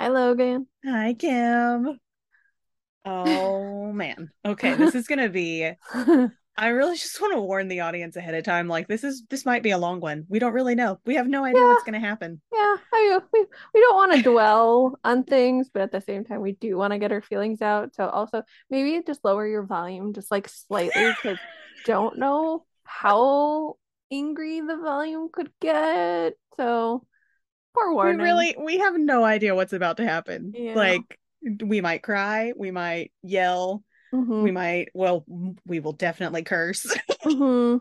Hi, 0.00 0.08
Logan. 0.08 0.66
Hi, 0.84 1.14
Kim. 1.14 1.98
Oh 3.04 3.92
man. 3.92 4.30
Okay, 4.44 4.74
this 4.74 4.94
is 4.94 5.06
gonna 5.06 5.28
be. 5.28 5.70
I 6.56 6.68
really 6.68 6.96
just 6.96 7.20
want 7.20 7.34
to 7.34 7.40
warn 7.40 7.68
the 7.68 7.80
audience 7.80 8.16
ahead 8.16 8.34
of 8.34 8.44
time. 8.44 8.68
Like 8.68 8.88
this 8.88 9.04
is 9.04 9.24
this 9.30 9.46
might 9.46 9.62
be 9.62 9.70
a 9.70 9.78
long 9.78 10.00
one. 10.00 10.26
We 10.28 10.38
don't 10.38 10.52
really 10.52 10.74
know. 10.74 11.00
We 11.06 11.14
have 11.14 11.26
no 11.26 11.44
idea 11.44 11.60
Yeah. 11.60 11.68
what's 11.68 11.84
gonna 11.84 12.00
happen. 12.00 12.40
Yeah, 12.52 12.76
I 12.92 13.10
mean, 13.10 13.20
we, 13.32 13.46
we 13.74 13.80
don't 13.80 13.94
want 13.96 14.12
to 14.12 14.22
dwell 14.22 14.98
on 15.04 15.24
things, 15.24 15.70
but 15.72 15.82
at 15.82 15.92
the 15.92 16.00
same 16.00 16.24
time, 16.24 16.40
we 16.40 16.52
do 16.52 16.76
want 16.76 16.92
to 16.92 16.98
get 16.98 17.12
our 17.12 17.22
feelings 17.22 17.62
out. 17.62 17.94
So 17.94 18.08
also 18.08 18.42
maybe 18.70 19.02
just 19.06 19.24
lower 19.24 19.46
your 19.46 19.62
volume 19.64 20.12
just 20.14 20.30
like 20.30 20.48
slightly 20.48 21.12
because 21.12 21.38
don't 21.84 22.18
know 22.18 22.66
how 22.84 23.76
angry 24.12 24.60
the 24.60 24.76
volume 24.76 25.28
could 25.32 25.52
get. 25.60 26.34
So 26.56 27.06
poor 27.74 27.94
We 27.94 28.12
really 28.14 28.56
we 28.62 28.78
have 28.78 28.98
no 28.98 29.24
idea 29.24 29.54
what's 29.54 29.72
about 29.72 29.98
to 29.98 30.04
happen. 30.04 30.52
Yeah. 30.56 30.74
Like 30.74 31.18
we 31.62 31.80
might 31.80 32.02
cry, 32.02 32.52
we 32.56 32.70
might 32.70 33.12
yell, 33.22 33.82
Mhm, 34.12 34.44
we 34.44 34.50
might 34.50 34.88
well, 34.94 35.24
we 35.66 35.80
will 35.80 35.92
definitely 35.92 36.42
curse. 36.42 36.86
mhm, 37.24 37.80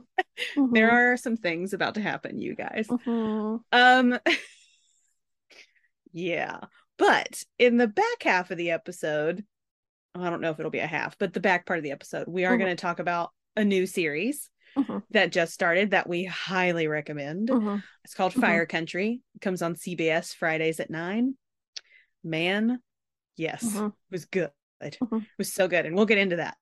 there 0.72 0.90
mhm, 0.90 1.14
are 1.14 1.18
some 1.18 1.38
things 1.38 1.74
about 1.74 1.96
to 1.96 2.02
happen, 2.02 2.40
you 2.40 2.56
guys. 2.56 2.88
mhm. 2.90 3.64
Um 3.72 4.20
yeah. 6.12 6.60
But 6.98 7.44
in 7.58 7.78
the 7.78 7.88
back 7.88 8.24
half 8.24 8.52
of 8.52 8.58
the 8.58 8.72
episode, 8.72 9.46
I 10.16 10.30
don't 10.30 10.42
know 10.42 10.52
if 10.52 10.60
it'll 10.60 10.72
be 10.72 10.80
a 10.80 10.88
half, 10.88 11.18
but 11.18 11.34
the 11.34 11.40
back 11.40 11.66
part 11.66 11.80
of 11.80 11.84
the 11.84 11.92
episode, 11.92 12.28
we 12.28 12.46
are 12.46 12.58
Mhm. 12.58 12.60
going 12.60 12.76
to 12.76 12.82
talk 12.82 13.00
about 13.00 13.32
a 13.56 13.64
new 13.64 13.86
series 13.88 14.50
Mhm, 14.78 15.04
that 15.12 15.32
just 15.32 15.54
started 15.54 15.92
that 15.92 16.08
we 16.08 16.26
highly 16.26 16.88
recommend. 16.88 17.50
mhm. 17.50 17.84
It's 18.04 18.14
called 18.14 18.34
Mhm. 18.34 18.42
Fire 18.42 18.66
Country. 18.66 19.22
It 19.36 19.42
comes 19.42 19.62
on 19.62 19.76
CBS 19.76 20.34
Fridays 20.34 20.80
at 20.80 20.90
9. 20.90 21.36
Man, 22.24 22.82
yes, 23.36 23.64
it 23.88 23.94
was 24.12 24.26
good. 24.26 24.52
It 24.82 24.98
was 25.38 25.54
so 25.54 25.68
good. 25.68 25.86
And 25.86 25.96
we'll 25.96 26.06
get 26.06 26.18
into 26.18 26.38
that 26.38 26.58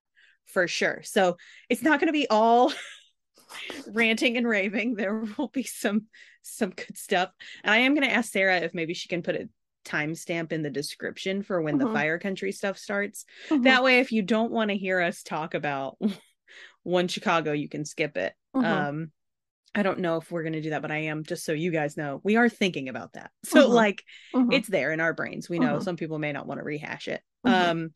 for 0.46 0.68
sure. 0.68 1.02
So 1.04 1.38
it's 1.70 1.82
not 1.84 2.00
going 2.00 2.08
to 2.08 2.14
be 2.14 2.28
all 2.30 2.72
ranting 3.88 4.38
and 4.38 4.48
raving. 4.48 4.96
There 4.96 5.26
will 5.38 5.50
be 5.50 5.64
some 5.64 6.08
some 6.42 6.70
good 6.72 6.98
stuff. 6.98 7.32
And 7.64 7.72
I 7.74 7.78
am 7.80 7.94
going 7.94 8.08
to 8.08 8.14
ask 8.14 8.32
Sarah 8.32 8.58
if 8.60 8.74
maybe 8.74 8.94
she 8.94 9.10
can 9.10 9.22
put 9.22 9.36
a 9.36 9.50
timestamp 9.86 10.52
in 10.52 10.62
the 10.64 10.70
description 10.70 11.42
for 11.44 11.62
when 11.62 11.78
the. 11.78 11.86
Fire 11.94 12.20
Country 12.20 12.52
stuff 12.52 12.78
starts. 12.78 13.26
That 13.64 13.84
way, 13.84 14.00
if 14.00 14.12
you 14.12 14.22
don't 14.22 14.52
want 14.52 14.70
to 14.72 14.78
hear 14.78 15.00
us 15.02 15.24
talk 15.24 15.54
about 15.54 15.98
one 16.88 17.08
Chicago, 17.10 17.52
you 17.52 17.68
can 17.68 17.84
skip 17.86 18.16
it. 18.18 18.34
mhm. 18.56 18.64
Um, 18.66 19.12
I 19.76 19.84
don't 19.84 20.00
know 20.00 20.18
if 20.18 20.32
we're 20.32 20.42
going 20.44 20.54
to 20.54 20.62
do 20.62 20.70
that, 20.72 20.82
but 20.82 20.90
I 20.90 21.00
am 21.00 21.24
just 21.24 21.44
so 21.46 21.52
you 21.52 21.70
guys 21.70 21.98
know 21.98 22.20
we 22.24 22.36
are 22.38 22.50
thinking 22.50 22.88
about 22.90 23.14
that. 23.14 23.30
So 23.46 23.68
Mhm. 23.70 23.74
like 23.74 24.04
mhm. 24.34 24.54
it's 24.54 24.68
there 24.70 24.92
in 24.94 25.00
our 25.02 25.14
brains. 25.14 25.50
We 25.50 25.60
know 25.60 25.80
some 25.80 25.98
people 25.98 26.18
may 26.18 26.32
not 26.32 26.48
want 26.48 26.60
to 26.60 26.64
rehash 26.64 27.08
it. 27.10 27.22
Um, 27.44 27.92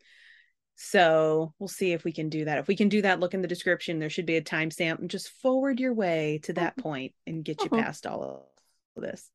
so 0.75 1.53
we'll 1.57 1.67
see 1.69 1.93
if 1.93 2.03
we 2.03 2.11
can 2.11 2.29
do 2.29 2.45
that. 2.45 2.57
If 2.57 2.67
we 2.67 2.75
can 2.75 2.89
do 2.89 3.01
that, 3.03 3.19
look 3.19 3.33
in 3.33 3.41
the 3.41 3.47
description. 3.47 3.99
There 3.99 4.09
should 4.09 4.25
be 4.25 4.37
a 4.37 4.41
timestamp 4.43 4.99
and 4.99 5.09
just 5.09 5.29
forward 5.29 5.79
your 5.79 5.93
way 5.93 6.39
to 6.43 6.53
that 6.53 6.75
point 6.77 7.13
and 7.25 7.43
get 7.45 7.63
you 7.63 7.69
past 7.69 8.05
all 8.05 8.51
of 8.95 9.01
this. 9.01 9.29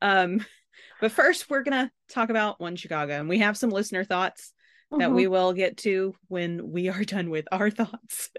Um, 0.00 0.44
but 1.00 1.12
first 1.12 1.50
we're 1.50 1.62
gonna 1.62 1.90
talk 2.08 2.30
about 2.30 2.60
one 2.60 2.76
Chicago, 2.76 3.14
and 3.20 3.28
we 3.28 3.38
have 3.40 3.56
some 3.58 3.70
listener 3.70 4.04
thoughts 4.04 4.52
that 4.98 5.10
we 5.12 5.26
will 5.26 5.52
get 5.52 5.76
to 5.78 6.14
when 6.28 6.70
we 6.70 6.88
are 6.88 7.04
done 7.04 7.28
with 7.30 7.46
our 7.52 7.70
thoughts. 7.80 8.30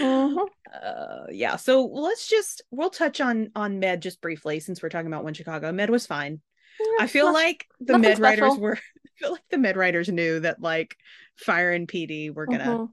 Mhm. 0.00 0.46
uh 0.72 1.24
yeah 1.30 1.56
so 1.56 1.84
let's 1.86 2.26
just 2.28 2.62
we'll 2.70 2.90
touch 2.90 3.20
on 3.20 3.50
on 3.54 3.78
med 3.78 4.02
just 4.02 4.20
briefly 4.20 4.60
since 4.60 4.82
we're 4.82 4.88
talking 4.88 5.06
about 5.06 5.24
one 5.24 5.34
chicago 5.34 5.72
med 5.72 5.90
was 5.90 6.06
fine 6.06 6.40
Yeah, 6.80 7.04
i 7.04 7.06
feel 7.06 7.26
not- 7.26 7.34
like 7.34 7.66
the 7.80 7.98
med 7.98 8.18
writers 8.18 8.56
were 8.58 8.74
i 9.06 9.08
feel 9.18 9.32
like 9.32 9.44
the 9.50 9.58
med 9.58 9.76
writers 9.76 10.08
knew 10.08 10.40
that 10.40 10.60
like 10.60 10.96
fire 11.36 11.72
and 11.72 11.86
pd 11.88 12.34
were 12.34 12.46
gonna 12.46 12.64
Mhm, 12.78 12.88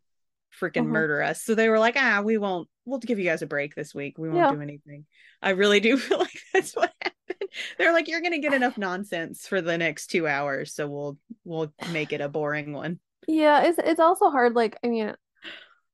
freaking 0.59 0.85
Mhm. 0.85 0.91
murder 0.91 1.21
us 1.23 1.41
so 1.41 1.55
they 1.55 1.69
were 1.69 1.79
like 1.79 1.95
ah 1.97 2.21
we 2.23 2.37
won't 2.37 2.69
we'll 2.85 2.99
give 2.99 3.17
you 3.19 3.25
guys 3.25 3.41
a 3.41 3.47
break 3.47 3.75
this 3.75 3.93
week 3.95 4.17
we 4.17 4.29
won't 4.29 4.49
Yeah. 4.49 4.55
do 4.55 4.61
anything 4.61 5.05
i 5.41 5.51
really 5.51 5.79
do 5.79 5.97
feel 5.97 6.19
like 6.19 6.39
that's 6.53 6.75
what 6.75 6.93
happened 7.01 7.49
they're 7.77 7.93
like 7.93 8.07
you're 8.07 8.21
gonna 8.21 8.39
get 8.39 8.53
enough 8.61 8.77
nonsense 8.77 9.47
for 9.47 9.61
the 9.61 9.77
next 9.77 10.07
two 10.07 10.27
hours 10.27 10.73
so 10.73 10.87
we'll 10.87 11.17
we'll 11.43 11.73
make 11.91 12.13
it 12.13 12.21
a 12.21 12.29
boring 12.29 12.71
one 12.73 12.99
Yeah, 13.27 13.63
it's 13.63 13.79
it's 13.79 14.01
also 14.01 14.29
hard. 14.29 14.53
Like, 14.53 14.75
I 14.83 14.87
mean, 14.89 15.15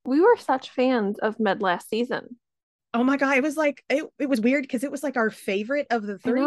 we 0.05 0.21
were 0.21 0.37
such 0.37 0.69
fans 0.71 1.19
of 1.19 1.39
Med 1.39 1.61
last 1.61 1.89
season. 1.89 2.37
oh 2.93 3.03
my 3.03 3.17
god 3.17 3.37
it 3.37 3.43
was 3.43 3.55
like 3.57 3.83
it, 3.89 4.03
it 4.19 4.27
was 4.29 4.41
weird 4.41 4.63
because 4.63 4.83
it 4.83 4.91
was 4.91 5.03
like 5.03 5.17
our 5.17 5.29
favorite 5.29 5.87
of 5.91 6.03
the 6.03 6.17
three. 6.17 6.43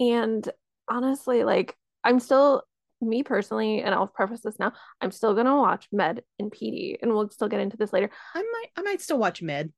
And 0.00 0.48
honestly, 0.88 1.44
like, 1.44 1.76
I'm 2.02 2.18
still, 2.18 2.62
me 3.00 3.22
personally, 3.22 3.82
and 3.82 3.94
I'll 3.94 4.06
preface 4.06 4.40
this 4.40 4.58
now, 4.58 4.72
I'm 5.00 5.12
still 5.12 5.34
gonna 5.34 5.56
watch 5.56 5.86
Med 5.92 6.22
and 6.38 6.50
PD, 6.50 6.96
and 7.00 7.12
we'll 7.12 7.28
still 7.30 7.48
get 7.48 7.60
into 7.60 7.76
this 7.76 7.92
later. 7.92 8.10
i 8.34 8.42
might 8.42 8.66
i 8.76 8.82
might 8.82 9.00
still 9.00 9.18
watch 9.18 9.42
med 9.42 9.72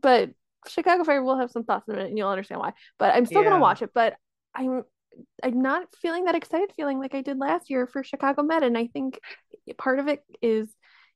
But 0.00 0.30
Chicago 0.68 1.04
Fire 1.04 1.22
will 1.22 1.38
have 1.38 1.50
some 1.50 1.64
thoughts 1.64 1.88
in 1.88 1.94
a 1.94 1.96
minute, 1.96 2.10
and 2.10 2.18
you'll 2.18 2.28
understand 2.28 2.60
why. 2.60 2.72
But 2.98 3.14
I'm 3.14 3.26
still 3.26 3.42
Yeah. 3.42 3.50
gonna 3.50 3.60
watch 3.62 3.82
it. 3.82 3.90
But 3.94 4.14
I'm 4.54 4.84
I'm 5.42 5.60
not 5.60 5.88
feeling 6.00 6.24
that 6.24 6.34
excited 6.36 6.72
feeling 6.76 6.98
like 6.98 7.14
I 7.14 7.22
did 7.22 7.38
last 7.38 7.68
year 7.70 7.86
for 7.86 8.04
Chicago 8.04 8.42
Med. 8.42 8.62
And 8.62 8.78
I 8.78 8.86
think 8.86 9.20
part 9.76 9.98
of 9.98 10.08
it 10.08 10.22
is, 10.40 10.72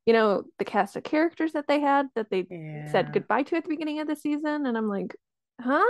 you 0.06 0.12
know, 0.12 0.44
the 0.59 0.65
cast 0.65 0.97
of 0.97 1.04
characters 1.04 1.53
that 1.53 1.66
they 1.69 1.81
had 1.81 2.09
that 2.15 2.31
they 2.31 2.47
Yeah. 2.48 2.87
said 2.87 3.12
goodbye 3.12 3.42
to 3.44 3.56
at 3.56 3.65
the 3.65 3.69
beginning 3.70 4.00
of 4.00 4.09
the 4.09 4.16
season, 4.16 4.66
and 4.66 4.76
I'm 4.76 4.88
like, 4.88 5.16
huh? 5.60 5.84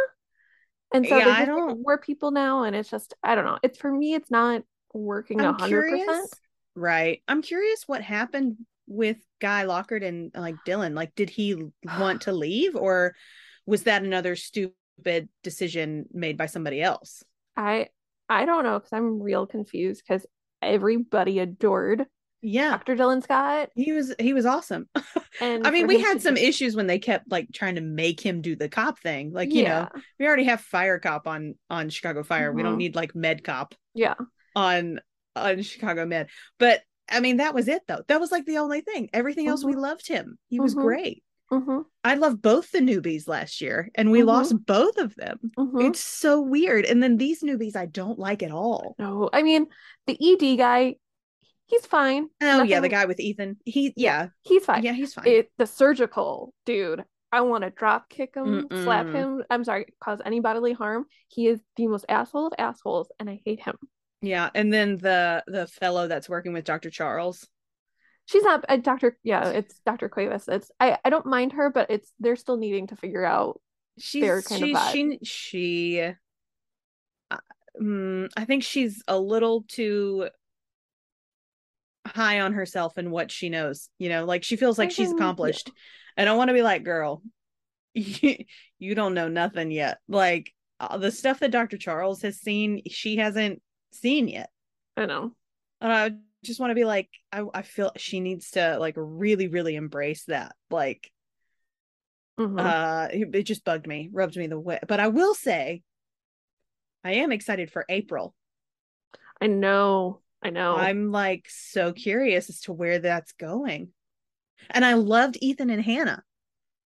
And 0.93 1.09
so 1.09 1.17
Yeah, 1.19 1.25
they're 1.35 1.35
just 1.47 1.81
more 1.83 1.99
people 1.99 2.31
now, 2.31 2.65
and 2.65 2.77
it's 2.77 2.91
just 2.91 3.15
I 3.23 3.35
don't 3.35 3.45
know. 3.45 3.59
It's 3.63 3.79
for 3.79 3.91
me, 3.93 4.15
it's 4.15 4.31
not 4.31 4.63
working 4.93 5.45
a 5.45 5.47
I'm 5.49 5.55
hundred 5.55 5.85
curious. 5.85 6.07
percent. 6.07 6.31
Right. 6.77 7.23
I'm 7.29 7.43
curious 7.43 7.85
what 7.87 8.03
happened 8.03 8.57
with 8.87 9.19
Guy 9.41 9.63
Lockhart 9.65 10.03
and 10.03 10.31
like 10.35 10.63
Dylan. 10.65 10.95
Like, 10.95 11.15
did 11.15 11.31
he 11.31 11.57
want 11.83 12.23
to 12.23 12.33
leave 12.33 12.77
or 12.77 13.15
was 13.67 13.85
that 13.85 14.03
another 14.03 14.37
stupid 14.37 15.29
decision 15.43 16.07
made 16.13 16.37
by 16.37 16.47
somebody 16.47 16.83
else? 16.83 17.23
I 17.57 17.89
I 18.29 18.45
don't 18.47 18.65
know 18.65 18.79
because 18.79 18.93
I'm 18.93 19.21
real 19.23 19.47
confused 19.47 20.03
because 20.07 20.27
everybody 20.63 21.39
adored 21.39 22.07
Yeah. 22.47 22.71
Dr. 22.73 22.95
Dylan 22.95 23.23
Scott, 23.23 23.71
He 23.75 23.93
was 23.93 24.15
he 24.19 24.35
was 24.35 24.45
awesome. 24.45 24.87
and 25.41 25.67
I 25.67 25.71
mean, 25.71 25.87
we 25.87 25.99
had 25.99 26.21
some 26.21 26.37
issues 26.37 26.77
when 26.77 26.87
they 26.87 26.99
kept 26.99 27.31
like 27.31 27.49
trying 27.53 27.77
to 27.77 27.81
make 27.81 28.21
him 28.21 28.43
do 28.43 28.55
the 28.55 28.69
cop 28.69 28.99
thing. 29.01 29.33
Like, 29.33 29.53
you 29.53 29.65
know, 29.65 29.89
we 30.21 30.27
already 30.27 30.45
have 30.45 30.61
Fire 30.61 30.99
Cop 30.99 31.27
on 31.27 31.55
on 31.71 31.89
Chicago 31.89 32.23
Fire. 32.23 32.53
We 32.53 32.63
don't 32.63 32.75
Mhm. 32.75 32.79
need 32.79 32.95
like 32.97 33.15
Med 33.15 33.43
Cop 33.43 33.75
yeah, 33.95 34.15
on 34.55 35.01
on 35.35 35.63
Chicago 35.63 36.05
Med. 36.05 36.29
But 36.59 36.83
I 37.11 37.21
mean, 37.21 37.39
that 37.39 37.55
was 37.55 37.67
it 37.67 37.83
though. 37.89 38.03
That 38.09 38.21
was 38.21 38.31
like 38.31 38.45
the 38.45 38.59
only 38.59 38.83
thing. 38.83 39.09
Everything 39.15 39.49
else 39.49 39.65
we 39.65 39.75
loved 39.75 40.07
him. 40.07 40.39
He 40.49 40.61
was 40.61 40.75
Mhm. 40.75 40.83
great. 40.83 41.23
hmm 41.51 41.81
I 42.03 42.15
loved 42.15 42.41
both 42.43 42.71
the 42.73 42.81
newbies 42.81 43.29
last 43.29 43.61
year 43.61 43.91
and 43.95 44.11
we 44.11 44.23
lost 44.23 44.55
both 44.67 44.97
of 44.99 45.15
them. 45.15 45.39
It's 45.77 46.01
so 46.01 46.41
weird. 46.41 46.85
And 46.85 47.03
then 47.03 47.17
these 47.17 47.43
newbies 47.43 47.77
I 47.77 47.87
don't 47.87 48.19
like 48.19 48.43
at 48.43 48.51
all. 48.51 48.97
No, 48.99 49.29
I 49.33 49.43
mean 49.43 49.67
the 50.07 50.17
ED 50.21 50.57
guy, 50.57 50.97
he's 51.67 51.87
fine. 51.87 52.29
Oh 52.43 52.63
yeah, 52.63 52.81
the 52.81 52.89
guy 52.89 53.05
with 53.07 53.21
Ethan. 53.21 53.59
He 53.65 53.93
yeah. 53.97 54.29
He's 54.43 54.65
fine. 54.65 54.83
Yeah, 54.83 54.93
he's 54.93 55.15
fine. 55.15 55.25
It 55.27 55.51
the 55.59 55.67
surgical 55.67 56.53
dude. 56.67 57.05
I 57.33 57.41
want 57.41 57.65
to 57.65 57.71
drop 57.71 58.09
kick 58.09 58.35
him, 58.37 58.69
slap 58.73 59.09
Mm-mm. 59.09 59.15
him. 59.15 59.45
I'm 59.51 59.65
sorry, 59.65 59.87
cause 60.01 60.21
any 60.25 60.41
bodily 60.41 60.73
harm. 60.73 61.07
He 61.29 61.49
is 61.49 61.61
the 61.77 61.89
most 61.89 62.05
asshole 62.09 62.47
of 62.49 62.53
assholes, 62.59 63.11
and 63.19 63.29
I 63.29 63.41
hate 63.45 63.61
him. 63.61 63.77
yeah. 64.21 64.51
And 64.55 64.73
then 64.73 64.99
the 64.99 65.45
the 65.47 65.67
fellow 65.67 66.09
that's 66.09 66.29
working 66.29 66.53
with 66.53 66.65
Dr. 66.65 66.91
Charles. 66.91 67.47
She's 68.27 68.43
not 68.43 68.65
a 68.69 68.79
doctor. 68.79 69.19
Yeah, 69.23 69.51
it's 69.51 69.79
Dr. 69.85 70.09
Cuevas. 70.09 70.49
It's 70.49 70.71
I 70.81 70.99
I 71.05 71.11
don't 71.11 71.27
mind 71.27 71.53
her, 71.53 71.71
but 71.71 71.91
it's 71.91 72.13
they're 72.21 72.37
still 72.37 72.57
needing 72.57 72.87
to 72.89 72.97
figure 72.97 73.25
out. 73.25 73.61
She's 73.99 74.23
Their 74.23 74.43
kind 74.43 74.63
of 74.65 74.69
she, 74.69 74.75
vibe. 74.75 74.93
she 74.93 75.19
she 75.23 76.15
uh, 77.31 77.37
mm, 77.81 78.29
I 78.37 78.45
think 78.45 78.63
she's 78.63 79.03
a 79.09 79.19
little 79.19 79.65
too 79.69 80.29
high 82.15 82.41
on 82.41 82.53
herself 82.55 82.97
and 82.97 83.11
what 83.11 83.31
she 83.31 83.49
knows. 83.49 83.89
You 83.99 84.09
know, 84.09 84.25
like 84.25 84.45
she 84.45 84.57
feels 84.57 84.79
like 84.79 84.91
she's 84.91 85.09
Mhm, 85.09 85.13
yeah. 85.13 85.17
accomplished. 85.17 85.73
And 86.17 86.29
I 86.29 86.35
want 86.35 86.49
to 86.49 86.55
be 86.55 86.63
like, 86.63 86.85
girl, 86.85 87.23
you 87.95 88.95
don't 88.95 89.15
know 89.15 89.29
nothing 89.29 89.71
yet. 89.71 89.99
Like 90.09 90.53
uh, 90.81 90.99
the 90.99 91.11
stuff 91.11 91.41
that 91.41 91.51
Dr. 91.51 91.77
Charles 91.77 92.23
has 92.23 92.41
seen, 92.41 92.83
she 92.89 93.17
hasn't 93.17 93.61
seen 93.93 94.29
yet. 94.29 94.51
I 94.97 95.07
know. 95.07 95.33
And 95.81 95.93
I 95.93 96.11
just 96.45 96.61
want 96.61 96.71
to 96.71 96.75
be 96.75 96.85
like, 96.85 97.09
I, 97.33 97.45
I 97.53 97.63
feel 97.63 97.91
she 97.97 98.21
needs 98.21 98.53
to 98.53 98.79
like 98.79 98.95
really, 98.97 99.49
really 99.49 99.77
embrace 99.77 100.25
that. 100.27 100.55
Like, 100.71 101.11
Mhm. 102.39 102.59
uh, 102.59 103.09
it, 103.13 103.35
it 103.35 103.43
just 103.43 103.65
bugged 103.65 103.87
me, 103.87 104.09
rubbed 104.13 104.37
me 104.37 104.47
the 104.47 104.59
way. 104.59 104.79
But 104.87 105.01
I 105.01 105.09
will 105.09 105.35
say, 105.35 105.83
I 107.05 107.15
am 107.15 107.33
excited 107.33 107.71
for 107.71 107.85
April. 107.89 108.35
I 109.41 109.47
know. 109.47 110.21
I 110.45 110.51
know. 110.51 110.77
I'm 110.77 111.11
like 111.11 111.47
so 111.49 111.93
curious 111.93 112.51
as 112.51 112.61
to 112.63 112.73
where 112.73 112.99
that's 112.99 113.33
going. 113.33 113.89
And 114.71 114.85
I 114.85 114.95
loved 114.95 115.39
Ethan 115.41 115.71
and 115.71 115.83
Hannah. 115.83 116.23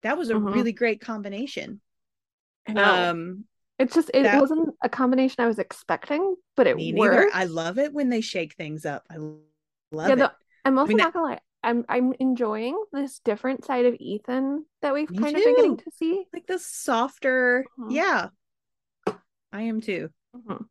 That 0.03 0.19
was 0.19 0.29
a 0.29 0.35
Mhm. 0.35 0.53
really 0.55 0.73
great 0.73 1.01
combination. 1.01 1.81
Um, 2.75 3.45
It's 3.79 3.95
just 3.95 4.11
it 4.15 4.23
That- 4.23 4.41
wasn't 4.41 4.75
a 4.83 4.89
combination 4.89 5.43
I 5.43 5.47
was 5.49 5.59
expecting, 5.59 6.37
but 6.56 6.67
it 6.69 6.77
worked. 6.97 7.35
I 7.35 7.45
love 7.45 7.79
it 7.79 7.93
when 7.93 8.09
they 8.09 8.21
shake 8.21 8.55
things 8.55 8.87
up. 8.87 9.05
I 9.11 9.17
love 9.17 9.41
yeah, 10.09 10.12
it. 10.12 10.17
the, 10.17 10.33
I'm 10.65 10.79
also 10.79 10.89
mean, 10.91 10.99
not 10.99 11.12
gonna 11.12 11.27
lie. 11.27 11.41
I'm 11.65 11.85
I'm 11.89 12.12
enjoying 12.21 12.81
this 12.93 13.19
different 13.21 13.65
side 13.65 13.87
of 13.87 13.95
Ethan 13.99 14.67
that 14.83 14.95
we've 14.95 15.09
kind 15.09 15.37
of 15.37 15.43
been 15.43 15.57
getting 15.57 15.77
to 15.79 15.91
see. 15.91 16.25
like 16.33 16.47
the 16.47 16.59
softer, 16.59 17.65
Mhm. 17.79 17.93
yeah. 17.93 18.29
I 19.53 19.62
am 19.62 19.81
too. 19.81 20.11
Mhm. 20.37 20.69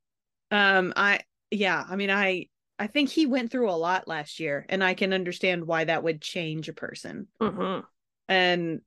Um, 0.51 0.93
I 0.95 1.21
yeah, 1.51 1.83
I 1.87 1.95
mean, 1.97 2.09
I 2.09 2.47
I 2.79 2.87
think 2.87 3.09
he 3.09 3.25
went 3.25 3.51
through 3.51 3.69
a 3.69 3.73
lot 3.73 4.07
last 4.07 4.39
year, 4.39 4.65
and 4.69 4.83
I 4.83 4.93
can 4.93 5.13
understand 5.13 5.65
why 5.65 5.83
that 5.85 6.03
would 6.03 6.21
change 6.21 6.69
a 6.69 6.73
person. 6.73 7.27
Mhm. 7.39 7.85
And 8.27 8.81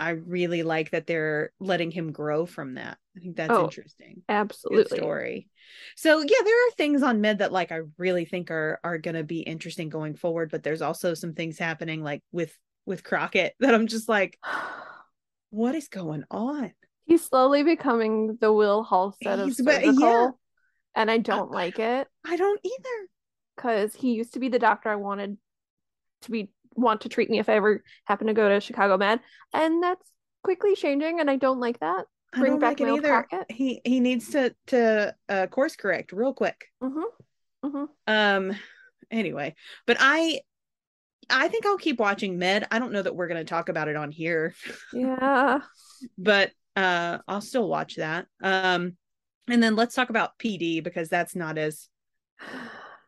I 0.00 0.10
really 0.10 0.62
like 0.62 0.90
that 0.90 1.06
they're 1.06 1.52
letting 1.58 1.90
him 1.90 2.12
grow 2.12 2.46
from 2.46 2.74
that. 2.74 2.98
I 3.16 3.20
think 3.20 3.36
that's 3.36 3.50
Oh, 3.50 3.64
interesting. 3.64 4.22
Good 4.26 4.28
Absolutely. 4.28 4.98
story. 4.98 5.48
So 5.96 6.20
yeah, 6.20 6.42
there 6.44 6.68
are 6.68 6.70
things 6.72 7.02
on 7.02 7.20
med 7.20 7.38
that 7.38 7.52
like 7.52 7.72
I 7.72 7.80
really 7.96 8.24
think 8.24 8.50
are 8.50 8.78
are 8.84 8.98
gonna 8.98 9.24
be 9.24 9.40
interesting 9.40 9.88
going 9.88 10.14
forward, 10.14 10.50
but 10.50 10.62
there's 10.62 10.82
also 10.82 11.14
some 11.14 11.34
things 11.34 11.58
happening 11.58 12.02
like 12.02 12.22
with 12.30 12.56
with 12.86 13.02
Crockett 13.02 13.54
that 13.60 13.74
I'm 13.74 13.86
just 13.88 14.08
like, 14.08 14.38
what 15.50 15.74
is 15.74 15.88
going 15.88 16.24
on? 16.30 16.72
He's 17.06 17.24
slowly 17.24 17.62
becoming 17.62 18.36
the 18.40 18.52
Will 18.52 18.84
Halstead 18.84 19.40
of 19.40 19.52
surgical, 19.52 19.94
yeah. 20.00 20.30
And 20.98 21.10
I 21.10 21.16
don't 21.18 21.50
like 21.50 21.78
it 21.78 22.06
I 22.26 22.36
don't 22.36 22.60
either. 22.62 23.08
because 23.56 23.94
he 23.94 24.12
used 24.12 24.34
to 24.34 24.38
be 24.40 24.48
the 24.50 24.58
doctor 24.58 24.90
I 24.90 24.96
wanted 24.96 25.38
to 26.22 26.30
be 26.30 26.50
want 26.74 27.00
to 27.02 27.08
treat 27.08 27.30
me 27.30 27.38
if 27.38 27.48
I 27.48 27.54
ever 27.54 27.82
happen 28.04 28.26
to 28.26 28.34
go 28.34 28.48
to 28.48 28.60
Chicago 28.60 28.96
Med, 28.98 29.20
and 29.52 29.82
that's 29.82 30.10
quickly 30.44 30.74
changing, 30.76 31.18
and 31.20 31.30
I 31.30 31.36
don't 31.36 31.58
like 31.60 31.80
that. 31.80 32.04
I 32.34 32.40
Bring 32.40 32.52
don't 32.52 32.60
back 32.60 32.80
like 32.80 32.88
it 32.88 32.92
either. 32.94 33.08
Crockett. 33.08 33.50
He 33.50 33.80
he 33.84 34.00
needs 34.00 34.30
to 34.30 34.54
to 34.68 35.14
uh 35.28 35.46
course 35.46 35.76
correct 35.76 36.12
real 36.12 36.34
quick. 36.34 36.66
Mm-hmm. 36.82 37.66
Mm-hmm. 37.66 37.84
Um 38.06 38.56
anyway, 39.10 39.54
but 39.86 39.96
I 39.98 40.40
I 41.30 41.48
think 41.48 41.66
I'll 41.66 41.78
keep 41.78 41.98
watching 41.98 42.38
Med. 42.38 42.66
I 42.70 42.78
don't 42.78 42.92
know 42.92 43.02
that 43.02 43.14
we're 43.16 43.28
going 43.28 43.44
to 43.44 43.48
talk 43.50 43.68
about 43.68 43.88
it 43.88 43.96
on 43.96 44.10
here, 44.10 44.54
Yeah. 44.92 45.60
but 46.16 46.52
uh 46.76 47.18
I'll 47.26 47.40
still 47.40 47.68
watch 47.68 47.96
that. 47.96 48.26
Um 48.42 48.96
and 49.48 49.62
then 49.62 49.76
let's 49.76 49.94
talk 49.94 50.10
about 50.10 50.38
PD 50.38 50.82
because 50.82 51.08
that's 51.08 51.34
not 51.34 51.58
as 51.58 51.88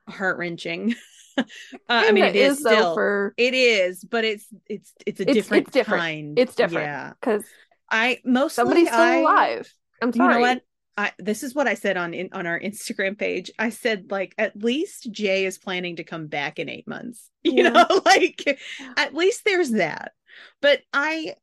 heart-wrenching. 0.08 0.94
uh, 1.38 1.44
I 1.88 2.12
mean 2.12 2.24
it 2.24 2.36
is 2.36 2.58
still 2.58 2.94
for 2.94 3.34
it 3.36 3.54
is, 3.54 4.04
but 4.04 4.24
it's 4.24 4.46
it's 4.66 4.92
it's 5.06 5.20
a 5.20 5.22
It's- 5.22 5.34
different 5.36 5.68
it's 5.68 5.74
different. 5.74 6.00
kind. 6.02 6.38
it's 6.38 6.54
different 6.54 6.86
Yeah. 6.86 7.12
because 7.20 7.44
I 7.90 8.20
most 8.24 8.54
somebody's 8.54 8.88
still 8.88 9.00
I, 9.00 9.16
alive. 9.16 9.72
I'm 10.02 10.12
sorry. 10.12 10.28
you 10.28 10.34
know 10.34 10.40
what 10.40 10.62
I 10.96 11.12
this 11.18 11.42
is 11.42 11.54
what 11.54 11.66
I 11.68 11.74
said 11.74 11.96
on 11.96 12.14
in, 12.14 12.28
on 12.32 12.46
our 12.46 12.58
Instagram 12.68 13.18
page. 13.18 13.50
I 13.58 13.70
said 13.70 14.10
like 14.10 14.34
at 14.38 14.56
least 14.62 15.10
Jay 15.12 15.44
is 15.44 15.58
planning 15.58 15.96
to 15.96 16.04
come 16.04 16.26
back 16.26 16.58
in 16.58 16.68
8 16.68 16.86
months. 16.88 17.28
You 17.42 17.64
Yeah. 17.64 17.68
know, 17.70 18.02
like 18.04 18.60
at 18.96 19.14
least 19.14 19.44
there's 19.44 19.70
that. 19.70 20.12
But 20.60 20.80
I 20.92 21.34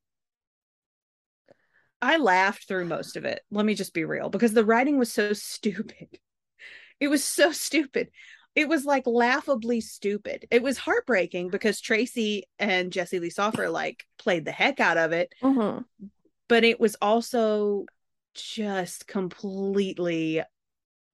I 2.01 2.17
laughed 2.17 2.67
through 2.67 2.85
most 2.85 3.15
of 3.17 3.25
it. 3.25 3.41
Let 3.51 3.65
me 3.65 3.73
just 3.73 3.93
be 3.93 4.05
real 4.05 4.29
because 4.29 4.53
the 4.53 4.65
writing 4.65 4.97
was 4.97 5.11
so 5.11 5.33
stupid. 5.33 6.07
It 6.99 7.07
was 7.09 7.23
so 7.23 7.51
stupid. 7.51 8.09
It 8.55 8.67
was 8.67 8.85
like 8.85 9.05
laughably 9.05 9.81
stupid. 9.81 10.47
It 10.49 10.63
was 10.63 10.77
heartbreaking 10.79 11.49
because 11.49 11.79
Tracy 11.79 12.45
and 12.57 12.91
Jesse 12.91 13.19
Lee 13.19 13.29
Soffer 13.29 13.69
like 13.69 14.03
played 14.17 14.45
the 14.45 14.51
heck 14.51 14.79
out 14.79 14.97
of 14.97 15.11
it 15.11 15.31
Mhm. 15.43 15.85
but 16.47 16.63
it 16.63 16.79
was 16.79 16.95
also 17.01 17.85
just 18.33 19.07
completely 19.07 20.41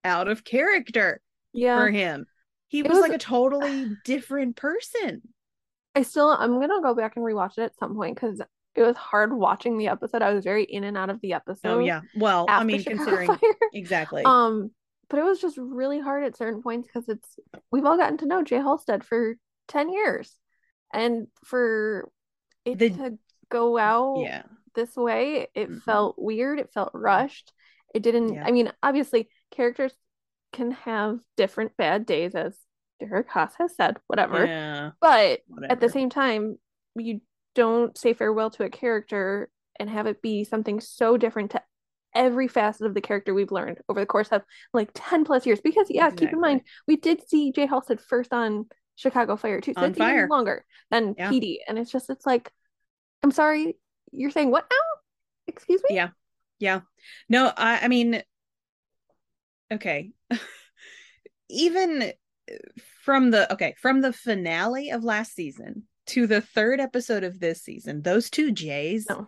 out 0.05 0.27
of 0.27 0.43
character 0.43 1.21
Yeah. 1.53 1.79
for 1.79 1.89
him. 1.89 2.25
He 2.69 2.81
was, 2.83 2.93
was- 2.93 3.01
like 3.01 3.13
a 3.13 3.17
totally 3.17 3.95
different 4.05 4.55
person. 4.55 5.21
I 5.95 6.01
still 6.03 6.29
I'm 6.29 6.59
gonna 6.59 6.81
go 6.81 6.95
back 6.95 7.17
and 7.17 7.25
rewatch 7.25 7.57
it 7.57 7.63
at 7.63 7.77
some 7.77 7.95
point 7.95 8.15
because 8.15 8.41
it 8.75 8.81
was 8.81 8.95
hard 8.95 9.31
watching 9.33 9.77
the 9.77 9.87
episode. 9.87 10.21
I 10.21 10.33
was 10.33 10.43
very 10.43 10.63
in 10.63 10.83
and 10.83 10.97
out 10.97 11.09
of 11.09 11.21
the 11.21 11.33
episode. 11.33 11.59
oh 11.69 11.79
yeah. 11.79 12.01
Well, 12.15 12.45
I 12.49 12.63
mean, 12.63 12.79
Chicago 12.81 12.97
considering 13.03 13.27
Fire. 13.27 13.39
exactly. 13.73 14.23
Um, 14.25 14.71
but 15.09 15.19
it 15.19 15.23
was 15.23 15.39
just 15.39 15.57
really 15.57 15.99
hard 15.99 16.23
at 16.23 16.35
certain 16.37 16.61
points 16.63 16.87
because 16.87 17.07
it's 17.09 17.37
we've 17.71 17.85
all 17.85 17.97
gotten 17.97 18.17
to 18.19 18.25
know 18.25 18.43
Jay 18.43 18.55
Halstead 18.57 19.03
for 19.03 19.35
10 19.67 19.91
years. 19.91 20.31
And 20.93 21.27
for 21.43 22.09
it 22.65 22.79
The- 22.79 22.89
to 22.91 23.17
go 23.49 23.77
out 23.77 24.17
yeah. 24.21 24.43
this 24.75 24.95
way, 24.95 25.47
it 25.53 25.69
Mhm. 25.69 25.81
felt 25.83 26.15
weird, 26.17 26.59
it 26.59 26.71
felt 26.73 26.91
rushed. 26.93 27.51
It 27.93 28.01
didn't 28.01 28.33
Yeah. 28.33 28.43
I 28.45 28.51
mean, 28.51 28.71
obviously 28.81 29.29
characters 29.51 29.93
can 30.51 30.71
have 30.71 31.19
different 31.37 31.77
bad 31.77 32.05
days 32.07 32.33
as 32.33 32.57
Derek 32.99 33.27
Haas 33.29 33.53
has 33.59 33.75
said, 33.75 33.97
whatever. 34.07 34.45
Yeah. 34.45 34.91
But 35.01 35.41
at 35.69 35.79
the 35.79 35.89
same 35.89 36.09
time, 36.09 36.57
you 36.95 37.21
don't 37.55 37.97
say 37.97 38.13
farewell 38.13 38.49
to 38.51 38.63
a 38.63 38.69
character 38.69 39.49
and 39.79 39.89
have 39.89 40.07
it 40.07 40.21
be 40.21 40.43
something 40.43 40.79
so 40.79 41.17
different 41.17 41.51
to 41.51 41.61
every 42.15 42.47
facet 42.47 42.85
of 42.85 42.93
the 42.93 43.01
character 43.01 43.33
we've 43.33 43.51
learned 43.51 43.79
over 43.89 43.99
the 43.99 44.05
course 44.05 44.29
of 44.29 44.43
like 44.73 44.89
10 44.93 45.25
plus 45.25 45.45
years. 45.45 45.61
Because, 45.61 45.87
yeah, 45.89 46.09
keep 46.11 46.31
in 46.31 46.39
mind, 46.39 46.61
we 46.87 46.95
did 46.95 47.27
see 47.27 47.51
Jay 47.51 47.65
Halstead 47.65 47.99
first 47.99 48.33
on 48.33 48.65
Chicago 48.95 49.35
Fire 49.35 49.61
too. 49.61 49.73
So 49.73 49.81
On 49.81 49.89
it's 49.89 49.97
even 49.99 50.09
Fire. 50.09 50.27
longer 50.29 50.65
than 50.91 51.15
Yeah. 51.17 51.31
PD. 51.31 51.57
And 51.67 51.79
it's 51.79 51.91
just, 51.91 52.09
it's 52.09 52.25
like, 52.25 52.51
I'm 53.23 53.31
sorry, 53.31 53.77
you're 54.11 54.29
saying 54.31 54.51
what 54.51 54.67
now? 54.69 54.77
Excuse 55.47 55.81
me? 55.89 55.95
Yeah. 55.95 56.09
Yeah. 56.59 56.81
No, 57.27 57.51
I 57.57 57.79
I 57.81 57.87
mean 57.87 58.21
okay. 59.71 60.11
Even 61.49 62.03
uh, 62.03 62.53
from 63.03 63.31
the 63.31 63.51
okay, 63.53 63.75
from 63.81 64.01
the 64.01 64.13
finale 64.13 64.91
of 64.91 65.03
last 65.03 65.33
season 65.33 65.83
to 66.07 66.27
the 66.27 66.41
third 66.41 66.79
episode 66.79 67.23
of 67.23 67.39
this 67.39 67.61
season, 67.61 68.01
those 68.01 68.29
two 68.29 68.51
Jays 68.51 69.05
No. 69.09 69.27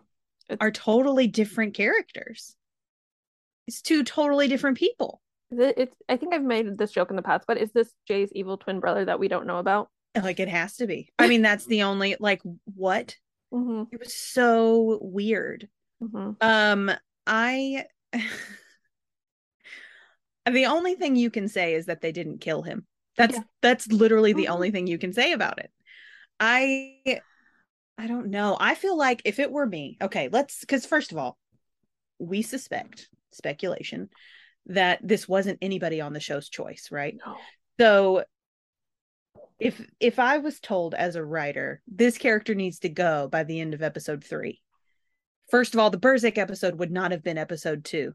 Are 0.62 0.70
totally 0.72 1.26
different 1.28 1.74
characters. 1.74 2.56
It's 3.68 3.82
two 3.82 4.04
totally 4.04 4.48
different 4.48 4.78
people. 4.78 5.22
It- 5.52 5.74
It's, 5.78 5.96
I 6.08 6.18
think 6.18 6.34
I've 6.36 6.44
made 6.44 6.78
this 6.78 6.92
joke 6.92 7.10
in 7.10 7.16
the 7.16 7.24
past, 7.24 7.46
but 7.48 7.58
is 7.58 7.72
this 7.72 7.92
Jay's 8.08 8.30
evil 8.34 8.58
twin 8.58 8.80
brother 8.80 9.06
that 9.06 9.20
we 9.20 9.28
don't 9.28 9.48
know 9.48 9.58
about? 9.58 9.90
Like 10.16 10.40
it 10.40 10.48
has 10.50 10.76
to 10.78 10.86
be. 10.88 11.10
I 11.18 11.28
mean, 11.28 11.42
that's 11.42 11.66
the 11.66 11.84
only 11.84 12.16
like 12.20 12.42
what? 12.76 13.16
Mm-hmm, 13.54 13.84
It 13.92 14.00
was 14.00 14.14
so 14.14 15.00
weird. 15.02 15.68
mm-hmm. 16.02 16.32
Um, 16.42 16.92
I 17.26 17.86
the 20.52 20.66
only 20.68 20.96
thing 20.96 21.16
you 21.16 21.30
can 21.32 21.48
say 21.48 21.74
is 21.74 21.88
that 21.88 22.02
they 22.02 22.12
didn't 22.12 22.40
kill 22.40 22.62
him. 22.62 22.86
That's 23.18 23.36
Yeah. 23.36 23.44
that's 23.62 23.88
literally 23.92 24.34
the 24.34 24.46
Mhm. 24.46 24.50
only 24.54 24.72
thing 24.72 24.88
you 24.88 24.98
can 24.98 25.12
say 25.14 25.32
about 25.32 25.60
it. 25.60 25.72
I 26.40 27.22
I 27.98 28.08
don't 28.08 28.28
know. 28.28 28.58
I 28.60 28.76
feel 28.76 28.98
like 28.98 29.22
if 29.26 29.40
it 29.40 29.52
were 29.52 29.66
me, 29.66 29.98
okay, 30.02 30.30
let's 30.32 30.60
because 30.60 30.86
first 30.86 31.12
of 31.12 31.18
all, 31.18 31.38
we 32.20 32.42
suspect 32.42 33.10
speculation 33.32 34.10
that 34.68 35.00
this 35.02 35.28
wasn't 35.28 35.60
anybody 35.62 36.02
on 36.02 36.14
the 36.14 36.20
show's 36.20 36.50
choice, 36.50 36.90
right? 36.92 37.16
No. 37.26 37.36
So 37.80 38.24
if 39.60 39.82
if 40.00 40.20
I 40.20 40.40
was 40.40 40.60
told 40.60 40.94
as 40.94 41.16
a 41.16 41.24
writer, 41.24 41.82
this 41.88 42.18
character 42.18 42.56
needs 42.56 42.80
to 42.80 42.90
go 42.90 43.28
by 43.28 43.44
the 43.44 43.60
end 43.60 43.74
of 43.74 43.82
episode 43.82 44.24
three, 44.24 44.62
first 45.50 45.74
of 45.74 45.80
all, 45.80 45.90
the 45.90 45.98
Burzek 45.98 46.38
episode 46.38 46.80
would 46.80 46.92
not 46.92 47.12
have 47.12 47.24
been 47.24 47.38
episode 47.38 47.86
two. 47.86 48.14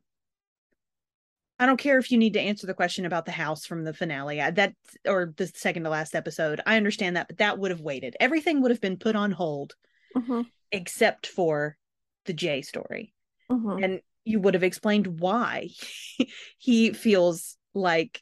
I 1.61 1.67
don't 1.67 1.77
care 1.79 1.99
if 1.99 2.11
you 2.11 2.19
need 2.19 2.33
to 2.33 2.41
answer 2.41 2.67
the 2.67 2.75
question 2.75 3.05
about 3.07 3.27
the 3.27 3.33
house 3.33 3.67
from 3.67 3.85
the 3.85 3.93
finale. 3.95 4.41
I, 4.41 4.51
that 4.53 4.73
or 5.07 5.33
the 5.37 5.47
second 5.47 5.85
to 5.85 5.91
last 5.91 6.15
episode. 6.17 6.61
I 6.67 6.77
understand 6.77 7.17
that, 7.17 7.29
but 7.29 7.39
that 7.39 7.59
would 7.59 7.71
have 7.71 7.83
waited. 7.83 8.17
Everything 8.19 8.63
would 8.63 8.71
have 8.73 8.81
been 8.81 8.97
put 8.97 9.15
on 9.15 9.31
hold 9.31 9.75
Mm-hmm, 10.17 10.41
except 10.73 11.29
for 11.29 11.77
the 12.25 12.33
Jay 12.33 12.63
story 12.63 13.15
mm-hmm. 13.49 13.83
and 13.85 14.01
you 14.25 14.41
would 14.41 14.55
have 14.55 14.65
explained 14.65 15.21
why 15.21 15.69
he 16.59 16.93
feels 16.93 17.57
like 17.75 18.21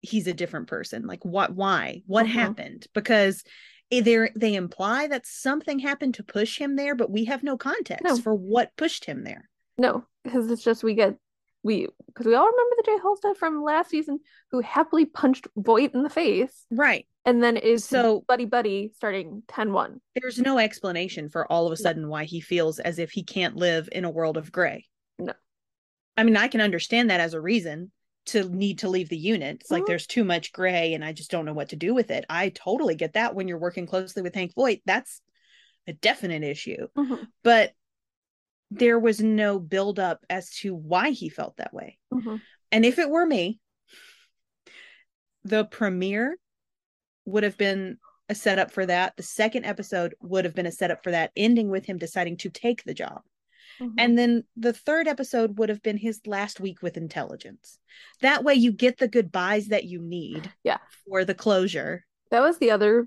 he's 0.00 0.26
a 0.26 0.32
different 0.32 0.66
person 0.68 1.06
like 1.06 1.22
what 1.24 1.54
why 1.54 2.00
what 2.06 2.24
Mhm. 2.24 2.30
happened 2.30 2.86
because 2.94 3.44
they 3.90 4.30
they 4.34 4.54
imply 4.54 5.06
that 5.08 5.26
something 5.26 5.78
happened 5.78 6.14
to 6.14 6.22
push 6.24 6.58
him 6.58 6.74
there 6.76 6.94
but 6.94 7.10
we 7.10 7.26
have 7.26 7.42
no 7.42 7.58
context 7.58 8.02
No. 8.04 8.16
for 8.16 8.34
what 8.34 8.74
pushed 8.76 9.04
him 9.04 9.24
there 9.24 9.48
No, 9.76 10.06
because 10.24 10.50
it's 10.50 10.64
just 10.64 10.82
we 10.82 10.94
get 10.94 11.16
we 11.64 11.88
because 12.06 12.26
we 12.26 12.34
all 12.36 12.46
remember 12.46 12.74
the 12.76 12.82
Jay 12.86 12.98
Halstead 13.02 13.36
from 13.36 13.62
last 13.64 13.90
season 13.90 14.20
who 14.52 14.60
happily 14.60 15.04
punched 15.06 15.48
Voight 15.56 15.92
in 15.94 16.02
the 16.04 16.10
face 16.10 16.66
right 16.70 17.06
and 17.24 17.42
then 17.42 17.56
is 17.56 17.84
So- 17.84 18.24
buddy 18.28 18.44
buddy 18.44 18.92
starting 18.94 19.42
10-1. 19.48 19.98
there's 20.20 20.38
no 20.38 20.58
explanation 20.58 21.28
for 21.30 21.50
all 21.50 21.66
of 21.66 21.72
a 21.72 21.76
sudden 21.76 22.08
why 22.08 22.24
he 22.24 22.40
feels 22.40 22.78
as 22.78 22.98
if 23.00 23.10
he 23.10 23.24
can't 23.24 23.56
live 23.56 23.88
in 23.90 24.04
a 24.04 24.10
world 24.10 24.36
of 24.36 24.52
gray 24.52 24.84
No. 25.18 25.32
i 26.16 26.22
mean 26.22 26.36
i 26.36 26.46
can 26.48 26.60
understand 26.60 27.10
that 27.10 27.20
as 27.20 27.34
a 27.34 27.40
reason 27.40 27.90
to 28.26 28.48
need 28.48 28.78
to 28.80 28.88
leave 28.88 29.08
the 29.08 29.18
unit 29.18 29.58
it's 29.60 29.70
like 29.70 29.82
Mhm. 29.82 29.86
there's 29.86 30.06
too 30.06 30.24
much 30.24 30.52
gray 30.52 30.94
and 30.94 31.04
i 31.04 31.12
just 31.12 31.30
don't 31.30 31.44
know 31.46 31.52
what 31.54 31.70
to 31.70 31.76
do 31.76 31.94
with 31.94 32.10
it 32.10 32.24
i 32.30 32.50
totally 32.50 32.94
get 32.94 33.14
that 33.14 33.34
when 33.34 33.48
you're 33.48 33.58
working 33.58 33.86
closely 33.86 34.22
with 34.22 34.34
hank 34.34 34.54
voight 34.54 34.82
that's 34.86 35.20
a 35.86 35.92
definite 35.92 36.42
issue 36.42 36.86
Mhm. 36.96 37.26
but 37.42 37.72
there 38.70 38.98
was 38.98 39.20
no 39.20 39.58
buildup 39.58 40.24
as 40.30 40.50
to 40.50 40.74
why 40.74 41.10
he 41.10 41.28
felt 41.28 41.56
that 41.56 41.72
way. 41.74 41.98
Mhm. 42.12 42.40
And 42.72 42.84
if 42.84 42.98
it 42.98 43.08
were 43.10 43.26
me, 43.26 43.60
the 45.44 45.64
premiere 45.64 46.36
would 47.26 47.42
have 47.42 47.56
been 47.56 47.98
a 48.28 48.34
setup 48.34 48.70
for 48.70 48.86
that. 48.86 49.16
The 49.16 49.22
second 49.22 49.64
episode 49.64 50.14
would 50.20 50.44
have 50.44 50.54
been 50.54 50.66
a 50.66 50.72
setup 50.72 51.02
for 51.04 51.10
that, 51.10 51.30
ending 51.36 51.68
with 51.68 51.84
him 51.84 51.98
deciding 51.98 52.38
to 52.38 52.50
take 52.50 52.84
the 52.84 52.94
job. 52.94 53.22
Mhm. 53.80 53.94
And 53.98 54.18
then 54.18 54.44
the 54.56 54.72
third 54.72 55.06
episode 55.08 55.58
would 55.58 55.68
have 55.68 55.82
been 55.82 55.96
his 55.98 56.26
last 56.26 56.60
week 56.60 56.80
with 56.80 56.96
intelligence. 56.96 57.78
That 58.20 58.44
way 58.44 58.54
you 58.54 58.72
get 58.72 58.98
the 58.98 59.08
goodbyes 59.08 59.68
that 59.68 59.84
you 59.84 60.00
need 60.00 60.50
Yeah. 60.62 60.78
for 61.06 61.24
the 61.24 61.34
closure. 61.34 62.04
that 62.30 62.40
was 62.40 62.58
the 62.58 62.72
other 62.72 63.06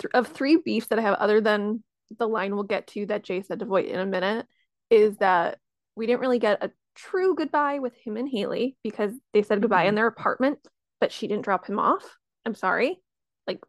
th- 0.00 0.14
of 0.14 0.28
three 0.28 0.56
beefs 0.56 0.86
that 0.86 0.98
I 0.98 1.02
have, 1.02 1.16
other 1.16 1.42
than 1.42 1.82
the 2.16 2.26
line 2.26 2.54
we'll 2.54 2.64
get 2.64 2.86
to 2.88 3.04
that 3.06 3.22
Jay 3.22 3.42
said 3.42 3.58
to 3.58 3.66
Voight 3.66 3.86
in 3.88 3.98
a 4.00 4.06
minute, 4.06 4.46
is 4.92 5.16
that 5.16 5.58
we 5.96 6.06
didn't 6.06 6.20
really 6.20 6.38
get 6.38 6.62
a 6.62 6.70
true 6.94 7.34
goodbye 7.34 7.78
with 7.78 7.94
him 7.96 8.16
and 8.16 8.28
Haley 8.28 8.76
because 8.84 9.12
they 9.32 9.42
said 9.42 9.60
goodbye 9.62 9.84
in 9.84 9.94
Mhm. 9.94 9.96
their 9.96 10.06
apartment, 10.06 10.58
but 11.00 11.10
she 11.10 11.26
didn't 11.26 11.44
drop 11.44 11.66
him 11.66 11.78
off. 11.78 12.18
I'm 12.44 12.54
sorry. 12.54 13.00
Like 13.46 13.60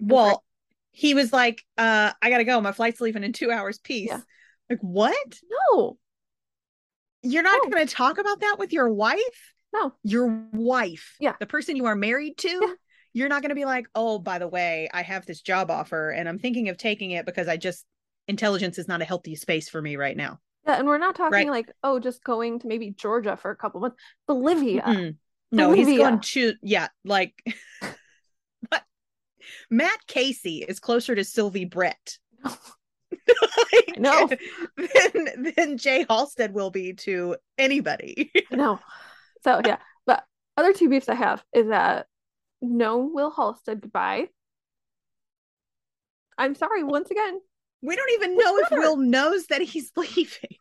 Well, 0.00 0.44
he 0.92 1.14
was 1.14 1.32
like, 1.32 1.64
uh, 1.76 2.12
I 2.22 2.30
gotta 2.30 2.44
go. 2.44 2.60
My 2.60 2.72
flight's 2.72 3.00
leaving 3.00 3.24
in 3.24 3.32
two 3.32 3.50
hours. 3.50 3.78
Peace. 3.78 4.08
Yeah. 4.08 4.20
Like, 4.70 4.80
what? 4.80 5.40
No, 5.72 5.98
You're 7.22 7.42
not 7.42 7.60
No. 7.64 7.70
gonna 7.70 7.86
talk 7.86 8.18
about 8.18 8.40
that 8.40 8.56
with 8.58 8.72
your 8.72 8.88
wife? 8.92 9.52
no. 9.72 9.92
Your 10.04 10.26
wife. 10.52 11.16
Yeah. 11.20 11.34
The 11.40 11.46
person 11.46 11.74
you 11.76 11.86
are 11.86 11.96
married 11.96 12.38
to? 12.38 12.48
Yeah. 12.48 12.74
You're 13.12 13.28
not 13.28 13.42
gonna 13.42 13.54
be 13.56 13.64
like, 13.64 13.88
oh, 13.94 14.18
by 14.20 14.38
the 14.38 14.46
way, 14.48 14.88
I 14.94 15.02
have 15.02 15.26
this 15.26 15.40
job 15.40 15.70
offer 15.70 16.10
and 16.10 16.28
I'm 16.28 16.38
thinking 16.38 16.68
of 16.68 16.76
taking 16.78 17.10
it 17.10 17.26
because 17.26 17.48
I 17.48 17.56
just 17.56 17.84
intelligence 18.28 18.78
is 18.78 18.88
not 18.88 19.02
a 19.02 19.04
healthy 19.04 19.36
space 19.36 19.68
for 19.68 19.80
me 19.80 19.96
right 19.96 20.16
now. 20.16 20.40
Yeah, 20.66 20.78
and 20.78 20.86
we're 20.88 20.98
not 20.98 21.14
talking 21.14 21.32
Right. 21.32 21.48
like, 21.48 21.70
oh, 21.84 22.00
just 22.00 22.24
going 22.24 22.58
to 22.60 22.66
maybe 22.66 22.90
Georgia 22.90 23.36
for 23.36 23.50
a 23.50 23.56
couple 23.56 23.80
months. 23.80 23.96
Bolivia. 24.26 24.82
Mm-mm. 24.82 25.16
No, 25.52 25.72
he's 25.72 25.86
Bolivia. 25.86 26.04
going 26.04 26.20
to 26.20 26.54
yeah, 26.62 26.88
like? 27.04 27.34
Matt 29.70 30.06
Casey 30.06 30.64
is 30.68 30.80
closer 30.80 31.14
to 31.14 31.24
Sylvie 31.24 31.64
Brett. 31.64 32.18
Like, 33.72 33.98
know. 33.98 34.28
Than, 34.76 35.52
than 35.56 35.78
Jay 35.78 36.04
Halstead 36.08 36.52
will 36.54 36.70
be 36.70 36.92
to 36.94 37.36
anybody. 37.58 38.30
No. 38.50 38.78
So 39.42 39.60
yeah, 39.64 39.78
but 40.06 40.24
other 40.56 40.72
two 40.72 40.88
beefs 40.88 41.08
I 41.08 41.14
have 41.14 41.42
is 41.52 41.68
that 41.68 42.06
no 42.60 42.98
Will 42.98 43.30
Halstead 43.30 43.80
goodbye. 43.80 44.28
I'm 46.38 46.54
sorry, 46.54 46.82
once 46.84 47.10
again, 47.10 47.40
We 47.82 47.96
don't 47.96 48.10
even 48.12 48.36
know 48.36 48.58
if. 48.58 48.70
Will 48.70 48.96
knows 48.96 49.46
that 49.46 49.62
he's 49.62 49.92
leaving. 49.96 50.56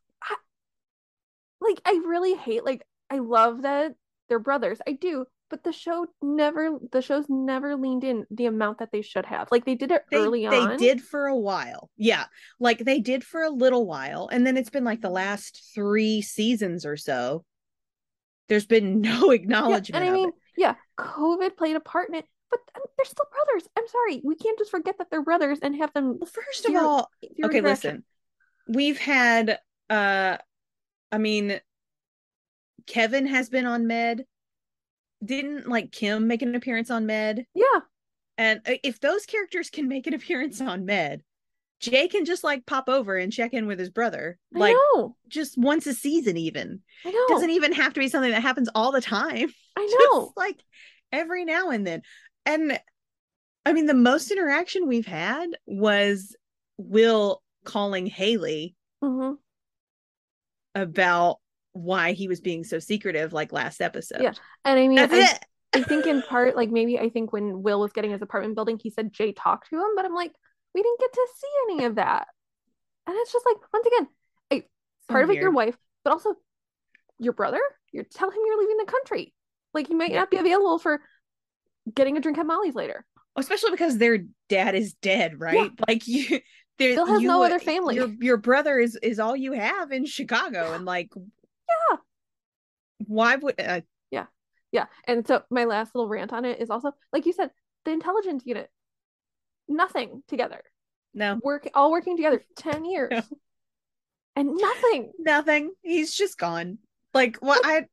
like 1.61 1.81
I 1.85 2.01
really 2.05 2.35
hate 2.35 2.65
like 2.65 2.85
I 3.09 3.19
love 3.19 3.63
that 3.63 3.95
they're 4.29 4.39
brothers. 4.39 4.79
I 4.87 4.93
do, 4.93 5.25
but 5.49 5.63
the 5.63 5.71
show 5.71 6.07
never 6.21 6.77
the 6.91 7.01
show's 7.01 7.25
never 7.29 7.75
leaned 7.75 8.03
in 8.03 8.25
the 8.31 8.45
amount 8.47 8.79
that 8.79 8.91
they 8.91 9.01
should 9.01 9.25
have. 9.25 9.47
Like 9.51 9.65
they 9.65 9.75
did 9.75 9.91
it 9.91 10.03
They, 10.11 10.17
early 10.17 10.47
they 10.47 10.47
on. 10.47 10.69
They 10.69 10.77
did 10.77 11.01
for 11.01 11.27
a 11.27 11.35
while. 11.37 11.89
Yeah. 11.97 12.25
Like 12.59 12.79
they 12.79 12.99
did 12.99 13.23
for 13.23 13.41
a 13.43 13.49
little 13.49 13.85
while. 13.85 14.27
And 14.31 14.45
then 14.45 14.57
it's 14.57 14.69
been 14.69 14.83
like 14.83 15.01
the 15.01 15.09
last 15.09 15.71
three 15.73 16.21
seasons 16.21 16.85
or 16.85 16.97
so. 16.97 17.45
There's 18.47 18.65
been 18.65 19.01
no 19.01 19.31
Yeah, 19.63 19.79
acknowledgement 19.81 19.89
and 19.93 20.03
I 20.03 20.07
of 20.07 20.13
mean, 20.13 20.29
it. 20.29 20.35
yeah, 20.57 20.75
COVID 20.99 21.57
played 21.57 21.75
a 21.75 21.79
part 21.79 22.09
in 22.09 22.15
it, 22.15 22.25
but 22.73 22.83
they're 22.97 23.05
still 23.05 23.25
brothers. 23.31 23.67
I'm 23.77 23.87
sorry, 23.87 24.21
we 24.23 24.35
can't 24.35 24.57
just 24.57 24.71
forget 24.71 24.97
that 24.97 25.09
they're 25.09 25.23
brothers 25.23 25.59
and 25.61 25.75
have 25.77 25.93
them. 25.93 26.17
Well, 26.19 26.29
first 26.31 26.65
of 26.65 26.75
all, 26.75 27.09
okay, 27.43 27.61
listen. 27.61 28.03
We've 28.67 28.97
had 28.97 29.59
uh 29.89 30.37
I 31.11 31.17
mean 31.17 31.59
Kevin 32.87 33.27
has 33.27 33.49
been 33.49 33.65
on 33.65 33.87
Med. 33.87 34.25
Didn't 35.23 35.67
like 35.67 35.91
Kim 35.91 36.27
make 36.27 36.41
an 36.41 36.55
appearance 36.55 36.91
on 36.91 37.05
Med? 37.05 37.45
Yeah, 37.55 37.79
And 38.37 38.61
uh, 38.67 38.73
if 38.83 38.99
those 38.99 39.25
characters 39.25 39.69
can 39.69 39.87
make 39.87 40.07
an 40.07 40.13
appearance 40.13 40.61
on 40.61 40.85
Med, 40.85 41.23
Jay 41.79 42.07
can 42.07 42.25
just 42.25 42.43
like 42.43 42.65
pop 42.65 42.89
over 42.89 43.17
and 43.17 43.31
check 43.33 43.53
in 43.53 43.65
with 43.65 43.79
his 43.79 43.89
brother. 43.89 44.37
I 44.55 44.59
Like 44.59 44.75
know, 44.95 45.15
just 45.27 45.57
once 45.57 45.87
a 45.87 45.93
season 45.93 46.37
even. 46.37 46.81
I 47.05 47.11
know, 47.11 47.25
Doesn't 47.29 47.49
even 47.49 47.73
have 47.73 47.93
to 47.93 47.99
be 47.99 48.07
something 48.07 48.31
that 48.31 48.41
happens 48.41 48.69
all 48.75 48.91
the 48.91 49.01
time. 49.01 49.49
I 49.75 49.81
Just 49.91 49.97
know. 50.13 50.31
like 50.35 50.61
every 51.11 51.45
now 51.45 51.69
and 51.69 51.87
then. 51.87 52.01
And 52.45 52.79
I 53.65 53.73
mean 53.73 53.85
the 53.85 53.93
most 53.93 54.31
interaction 54.31 54.87
we've 54.87 55.05
had 55.07 55.49
was 55.65 56.35
Will 56.77 57.41
calling 57.63 58.05
Haley 58.05 58.75
hmm 59.01 59.35
about 60.73 61.37
why 61.73 62.13
he 62.13 62.27
was 62.27 62.41
being 62.41 62.63
so 62.63 62.79
secretive 62.79 63.33
like 63.33 63.51
last 63.51 63.81
episode. 63.81 64.21
Yeah, 64.21 64.33
And 64.63 64.79
I 64.79 64.87
mean, 64.87 64.99
That's 64.99 65.13
I, 65.13 65.33
it. 65.33 65.45
I 65.73 65.83
think 65.83 66.05
in 66.07 66.21
part, 66.21 66.55
like 66.55 66.69
maybe 66.69 66.97
I 66.99 67.09
think 67.09 67.33
when 67.33 67.63
Will 67.63 67.79
was 67.81 67.91
getting 67.91 68.11
his 68.11 68.21
apartment 68.21 68.55
building, 68.55 68.79
he 68.81 68.89
said 68.89 69.11
Jay 69.11 69.33
talked 69.33 69.69
to 69.69 69.75
him, 69.75 69.95
but 69.95 70.05
I'm 70.05 70.15
like, 70.15 70.31
we 70.73 70.81
didn't 70.81 70.99
get 70.99 71.13
to 71.13 71.27
see 71.37 71.73
any 71.73 71.85
of 71.85 71.95
that. 71.95 72.27
And 73.07 73.15
it's 73.17 73.33
just 73.33 73.45
like, 73.45 73.57
once 73.73 73.87
again, 73.87 74.07
a 74.51 75.11
part 75.11 75.23
of 75.23 75.29
it 75.31 75.41
your 75.41 75.51
wife, 75.51 75.77
but 76.03 76.11
also 76.13 76.35
your 77.19 77.33
brother. 77.33 77.61
You're 77.91 78.05
tell 78.05 78.29
him 78.29 78.39
you're 78.45 78.59
leaving 78.59 78.77
the 78.77 78.91
country. 78.91 79.33
Like 79.73 79.89
you 79.89 79.97
might 79.97 80.11
Yeah. 80.11 80.19
not 80.21 80.31
be 80.31 80.37
available 80.37 80.79
for 80.79 81.01
getting 81.93 82.17
a 82.17 82.21
drink 82.21 82.37
at 82.37 82.45
Molly's 82.45 82.75
later. 82.75 83.05
Especially 83.35 83.71
because 83.71 83.97
their 83.97 84.19
dad 84.49 84.75
is 84.75 84.93
dead, 85.01 85.39
right? 85.39 85.71
Like 85.87 86.07
you 86.07 86.39
Bill 86.77 87.05
has 87.05 87.21
you, 87.21 87.27
no 87.27 87.43
other 87.43 87.59
family. 87.59 87.95
Your 87.95 88.07
your 88.19 88.37
brother 88.37 88.77
is 88.79 88.97
is 89.01 89.19
all 89.19 89.35
you 89.35 89.53
have 89.53 89.91
in 89.91 90.05
Chicago 90.05 90.73
and 90.73 90.85
like 90.85 91.09
Yeah. 91.15 91.97
why 93.07 93.35
would 93.35 93.59
uh, 93.59 93.81
Yeah. 94.11 94.25
Yeah. 94.71 94.85
And 95.05 95.27
so 95.27 95.43
my 95.49 95.65
last 95.65 95.93
little 95.95 96.09
rant 96.09 96.33
on 96.33 96.45
it 96.45 96.61
is 96.61 96.69
also, 96.69 96.93
like 97.13 97.25
you 97.25 97.33
said, 97.33 97.51
the 97.85 97.91
intelligence 97.91 98.43
unit, 98.45 98.69
nothing 99.67 100.23
together. 100.27 100.61
no 101.13 101.39
Work 101.43 101.69
all 101.73 101.91
working 101.91 102.17
together 102.17 102.41
10 102.57 102.85
years. 102.91 103.09
No. 103.11 103.21
And 104.37 104.55
nothing. 104.55 105.11
nothing. 105.17 105.71
He's 105.81 106.13
just 106.13 106.37
gone. 106.37 106.77
Like 107.13 107.37
what 107.37 107.61
I 107.65 107.85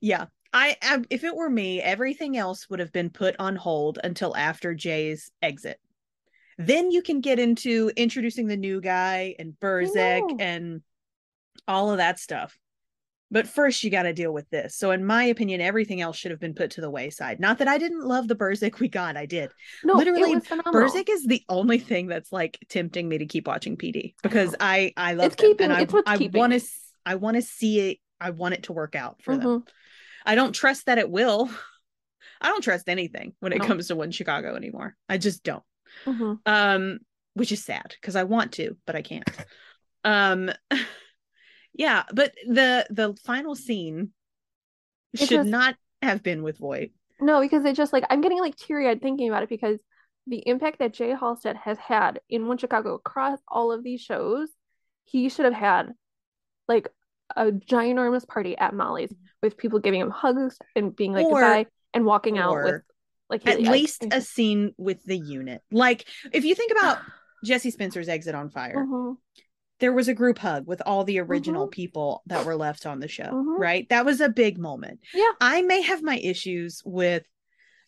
yeah. 0.00 0.26
I, 0.52 0.76
I 0.82 1.02
if 1.10 1.24
it 1.24 1.34
were 1.34 1.50
me, 1.50 1.80
everything 1.80 2.36
else 2.36 2.68
would 2.68 2.80
have 2.80 2.92
been 2.92 3.10
put 3.10 3.36
on 3.38 3.56
hold 3.56 3.98
until 4.02 4.36
after 4.36 4.74
Jay's 4.74 5.30
exit. 5.40 5.78
Then 6.58 6.90
you 6.90 7.02
can 7.02 7.20
get 7.20 7.38
into 7.38 7.90
introducing 7.96 8.46
the 8.46 8.56
new 8.56 8.80
guy 8.80 9.34
and 9.38 9.54
Burzek 9.60 10.40
and 10.40 10.82
all 11.66 11.90
of 11.90 11.98
that 11.98 12.18
stuff. 12.18 12.58
But 13.30 13.48
first, 13.48 13.82
you 13.82 13.88
got 13.88 14.02
to 14.02 14.12
deal 14.12 14.30
with 14.30 14.48
this. 14.50 14.76
So, 14.76 14.90
in 14.90 15.06
my 15.06 15.24
opinion, 15.24 15.62
everything 15.62 16.02
else 16.02 16.18
should 16.18 16.32
have 16.32 16.38
been 16.38 16.52
put 16.52 16.72
to 16.72 16.82
the 16.82 16.90
wayside. 16.90 17.40
Not 17.40 17.58
that 17.58 17.68
I 17.68 17.78
didn't 17.78 18.04
love 18.04 18.28
the 18.28 18.36
Burzek 18.36 18.78
we 18.78 18.88
got, 18.88 19.16
I 19.16 19.24
did. 19.24 19.50
No, 19.82 19.94
Literally, 19.94 20.32
it 20.32 20.34
was 20.34 20.46
phenomenal. 20.46 20.82
Burzek 20.82 21.08
is 21.08 21.24
the 21.24 21.42
only 21.48 21.78
thing 21.78 22.08
that's 22.08 22.30
like 22.30 22.58
tempting 22.68 23.08
me 23.08 23.16
to 23.18 23.26
keep 23.26 23.46
watching 23.46 23.78
PD 23.78 24.14
because 24.22 24.50
know. 24.50 24.58
I 24.60 24.92
I 24.98 25.14
love 25.14 25.28
It's 25.28 25.36
keeping- 25.36 25.70
and 25.70 25.72
I 25.72 25.86
I 26.06 26.16
want 26.28 26.52
to. 26.52 26.60
I 27.06 27.14
want 27.14 27.36
to 27.36 27.42
see 27.42 27.80
it. 27.80 27.98
I 28.20 28.30
want 28.30 28.52
it 28.52 28.64
to 28.64 28.74
work 28.74 28.94
out 28.94 29.22
for 29.22 29.34
them. 29.34 29.46
Mm-hmm. 29.46 29.68
I 30.24 30.34
don't 30.34 30.52
trust 30.52 30.86
that 30.86 30.98
it 30.98 31.10
will. 31.10 31.50
I 32.40 32.48
don't 32.48 32.62
trust 32.62 32.88
anything 32.88 33.34
when 33.40 33.52
it 33.52 33.58
No. 33.58 33.66
comes 33.66 33.88
to 33.88 33.96
one 33.96 34.10
Chicago 34.10 34.56
anymore. 34.56 34.96
I 35.08 35.18
just 35.18 35.42
don't. 35.44 35.62
Mhm. 36.06 36.38
Um, 36.46 36.98
which 37.34 37.52
is 37.52 37.64
sad 37.64 37.94
because 38.00 38.16
I 38.16 38.24
want 38.24 38.52
to, 38.52 38.76
but 38.86 38.96
I 38.96 39.02
can't. 39.02 39.28
Um, 40.04 40.50
yeah, 41.74 42.04
but 42.12 42.34
the 42.46 42.86
the 42.90 43.14
final 43.24 43.54
scene 43.54 44.12
should 45.14 45.46
not 45.46 45.76
have 46.00 46.22
been 46.22 46.42
with 46.42 46.58
Voight. 46.58 46.92
No, 47.20 47.40
because 47.40 47.64
it 47.64 47.76
just 47.76 47.92
like 47.92 48.04
I'm 48.10 48.20
getting 48.20 48.40
like 48.40 48.56
teary 48.56 48.88
eyed 48.88 49.00
thinking 49.00 49.28
about 49.28 49.42
it 49.44 49.48
because 49.48 49.78
the 50.26 50.42
impact 50.46 50.78
that 50.78 50.92
Jay 50.94 51.10
Halstead 51.10 51.56
has 51.56 51.78
had 51.78 52.20
in 52.28 52.46
One 52.46 52.58
Chicago 52.58 52.94
across 52.94 53.38
all 53.48 53.72
of 53.72 53.82
these 53.84 54.00
shows, 54.00 54.48
he 55.04 55.28
should 55.28 55.44
have 55.44 55.54
had 55.54 55.92
like 56.68 56.88
a 57.36 57.46
ginormous 57.46 58.26
party 58.26 58.56
at 58.58 58.74
Molly's 58.74 59.12
with 59.42 59.56
people 59.56 59.78
giving 59.78 60.00
him 60.00 60.10
hugs 60.10 60.58
and 60.76 60.94
being 60.94 61.12
like 61.12 61.24
Or- 61.26 61.40
goodbye 61.40 61.66
and 61.94 62.04
walking 62.04 62.38
out 62.38 62.54
with 62.64 62.82
like 63.30 63.46
At 63.48 63.60
least 63.62 64.04
a 64.10 64.20
scene 64.20 64.74
with 64.76 65.02
the 65.04 65.16
unit. 65.16 65.62
Like 65.70 66.06
if 66.32 66.44
you 66.44 66.54
think 66.54 66.70
about 66.78 66.98
Jesse 67.44 67.70
Spencer's 67.70 68.08
exit 68.08 68.34
on 68.34 68.50
fire, 68.50 68.76
Mhm. 68.86 69.16
there 69.80 69.92
was 69.92 70.08
a 70.08 70.14
group 70.14 70.38
hug 70.38 70.66
with 70.66 70.82
all 70.84 71.04
the 71.04 71.18
original 71.18 71.66
Mhm. 71.68 71.72
people 71.72 72.22
that 72.26 72.44
were 72.44 72.54
left 72.56 72.84
on 72.86 73.00
the 73.00 73.08
show, 73.08 73.24
Mhm. 73.24 73.58
right? 73.58 73.88
That 73.88 74.04
was 74.04 74.20
a 74.20 74.28
big 74.28 74.58
moment. 74.58 75.00
Yeah. 75.14 75.30
I 75.40 75.62
may 75.62 75.80
have 75.80 76.02
my 76.02 76.18
issues 76.18 76.82
with 76.84 77.24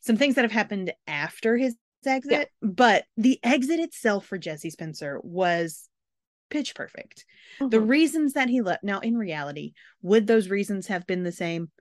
some 0.01 0.17
things 0.17 0.35
that 0.37 0.43
have 0.43 0.53
happened 0.53 0.93
after 1.07 1.57
his 1.59 1.77
exit, 2.07 2.51
but 2.61 3.05
the 3.17 3.39
exit 3.43 3.81
itself 3.81 4.27
for 4.27 4.37
Jesse 4.39 4.71
Spencer 4.71 5.21
was 5.23 5.89
pitch 6.55 6.75
perfect. 6.77 7.25
The 7.59 7.79
Mhm. 7.79 7.89
reasons 7.89 8.33
that 8.35 8.49
he 8.49 8.63
left, 8.63 8.85
now 8.85 9.01
in 9.01 9.17
reality, 9.19 9.73
would 10.03 10.29
those 10.29 10.49
reasons 10.49 10.87
have 10.87 11.05
been 11.05 11.25
the 11.25 11.33
same? 11.33 11.73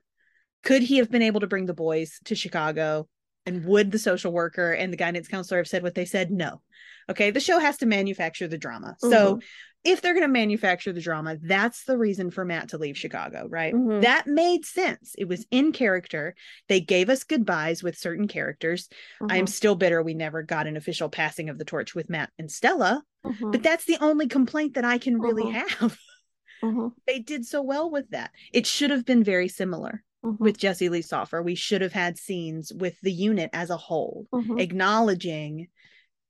Could 0.64 0.82
he 0.82 0.96
have 0.96 1.10
been 1.10 1.22
able 1.22 1.40
to 1.40 1.46
bring 1.46 1.66
the 1.66 1.74
boys 1.74 2.18
to 2.24 2.34
Chicago? 2.34 3.08
And 3.46 3.64
would 3.66 3.92
the 3.92 4.00
social 4.00 4.32
worker 4.32 4.72
and 4.72 4.92
the 4.92 4.96
guidance 4.96 5.28
counselor 5.28 5.58
have 5.58 5.68
said 5.68 5.84
what 5.84 5.94
they 5.94 6.06
said? 6.06 6.32
No. 6.32 6.60
Okay. 7.08 7.30
The 7.30 7.38
show 7.38 7.60
has 7.60 7.76
to 7.78 7.86
manufacture 7.86 8.48
the 8.48 8.58
drama. 8.58 8.96
So 8.98 9.36
Mhm. 9.36 9.42
If 9.84 10.00
they're 10.00 10.14
going 10.14 10.22
to 10.22 10.28
manufacture 10.28 10.92
the 10.92 11.00
drama, 11.00 11.36
that's 11.42 11.84
the 11.84 11.98
reason 11.98 12.30
for 12.30 12.44
Matt 12.44 12.70
to 12.70 12.78
leave 12.78 12.96
Chicago, 12.96 13.46
right? 13.48 13.74
Mhm. 13.74 14.00
That 14.02 14.26
made 14.26 14.64
sense. 14.64 15.14
It 15.18 15.28
was 15.28 15.46
in 15.50 15.72
character. 15.72 16.34
They 16.68 16.80
gave 16.80 17.10
us 17.10 17.22
goodbyes 17.24 17.82
with 17.82 17.98
certain 17.98 18.26
characters. 18.26 18.88
I 19.28 19.36
am 19.36 19.44
Mhm. 19.44 19.50
still 19.50 19.74
bitter 19.74 20.02
we 20.02 20.14
never 20.14 20.42
got 20.42 20.66
an 20.66 20.76
official 20.78 21.10
passing 21.10 21.50
of 21.50 21.58
the 21.58 21.64
torch 21.66 21.94
with 21.94 22.08
Matt 22.08 22.30
and 22.38 22.50
Stella, 22.50 23.02
Mhm. 23.24 23.52
but 23.52 23.62
that's 23.62 23.84
the 23.84 23.98
only 24.00 24.26
complaint 24.26 24.74
that 24.74 24.84
I 24.86 24.96
can 24.98 25.20
really 25.20 25.44
Mhm. 25.44 25.52
have. 25.68 25.98
Mhm. 26.62 26.92
they 27.06 27.18
did 27.18 27.44
so 27.44 27.60
well 27.60 27.90
with 27.90 28.08
that. 28.10 28.30
It 28.52 28.66
should 28.66 28.90
have 28.90 29.04
been 29.04 29.22
very 29.22 29.48
similar 29.48 30.02
Mhm. 30.24 30.38
with 30.38 30.56
Jesse 30.56 30.88
Lee 30.88 31.02
Soffer. 31.02 31.42
We 31.42 31.56
should 31.56 31.82
have 31.82 31.92
had 31.92 32.16
scenes 32.16 32.72
with 32.72 32.98
the 33.02 33.12
unit 33.12 33.50
as 33.52 33.68
a 33.68 33.76
whole, 33.76 34.28
acknowledging 34.58 35.68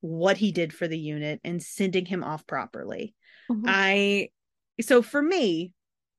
what 0.00 0.38
he 0.38 0.50
did 0.50 0.72
for 0.74 0.88
the 0.88 0.98
unit 0.98 1.40
and 1.44 1.62
sending 1.62 2.04
him 2.06 2.24
off 2.24 2.46
properly. 2.48 3.14
Mhm. 3.50 3.64
I 3.66 4.28
so 4.80 5.02
for 5.02 5.22
me, 5.22 5.72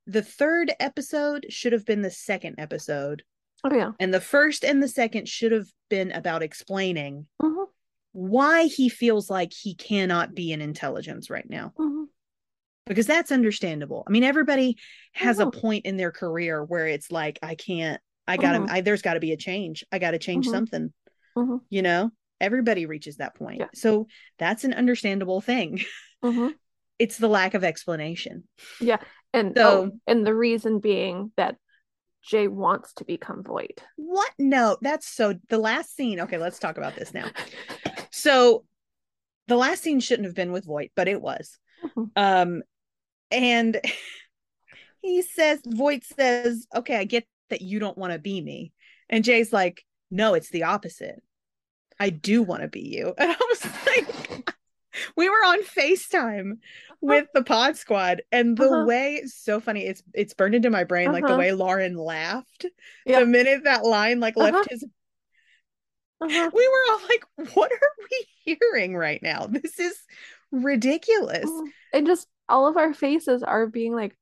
the 0.07 0.21
third 0.21 0.71
episode 0.79 1.47
should 1.49 1.73
have 1.73 1.85
been 1.85 2.01
the 2.01 2.11
second 2.11 2.55
episode, 2.57 3.23
oh 3.63 3.73
yeah 3.75 3.91
and 3.99 4.13
the 4.13 4.21
first 4.21 4.63
and 4.63 4.81
the 4.81 4.87
second 4.87 5.27
should 5.27 5.51
have 5.51 5.67
been 5.89 6.11
about 6.11 6.43
explaining 6.43 7.27
Mhm. 7.41 7.65
why 8.11 8.65
he 8.65 8.89
feels 8.89 9.29
like 9.29 9.51
he 9.53 9.75
cannot 9.75 10.33
be 10.35 10.51
in 10.51 10.61
intelligence 10.61 11.29
right 11.29 11.49
now. 11.49 11.73
Mhm. 11.77 12.05
Because 12.85 13.07
that's 13.07 13.31
understandable. 13.31 14.03
I 14.07 14.11
mean, 14.11 14.23
everybody 14.23 14.77
has 15.13 15.39
a 15.39 15.45
Mhm. 15.47 15.53
point 15.59 15.85
in 15.85 15.97
their 15.97 16.11
career 16.11 16.63
where 16.63 16.87
it's 16.87 17.11
like, 17.11 17.39
I 17.41 17.55
can't, 17.55 17.99
I 18.27 18.37
gotta, 18.37 18.59
Mhm. 18.59 18.69
I, 18.69 18.81
there's 18.81 19.01
gotta 19.01 19.19
be 19.19 19.31
a 19.31 19.37
change. 19.37 19.83
I 19.91 19.97
gotta 19.99 20.19
change 20.19 20.47
something, 20.47 20.93
you 21.69 21.81
know? 21.81 22.11
Everybody 22.39 22.85
reaches 22.85 23.17
that 23.17 23.33
point. 23.35 23.59
Yeah. 23.59 23.67
So 23.73 24.07
that's 24.37 24.63
an 24.65 24.73
understandable 24.73 25.41
thing. 25.41 25.81
Mhm. 26.23 26.53
It's 26.99 27.17
the 27.17 27.27
lack 27.27 27.53
of 27.53 27.63
explanation. 27.63 28.43
Yeah. 28.79 28.97
And 29.33 29.53
So- 29.55 29.91
oh, 29.91 29.99
and 30.07 30.25
the 30.25 30.33
reason 30.35 30.79
being 30.79 31.31
that 31.37 31.57
Jay 32.23 32.47
wants 32.47 32.93
to 32.93 33.05
become 33.05 33.43
Voight 33.43 33.83
What? 33.97 34.31
No, 34.39 34.77
that's 34.81 35.07
so 35.07 35.35
the 35.49 35.57
last 35.59 35.95
scene. 35.95 36.19
Okay, 36.21 36.37
let's 36.37 36.57
talk 36.59 36.77
about 36.77 36.95
this 36.95 37.13
now. 37.13 37.29
So 38.11 38.63
the 39.47 39.57
last 39.57 39.83
scene 39.83 39.99
shouldn't 39.99 40.25
have 40.25 40.33
been 40.35 40.51
with 40.53 40.65
Voight, 40.65 40.91
but 40.95 41.07
it 41.07 41.21
was. 41.21 41.59
Mhm. 41.83 42.09
Um 42.15 42.63
and 43.29 43.79
he 45.01 45.21
says 45.21 45.59
Voight 45.65 46.03
says, 46.05 46.65
"Okay, 46.73 46.95
I 46.95 47.03
get 47.03 47.25
that 47.49 47.61
you 47.61 47.77
don't 47.79 47.97
want 47.97 48.13
to 48.13 48.19
be 48.19 48.41
me." 48.41 48.71
And 49.09 49.23
Jay's 49.23 49.51
like, 49.53 49.83
"No, 50.09 50.33
it's 50.33 50.49
the 50.49 50.63
opposite. 50.63 51.21
I 51.99 52.09
do 52.09 52.41
want 52.41 52.61
to 52.63 52.67
be 52.67 52.81
you." 52.87 53.13
And 53.19 53.31
I 53.31 53.37
was 53.49 53.59
we 55.15 55.29
were 55.29 55.43
on 55.45 55.63
FaceTime 55.63 56.57
with 57.01 57.27
the 57.33 57.43
pod 57.43 57.77
squad 57.77 58.21
and 58.31 58.57
the 58.57 58.65
Uh-huh. 58.71 58.85
way 58.85 59.15
it's 59.15 59.33
so 59.35 59.59
funny 59.59 59.85
it's 59.85 60.01
it's 60.13 60.33
burned 60.33 60.55
into 60.55 60.69
my 60.69 60.83
brain 60.83 61.11
like 61.11 61.23
the 61.23 61.29
Uh-huh. 61.31 61.39
way 61.39 61.51
Lauren 61.51 61.95
laughed 61.95 62.65
Yeah. 63.05 63.19
the 63.19 63.25
minute 63.25 63.63
that 63.65 63.83
line 63.85 64.19
like 64.19 64.35
left 64.37 64.55
Uh-huh. 64.55 64.65
his 64.69 64.85
Uh-huh. 66.21 66.49
we 66.53 66.67
were 66.67 66.83
all 66.93 67.01
like 67.09 67.53
what 67.55 67.71
are 67.71 68.07
we 68.09 68.55
hearing 68.57 68.95
right 68.95 69.21
now 69.21 69.45
this 69.47 69.79
is 69.79 69.97
ridiculous 70.51 71.45
Mhm. 71.45 71.69
and 71.93 72.07
just 72.07 72.27
all 72.47 72.67
of 72.67 72.77
our 72.77 72.93
faces 72.93 73.43
are 73.43 73.67
being 73.67 73.93
like 73.93 74.15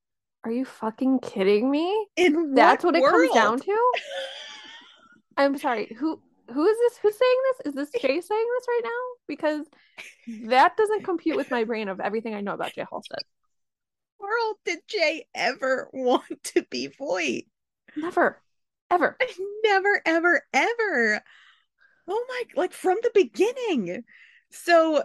are 0.43 0.51
you 0.51 0.65
fucking 0.65 1.19
kidding 1.19 1.69
me 1.69 2.07
in 2.17 2.53
that's 2.55 2.83
what, 2.83 2.95
it 2.95 3.03
comes 3.05 3.31
down 3.33 3.59
to 3.59 3.91
i'm 5.37 5.57
sorry 5.57 5.95
who 5.99 6.19
who 6.51 6.65
is 6.65 6.77
this? 6.77 6.97
Who's 6.97 7.17
saying 7.17 7.35
this? 7.47 7.67
Is 7.67 7.75
this 7.75 8.01
jay 8.01 8.21
saying 8.21 8.47
this 8.57 8.65
right 8.67 8.81
now? 8.83 8.89
Because 9.27 9.65
that 10.47 10.75
doesn't 10.77 11.03
compute 11.03 11.37
with 11.37 11.51
my 11.51 11.63
brain 11.63 11.87
of 11.87 11.99
everything 11.99 12.33
i 12.33 12.41
know 12.41 12.53
about 12.53 12.73
jay 12.73 12.85
halstead 12.89 13.19
world 14.19 14.55
did 14.65 14.79
Jay 14.87 15.25
ever 15.35 15.89
want 15.93 16.43
to 16.45 16.63
be 16.69 16.87
Voight 16.87 17.45
never. 17.95 18.41
Ever. 18.89 19.17
Never 19.65 20.01
ever 20.05 20.41
ever. 20.53 21.21
Oh 22.07 22.25
my 22.29 22.43
like 22.55 22.73
from 22.73 22.97
the 23.01 23.11
beginning. 23.13 24.03
So 24.51 25.03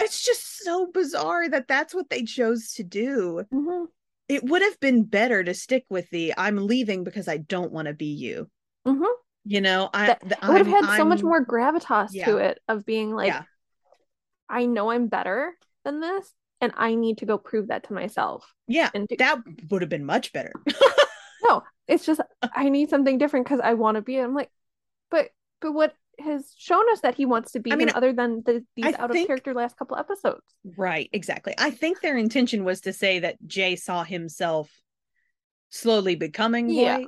it's 0.00 0.24
just 0.24 0.62
so 0.62 0.86
bizarre 0.92 1.48
that 1.48 1.68
that's 1.68 1.94
what 1.94 2.08
they 2.08 2.22
chose 2.22 2.72
to 2.74 2.84
do. 2.84 3.44
Mhm. 3.52 3.86
it 4.28 4.44
would 4.44 4.62
have 4.62 4.78
been 4.80 5.04
better 5.04 5.42
to 5.42 5.54
stick 5.54 5.84
with 5.90 6.08
the 6.10 6.34
i'm 6.36 6.56
leaving 6.56 7.02
because 7.04 7.28
i 7.28 7.36
don't 7.36 7.72
want 7.72 7.88
to 7.88 7.94
be 7.94 8.06
you. 8.06 8.48
Mhm. 8.86 9.06
You 9.48 9.60
know 9.60 9.88
i 9.94 10.06
That- 10.08 10.20
the, 10.20 10.36
it 10.42 10.48
would 10.48 10.58
have 10.66 10.68
I'm- 10.74 10.84
had 10.84 10.96
so 10.96 11.04
much 11.04 11.22
more 11.22 11.44
gravitas 11.44 12.08
Yeah. 12.12 12.26
to 12.26 12.36
it 12.38 12.60
of 12.68 12.84
being 12.84 13.14
like 13.14 13.28
Yeah. 13.28 13.42
i 14.48 14.66
know 14.66 14.90
i'm 14.90 15.08
better 15.08 15.54
than 15.84 16.00
this 16.00 16.30
and 16.60 16.72
i 16.76 16.94
need 16.94 17.18
to 17.18 17.26
go 17.26 17.38
prove 17.38 17.68
that 17.68 17.84
to 17.84 17.92
myself 17.94 18.54
yeah 18.66 18.90
and 18.94 19.08
do- 19.08 19.16
that 19.18 19.38
would 19.70 19.82
have 19.82 19.88
been 19.88 20.04
much 20.04 20.32
better 20.32 20.52
no 21.48 21.62
it's 21.86 22.04
just 22.04 22.20
i 22.54 22.68
need 22.68 22.90
something 22.90 23.16
different 23.16 23.46
because 23.46 23.60
i 23.60 23.74
want 23.74 23.94
to 23.94 24.02
be 24.02 24.18
i'm 24.18 24.34
like 24.34 24.50
but 25.10 25.30
but 25.60 25.72
what 25.72 25.94
has 26.20 26.52
shown 26.58 26.84
us 26.92 27.00
that 27.02 27.14
he 27.14 27.24
wants 27.26 27.52
to 27.52 27.60
be 27.60 27.70
I 27.72 27.76
mean, 27.76 27.90
other 27.94 28.12
than 28.12 28.42
the, 28.44 28.64
these 28.74 28.86
I 28.86 28.92
out 28.98 29.10
of 29.12 29.16
character 29.28 29.54
last 29.54 29.76
couple 29.78 29.96
episodes 29.96 30.42
right 30.76 31.08
exactly 31.12 31.54
i 31.58 31.70
think 31.70 32.00
their 32.00 32.16
intention 32.16 32.64
was 32.64 32.80
to 32.82 32.92
say 32.92 33.20
that 33.20 33.36
jay 33.46 33.76
saw 33.76 34.02
himself 34.02 34.68
slowly 35.70 36.16
becoming 36.16 36.68
Yeah. 36.70 37.04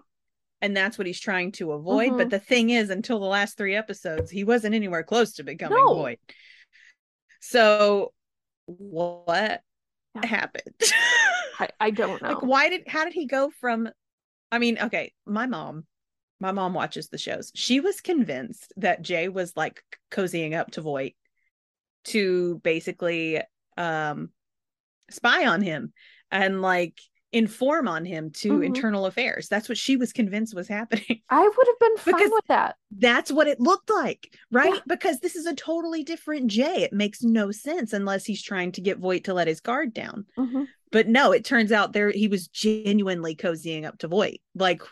And 0.62 0.76
that's 0.76 0.98
what 0.98 1.06
he's 1.06 1.20
trying 1.20 1.52
to 1.52 1.72
avoid 1.72 2.16
but 2.16 2.26
Mhm. 2.28 2.30
the 2.30 2.38
thing 2.38 2.70
is 2.70 2.90
until 2.90 3.18
the 3.18 3.26
last 3.26 3.56
three 3.56 3.74
episodes 3.74 4.30
he 4.30 4.44
wasn't 4.44 4.74
anywhere 4.74 5.02
close 5.02 5.32
to 5.34 5.42
becoming 5.42 5.78
No. 5.86 5.94
Voight. 5.94 6.20
so 7.40 8.12
what 8.66 9.62
Yeah. 10.14 10.26
happened 10.26 10.74
i, 11.58 11.68
I 11.78 11.90
don't 11.90 12.20
know 12.22 12.28
like 12.28 12.42
why 12.42 12.68
did 12.68 12.86
how 12.88 13.04
did 13.04 13.14
he 13.14 13.26
go 13.26 13.50
from 13.60 13.88
i 14.52 14.58
mean 14.58 14.78
okay 14.80 15.12
my 15.26 15.46
mom 15.46 15.86
my 16.40 16.52
mom 16.52 16.74
watches 16.74 17.08
the 17.08 17.18
shows 17.18 17.52
she 17.54 17.80
was 17.80 18.00
convinced 18.00 18.72
that 18.76 19.02
jay 19.02 19.28
was 19.28 19.56
like 19.56 19.82
cozying 20.10 20.54
up 20.54 20.70
to 20.72 20.80
voight 20.80 21.16
to 22.04 22.60
basically 22.64 23.40
um 23.76 24.30
spy 25.10 25.46
on 25.46 25.62
him 25.62 25.92
and 26.30 26.62
like 26.62 26.98
inform 27.32 27.86
on 27.86 28.04
him 28.04 28.30
to 28.30 28.54
Mhm. 28.58 28.66
internal 28.66 29.06
affairs. 29.06 29.46
That's 29.48 29.68
what 29.68 29.78
she 29.78 29.96
was 29.96 30.12
convinced 30.12 30.54
was 30.54 30.66
happening. 30.66 31.22
I 31.30 31.42
would 31.42 31.66
have 31.68 31.78
been 31.78 31.96
fine 31.98 32.14
Because- 32.14 32.30
with 32.32 32.46
that. 32.48 32.76
that's 32.98 33.30
what 33.30 33.46
it 33.46 33.60
looked 33.60 33.88
like 33.90 34.34
right? 34.50 34.74
Yeah. 34.74 34.80
because 34.88 35.20
this 35.20 35.36
is 35.36 35.46
a 35.46 35.54
totally 35.54 36.02
different 36.02 36.48
jay. 36.48 36.82
It 36.82 36.92
makes 36.92 37.22
no 37.22 37.52
sense 37.52 37.92
unless 37.92 38.24
he's 38.24 38.42
trying 38.42 38.72
to 38.72 38.80
get 38.80 38.98
voight 38.98 39.24
to 39.24 39.34
let 39.34 39.46
his 39.48 39.60
guard 39.60 39.94
down. 39.94 40.26
Mhm. 40.36 40.66
but 40.92 41.06
no 41.06 41.30
it 41.30 41.44
turns 41.44 41.70
out 41.70 41.92
there 41.92 42.10
he 42.10 42.26
was 42.26 42.48
genuinely 42.48 43.36
cozying 43.36 43.84
up 43.84 43.98
to 43.98 44.08
voight. 44.08 44.40
Like 44.56 44.82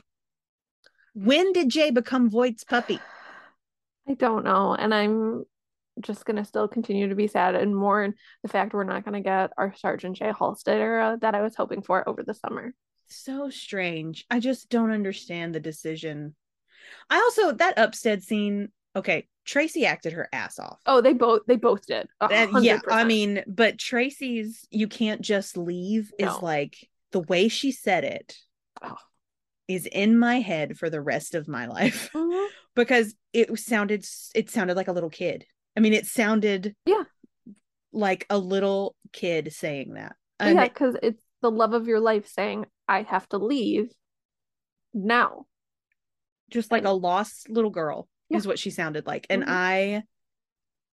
when 1.15 1.53
did 1.53 1.69
jay 1.71 1.91
become 1.91 2.31
voight's 2.31 2.63
puppy? 2.65 3.01
I 4.09 4.15
don't 4.15 4.45
know 4.45 4.75
and 4.75 4.95
i'm 4.95 5.45
just 6.01 6.25
gonna 6.25 6.45
still 6.45 6.69
continue 6.69 7.09
to 7.09 7.15
be 7.15 7.27
sad 7.27 7.55
and 7.55 7.75
mourn 7.75 8.15
the 8.43 8.49
fact 8.49 8.73
we're 8.75 8.85
not 8.85 9.05
gonna 9.05 9.21
get 9.21 9.51
our 9.57 9.75
sergeant 9.77 10.17
jay 10.17 10.33
halstead 10.39 10.81
era 10.81 11.19
that 11.21 11.35
i 11.35 11.43
was 11.43 11.55
hoping 11.57 11.83
for 11.83 12.09
over 12.09 12.23
the 12.23 12.35
summer. 12.35 12.75
So 13.11 13.49
strange. 13.49 14.27
I 14.31 14.39
just 14.39 14.69
don't 14.69 14.91
understand 14.91 15.55
the 15.55 15.61
decision. 15.61 16.35
I 17.09 17.17
also 17.17 17.53
that 17.53 17.79
upstead 17.79 18.23
scene 18.23 18.69
okay 18.95 19.27
tracy 19.47 19.87
acted 19.87 20.13
her 20.13 20.29
ass 20.33 20.59
off. 20.59 20.79
Oh 20.85 21.01
they 21.01 21.15
both 21.15 21.43
they 21.47 21.57
both 21.57 21.87
did. 21.87 22.07
Yeah 22.31 22.81
i 22.91 23.05
mean 23.05 23.43
but 23.47 23.79
tracy's 23.79 24.67
you 24.71 24.89
can't 24.89 25.23
just 25.23 25.57
leave 25.57 26.13
is 26.19 26.37
like 26.43 26.77
the 27.13 27.21
way 27.21 27.49
she 27.49 27.73
said 27.73 28.05
it 28.05 28.37
Oh. 28.83 28.97
is 29.69 29.87
in 29.87 30.19
my 30.19 30.41
head 30.41 30.77
for 30.77 30.91
the 30.91 31.01
rest 31.01 31.35
of 31.35 31.49
my 31.49 31.67
life. 31.67 32.11
Mhm. 32.15 32.49
because 32.77 33.15
it 33.33 33.59
sounded 33.59 34.07
it 34.35 34.51
sounded 34.51 34.77
like 34.77 34.89
a 34.89 34.93
little 34.93 35.11
kid 35.11 35.47
i 35.79 35.81
mean 35.81 35.93
it 35.95 36.05
sounded 36.07 36.75
Yeah. 36.85 37.05
like 37.93 38.27
a 38.29 38.37
little 38.37 38.97
kid 39.13 39.53
saying 39.53 39.95
that. 39.95 40.17
Yeah 40.41 40.65
because 40.65 40.97
it's 41.03 41.23
the 41.41 41.51
love 41.51 41.73
of 41.73 41.87
your 41.87 42.01
life 42.01 42.27
saying 42.29 42.67
i 42.89 43.03
have 43.03 43.29
to 43.31 43.39
leave 43.39 43.93
now. 44.93 45.47
Just 46.51 46.73
like 46.73 46.85
a 46.85 46.91
lost 46.91 47.49
little 47.49 47.71
girl 47.71 48.09
Yeah. 48.29 48.39
is 48.39 48.47
what 48.47 48.59
she 48.59 48.71
sounded 48.71 49.07
like. 49.07 49.27
And 49.31 49.45
Mhm. 49.45 49.49
i 49.49 50.03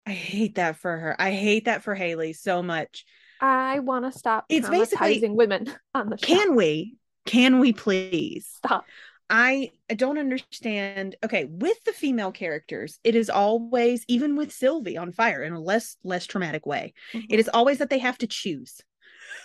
i 0.07 0.11
hate 0.11 0.55
that 0.55 0.77
for 0.77 0.97
her. 0.97 1.15
I 1.21 1.31
hate 1.31 1.65
that 1.65 1.83
for 1.83 1.93
haley 1.93 2.33
so 2.33 2.63
much. 2.63 3.05
I 3.39 3.79
want 3.79 4.11
to 4.11 4.17
stop 4.17 4.45
It's 4.49 4.67
basically- 4.67 5.29
women 5.29 5.71
on 5.93 6.09
the 6.09 6.17
show. 6.17 6.25
can 6.25 6.55
we 6.55 6.97
can 7.25 7.59
we 7.59 7.71
please 7.71 8.47
stop 8.57 8.85
I 9.31 9.71
I 9.89 9.95
don't 9.95 10.17
understand. 10.17 11.15
Okay, 11.23 11.45
with 11.45 11.83
the 11.85 11.93
female 11.93 12.31
characters, 12.31 12.99
it 13.03 13.15
is 13.15 13.29
always 13.29 14.05
even 14.07 14.35
with 14.35 14.51
Sylvie 14.51 14.97
on 14.97 15.11
fire 15.11 15.41
in 15.43 15.53
a 15.53 15.59
less 15.59 15.97
less 16.03 16.27
traumatic 16.27 16.65
way. 16.65 16.93
It 17.13 17.39
is 17.39 17.49
always 17.49 17.79
that 17.79 17.89
they 17.89 17.99
have 17.99 18.17
to 18.19 18.27
choose. 18.27 18.81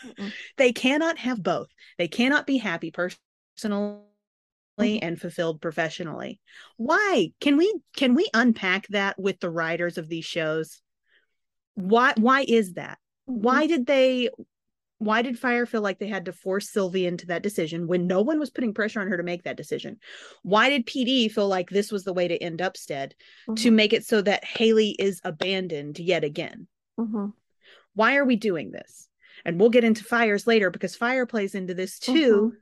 Mhm. 0.05 0.33
They 0.57 0.73
cannot 0.73 1.19
have 1.19 1.43
both. 1.43 1.69
They 1.99 2.09
cannot 2.09 2.47
be 2.47 2.59
happy 2.59 2.91
personally 2.91 4.03
Mhm. 4.79 4.99
and 5.03 5.21
fulfilled 5.21 5.61
professionally. 5.63 6.41
Why? 6.77 7.33
Can 7.41 7.57
we 7.57 7.73
can 7.97 8.15
we 8.15 8.29
unpack 8.35 8.89
that 8.89 9.19
with 9.19 9.41
the 9.41 9.51
writers 9.51 9.99
of 9.99 10.09
these 10.09 10.25
shows? 10.25 10.83
Why 11.75 12.13
why 12.17 12.45
is 12.47 12.75
that? 12.75 12.99
Why 13.25 13.67
did 13.67 13.87
they 13.87 14.31
why 14.99 15.21
did 15.23 15.39
Fire 15.39 15.67
feel 15.67 15.83
like 15.83 15.99
they 15.99 16.07
had 16.09 16.25
to 16.25 16.33
force 16.33 16.71
Sylvie 16.71 17.07
into 17.07 17.27
that 17.27 17.43
decision 17.43 17.87
when 17.87 18.07
no 18.07 18.23
one 18.23 18.39
was 18.39 18.51
putting 18.51 18.73
pressure 18.73 19.01
on 19.01 19.09
her 19.09 19.17
to 19.17 19.23
make 19.23 19.43
that 19.43 19.57
decision? 19.57 19.99
Why 20.43 20.71
did 20.71 20.87
PD 20.87 21.31
feel 21.31 21.49
like 21.49 21.69
this 21.69 21.93
was 21.93 22.05
the 22.05 22.15
way 22.15 22.29
to 22.29 22.37
end 22.43 22.63
Upstead 22.63 23.15
Mm-hmm. 23.49 23.55
to 23.63 23.71
make 23.71 23.93
it 23.93 24.05
so 24.07 24.23
that 24.23 24.45
Haley 24.45 24.91
is 24.99 25.21
abandoned 25.25 25.99
yet 25.99 26.25
again? 26.25 26.67
Mhm. 26.99 27.33
Why 27.95 28.17
are 28.17 28.25
we 28.25 28.37
doing 28.37 28.71
this? 28.71 29.09
And 29.45 29.61
we'll 29.61 29.71
get 29.71 29.85
into 29.85 30.03
Fires 30.05 30.47
later 30.47 30.71
because 30.71 30.97
Fire 30.97 31.27
plays 31.27 31.55
into 31.55 31.75
this 31.75 31.99
too 31.99 32.55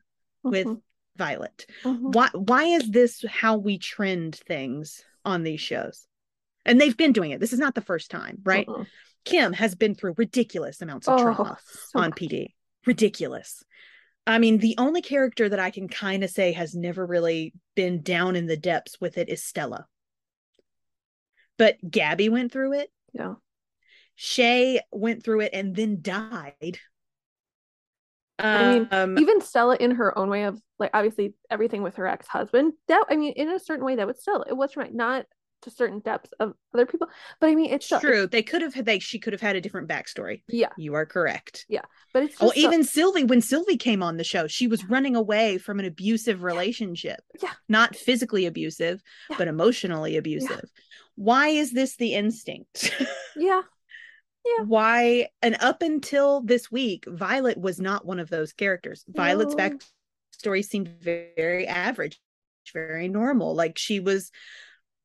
with 0.42 0.66
Mhm. 0.66 0.83
Violet. 1.16 1.66
Mhm. 1.85 2.12
Why 2.14 2.29
why 2.35 2.64
is 2.64 2.90
this 2.90 3.25
how 3.29 3.57
we 3.57 3.79
trend 3.79 4.35
things 4.35 5.05
on 5.25 5.44
these 5.44 5.61
shows? 5.61 6.07
And 6.66 6.81
they've 6.81 6.97
been 6.97 7.12
doing 7.12 7.31
it. 7.31 7.38
This 7.40 7.53
is 7.53 7.59
not 7.61 7.75
the 7.77 7.81
first 7.81 8.11
time, 8.11 8.38
right? 8.42 8.66
Kim 9.25 9.53
has 9.55 9.75
been 9.75 9.95
through 9.95 10.15
ridiculous 10.17 10.81
amounts 10.83 11.09
of 11.09 11.21
trauma 11.21 11.57
Oh, 11.59 11.71
so 11.93 11.99
on. 11.99 12.13
PD. 12.13 12.49
Ridiculous. 12.87 13.63
I 14.27 14.39
mean, 14.39 14.59
the 14.59 14.75
only 14.79 15.03
character 15.03 15.49
that 15.49 15.59
I 15.59 15.71
can 15.71 15.89
kind 15.89 16.25
of 16.25 16.31
say 16.31 16.53
has 16.53 16.75
never 16.75 17.05
really 17.05 17.53
been 17.75 18.03
down 18.03 18.37
in 18.37 18.47
the 18.47 18.57
depths 18.57 18.99
with 19.01 19.19
it 19.19 19.29
is 19.29 19.43
Stella. 19.45 19.87
But 21.59 21.77
Gabby 21.89 22.29
went 22.29 22.53
through 22.53 22.75
it. 22.75 22.91
Yeah. 23.13 23.35
Shay 24.17 24.81
went 24.93 25.25
through 25.25 25.41
it 25.41 25.51
and 25.53 25.75
then 25.75 25.99
died. 26.01 26.79
I 28.39 28.75
mean, 28.75 28.89
Um, 28.91 29.19
Even 29.19 29.41
Stella, 29.41 29.77
in 29.77 29.93
her 29.93 30.17
own 30.19 30.29
way 30.29 30.45
of 30.45 30.61
like, 30.79 30.91
obviously 30.93 31.35
everything 31.51 31.83
with 31.83 31.97
her 31.97 32.07
ex 32.07 32.27
husband. 32.27 32.73
That 32.89 33.05
I 33.09 33.17
mean, 33.17 33.33
in 33.35 33.49
a 33.51 33.59
certain 33.61 33.85
way, 33.85 33.97
that 33.97 34.07
was 34.07 34.21
still 34.21 34.43
it 34.43 34.55
was 34.57 34.73
traumatic, 34.73 34.95
not 34.97 35.27
to 35.64 35.70
certain 35.70 35.98
depths 36.00 36.31
of 36.40 36.55
other 36.72 36.87
people, 36.87 37.09
but 37.40 37.50
I 37.50 37.55
mean, 37.55 37.70
it's 37.72 37.87
still, 37.87 38.00
true. 38.00 38.27
They 38.27 38.42
could 38.42 38.62
have 38.62 38.85
they 38.85 38.98
she 38.98 39.18
could 39.18 39.33
have 39.33 39.42
had 39.42 39.57
a 39.57 39.61
different 39.61 39.88
backstory. 39.88 40.42
yeah, 40.48 40.68
You 40.79 40.94
are 40.94 41.05
correct. 41.07 41.66
Yeah, 41.68 41.83
but 42.12 42.22
it's 42.24 42.40
Well, 42.40 42.50
so- 42.53 42.59
even 42.61 42.85
Sylvie, 42.85 43.24
when 43.24 43.40
Sylvie 43.40 43.77
came 43.77 44.03
on 44.03 44.16
the 44.16 44.24
show, 44.24 44.46
she 44.46 44.66
was 44.66 44.85
running 44.85 45.16
away 45.16 45.59
from 45.59 45.79
an 45.81 45.85
abusive 45.85 46.42
relationship. 46.42 47.20
Yeah. 47.42 47.50
Not 47.68 47.96
physically 47.96 48.46
abusive, 48.46 49.03
Yeah. 49.31 49.37
but 49.38 49.48
emotionally 49.48 50.16
abusive. 50.16 50.70
Why 51.16 51.48
is 51.48 51.72
this 51.72 51.96
the 51.96 52.14
instinct? 52.14 52.92
yeah, 53.37 53.62
Yeah. 54.44 54.64
Why? 54.64 55.29
And 55.42 55.57
up 55.61 55.81
until 55.83 56.40
this 56.42 56.70
week, 56.70 57.05
Violet 57.07 57.57
was 57.59 57.81
not 57.81 58.05
one 58.05 58.18
of 58.20 58.29
those 58.31 58.53
characters. 58.53 59.05
Violet's 59.09 59.55
No. 59.55 59.70
backstory 60.42 60.64
seemed 60.64 60.88
very 60.88 61.66
average, 61.66 62.20
very 62.72 63.09
normal. 63.09 63.55
Like 63.55 63.79
she 63.79 64.00
was 64.00 64.31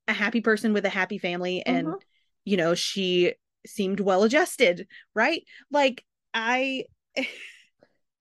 a 0.10 0.14
happy 0.14 0.42
person 0.42 0.74
with 0.74 0.86
a 0.86 0.90
happy 0.90 1.18
family, 1.18 1.64
and 1.66 1.88
Mhm. 1.88 2.02
you 2.46 2.58
know, 2.58 2.76
she 2.76 3.34
seemed 3.66 4.00
well 4.00 4.24
adjusted, 4.24 4.88
right? 5.16 5.44
Like 5.72 6.04
I 6.34 6.86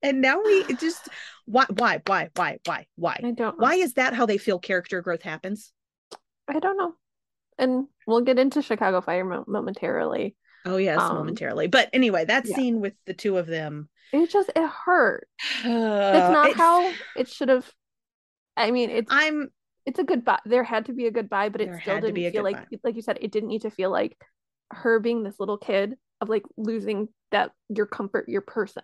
and 0.03 0.21
now 0.21 0.41
we 0.43 0.65
just 0.81 1.09
why 1.47 1.67
why 1.71 2.01
why 2.07 2.29
why 2.37 2.59
why 2.65 2.87
why 2.97 3.21
I 3.25 3.31
don't 3.33 3.39
know. 3.39 3.55
why 3.59 3.75
is 3.75 3.95
that 3.95 4.15
how 4.15 4.27
they 4.27 4.39
feel 4.39 4.59
character 4.59 5.01
growth 5.03 5.23
happens? 5.23 5.73
I 6.49 6.59
don't 6.61 6.77
know. 6.77 6.95
And 7.59 7.89
we'll 8.07 8.21
get 8.21 8.39
into 8.39 8.63
Chicago 8.63 9.01
Fire 9.01 9.25
mo- 9.25 9.45
momentarily. 9.47 10.37
Oh 10.65 10.77
yes, 10.77 11.01
Um, 11.01 11.17
momentarily. 11.17 11.67
But 11.67 11.91
anyway, 11.93 12.25
that 12.25 12.47
yeah. 12.47 12.55
scene 12.57 12.81
with 12.81 12.95
the 13.07 13.15
two 13.15 13.37
of 13.39 13.47
them. 13.47 13.89
It 14.13 14.31
just 14.31 14.51
it 14.55 14.69
hurt. 14.69 15.29
Uh, 15.65 15.69
That's 16.13 16.33
not 16.33 16.51
it- 16.51 16.57
how 16.57 16.93
it 17.17 17.29
should 17.29 17.49
have. 17.49 17.71
I 18.57 18.71
mean, 18.71 18.91
it's 18.91 19.11
I'm 19.13 19.51
it's 19.89 19.99
a 19.99 20.05
goodbye. 20.05 20.39
There 20.45 20.63
had 20.63 20.87
to 20.87 20.93
be 20.93 21.07
a 21.07 21.11
goodbye, 21.11 21.49
but 21.49 21.61
it 21.63 21.69
There 21.69 21.81
still 21.81 22.01
didn't 22.01 22.31
feel 22.31 22.43
like 22.45 22.57
goodbye. 22.57 22.79
like 22.85 22.97
you 22.97 23.03
said, 23.03 23.19
it 23.21 23.33
didn't 23.33 23.49
need 23.49 23.63
to 23.63 23.71
feel 23.71 23.91
like 23.91 24.17
her 24.71 25.01
being 25.01 25.23
this 25.23 25.41
little 25.41 25.59
kid 25.59 25.97
of 26.21 26.29
like 26.29 26.45
losing 26.57 27.09
that 27.31 27.53
your 27.69 27.87
comfort, 27.87 28.29
your 28.29 28.43
person. 28.43 28.83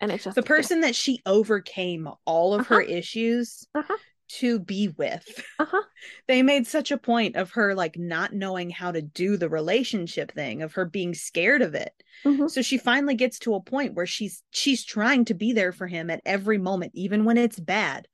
And 0.00 0.10
it's 0.10 0.24
just 0.24 0.34
the 0.34 0.42
person 0.42 0.80
that 0.80 0.94
she 0.96 1.20
overcame 1.26 2.08
all 2.24 2.54
of 2.54 2.66
her 2.68 2.80
Uh-huh. 2.80 2.90
issues 2.90 3.66
Uh-huh. 3.74 3.96
to 4.40 4.58
be 4.60 4.88
with. 4.88 5.44
Uh-huh. 5.58 5.82
They 6.26 6.42
made 6.42 6.66
such 6.66 6.90
a 6.90 6.96
point 6.96 7.36
of 7.36 7.50
her 7.50 7.74
like 7.74 7.98
not 7.98 8.32
knowing 8.32 8.70
how 8.70 8.92
to 8.92 9.02
do 9.02 9.36
the 9.36 9.50
relationship 9.50 10.32
thing, 10.32 10.62
of 10.62 10.72
her 10.74 10.86
being 10.86 11.12
scared 11.12 11.60
of 11.60 11.74
it. 11.74 11.92
Mhm. 12.24 12.48
So 12.50 12.62
she 12.62 12.78
finally 12.78 13.14
gets 13.14 13.38
to 13.40 13.54
a 13.54 13.60
point 13.60 13.94
where 13.94 14.06
she's 14.06 14.42
she's 14.50 14.82
trying 14.84 15.26
to 15.26 15.34
be 15.34 15.52
there 15.52 15.72
for 15.72 15.86
him 15.86 16.08
at 16.08 16.22
every 16.24 16.56
moment, 16.56 16.92
even 16.94 17.26
when 17.26 17.36
it's 17.36 17.60
bad. 17.60 18.08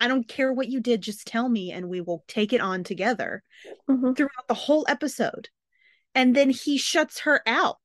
I 0.00 0.08
don't 0.08 0.26
care 0.28 0.52
what 0.52 0.68
you 0.68 0.80
did, 0.80 1.00
just 1.02 1.26
tell 1.26 1.48
me 1.48 1.72
and 1.72 1.88
we 1.88 2.00
will 2.00 2.24
take 2.28 2.52
it 2.52 2.60
on 2.60 2.84
together 2.84 3.42
Mhm. 3.88 4.16
throughout 4.16 4.48
the 4.48 4.54
whole 4.54 4.84
episode. 4.88 5.48
And 6.14 6.34
then 6.34 6.50
he 6.50 6.76
shuts 6.78 7.20
her 7.20 7.42
out. 7.46 7.78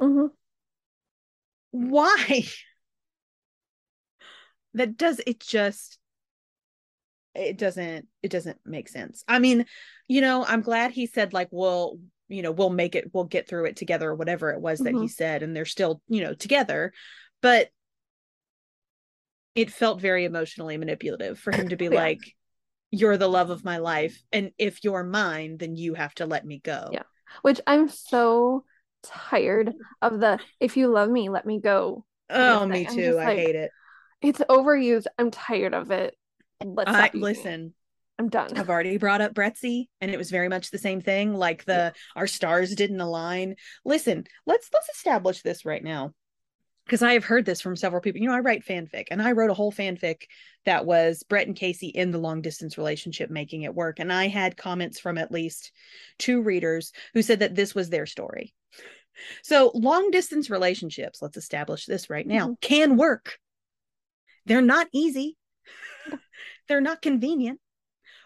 Mhm. 0.00 0.30
Why? 1.70 2.44
That 4.74 4.96
does 4.96 5.20
it 5.26 5.40
just 5.40 5.98
it 7.34 7.58
doesn't 7.58 8.06
it 8.22 8.30
doesn't 8.30 8.58
make 8.64 8.88
sense. 8.88 9.24
I 9.26 9.40
mean, 9.40 9.66
you 10.08 10.20
know, 10.20 10.44
I'm 10.44 10.62
glad 10.62 10.92
he 10.92 11.06
said 11.06 11.32
like 11.32 11.48
we'll 11.50 11.98
you 12.28 12.42
know, 12.42 12.52
we'll 12.52 12.70
make 12.70 12.94
it, 12.94 13.10
we'll 13.12 13.24
get 13.24 13.48
through 13.48 13.64
it 13.64 13.74
together 13.74 14.10
or 14.10 14.14
whatever 14.14 14.50
it 14.50 14.60
was 14.60 14.78
that 14.78 14.92
he 14.92 15.00
Mhm. 15.00 15.10
said 15.10 15.42
and 15.42 15.56
they're 15.56 15.64
still, 15.64 16.00
you 16.06 16.22
know, 16.22 16.32
together. 16.34 16.92
But 17.42 17.70
it 19.54 19.70
felt 19.70 20.00
very 20.00 20.24
emotionally 20.24 20.76
manipulative 20.76 21.38
for 21.38 21.52
him 21.52 21.68
to 21.68 21.76
be 21.76 21.84
Yeah. 21.92 22.00
like 22.02 22.20
you're 22.90 23.16
the 23.16 23.28
love 23.28 23.50
of 23.50 23.64
my 23.64 23.78
life 23.78 24.20
and 24.32 24.50
if 24.58 24.82
you're 24.82 25.04
mine 25.04 25.56
then 25.58 25.76
you 25.76 25.94
have 25.94 26.14
to 26.16 26.26
let 26.26 26.44
me 26.44 26.58
go. 26.58 26.90
Yeah. 26.92 27.02
Which 27.42 27.60
I'm 27.66 27.88
so 27.88 28.64
tired 29.02 29.72
of 30.02 30.20
the 30.20 30.38
if 30.58 30.76
you 30.76 30.88
love 30.88 31.08
me, 31.08 31.28
let 31.28 31.46
me 31.46 31.60
go. 31.60 32.04
Oh, 32.28 32.66
me 32.66 32.84
thing. 32.84 32.96
Too. 32.96 33.18
I 33.18 33.24
like, 33.24 33.38
hate 33.38 33.54
it. 33.56 33.70
It's 34.22 34.40
overused. 34.40 35.06
I'm 35.18 35.30
tired 35.30 35.74
of 35.74 35.90
it. 35.90 36.14
Let's 36.64 36.90
I 36.90 37.10
listen. 37.14 37.74
I'm 38.18 38.28
done. 38.28 38.56
I've 38.56 38.68
already 38.68 38.98
brought 38.98 39.22
up 39.22 39.32
Bretsy, 39.32 39.86
and 40.02 40.10
it 40.10 40.18
was 40.18 40.30
very 40.30 40.48
much 40.48 40.70
the 40.70 40.78
same 40.78 41.00
thing. 41.00 41.34
Like 41.34 41.64
the 41.64 41.94
our 42.14 42.26
stars 42.26 42.74
didn't 42.74 43.00
align. 43.00 43.56
Listen, 43.84 44.24
let's 44.44 44.68
let's 44.74 44.90
establish 44.90 45.40
this 45.40 45.64
right 45.64 45.82
now, 45.82 46.12
because 46.90 47.02
I 47.02 47.12
have 47.12 47.24
heard 47.24 47.46
this 47.46 47.60
from 47.60 47.76
several 47.76 48.02
people. 48.02 48.20
You 48.20 48.26
know, 48.26 48.34
I 48.34 48.40
write 48.40 48.66
fanfic, 48.66 49.06
and 49.12 49.22
I 49.22 49.30
wrote 49.30 49.50
a 49.50 49.54
whole 49.54 49.70
fanfic 49.70 50.22
that 50.66 50.84
was 50.84 51.22
Brett 51.22 51.46
and 51.46 51.54
Casey 51.54 51.86
in 51.86 52.10
the 52.10 52.18
long 52.18 52.42
distance 52.42 52.76
relationship 52.76 53.30
making 53.30 53.62
it 53.62 53.74
work, 53.74 54.00
and 54.00 54.12
I 54.12 54.26
had 54.26 54.56
comments 54.56 54.98
from 54.98 55.16
at 55.16 55.30
least 55.30 55.70
two 56.18 56.42
readers 56.42 56.92
who 57.14 57.22
said 57.22 57.38
that 57.38 57.54
this 57.54 57.76
was 57.76 57.90
their 57.90 58.06
story. 58.06 58.52
So 59.44 59.70
long 59.72 60.10
distance 60.10 60.50
relationships, 60.50 61.22
let's 61.22 61.36
establish 61.36 61.86
this 61.86 62.10
right 62.10 62.26
now, 62.26 62.46
mm-hmm. 62.46 62.54
can 62.60 62.96
work. 62.96 63.38
They're 64.46 64.60
not 64.60 64.88
easy. 64.92 65.36
They're 66.68 66.80
not 66.80 67.02
convenient 67.02 67.60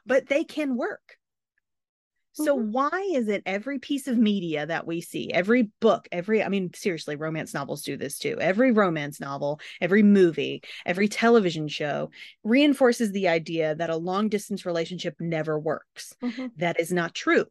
but 0.07 0.29
they 0.29 0.45
can 0.45 0.77
work. 0.77 1.17
So 2.37 2.55
Mhm. 2.55 2.69
why 2.71 2.91
is 3.15 3.29
it 3.29 3.43
every 3.47 3.79
piece 3.79 4.09
of 4.09 4.19
media 4.19 4.67
that 4.67 4.87
we 4.87 5.01
see, 5.01 5.31
every 5.33 5.71
book, 5.81 6.09
every 6.13 6.43
I 6.43 6.49
mean 6.49 6.71
seriously 6.75 7.17
romance 7.17 7.55
novels 7.55 7.83
do 7.83 7.97
this 7.97 8.19
too. 8.19 8.37
Every 8.41 8.73
romance 8.73 9.21
novel, 9.21 9.61
every 9.81 10.03
movie, 10.03 10.63
every 10.85 11.09
television 11.09 11.69
show 11.69 12.11
reinforces 12.43 13.13
the 13.13 13.29
idea 13.29 13.75
that 13.77 13.91
a 13.91 13.97
long 13.97 14.29
distance 14.29 14.67
relationship 14.67 15.15
never 15.21 15.59
works. 15.59 16.15
Mhm. 16.23 16.55
That 16.57 16.79
is 16.81 16.93
not 16.93 17.15
true. 17.15 17.47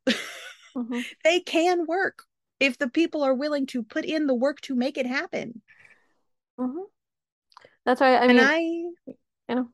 Mhm. 0.76 1.04
they 1.24 1.39
can 1.39 1.86
work 1.88 2.24
if 2.60 2.78
the 2.78 2.89
people 2.89 3.24
are 3.24 3.34
willing 3.34 3.65
to 3.67 3.84
put 3.84 4.06
in 4.06 4.28
the 4.28 4.36
work 4.36 4.62
to 4.62 4.76
make 4.76 4.98
it 4.98 5.06
happen. 5.06 5.62
Mhm. 6.58 6.88
That's 7.86 8.02
why 8.02 8.17
I 8.17 8.28
and 8.28 8.39
mean 8.39 8.39
I 8.39 8.84
I 9.50 9.54
know. 9.56 9.74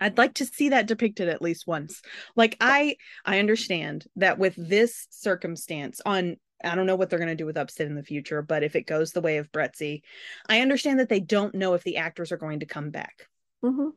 I'd 0.00 0.18
like 0.18 0.34
to 0.34 0.46
see 0.46 0.70
that 0.70 0.86
depicted 0.86 1.28
at 1.28 1.42
least 1.42 1.66
once. 1.66 2.02
Like 2.36 2.56
I 2.60 2.96
I 3.24 3.38
understand 3.38 4.06
that 4.16 4.38
with 4.38 4.54
this 4.56 5.06
circumstance 5.10 6.00
on 6.04 6.36
I 6.62 6.74
don't 6.74 6.86
know 6.86 6.96
what 6.96 7.08
they're 7.08 7.18
going 7.18 7.28
to 7.30 7.34
do 7.34 7.46
with 7.46 7.56
Upstead 7.56 7.86
in 7.86 7.94
the 7.94 8.02
future, 8.02 8.42
but 8.42 8.62
if 8.62 8.76
it 8.76 8.86
goes 8.86 9.12
the 9.12 9.22
way 9.22 9.38
of 9.38 9.50
Bretsy, 9.50 10.02
I 10.46 10.60
understand 10.60 11.00
that 11.00 11.08
they 11.08 11.20
don't 11.20 11.54
know 11.54 11.74
if 11.74 11.84
the 11.84 11.96
actors 11.96 12.32
are 12.32 12.36
going 12.36 12.60
to 12.60 12.66
come 12.66 12.90
back. 12.90 13.28
Mhm. 13.64 13.92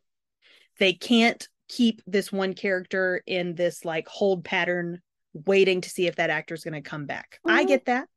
They 0.79 0.93
can't 0.93 1.47
keep 1.67 2.01
this 2.05 2.31
one 2.31 2.53
character 2.53 3.21
in 3.25 3.55
this 3.55 3.83
like 3.83 4.07
hold 4.07 4.43
pattern 4.43 5.01
waiting 5.33 5.81
to 5.81 5.89
see 5.89 6.07
if 6.07 6.15
that 6.17 6.29
actor 6.29 6.53
is 6.53 6.63
going 6.63 6.81
to 6.81 6.89
come 6.89 7.05
back. 7.05 7.39
I 7.45 7.63
Mhm. 7.63 7.67
get 7.67 7.85
that. 7.85 8.07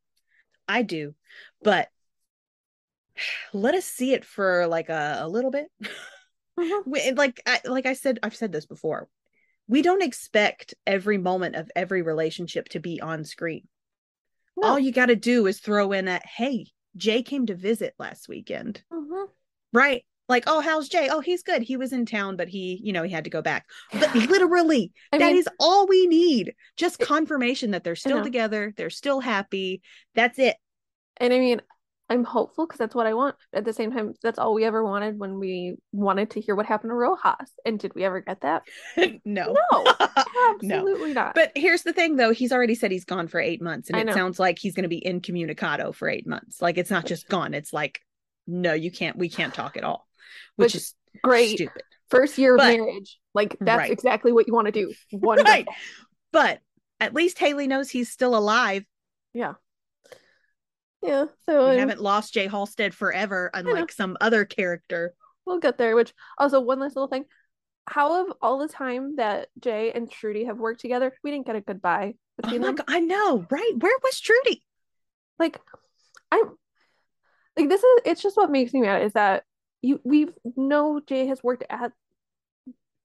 I 0.69 0.83
do. 0.83 1.15
But 1.63 1.89
let 3.53 3.75
us 3.75 3.85
see 3.85 4.13
it 4.13 4.25
for 4.25 4.67
like 4.67 4.89
a, 4.89 5.19
a 5.21 5.29
little 5.29 5.51
bit. 5.51 5.67
Mhm. 6.59 6.87
we, 6.87 7.11
like 7.13 7.41
I, 7.47 7.61
like 7.65 7.87
I 7.87 7.93
said, 7.93 8.19
I've 8.23 8.37
said 8.37 8.53
this 8.53 8.67
before. 8.67 9.09
We 9.69 9.83
don't 9.83 10.03
expect 10.03 10.75
every 10.87 11.19
moment 11.19 11.57
of 11.57 11.71
every 11.75 12.03
relationship 12.03 12.69
to 12.71 12.81
be 12.81 13.01
on 13.01 13.25
screen. 13.25 13.67
No. 14.57 14.69
All 14.69 14.79
you 14.79 14.93
got 14.93 15.07
to 15.07 15.17
do 15.17 15.47
is 15.47 15.59
throw 15.61 15.93
in 15.93 16.09
a 16.09 16.21
hey, 16.25 16.67
Jay 16.97 17.23
came 17.23 17.47
to 17.47 17.55
visit 17.55 17.95
last 17.99 18.29
weekend, 18.29 18.83
Mhm. 18.93 19.29
right? 19.73 20.05
Like, 20.29 20.45
oh, 20.47 20.61
how's 20.61 20.89
Jay? 20.89 21.09
Oh, 21.11 21.21
he's 21.21 21.43
good. 21.43 21.63
He 21.63 21.77
was 21.77 21.93
in 21.93 22.05
town, 22.07 22.37
but 22.37 22.49
he, 22.49 22.81
you 22.83 22.93
know, 22.93 23.03
he 23.05 23.11
had 23.13 23.25
to 23.25 23.31
go 23.31 23.43
back. 23.43 23.67
But 23.93 24.13
literally, 24.31 24.93
I 25.13 25.19
that 25.19 25.27
mean- 25.33 25.37
is 25.37 25.49
all 25.61 25.87
we 25.87 26.07
need. 26.07 26.55
Just 26.77 26.99
confirmation 26.99 27.73
that 27.73 27.85
they're 27.85 27.95
still 27.97 28.23
together, 28.25 28.73
they're 28.77 28.91
still 28.91 29.21
happy. 29.21 29.83
That's 30.15 30.39
it. 30.39 30.57
And 31.19 31.33
I 31.33 31.39
mean, 31.39 31.61
I'm 32.09 32.23
hopeful 32.23 32.67
because 32.67 32.79
that's 32.79 32.95
what 32.95 33.07
I 33.09 33.15
want. 33.15 33.35
At 33.53 33.65
the 33.65 33.73
same 33.73 33.91
time, 33.91 34.15
that's 34.23 34.39
all 34.39 34.55
we 34.55 34.65
ever 34.65 34.85
wanted 34.85 35.19
when 35.19 35.41
we 35.41 35.77
wanted 35.93 36.31
to 36.31 36.41
hear 36.41 36.55
what 36.55 36.67
happened 36.67 36.91
to 36.91 36.95
Rojas. 36.95 37.51
And 37.65 37.79
did 37.81 37.95
we 37.97 38.05
ever 38.05 38.21
get 38.21 38.43
that? 38.43 38.63
no. 38.97 39.13
No, 39.25 39.55
no. 39.83 39.95
absolutely 40.55 41.15
not. 41.15 41.35
But 41.35 41.51
here's 41.57 41.83
the 41.83 41.93
thing 41.93 42.15
though, 42.17 42.31
he's 42.33 42.53
already 42.53 42.77
said 42.77 42.93
he's 42.93 43.05
gone 43.05 43.27
for 43.27 43.41
eight 43.41 43.61
months, 43.61 43.89
and 43.89 43.97
I 43.97 44.01
it 44.03 44.07
know. 44.07 44.13
sounds 44.15 44.39
like 44.39 44.59
he's 44.59 44.75
gonna 44.75 44.87
be 44.89 45.05
incommunicado 45.05 45.93
for 45.93 46.09
eight 46.09 46.27
months. 46.29 46.63
Like 46.63 46.79
it's 46.79 46.91
not 46.91 47.07
just 47.07 47.29
gone, 47.29 47.55
it's 47.55 47.73
like, 47.73 48.01
no, 48.47 48.73
you 48.73 48.93
can't, 48.93 49.17
we 49.19 49.29
can't 49.29 49.53
talk 49.53 49.77
at 49.77 49.83
all. 49.85 50.07
Which, 50.55 50.75
Which- 50.75 50.77
is 50.77 50.95
Great. 51.25 51.57
stupid. 51.57 51.83
First 52.09 52.39
year 52.39 52.55
of 52.55 52.59
But- 52.59 52.77
marriage. 52.77 53.19
Like 53.35 53.57
that's 53.61 53.79
Right. 53.79 53.91
exactly 53.91 54.33
what 54.33 54.47
you 54.47 54.55
want 54.55 54.67
to 54.67 54.73
do. 54.73 54.93
Wonderful. 55.13 55.51
Right. 55.53 55.67
But 56.33 56.61
at 57.01 57.15
least 57.15 57.39
Haley 57.39 57.67
knows 57.67 57.91
he's 57.91 58.11
still 58.13 58.37
alive. 58.37 58.85
Yeah. 59.35 59.55
Yeah. 61.07 61.27
So 61.49 61.65
We 61.67 61.71
I'm- 61.73 61.79
haven't 61.79 62.01
lost 62.03 62.35
Jay 62.35 62.47
Halstead 62.49 62.95
forever, 62.95 63.51
unlike 63.55 63.93
some 63.93 64.17
other 64.21 64.45
character. 64.45 65.15
we'll 65.45 65.59
get 65.61 65.79
there. 65.79 65.95
Which 65.95 66.13
also 66.39 66.61
one 66.61 66.81
last 66.81 66.97
little 66.97 67.09
thing. 67.09 67.25
How 67.89 68.27
of 68.27 68.33
all 68.43 68.59
the 68.59 68.67
time 68.69 69.15
that 69.17 69.49
Jay 69.61 69.93
and 69.93 70.11
Trudy 70.11 70.45
have 70.47 70.59
worked 70.59 70.81
together, 70.81 71.13
we 71.23 71.31
didn't 71.31 71.47
get 71.47 71.55
a 71.55 71.61
goodbye 71.61 72.15
Oh 72.17 72.43
between 72.43 72.61
my 72.63 72.67
them. 72.69 72.75
god, 72.77 72.87
I 72.89 72.99
know, 73.01 73.47
right? 73.49 73.73
Where 73.79 73.97
was 74.03 74.19
Trudy? 74.21 74.65
Like 75.39 75.61
I'm 76.33 76.57
like 77.57 77.69
this 77.69 77.83
is 77.85 78.01
it's 78.05 78.23
just 78.23 78.37
what 78.37 78.51
makes 78.51 78.73
me 78.73 78.81
mad 78.81 79.03
is 79.03 79.13
that 79.13 79.45
you 79.83 80.01
we 80.03 80.29
know 80.57 81.01
Jay 81.07 81.27
has 81.27 81.43
worked 81.45 81.63
at 81.71 81.93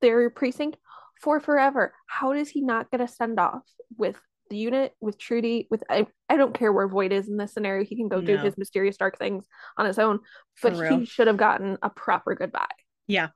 their 0.02 0.30
precinct 0.32 0.78
for 1.22 1.40
forever. 1.40 1.94
How 2.08 2.34
does 2.34 2.50
he 2.50 2.62
not 2.62 2.90
get 2.90 3.02
a 3.02 3.08
send 3.08 3.40
off 3.40 3.62
with 3.98 4.20
the 4.52 4.58
unit, 4.58 4.94
with 5.02 5.18
Trudy, 5.18 5.68
with 5.72 5.84
I, 5.90 6.06
I 6.30 6.38
don't 6.38 6.54
care 6.54 6.72
where 6.72 6.88
Voight 6.88 7.12
is 7.12 7.28
in 7.28 7.38
this 7.38 7.54
scenario. 7.54 7.84
He 7.84 7.96
can 7.96 8.08
go 8.08 8.22
do 8.22 8.38
No. 8.38 8.44
his 8.44 8.58
mysterious 8.58 8.98
dark 8.98 9.18
things 9.18 9.46
on 9.78 9.88
his 9.88 9.98
own, 9.98 10.20
For 10.56 10.70
but 10.70 10.80
real. 10.80 11.00
he 11.00 11.06
should 11.06 11.26
have 11.28 11.38
gotten 11.38 11.78
a 11.82 11.90
proper 11.90 12.36
goodbye. 12.36 12.68
Yeah. 13.08 13.30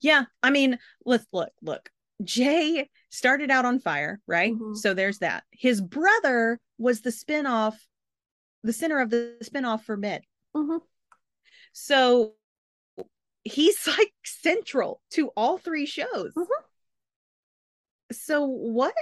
Yeah. 0.00 0.24
I 0.42 0.50
mean, 0.50 0.78
let's 1.04 1.26
look, 1.32 1.50
look. 1.60 1.90
Jay 2.24 2.88
started 3.10 3.50
out 3.50 3.66
on 3.66 3.78
fire, 3.78 4.20
right? 4.26 4.54
Mhm. 4.54 4.74
So 4.76 4.94
there's 4.94 5.18
that. 5.18 5.44
His 5.50 5.82
brother 5.82 6.58
was 6.78 7.02
the 7.02 7.10
spinoff, 7.10 7.74
the 8.62 8.72
center 8.72 9.00
of 9.00 9.10
the 9.10 9.36
spinoff 9.44 9.82
for 9.82 9.96
Med. 9.98 10.22
Mhm. 10.54 10.80
So 11.72 12.34
he's 13.44 13.86
like 13.98 14.12
central 14.24 15.02
to 15.10 15.28
all 15.36 15.58
three 15.58 15.84
shows. 15.86 16.32
Mhm. 16.34 16.46
So 18.12 18.46
what? 18.46 18.94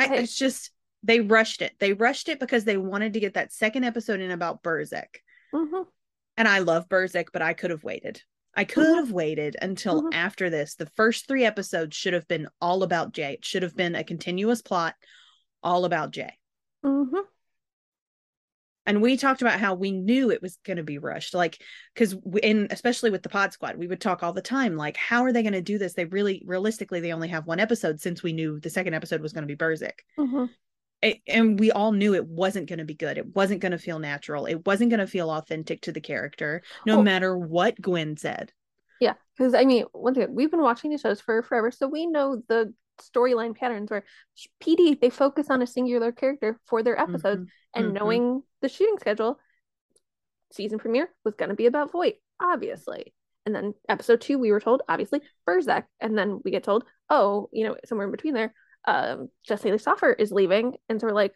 I, 0.00 0.14
it's 0.16 0.36
just 0.36 0.70
they 1.02 1.20
rushed 1.20 1.62
it. 1.62 1.74
They 1.78 1.92
rushed 1.92 2.28
it 2.28 2.40
because 2.40 2.64
they 2.64 2.76
wanted 2.76 3.14
to 3.14 3.20
get 3.20 3.34
that 3.34 3.52
second 3.52 3.84
episode 3.84 4.20
in 4.20 4.30
about 4.30 4.62
Burzek. 4.62 5.16
Mhm. 5.54 5.86
And 6.36 6.48
I 6.48 6.60
love 6.60 6.88
Burzek, 6.88 7.26
but 7.32 7.42
I 7.42 7.54
could 7.54 7.70
have 7.70 7.84
waited. 7.84 8.22
I 8.54 8.64
could 8.64 8.86
Mhm. 8.86 8.96
have 8.96 9.12
waited 9.12 9.56
until 9.62 10.02
Mhm. 10.02 10.14
after 10.14 10.50
this. 10.50 10.74
The 10.74 10.86
first 10.86 11.28
three 11.28 11.44
episodes 11.44 11.96
should 11.96 12.14
have 12.14 12.26
been 12.28 12.48
all 12.60 12.82
about 12.82 13.12
Jay. 13.12 13.34
It 13.34 13.44
should 13.44 13.62
have 13.62 13.76
been 13.76 13.94
a 13.94 14.04
continuous 14.04 14.60
plot 14.62 14.94
all 15.62 15.84
about 15.84 16.10
Jay. 16.10 16.36
And 18.86 19.02
we 19.02 19.16
talked 19.16 19.42
about 19.42 19.60
how 19.60 19.74
we 19.74 19.92
knew 19.92 20.30
it 20.30 20.40
was 20.42 20.56
going 20.64 20.78
to 20.78 20.82
be 20.82 20.98
rushed. 20.98 21.34
Like, 21.34 21.60
because, 21.94 22.16
in 22.42 22.66
especially 22.70 23.10
with 23.10 23.22
the 23.22 23.28
Pod 23.28 23.52
Squad, 23.52 23.76
we 23.76 23.86
would 23.86 24.00
talk 24.00 24.22
all 24.22 24.32
the 24.32 24.40
time. 24.42 24.76
Like, 24.76 24.96
how 24.96 25.22
are 25.24 25.32
they 25.32 25.42
going 25.42 25.52
to 25.52 25.60
do 25.60 25.78
this? 25.78 25.92
They 25.94 26.06
really, 26.06 26.42
realistically, 26.46 27.00
they 27.00 27.12
only 27.12 27.28
have 27.28 27.46
one 27.46 27.60
episode 27.60 28.00
since 28.00 28.22
we 28.22 28.32
knew 28.32 28.58
the 28.58 28.70
second 28.70 28.94
episode 28.94 29.20
was 29.20 29.32
going 29.32 29.46
to 29.46 29.54
be 29.54 29.62
Burzek. 29.62 30.00
Mhm. 30.18 30.48
it, 31.02 31.20
and 31.26 31.58
we 31.58 31.70
all 31.72 31.92
knew 31.92 32.14
it 32.14 32.26
wasn't 32.26 32.68
going 32.68 32.78
to 32.78 32.84
be 32.84 32.92
good. 32.94 33.16
It 33.16 33.34
wasn't 33.34 33.60
going 33.60 33.72
to 33.72 33.78
feel 33.78 33.98
natural. 33.98 34.44
It 34.44 34.66
wasn't 34.66 34.90
going 34.90 35.00
to 35.00 35.06
feel 35.06 35.30
authentic 35.30 35.80
to 35.82 35.92
the 35.92 36.00
character, 36.02 36.62
no 36.84 36.98
Oh. 36.98 37.02
matter 37.02 37.38
what 37.38 37.80
Gwen 37.80 38.18
said. 38.18 38.52
Yeah, 39.00 39.14
because 39.34 39.54
I 39.54 39.64
mean, 39.64 39.86
once 39.94 40.18
again, 40.18 40.34
we've 40.34 40.50
been 40.50 40.60
watching 40.60 40.90
these 40.90 41.00
shows 41.00 41.18
for 41.18 41.42
forever, 41.42 41.70
so 41.70 41.88
we 41.88 42.06
know 42.06 42.42
the 42.48 42.74
storyline 43.00 43.56
patterns 43.56 43.90
where 43.90 44.04
PD 44.62 44.98
they 45.00 45.10
focus 45.10 45.48
on 45.50 45.62
a 45.62 45.66
singular 45.66 46.12
character 46.12 46.58
for 46.66 46.82
their 46.82 46.98
episodes, 46.98 47.42
Mhm. 47.42 47.48
and 47.74 47.86
mhm. 47.86 47.92
knowing 47.94 48.42
the 48.60 48.68
shooting 48.68 48.98
schedule, 48.98 49.38
season 50.52 50.78
premiere 50.78 51.08
was 51.24 51.34
going 51.34 51.48
to 51.50 51.54
be 51.54 51.66
about 51.66 51.92
Voight, 51.92 52.16
obviously. 52.40 53.14
And 53.46 53.54
then 53.54 53.74
episode 53.88 54.20
two, 54.20 54.38
we 54.38 54.52
were 54.52 54.60
told, 54.60 54.82
obviously, 54.88 55.20
Burzek. 55.48 55.84
And 56.00 56.16
then 56.18 56.40
we 56.44 56.50
get 56.50 56.62
told, 56.64 56.84
oh, 57.08 57.48
you 57.52 57.64
know, 57.64 57.76
somewhere 57.86 58.06
in 58.06 58.10
between 58.12 58.34
there, 58.34 58.52
um, 58.86 59.28
Jesse 59.46 59.70
Lee 59.72 59.78
Soffer 59.78 60.12
is 60.12 60.30
leaving. 60.32 60.76
And 60.88 61.00
so 61.00 61.06
we're 61.06 61.14
like, 61.14 61.34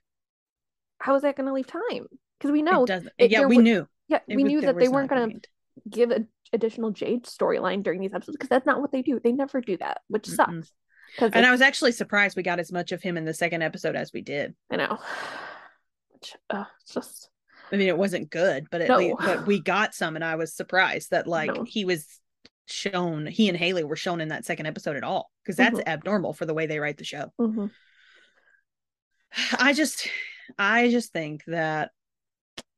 how 0.98 1.14
is 1.14 1.22
that 1.22 1.36
going 1.36 1.46
to 1.46 1.52
leave 1.52 1.66
time? 1.66 2.06
Because 2.38 2.50
we 2.52 2.62
know, 2.62 2.84
it 2.84 2.88
doesn't. 2.88 3.12
it- 3.18 3.30
yeah, 3.30 3.46
we 3.46 3.56
was- 3.56 3.64
knew. 3.64 3.88
yeah, 4.08 4.20
It 4.28 4.36
we 4.36 4.42
was- 4.44 4.50
knew 4.52 4.60
that 4.62 4.76
they 4.78 4.88
weren't 4.88 5.08
going 5.08 5.40
to 5.40 5.48
give 5.88 6.10
an 6.10 6.28
additional 6.52 6.90
Jade 6.90 7.24
storyline 7.24 7.82
during 7.82 8.00
these 8.00 8.12
episodes 8.14 8.36
because 8.36 8.48
that's 8.50 8.66
not 8.66 8.80
what 8.80 8.92
they 8.92 9.02
do. 9.02 9.18
They 9.18 9.32
never 9.32 9.60
do 9.60 9.76
that, 9.78 10.02
which 10.08 10.28
Mm-mm. 10.28 10.36
sucks. 10.36 10.72
And 11.20 11.46
I 11.46 11.50
was 11.50 11.60
actually 11.60 11.92
surprised 11.92 12.36
we 12.36 12.42
got 12.42 12.58
as 12.60 12.72
much 12.72 12.92
of 12.92 13.02
him 13.02 13.16
in 13.16 13.24
the 13.24 13.34
second 13.34 13.62
episode 13.62 13.94
as 13.96 14.12
we 14.12 14.20
did. 14.22 14.54
I 14.70 14.76
know, 14.76 14.98
which 16.10 16.34
uh, 16.50 16.64
it's 16.82 16.94
just 16.94 17.30
I 17.72 17.76
mean, 17.76 17.88
it 17.88 17.96
wasn't 17.98 18.30
good, 18.30 18.66
but 18.70 18.82
at 18.82 18.88
No. 18.88 18.96
least, 18.98 19.16
but 19.18 19.46
we 19.46 19.58
got 19.60 19.94
some, 19.94 20.16
and 20.16 20.24
I 20.24 20.36
was 20.36 20.54
surprised 20.54 21.10
that 21.10 21.26
like 21.26 21.52
No. 21.54 21.64
he 21.64 21.84
was 21.84 22.06
shown, 22.66 23.26
he 23.26 23.48
and 23.48 23.56
Haley 23.58 23.84
were 23.84 23.96
shown 23.96 24.20
in 24.20 24.28
that 24.28 24.44
second 24.44 24.66
episode 24.66 24.96
at 24.96 25.02
all, 25.04 25.30
because 25.42 25.56
that's 25.56 25.78
Mhm. 25.78 25.86
abnormal 25.86 26.32
for 26.34 26.46
the 26.46 26.54
way 26.54 26.66
they 26.66 26.78
write 26.78 26.98
the 26.98 27.04
show. 27.04 27.32
mhm. 27.40 27.70
I 29.58 29.72
just 29.72 30.08
I 30.58 30.90
just 30.90 31.12
think 31.12 31.42
that 31.46 31.90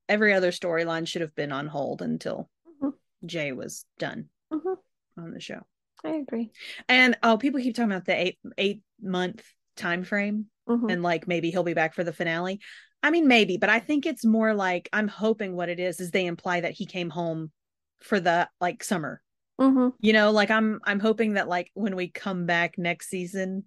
every 0.08 0.32
other 0.32 0.50
storyline 0.52 1.06
should 1.08 1.22
have 1.22 1.34
been 1.34 1.52
on 1.52 1.66
hold 1.66 2.00
until 2.00 2.48
Mhm. 2.80 2.94
Jay 3.24 3.52
was 3.52 3.84
done 3.98 4.30
Mhm. 4.52 4.76
on 5.18 5.30
the 5.32 5.40
show. 5.40 5.66
I 6.06 6.16
agree. 6.16 6.50
And 6.88 7.16
oh, 7.22 7.36
people 7.36 7.60
keep 7.60 7.74
talking 7.74 7.92
about 7.92 8.04
the 8.04 8.20
eight 8.20 8.38
eight 8.58 8.82
month 9.00 9.42
time 9.76 10.04
frame 10.04 10.46
Mhm. 10.68 10.90
and 10.90 11.02
like 11.02 11.28
maybe 11.28 11.50
he'll 11.50 11.62
be 11.62 11.74
back 11.74 11.94
for 11.94 12.04
the 12.04 12.12
finale. 12.12 12.60
I 13.02 13.10
mean, 13.10 13.28
maybe, 13.28 13.56
but 13.56 13.70
I 13.70 13.78
think 13.78 14.06
it's 14.06 14.24
more 14.24 14.54
like 14.54 14.88
I'm 14.92 15.08
hoping 15.08 15.54
what 15.54 15.68
it 15.68 15.78
is 15.78 16.00
is 16.00 16.10
they 16.10 16.26
imply 16.26 16.60
that 16.60 16.72
he 16.72 16.86
came 16.86 17.10
home 17.10 17.52
for 18.00 18.18
the 18.20 18.48
like 18.60 18.82
summer. 18.82 19.22
Mhm. 19.60 19.92
You 20.00 20.12
know, 20.12 20.30
like 20.30 20.50
I'm 20.50 20.80
I'm 20.84 21.00
hoping 21.00 21.34
that 21.34 21.48
like 21.48 21.70
when 21.74 21.94
we 21.96 22.08
come 22.08 22.46
back 22.46 22.78
next 22.78 23.08
season, 23.08 23.64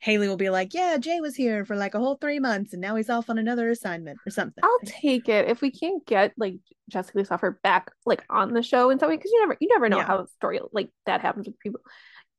Haley 0.00 0.28
will 0.28 0.36
be 0.36 0.50
like, 0.50 0.72
Yeah, 0.74 0.96
Jay 0.98 1.20
was 1.20 1.36
here 1.36 1.64
for 1.64 1.76
like 1.76 1.94
a 1.94 1.98
whole 1.98 2.16
three 2.16 2.40
months 2.40 2.72
and 2.72 2.80
now 2.80 2.96
he's 2.96 3.10
off 3.10 3.30
on 3.30 3.38
another 3.38 3.70
assignment 3.70 4.18
or 4.26 4.30
something. 4.30 4.62
I'll 4.64 4.78
take 4.84 5.28
it 5.28 5.48
if 5.48 5.60
we 5.60 5.70
can't 5.70 6.04
get 6.06 6.32
like 6.36 6.56
Jesse 6.88 7.12
Lee 7.14 7.24
back 7.62 7.90
like 8.06 8.24
on 8.30 8.52
the 8.54 8.62
show 8.62 8.90
in 8.90 8.98
some 8.98 9.08
way 9.10 9.16
because 9.16 9.30
you 9.30 9.40
never 9.40 9.56
you 9.60 9.68
never 9.68 9.88
know 9.88 9.98
Yeah. 9.98 10.06
how 10.06 10.18
a 10.20 10.26
story 10.26 10.60
like 10.72 10.90
that 11.06 11.20
happens 11.20 11.46
with 11.46 11.58
people. 11.58 11.80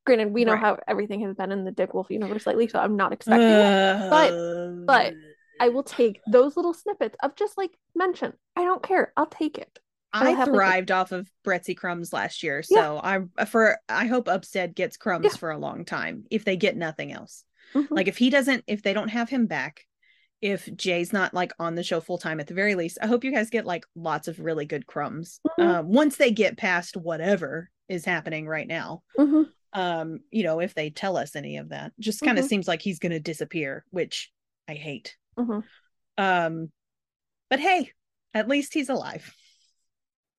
Granted, 0.04 0.32
we 0.32 0.44
know 0.44 0.52
Right. 0.54 0.60
how 0.60 0.78
everything 0.88 1.20
has 1.20 1.36
been 1.36 1.52
in 1.52 1.64
the 1.64 1.70
Dick 1.70 1.94
Wolf 1.94 2.10
universe 2.10 2.46
lately, 2.46 2.66
so 2.66 2.80
I'm 2.80 2.96
not 2.96 3.12
expecting 3.12 3.48
it. 3.48 4.10
but- 4.10 4.84
but 4.86 5.14
I 5.60 5.68
will 5.68 5.84
take 5.84 6.20
those 6.26 6.56
little 6.56 6.74
snippets 6.74 7.16
of 7.22 7.36
just 7.36 7.56
like 7.56 7.70
mention. 7.94 8.32
I 8.56 8.64
don't 8.64 8.82
care. 8.82 9.12
I'll 9.16 9.26
take 9.26 9.58
it. 9.58 9.78
I 10.12 10.34
take- 10.34 10.44
thrived 10.46 10.90
off 10.90 11.12
of 11.12 11.30
Bretsy 11.46 11.76
crumbs 11.76 12.12
last 12.12 12.42
year, 12.42 12.62
so 12.64 13.00
I 13.02 13.44
for 13.46 13.78
I 13.88 14.06
hope 14.06 14.28
Upstead 14.28 14.74
gets 14.74 14.96
crumbs 14.96 15.24
Yeah. 15.24 15.36
for 15.36 15.50
a 15.52 15.58
long 15.58 15.84
time 15.84 16.24
if 16.30 16.44
they 16.44 16.56
get 16.56 16.76
nothing 16.76 17.12
else. 17.12 17.44
Mhm. 17.74 17.88
Like 17.90 18.08
if 18.08 18.18
he 18.18 18.30
doesn't, 18.30 18.64
if 18.66 18.82
they 18.82 18.92
don't 18.92 19.08
have 19.08 19.28
him 19.28 19.46
back, 19.46 19.86
if 20.40 20.68
Jay's 20.74 21.12
not 21.12 21.32
like 21.32 21.52
on 21.58 21.74
the 21.76 21.82
show 21.84 22.00
full 22.00 22.18
time 22.18 22.40
at 22.40 22.46
the 22.48 22.54
very 22.54 22.74
least, 22.74 22.98
I 23.00 23.06
hope 23.06 23.24
you 23.24 23.32
guys 23.32 23.50
get 23.50 23.64
like 23.64 23.84
lots 23.94 24.28
of 24.28 24.40
really 24.40 24.66
good 24.66 24.86
crumbs. 24.86 25.40
Mhm. 25.58 25.64
Um, 25.64 25.88
once 25.92 26.16
they 26.16 26.30
get 26.32 26.56
past 26.56 26.96
whatever 26.96 27.70
is 27.88 28.04
happening 28.04 28.46
right 28.46 28.66
now, 28.66 29.02
Mhm. 29.18 29.52
um, 29.72 30.20
you 30.30 30.42
know, 30.42 30.60
if 30.60 30.74
they 30.74 30.90
tell 30.90 31.16
us 31.16 31.36
any 31.36 31.58
of 31.58 31.68
that, 31.68 31.92
just 32.00 32.22
kind 32.22 32.38
of 32.38 32.44
Mhm. 32.44 32.48
seems 32.48 32.68
like 32.68 32.82
he's 32.82 32.98
going 32.98 33.12
to 33.12 33.20
disappear, 33.20 33.84
which 33.90 34.32
I 34.66 34.74
hate. 34.74 35.16
Mhm. 35.38 35.64
Um, 36.18 36.72
but 37.48 37.60
hey, 37.60 37.92
at 38.34 38.48
least 38.48 38.74
he's 38.74 38.88
alive. 38.88 39.32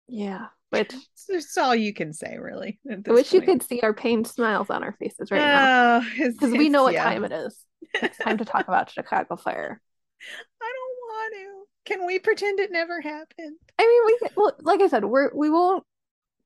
Yeah, 0.07 0.47
which 0.73 0.93
That's 1.29 1.57
all 1.57 1.73
you 1.75 1.93
can 1.93 2.12
say, 2.13 2.38
really. 2.38 2.79
I 2.91 3.12
wish 3.12 3.31
you 3.33 3.41
could 3.41 3.63
see 3.63 3.79
our 3.81 3.93
pained 3.93 4.27
smiles 4.27 4.69
on 4.69 4.83
our 4.83 4.91
faces 4.99 5.31
right 5.31 5.39
now 5.39 5.97
Oh, 5.97 6.07
it's- 6.17 6.33
because 6.33 6.51
we 6.51 6.69
know 6.69 6.83
what 6.83 6.93
yeah. 6.93 7.03
time 7.05 7.23
it 7.23 7.31
is. 7.31 7.57
It's 7.95 8.17
time 8.17 8.38
to 8.39 8.45
talk 8.45 8.67
about 8.67 8.89
Chicago 8.91 9.36
Fire. 9.36 9.81
I 10.62 10.71
don't 10.73 11.07
want 11.09 11.33
to. 11.36 11.63
Can 11.86 12.05
we 12.05 12.19
pretend 12.19 12.59
it 12.59 12.71
never 12.71 13.01
happened? 13.01 13.57
I 13.79 13.83
mean, 13.83 14.05
we 14.05 14.17
can- 14.19 14.36
well, 14.36 14.53
like 14.62 14.81
I 14.81 14.88
said, 14.88 15.05
we're 15.05 15.31
we 15.33 15.49
won't 15.49 15.83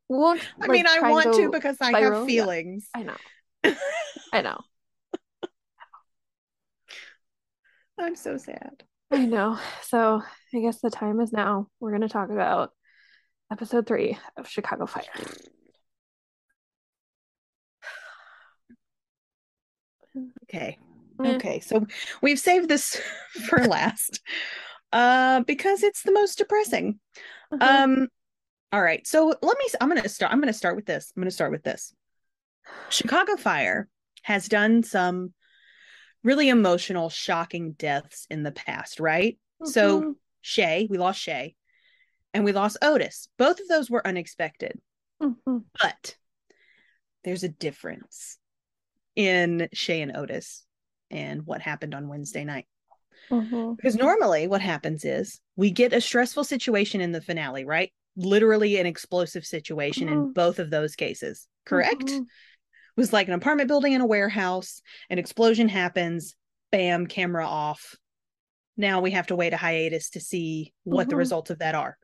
we 0.09 0.17
won't. 0.17 0.41
I 0.61 0.67
mean, 0.67 0.85
I 0.87 1.09
want 1.11 1.33
to 1.35 1.49
because 1.51 1.77
I 1.81 1.99
have 1.99 2.13
yeah. 2.13 2.25
feelings. 2.25 2.87
I 2.95 3.03
know, 3.03 3.17
I 4.33 4.41
know, 4.41 4.59
I'm 7.99 8.15
so 8.15 8.37
sad. 8.37 8.83
I 9.11 9.25
know. 9.25 9.57
So 9.83 10.21
I 10.53 10.59
guess 10.59 10.79
the 10.81 10.89
time 10.89 11.19
is 11.21 11.31
now. 11.31 11.67
We're 11.79 11.91
gonna 11.91 12.09
talk 12.09 12.29
about 12.29 12.71
episode 13.51 13.87
three 13.87 14.17
of 14.37 14.47
Chicago 14.47 14.85
Fire. 14.85 15.03
Okay. 20.49 20.79
Okay. 21.19 21.59
So 21.59 21.85
we've 22.23 22.39
saved 22.39 22.69
this 22.69 22.99
for 23.49 23.59
last. 23.65 24.19
Uh, 24.91 25.41
because 25.41 25.83
it's 25.83 26.01
the 26.03 26.11
most 26.11 26.37
depressing. 26.37 26.99
Uh-huh. 27.51 27.83
Um, 27.83 28.07
all 28.71 28.81
right. 28.81 29.05
So 29.05 29.27
let 29.27 29.57
me. 29.57 29.65
I'm 29.79 29.89
gonna 29.89 30.09
start. 30.09 30.31
I'm 30.31 30.39
gonna 30.39 30.53
start 30.53 30.75
with 30.75 30.85
this. 30.85 31.11
I'm 31.15 31.21
gonna 31.21 31.29
start 31.31 31.51
with 31.51 31.63
this. 31.63 31.93
Chicago 32.89 33.35
Fire 33.35 33.87
has 34.23 34.47
done 34.47 34.83
some 34.83 35.33
really 36.23 36.49
emotional, 36.49 37.09
shocking 37.09 37.73
deaths 37.73 38.27
in 38.29 38.43
the 38.43 38.51
past, 38.51 38.99
right? 38.99 39.37
So 39.63 40.01
Mhm. 40.01 40.15
Shay, 40.41 40.87
we 40.89 40.97
lost 40.97 41.19
Shay, 41.19 41.55
and 42.33 42.43
we 42.43 42.51
lost 42.51 42.77
Otis. 42.81 43.29
Both 43.37 43.59
of 43.59 43.67
those 43.67 43.89
were 43.89 44.05
unexpected, 44.05 44.79
Mhm. 45.21 45.65
but 45.81 46.17
there's 47.23 47.43
a 47.43 47.49
difference 47.49 48.37
in 49.15 49.67
Shay 49.73 50.01
and 50.01 50.15
Otis 50.15 50.65
and 51.09 51.45
what 51.45 51.61
happened 51.61 51.95
on 51.95 52.07
Wednesday 52.07 52.43
night. 52.43 52.67
Mhm. 53.29 53.75
Because 53.75 53.95
normally 53.95 54.47
what 54.47 54.61
happens 54.61 55.03
is 55.03 55.41
we 55.55 55.71
get 55.71 55.93
a 55.93 56.01
stressful 56.01 56.43
situation 56.43 57.01
in 57.01 57.11
the 57.11 57.21
finale, 57.21 57.65
right? 57.65 57.91
Literally 58.15 58.77
an 58.77 58.85
explosive 58.85 59.45
situation 59.45 60.07
in 60.07 60.27
Mhm. 60.27 60.33
both 60.33 60.59
of 60.59 60.69
those 60.69 60.95
cases, 60.95 61.47
correct? 61.65 62.05
Mhm. 62.05 62.21
It 62.21 62.27
was 62.95 63.13
like 63.13 63.27
an 63.27 63.33
apartment 63.33 63.67
building 63.67 63.93
and 63.93 64.03
a 64.03 64.07
warehouse, 64.07 64.81
an 65.09 65.19
explosion 65.19 65.69
happens, 65.69 66.35
bam, 66.71 67.07
camera 67.07 67.45
off. 67.45 67.95
Now 68.77 69.01
we 69.01 69.11
have 69.11 69.27
to 69.27 69.35
wait 69.35 69.53
a 69.53 69.57
hiatus 69.57 70.11
to 70.11 70.19
see 70.19 70.73
what 70.83 71.09
the 71.09 71.15
Mhm. 71.15 71.19
results 71.19 71.49
of 71.49 71.59
that 71.59 71.75
are. 71.75 71.97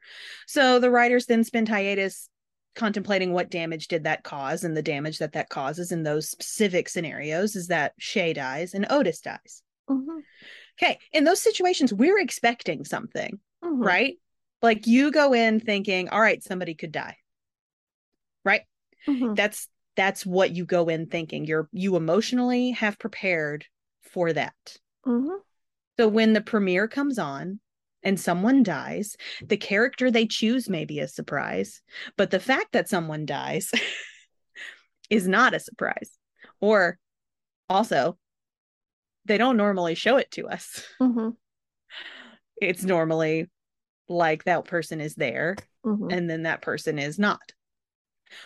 So 0.48 0.80
the 0.80 0.90
writers 0.90 1.28
then 1.28 1.44
spend 1.44 1.70
hiatus 1.70 2.30
contemplating 2.76 3.32
what 3.32 3.52
damage 3.52 3.88
did 3.88 4.04
that 4.06 4.24
cause 4.24 4.64
and 4.64 4.76
the 4.76 4.82
damage 4.82 5.20
that 5.20 5.34
that 5.34 5.50
causes 5.50 5.92
in 5.92 6.02
those 6.02 6.28
specific 6.28 6.90
scenarios 6.90 7.56
is 7.56 7.68
that 7.68 7.94
Shay 8.00 8.34
dies 8.34 8.74
and 8.74 8.88
Otis 8.90 9.22
dies. 9.22 9.62
Mhm. 9.88 10.24
Okay, 10.82 10.98
in 11.12 11.24
those 11.24 11.42
situations 11.42 11.94
we're 11.94 12.18
expecting 12.20 12.84
something, 12.84 13.40
Mhm. 13.64 13.86
right? 13.86 14.20
Like 14.64 14.88
you 14.88 15.12
go 15.12 15.34
in 15.34 15.60
thinking, 15.60 16.10
all 16.10 16.20
right, 16.22 16.42
somebody 16.42 16.74
could 16.74 16.92
die. 16.92 17.18
Right? 18.44 18.64
Mhm. 19.08 19.36
That's 19.36 19.70
that's 19.96 20.26
what 20.26 20.50
you 20.50 20.66
go 20.66 20.90
in 20.90 21.06
thinking. 21.06 21.46
You're 21.46 21.70
you 21.72 21.96
emotionally 21.96 22.72
have 22.72 22.98
prepared 22.98 23.68
for 24.02 24.34
that. 24.34 24.56
So 26.00 26.08
when 26.08 26.34
the 26.34 26.42
premiere 26.42 26.88
comes 26.88 27.20
on 27.20 27.60
and 28.02 28.20
someone 28.20 28.64
dies, 28.64 29.16
the 29.46 29.58
character 29.58 30.10
they 30.10 30.26
choose 30.26 30.70
may 30.70 30.86
be 30.86 31.00
a 31.00 31.08
surprise, 31.08 31.82
but 32.18 32.32
the 32.32 32.40
fact 32.40 32.74
that 32.74 32.90
someone 32.90 33.26
dies 33.26 33.72
is 35.10 35.28
not 35.28 35.54
a 35.54 35.60
surprise. 35.60 36.12
Or 36.60 36.98
also, 37.70 38.18
they 39.26 39.38
don't 39.38 39.58
normally 39.58 39.96
show 39.96 40.18
it 40.18 40.32
to 40.32 40.48
us. 40.48 40.84
Mhm. 41.00 41.36
It's 42.62 42.84
normally 42.84 43.50
like 44.10 44.44
that 44.44 44.66
person 44.66 45.00
is 45.00 45.16
there 45.16 45.56
Mhm. 45.86 46.12
and 46.12 46.30
then 46.30 46.44
that 46.44 46.62
person 46.62 47.00
is 47.00 47.18
not. 47.20 47.54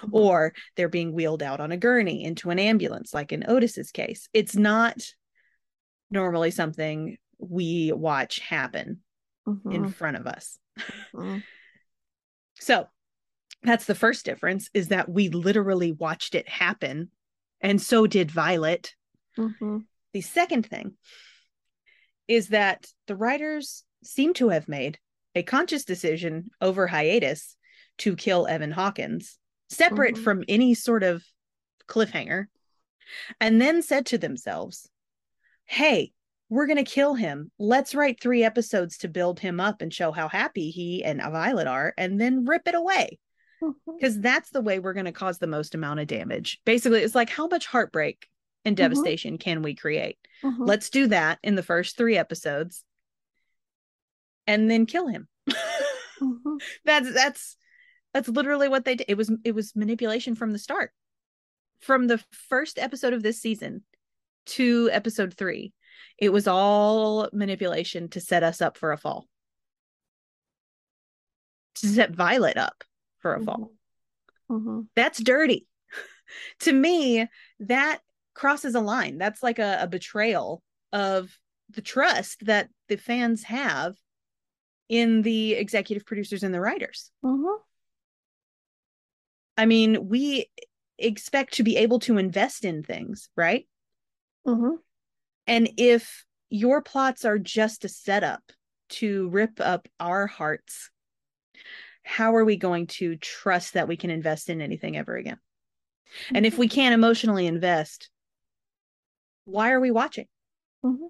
Mhm. 0.02 0.10
Or 0.12 0.54
they're 0.76 0.90
being 0.90 1.14
wheeled 1.14 1.42
out 1.42 1.60
on 1.60 1.72
a 1.72 1.78
gurney 1.78 2.24
into 2.24 2.50
an 2.50 2.60
ambulance, 2.60 3.14
like 3.14 3.32
in 3.32 3.50
Otis's 3.50 3.92
case. 3.92 4.28
It's 4.34 4.56
not 4.56 4.98
normally 6.12 6.52
something 6.52 7.18
we 7.38 7.91
watch 7.91 8.39
happen 8.39 9.04
in 9.45 9.86
Mhm. 9.86 9.93
front 9.93 10.17
of 10.17 10.28
us. 10.28 10.60
Mhm. 11.13 11.43
So 12.56 12.88
that's 13.63 13.86
the 13.86 13.95
first 13.95 14.26
difference 14.26 14.69
is 14.73 14.89
that 14.89 15.10
we 15.10 15.30
literally 15.30 15.91
watched 15.91 16.36
it 16.36 16.50
happen. 16.50 17.12
And 17.62 17.82
so 17.82 18.08
did 18.08 18.30
Violet. 18.32 18.95
Mhm. 19.38 19.86
The 20.13 20.21
second 20.21 20.65
thing 20.67 20.97
is 22.28 22.50
that 22.50 22.88
the 23.06 23.15
writers 23.15 23.84
seem 24.04 24.34
to 24.36 24.50
have 24.50 24.67
made 24.67 25.00
a 25.34 25.43
conscious 25.43 25.86
decision 25.86 26.50
over 26.60 26.88
hiatus 26.88 27.56
to 28.00 28.15
kill 28.15 28.47
Evan 28.47 28.71
Hawkins, 28.71 29.39
separate 29.69 30.15
Mhm. 30.15 30.23
from 30.23 30.43
any 30.47 30.73
sort 30.73 31.04
of 31.04 31.23
cliffhanger, 31.88 32.47
and 33.39 33.62
then 33.62 33.82
said 33.82 34.06
to 34.08 34.17
themselves, 34.17 34.89
hey, 35.65 36.13
we're 36.50 36.68
going 36.68 36.84
to 36.84 36.90
kill 36.90 37.14
him. 37.14 37.52
Let's 37.60 37.94
write 37.96 38.22
three 38.22 38.44
episodes 38.44 38.98
to 39.00 39.08
build 39.08 39.40
him 39.40 39.60
up 39.60 39.82
and 39.82 39.94
show 39.94 40.12
how 40.12 40.28
happy 40.30 40.70
he 40.72 41.04
and 41.04 41.22
Violet 41.22 41.68
are, 41.68 41.94
and 41.98 42.20
then 42.20 42.46
rip 42.46 42.68
it 42.68 42.76
away. 42.76 43.20
Because 43.88 44.20
that's 44.20 44.52
the 44.52 44.62
way 44.62 44.78
we're 44.80 44.94
going 44.94 45.08
to 45.08 45.12
cause 45.12 45.40
the 45.40 45.48
most 45.48 45.74
amount 45.76 46.00
of 46.00 46.08
damage. 46.08 46.60
Basically, 46.64 47.02
it's 47.02 47.16
like 47.16 47.30
how 47.30 47.48
much 47.48 47.66
heartbreak 47.66 48.28
and 48.64 48.76
Mhm. 48.76 48.80
devastation 48.80 49.38
can 49.40 49.62
we 49.64 49.74
create? 49.76 50.18
Mhm. 50.44 50.68
Let's 50.68 50.90
do 50.92 51.08
that 51.08 51.40
in 51.44 51.56
the 51.56 51.64
first 51.64 51.98
three 51.98 52.18
episodes 52.18 52.84
and 54.46 54.70
then 54.70 54.86
kill 54.86 55.08
him. 55.08 55.28
Mhm. 56.20 56.62
that's 56.86 57.14
that's 57.14 57.58
that's 58.14 58.30
literally 58.30 58.68
what 58.70 58.86
they 58.86 58.96
did. 58.96 59.06
It 59.10 59.18
was 59.18 59.32
it 59.44 59.54
was 59.54 59.76
manipulation 59.76 60.36
from 60.36 60.52
the 60.52 60.60
start. 60.60 60.92
From 61.80 62.08
the 62.08 62.24
first 62.32 62.80
episode 62.80 63.14
of 63.14 63.22
this 63.24 63.40
season 63.42 63.84
to 64.48 64.90
episode 64.92 65.34
3, 65.36 65.74
it 66.18 66.30
was 66.30 66.48
all 66.48 67.30
manipulation 67.34 68.10
to 68.10 68.20
set 68.20 68.44
us 68.44 68.62
up 68.62 68.78
for 68.78 68.92
a 68.92 68.98
fall. 68.98 69.28
To 71.76 71.88
set 71.88 72.12
Violet 72.12 72.58
up 72.58 72.84
for 73.20 73.36
a 73.36 73.42
fall. 73.42 73.72
Mhm. 74.50 74.88
That's 74.96 75.22
dirty. 75.22 75.68
to 76.62 76.74
me, 76.74 77.28
that 77.60 78.00
crosses 78.34 78.76
a 78.76 78.80
line. 78.80 79.18
That's 79.18 79.44
like 79.44 79.60
a, 79.60 79.80
a 79.82 79.88
betrayal 79.88 80.64
of 80.94 81.38
the 81.70 81.82
trust 81.82 82.46
that 82.46 82.70
the 82.88 82.98
fans 82.98 83.44
have 83.44 83.96
in 84.90 85.22
the 85.22 85.54
executive 85.54 86.06
producers 86.06 86.44
and 86.44 86.54
the 86.54 86.62
writers. 86.62 87.12
Mhm. 87.24 87.58
I 89.58 89.66
mean, 89.66 90.08
we 90.08 90.50
expect 90.98 91.56
to 91.56 91.64
be 91.64 91.78
able 91.78 92.00
to 92.00 92.18
invest 92.18 92.64
in 92.64 92.84
things, 92.84 93.30
right? 93.36 93.68
Mhm. 94.46 94.78
And 95.48 95.70
if 95.78 96.26
your 96.50 96.82
plots 96.82 97.26
are 97.26 97.40
just 97.40 97.86
a 97.86 97.90
setup 97.90 98.44
to 98.90 99.30
rip 99.30 99.60
up 99.60 99.88
our 100.00 100.28
hearts, 100.28 100.92
how 102.04 102.36
are 102.36 102.46
we 102.46 102.58
going 102.58 102.88
to 102.88 103.16
trust 103.18 103.74
that 103.74 103.88
we 103.88 103.98
can 103.98 104.10
invest 104.10 104.50
in 104.50 104.62
anything 104.62 104.98
ever 104.98 105.16
again? 105.16 105.40
And 106.34 106.46
if 106.46 106.58
we 106.58 106.68
can't 106.68 106.94
emotionally 106.94 107.48
invest, 107.48 108.10
why 109.46 109.72
are 109.72 109.80
we 109.80 109.92
watching? 109.92 110.28
Mhm. 110.84 111.10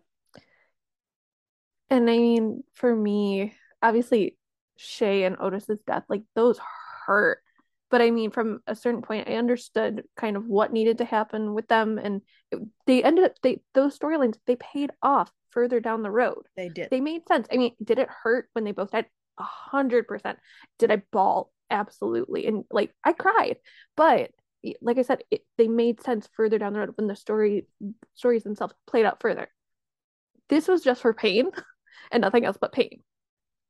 And 1.89 2.10
I 2.10 2.17
mean, 2.17 2.63
for 2.73 2.95
me, 2.95 3.54
obviously, 3.82 4.38
Shay 4.76 5.23
and 5.23 5.38
Otis's 5.39 5.80
death, 5.86 6.04
like 6.10 6.23
those 6.36 6.60
hurt. 7.06 7.41
But 7.89 8.02
I 8.02 8.12
mean, 8.12 8.32
from 8.32 8.62
a 8.67 8.76
certain 8.76 9.02
point, 9.02 9.30
I 9.30 9.36
understood 9.36 10.04
kind 10.17 10.36
of 10.36 10.45
what 10.45 10.73
needed 10.73 10.97
to 10.97 11.06
happen 11.06 11.54
with 11.54 11.67
them, 11.67 11.97
and 11.97 12.21
it, 12.52 12.60
they 12.86 13.04
ended 13.04 13.26
up 13.26 13.34
they 13.41 13.62
those 13.73 13.97
storylines 13.97 14.38
they 14.45 14.58
paid 14.58 14.91
off 15.02 15.32
further 15.52 15.80
down 15.80 16.04
the 16.04 16.12
road. 16.12 16.43
They 16.56 16.69
did. 16.69 16.89
They 16.91 17.00
made 17.00 17.28
sense. 17.28 17.47
I 17.52 17.58
mean, 17.58 17.76
did 17.84 18.00
it 18.00 18.10
hurt 18.10 18.50
when 18.54 18.65
they 18.65 18.73
both 18.73 18.91
died? 18.91 19.06
A 19.38 19.43
hundred 19.43 20.08
percent. 20.08 20.38
Did 20.80 20.91
I 20.91 21.02
bawl? 21.12 21.52
Absolutely. 21.69 22.45
And 22.47 22.65
like 22.71 22.93
I 23.04 23.13
cried, 23.13 23.58
but 23.95 24.32
like 24.82 24.97
I 24.97 25.04
said, 25.04 25.23
it, 25.32 25.41
they 25.58 25.67
made 25.67 26.02
sense 26.02 26.28
further 26.36 26.58
down 26.58 26.73
the 26.73 26.80
road 26.80 26.93
when 26.95 27.08
the 27.08 27.15
story 27.15 27.67
stories 28.15 28.43
themselves 28.43 28.73
played 28.86 29.06
out 29.06 29.21
further. 29.21 29.47
This 30.50 30.67
was 30.67 30.82
just 30.82 31.02
for 31.02 31.13
pain 31.13 31.52
and 32.12 32.21
nothing 32.21 32.45
else 32.45 32.58
but 32.60 32.71
pain. 32.71 33.02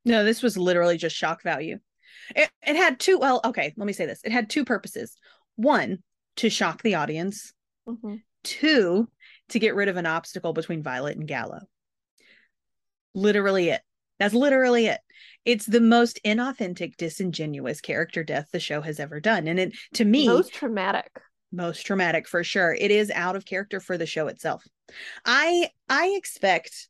No, 0.06 0.23
this 0.23 0.41
was 0.41 0.58
literally 0.58 0.97
just 0.97 1.15
shock 1.15 1.43
value. 1.43 1.80
It, 2.36 2.49
it 2.65 2.75
had 2.75 2.99
two, 2.99 3.17
well, 3.19 3.41
okay, 3.45 3.73
let 3.77 3.86
me 3.86 3.93
say 3.93 4.06
this. 4.06 4.21
It 4.23 4.32
had 4.32 4.49
two 4.49 4.65
purposes. 4.65 5.15
One, 5.56 5.99
to 6.38 6.49
shock 6.49 6.82
the 6.82 6.95
audience. 6.95 7.53
Mhm. 7.88 8.21
Two, 8.43 9.10
to 9.49 9.60
get 9.60 9.75
rid 9.75 9.89
of 9.89 9.97
an 9.97 10.06
obstacle 10.06 10.53
between 10.53 10.84
Violet 10.84 11.17
and 11.17 11.27
Gallo. 11.27 11.60
Literally 13.13 13.69
it. 13.69 13.82
That's 14.19 14.34
literally 14.34 14.88
it. 14.88 14.99
It's 15.45 15.65
the 15.65 15.82
most 15.82 16.19
inauthentic, 16.25 16.97
disingenuous 16.97 17.82
character 17.82 18.23
death 18.23 18.48
the 18.52 18.60
show 18.60 18.81
has 18.81 19.00
ever 19.00 19.19
done. 19.19 19.48
And 19.48 19.60
it 19.60 19.73
to 19.94 20.06
me 20.06 20.27
Most 20.27 20.54
traumatic. 20.54 21.10
most 21.52 21.85
traumatic 21.85 22.27
for 22.27 22.44
sure. 22.44 22.73
It 22.73 22.91
is 22.91 23.10
out 23.12 23.35
of 23.35 23.46
character 23.46 23.79
for 23.79 23.98
the 23.98 24.06
show 24.06 24.27
itself. 24.27 24.63
I 25.25 25.69
I 25.89 26.13
expect 26.17 26.89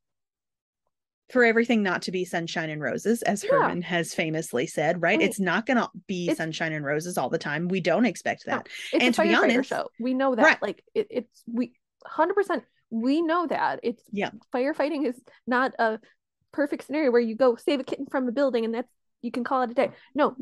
for 1.30 1.44
everything 1.44 1.84
not 1.84 2.04
to 2.04 2.12
be 2.12 2.24
sunshine 2.24 2.70
and 2.70 2.82
roses, 2.82 3.22
as 3.24 3.44
Yeah. 3.44 3.52
Herman 3.52 3.82
has 3.82 4.14
famously 4.14 4.66
said, 4.68 5.02
right? 5.02 5.20
Mean, 5.20 5.28
it's 5.28 5.40
not 5.40 5.66
gonna 5.66 5.90
be 6.08 6.24
it's- 6.24 6.38
sunshine 6.38 6.72
and 6.74 6.86
roses 6.86 7.18
all 7.18 7.30
the 7.30 7.38
time. 7.38 7.68
We 7.68 7.82
don't 7.82 8.06
expect 8.06 8.48
No. 8.48 8.56
that. 8.58 8.68
It's 8.94 9.04
And 9.04 9.04
a 9.04 9.12
to 9.12 9.22
be 9.24 9.36
honest- 9.36 9.70
show. 9.70 9.90
We 10.00 10.14
know 10.14 10.36
that. 10.36 10.44
Right. 10.44 10.62
Like 10.62 10.84
it, 10.94 11.08
it's 11.10 11.44
we 11.46 11.74
hundred 12.06 12.36
percent 12.36 12.64
we 12.90 13.22
know 13.22 13.46
that. 13.48 13.82
It's 13.84 14.02
Yeah. 14.12 14.30
firefighting 14.56 15.06
is 15.06 15.22
not 15.46 15.74
a 15.78 16.00
perfect 16.54 16.86
scenario 16.86 17.12
where 17.12 17.20
you 17.22 17.36
go 17.36 17.58
save 17.58 17.82
a 17.82 17.84
kitten 17.84 18.06
from 18.06 18.30
a 18.30 18.32
building 18.32 18.64
and 18.64 18.74
that's 18.74 18.88
you 19.22 19.32
can 19.32 19.44
call 19.44 19.64
it 19.64 19.72
a 19.72 19.74
day. 19.74 19.92
No, 20.16 20.36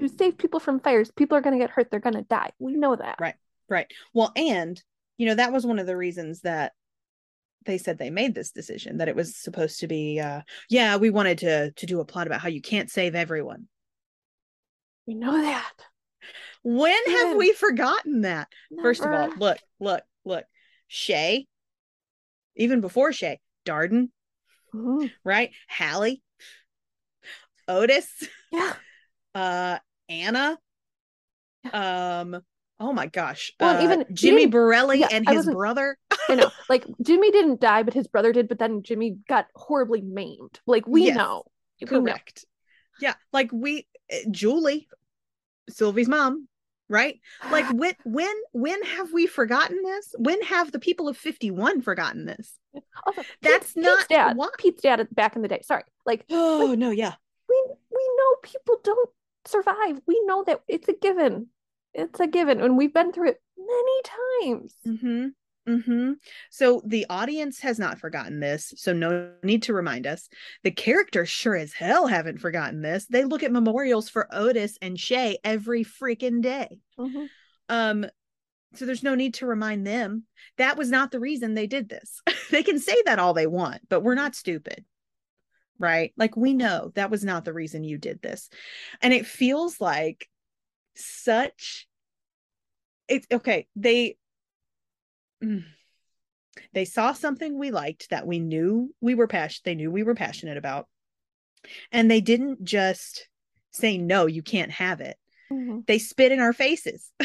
to 0.00 0.08
save 0.08 0.36
people 0.38 0.58
from 0.58 0.80
fires, 0.80 1.12
people 1.12 1.36
are 1.38 1.40
gonna 1.40 1.58
get 1.58 1.70
hurt, 1.70 1.90
they're 1.90 2.00
gonna 2.00 2.22
die. 2.22 2.50
We 2.58 2.74
know 2.74 2.96
that. 2.96 3.20
Right. 3.20 3.36
Right. 3.68 3.86
Well, 4.12 4.32
and 4.34 4.82
you 5.18 5.26
know, 5.26 5.36
that 5.36 5.52
was 5.52 5.64
one 5.64 5.78
of 5.78 5.86
the 5.86 5.96
reasons 5.96 6.40
that 6.40 6.72
they 7.64 7.78
said 7.78 7.98
they 7.98 8.10
made 8.10 8.34
this 8.34 8.50
decision 8.50 8.98
that 8.98 9.08
it 9.08 9.16
was 9.16 9.36
supposed 9.36 9.80
to 9.80 9.86
be 9.86 10.20
uh 10.20 10.42
yeah 10.68 10.96
we 10.96 11.10
wanted 11.10 11.38
to 11.38 11.70
to 11.72 11.86
do 11.86 12.00
a 12.00 12.04
plot 12.04 12.26
about 12.26 12.40
how 12.40 12.48
you 12.48 12.60
can't 12.62 12.90
save 12.90 13.14
everyone. 13.14 13.68
We 15.06 15.14
know 15.14 15.40
that. 15.40 15.72
when 16.62 17.04
have 17.06 17.36
we 17.36 17.52
forgotten 17.52 18.22
that? 18.22 18.48
First 18.82 19.02
of 19.04 19.12
all 19.12 19.30
look 19.36 19.58
look 19.80 20.02
look. 20.24 20.44
Shay 20.88 21.46
even 22.56 22.80
before 22.80 23.12
shay 23.12 23.40
darden 23.66 24.10
Mhm. 24.74 25.10
right? 25.24 25.50
Hallie 25.68 26.22
otis 27.66 28.08
Yeah. 28.52 28.74
uh 29.34 29.78
anna 30.08 30.58
um 31.72 32.42
oh 32.84 32.92
my 32.92 33.06
gosh 33.06 33.52
Well, 33.60 33.76
uh, 33.78 33.84
even- 33.84 34.04
jimmy 34.12 34.46
borelli 34.46 35.00
yeah, 35.00 35.08
and 35.10 35.28
his 35.28 35.46
brother 35.46 35.96
I 36.28 36.34
know. 36.36 36.50
Like 36.70 36.84
Jimmy 37.02 37.30
didn't 37.30 37.60
die, 37.60 37.82
but 37.82 37.92
his 37.92 38.06
brother 38.08 38.32
did. 38.32 38.48
But 38.48 38.58
then 38.58 38.82
Jimmy 38.82 39.18
got 39.28 39.46
horribly 39.54 40.00
maimed. 40.00 40.58
Like 40.66 40.86
we 40.86 41.06
Yes. 41.06 41.16
know. 41.16 41.44
We 41.80 41.86
know. 41.86 42.00
correct 42.00 42.44
yeah 43.00 43.14
like 43.32 43.50
we 43.52 43.86
uh, 44.12 44.16
julie 44.30 44.86
sylvie's 45.68 46.08
mom 46.08 46.46
right 46.88 47.20
like 47.50 47.68
when 47.82 47.94
when 48.04 48.34
when 48.52 48.80
have 48.84 49.12
we 49.12 49.26
forgotten 49.26 49.82
this 49.82 50.14
when 50.18 50.40
have 50.42 50.70
the 50.72 50.78
people 50.78 51.08
of 51.08 51.16
51 51.16 51.82
forgotten 51.82 52.24
this 52.26 52.56
Also, 53.06 53.22
That's 53.42 53.72
Pete- 53.72 53.82
not 53.82 53.98
Pete's 53.98 54.08
dad. 54.08 54.36
why- 54.36 54.48
Pete's 54.58 54.82
dad 54.82 55.08
back 55.12 55.36
in 55.36 55.42
the 55.42 55.48
day. 55.48 55.60
Sorry. 55.64 55.82
Like 56.06 56.24
oh 56.30 56.74
no 56.78 56.90
yeah 56.90 57.14
we 57.48 57.56
we 57.90 58.04
know 58.18 58.30
people 58.42 58.76
don't 58.82 59.10
survive. 59.46 60.00
We 60.06 60.22
know 60.24 60.44
that 60.44 60.60
it's 60.68 60.88
a 60.88 60.94
given. 60.94 61.48
It's 61.94 62.20
a 62.20 62.26
given, 62.26 62.60
and 62.60 62.76
we've 62.76 62.92
been 62.92 63.12
through 63.12 63.30
it 63.30 63.42
many 63.56 64.02
times. 64.52 64.74
mm-hmm. 64.86 65.28
Mm-hmm. 65.68 66.12
So 66.50 66.82
the 66.84 67.06
audience 67.08 67.60
has 67.60 67.78
not 67.78 67.98
forgotten 67.98 68.38
this 68.38 68.74
so 68.76 68.92
no 68.92 69.30
need 69.42 69.62
to 69.62 69.72
remind 69.72 70.06
us. 70.06 70.28
The 70.62 70.70
characters 70.70 71.30
sure 71.30 71.56
as 71.56 71.72
hell 71.72 72.06
haven't 72.06 72.40
forgotten 72.40 72.82
this. 72.82 73.06
They 73.06 73.24
look 73.24 73.42
at 73.42 73.52
memorials 73.52 74.10
for 74.10 74.28
otis 74.30 74.76
and 74.82 75.00
shay 75.00 75.38
every 75.42 75.84
freaking 75.84 76.42
day. 76.42 76.80
Mm-hmm. 76.98 77.24
um 77.70 78.06
so 78.74 78.86
there's 78.86 79.04
no 79.04 79.14
need 79.14 79.34
to 79.34 79.46
remind 79.46 79.86
them. 79.86 80.24
That 80.58 80.76
was 80.76 80.90
not 80.90 81.12
the 81.12 81.20
reason 81.20 81.54
they 81.54 81.66
did 81.66 81.88
this. 81.88 82.20
They 82.50 82.62
can 82.62 82.78
say 82.78 83.02
that 83.06 83.18
all 83.18 83.32
they 83.32 83.46
want 83.46 83.88
but 83.88 84.02
we're 84.02 84.14
not 84.14 84.34
stupid 84.34 84.84
right? 85.78 86.12
Like 86.16 86.36
we 86.36 86.54
know 86.54 86.92
that 86.94 87.10
was 87.10 87.24
not 87.24 87.44
the 87.44 87.52
reason 87.52 87.82
you 87.82 87.98
did 87.98 88.22
this. 88.22 88.48
And 89.02 89.12
it 89.12 89.26
feels 89.26 89.80
like 89.80 90.28
such 90.96 91.86
it's 93.08 93.26
okay 93.32 93.66
they 93.76 94.16
Mm. 95.42 95.64
they 96.72 96.84
saw 96.84 97.12
something 97.12 97.58
we 97.58 97.70
liked 97.70 98.10
that 98.10 98.26
we 98.26 98.38
knew 98.38 98.94
we 99.00 99.14
were 99.14 99.26
passionate 99.26 99.64
they 99.64 99.74
knew 99.74 99.90
we 99.90 100.02
were 100.04 100.14
passionate 100.14 100.56
about 100.56 100.88
and 101.92 102.10
they 102.10 102.20
didn't 102.20 102.62
just 102.64 103.28
say 103.72 103.98
no 103.98 104.26
you 104.26 104.42
can't 104.42 104.70
have 104.70 105.00
it 105.00 105.18
Mhm. 105.50 105.84
they 105.86 105.98
spit 105.98 106.32
in 106.32 106.40
our 106.40 106.52
faces 106.52 107.10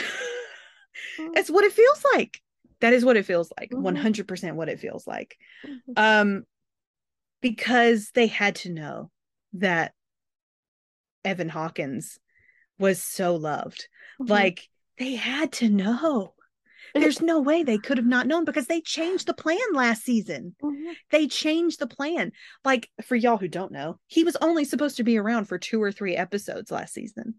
Mhm. 1.18 1.38
It's 1.38 1.50
what 1.50 1.64
it 1.64 1.72
feels 1.72 2.04
like. 2.14 2.42
That 2.82 2.94
is 2.94 3.06
what 3.06 3.16
it 3.18 3.26
feels 3.26 3.52
like. 3.58 3.72
Mhm. 3.72 3.82
100% 3.82 4.56
what 4.56 4.70
it 4.70 4.80
feels 4.80 5.06
like. 5.08 5.38
Mhm. 5.66 5.80
Um 5.96 6.44
because 7.42 8.12
they 8.12 8.28
had 8.28 8.56
to 8.56 8.70
know 8.70 9.12
that 9.54 9.94
Evan 11.24 11.50
Hawkins 11.50 12.20
was 12.80 13.02
so 13.04 13.36
loved. 13.36 13.88
Mhm. 14.20 14.30
Like 14.30 14.70
they 14.98 15.16
had 15.16 15.52
to 15.54 15.70
know. 15.70 16.34
There's 16.96 17.22
no 17.22 17.40
way 17.40 17.62
they 17.62 17.78
could 17.78 17.98
have 17.98 18.08
not 18.08 18.26
known 18.26 18.46
because 18.46 18.66
they 18.66 18.82
changed 18.82 19.28
the 19.28 19.34
plan 19.34 19.60
last 19.74 20.04
season. 20.04 20.56
Mhm. 20.62 20.96
They 21.12 21.28
changed 21.28 21.80
the 21.80 21.88
plan. 21.88 22.32
Like 22.66 22.90
for 23.04 23.16
y'all 23.16 23.38
who 23.38 23.48
don't 23.48 23.72
know, 23.72 24.00
he 24.08 24.24
was 24.24 24.36
only 24.38 24.66
supposed 24.66 24.98
to 24.98 25.04
be 25.04 25.18
around 25.18 25.46
for 25.46 25.60
two 25.60 25.82
or 25.82 25.92
three 25.92 26.16
episodes 26.16 26.72
last 26.72 26.94
season. 26.94 27.36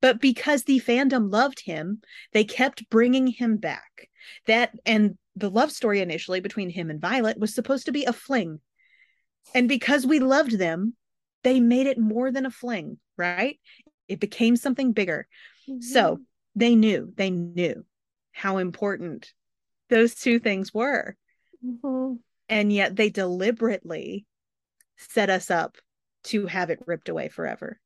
But 0.00 0.20
because 0.20 0.64
the 0.64 0.80
fandom 0.80 1.30
loved 1.30 1.60
him, 1.60 2.02
they 2.32 2.42
kept 2.42 2.90
bringing 2.90 3.28
him 3.28 3.56
back. 3.56 4.10
That 4.46 4.76
and 4.84 5.16
the 5.36 5.50
love 5.50 5.70
story 5.70 6.00
initially 6.00 6.40
between 6.40 6.68
him 6.68 6.90
and 6.90 7.00
Violet 7.00 7.38
was 7.38 7.54
supposed 7.54 7.86
to 7.86 7.92
be 7.92 8.04
a 8.04 8.12
fling. 8.12 8.60
And 9.54 9.68
because 9.68 10.06
we 10.06 10.18
loved 10.18 10.58
them, 10.58 10.96
they 11.44 11.60
made 11.60 11.86
it 11.86 11.98
more 11.98 12.30
than 12.30 12.46
a 12.46 12.50
fling, 12.50 12.98
right? 13.16 13.58
It 14.12 14.20
became 14.20 14.56
something 14.56 14.92
bigger. 14.92 15.26
So 15.80 16.16
Mhm. 16.16 16.24
they 16.54 16.74
knew, 16.76 17.12
they 17.16 17.30
knew 17.30 17.84
how 18.32 18.58
important 18.58 19.32
those 19.88 20.14
two 20.14 20.38
things 20.38 20.72
were 20.72 21.16
Mhm. 21.64 22.20
and 22.48 22.72
yet 22.72 22.96
they 22.96 23.10
deliberately 23.10 24.26
set 24.96 25.30
us 25.30 25.50
up 25.50 25.76
to 26.24 26.46
have 26.46 26.70
it 26.70 26.80
ripped 26.86 27.08
away 27.08 27.28
forever. 27.28 27.80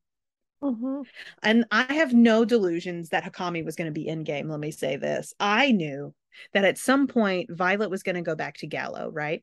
Mhm. 0.62 1.06
And 1.42 1.64
I 1.70 1.92
have 1.94 2.12
no 2.12 2.44
delusions 2.44 3.10
that 3.10 3.24
Hawkami 3.24 3.64
was 3.64 3.76
going 3.76 3.86
to 3.86 4.00
be 4.00 4.08
in 4.08 4.24
game. 4.24 4.48
Let 4.48 4.60
me 4.60 4.70
say 4.70 4.96
this. 4.96 5.34
I 5.38 5.72
knew 5.72 6.14
that 6.52 6.64
at 6.64 6.78
some 6.78 7.06
point 7.06 7.50
Violet 7.50 7.90
was 7.90 8.02
going 8.02 8.16
to 8.16 8.22
go 8.22 8.34
back 8.34 8.58
to 8.58 8.66
Gallo, 8.66 9.10
right? 9.10 9.42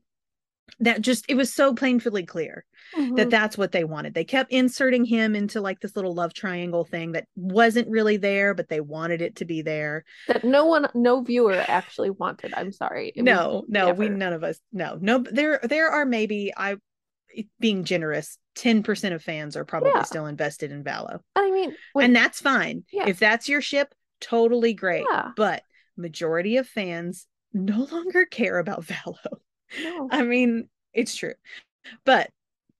That 0.80 1.02
just, 1.02 1.26
it 1.30 1.36
was 1.36 1.54
so 1.54 1.74
painfully 1.74 2.26
clear 2.26 2.66
that 2.96 3.28
Mhm. 3.28 3.30
that's 3.30 3.58
what 3.58 3.72
they 3.72 3.84
wanted. 3.84 4.14
They 4.14 4.24
kept 4.24 4.52
inserting 4.52 5.06
him 5.06 5.36
into 5.36 5.62
like 5.62 5.80
this 5.80 5.96
little 5.96 6.14
love 6.14 6.34
triangle 6.34 6.84
thing 6.84 7.12
that 7.14 7.28
wasn't 7.36 7.90
really 7.90 8.18
there, 8.18 8.54
but 8.54 8.70
they 8.70 8.82
wanted 8.82 9.22
it 9.22 9.36
to 9.38 9.46
be 9.46 9.62
there. 9.62 10.04
that 10.28 10.44
no 10.44 10.66
one, 10.66 10.88
no 10.94 11.22
viewer 11.22 11.64
actually 11.68 12.10
wanted. 12.10 12.54
I'm 12.56 12.72
sorry. 12.72 13.12
It 13.16 13.24
no 13.24 13.66
no 13.68 13.94
we 13.94 14.10
none 14.10 14.34
of 14.34 14.44
us 14.44 14.60
no 14.72 14.98
no 15.00 15.20
there 15.20 15.60
there 15.64 15.90
are 15.90 16.06
maybe 16.06 16.52
i 16.58 16.76
being 17.60 17.84
generous 17.84 18.38
10% 18.56 19.14
of 19.14 19.24
fans 19.24 19.56
are 19.56 19.66
probably 19.66 19.92
Yeah. 19.96 20.04
still 20.04 20.26
invested 20.28 20.72
in 20.72 20.84
valo 20.84 21.20
I 21.36 21.50
mean, 21.52 21.76
when, 21.94 22.06
and 22.06 22.16
that's 22.16 22.40
fine 22.42 22.84
Yeah. 22.92 23.08
if 23.08 23.20
that's 23.20 23.50
your 23.50 23.62
ship 23.62 23.94
totally 24.22 24.74
great 24.74 25.06
yeah, 25.12 25.32
but 25.36 25.64
majority 25.98 26.58
of 26.58 26.68
fans 26.68 27.28
no 27.54 27.84
longer 27.92 28.26
care 28.26 28.60
about 28.60 28.84
valo 28.86 29.18
no. 29.82 30.08
i 30.12 30.22
mean 30.24 30.68
it's 30.94 31.16
true 31.16 31.34
but 32.06 32.30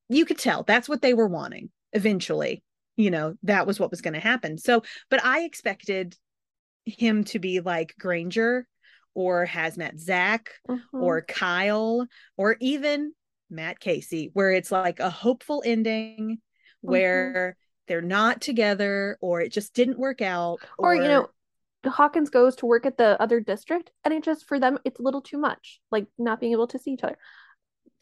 you 0.10 0.26
could 0.26 0.38
tell 0.38 0.64
that's 0.64 0.90
what 0.90 1.02
they 1.02 1.14
were 1.14 1.28
wanting 1.28 1.70
eventually 1.94 2.64
you 2.98 3.10
know 3.12 3.36
that 3.44 3.66
was 3.66 3.80
what 3.80 3.92
was 3.92 4.02
going 4.02 4.14
to 4.14 4.20
happen 4.20 4.58
so 4.58 4.84
but 5.10 5.24
i 5.24 5.42
expected 5.42 6.16
him 6.86 7.24
to 7.24 7.40
be 7.40 7.60
like 7.62 7.96
granger 8.00 8.68
or 9.16 9.46
hazmat 9.46 10.00
zach 10.00 10.50
or 10.92 11.22
Kyle 11.22 12.08
or 12.36 12.58
even 12.60 13.14
Matt 13.50 13.80
Casey, 13.80 14.32
where 14.34 14.52
it's 14.52 14.72
like 14.72 15.00
a 15.00 15.10
hopeful 15.10 15.62
ending 15.66 16.40
Mm-hmm. 16.84 16.92
where 16.92 17.56
they're 17.88 18.02
not 18.02 18.42
together 18.42 19.18
or 19.22 19.40
it 19.40 19.54
just 19.54 19.74
didn't 19.74 19.98
work 19.98 20.22
out. 20.22 20.60
or 20.78 20.94
you 20.96 21.04
know 21.04 21.28
hawkins 21.90 22.30
goes 22.30 22.56
to 22.58 22.66
work 22.66 22.86
at 22.86 22.98
the 22.98 23.22
other 23.22 23.40
district 23.40 23.92
and 24.04 24.14
it 24.14 24.24
just 24.24 24.46
for 24.48 24.60
them 24.60 24.78
it's 24.86 25.00
a 25.00 25.04
little 25.04 25.22
too 25.22 25.38
much 25.38 25.80
like 25.92 26.08
not 26.18 26.40
being 26.40 26.52
able 26.54 26.68
to 26.68 26.80
see 26.80 26.92
each 26.92 27.04
other 27.04 27.18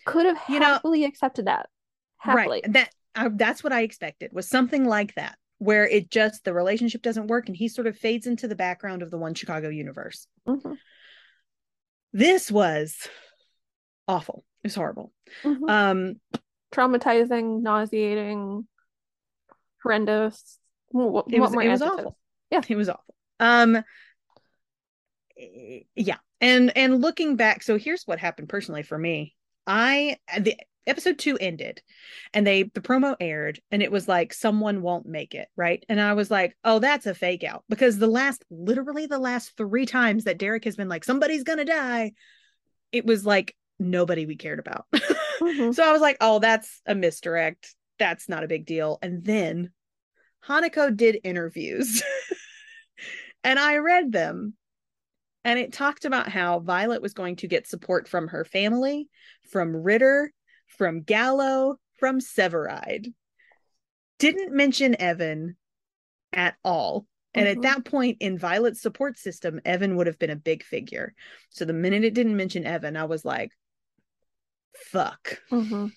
could 0.05 0.25
have 0.25 0.37
You 0.49 0.59
know- 0.59 0.65
happily 0.65 1.05
accepted 1.05 1.45
that 1.45 1.67
happily 2.17 2.61
right. 2.63 2.73
That 2.73 2.89
uh, 3.15 3.29
that's 3.33 3.63
what 3.63 3.73
I 3.73 3.81
expected 3.81 4.31
was 4.31 4.47
something 4.47 4.85
like 4.85 5.15
that, 5.15 5.37
where 5.57 5.85
it 5.87 6.09
just 6.09 6.43
the 6.45 6.53
relationship 6.53 7.01
doesn't 7.01 7.27
work 7.27 7.47
and 7.49 7.57
he 7.57 7.67
sort 7.67 7.87
of 7.87 7.97
fades 7.97 8.25
into 8.25 8.47
the 8.47 8.55
background 8.55 9.01
of 9.01 9.11
the 9.11 9.17
one 9.17 9.33
Chicago 9.33 9.67
universe. 9.69 10.27
Mhm. 10.47 10.77
This 12.13 12.49
was 12.51 13.07
awful. 14.07 14.45
It 14.63 14.67
was 14.67 14.75
horrible. 14.75 15.11
Mhm. 15.43 15.69
Um, 15.69 16.21
traumatizing 16.71 17.61
nauseating 17.61 18.67
horrendous 19.83 20.57
what, 20.89 21.25
It 21.29 21.39
what 21.39 21.47
was- 21.47 21.51
more 21.53 21.63
it 21.63 21.69
was 21.69 21.81
awful. 21.81 22.17
it 22.51 22.75
was 22.75 22.87
awful 22.89 23.15
um 23.41 23.83
yeah 25.95 26.17
and 26.39 26.75
and 26.77 27.01
looking 27.01 27.35
back 27.35 27.63
so 27.63 27.77
here's 27.77 28.03
what 28.03 28.19
happened 28.19 28.47
personally 28.47 28.83
for 28.83 28.97
me 28.97 29.35
i 29.67 30.17
the 30.39 30.55
episode 30.87 31.19
two 31.19 31.37
ended 31.39 31.81
and 32.33 32.45
they 32.45 32.63
the 32.63 32.81
promo 32.81 33.15
aired 33.19 33.59
and 33.69 33.83
it 33.83 33.91
was 33.91 34.07
like 34.07 34.33
someone 34.33 34.81
won't 34.81 35.05
make 35.05 35.35
it 35.35 35.47
right 35.55 35.83
and 35.89 35.99
i 36.01 36.13
was 36.13 36.31
like 36.31 36.55
oh 36.63 36.79
that's 36.79 37.05
a 37.05 37.13
fake 37.13 37.43
out 37.43 37.63
because 37.69 37.97
the 37.97 38.07
last 38.07 38.43
literally 38.49 39.05
the 39.05 39.19
last 39.19 39.55
three 39.57 39.85
times 39.85 40.23
that 40.23 40.39
derek 40.39 40.63
has 40.63 40.75
been 40.75 40.89
like 40.89 41.03
somebody's 41.03 41.43
gonna 41.43 41.65
die 41.65 42.11
it 42.91 43.05
was 43.05 43.25
like 43.25 43.55
nobody 43.79 44.25
we 44.25 44.35
cared 44.35 44.59
about 44.59 44.85
Mhm. 45.41 45.73
so 45.73 45.83
I 45.83 45.91
was 45.91 46.01
like, 46.01 46.17
oh, 46.21 46.39
that's 46.39 46.81
a 46.85 46.95
misdirect. 46.95 47.75
That's 47.97 48.29
not 48.29 48.43
a 48.43 48.47
big 48.47 48.65
deal. 48.65 48.99
And 49.01 49.23
then 49.23 49.71
Hanako 50.47 50.95
did 50.95 51.19
interviews 51.23 52.03
and 53.43 53.59
I 53.59 53.77
read 53.77 54.11
them. 54.11 54.55
And 55.43 55.57
it 55.57 55.73
talked 55.73 56.05
about 56.05 56.29
how 56.29 56.59
Violet 56.59 57.01
was 57.01 57.13
going 57.13 57.37
to 57.37 57.47
get 57.47 57.67
support 57.67 58.07
from 58.07 58.27
her 58.27 58.45
family, 58.45 59.09
from 59.49 59.75
Ritter, 59.75 60.31
from 60.67 61.01
Gallo, 61.01 61.79
from 61.99 62.19
Severide. 62.19 63.13
Didn't 64.19 64.55
mention 64.55 64.99
Evan 65.01 65.57
at 66.31 66.55
all. 66.63 67.07
And 67.33 67.47
Mhm. 67.47 67.51
at 67.51 67.61
that 67.61 67.85
point 67.85 68.17
in 68.19 68.37
Violet's 68.37 68.81
support 68.81 69.17
system, 69.17 69.61
Evan 69.65 69.95
would 69.95 70.07
have 70.07 70.19
been 70.19 70.29
a 70.29 70.35
big 70.35 70.63
figure. 70.63 71.15
So 71.49 71.65
the 71.65 71.73
minute 71.73 72.03
it 72.03 72.13
didn't 72.13 72.37
mention 72.37 72.65
Evan, 72.65 72.95
I 72.95 73.05
was 73.05 73.25
like, 73.25 73.51
fuck. 74.75 75.41
hmm 75.49 75.87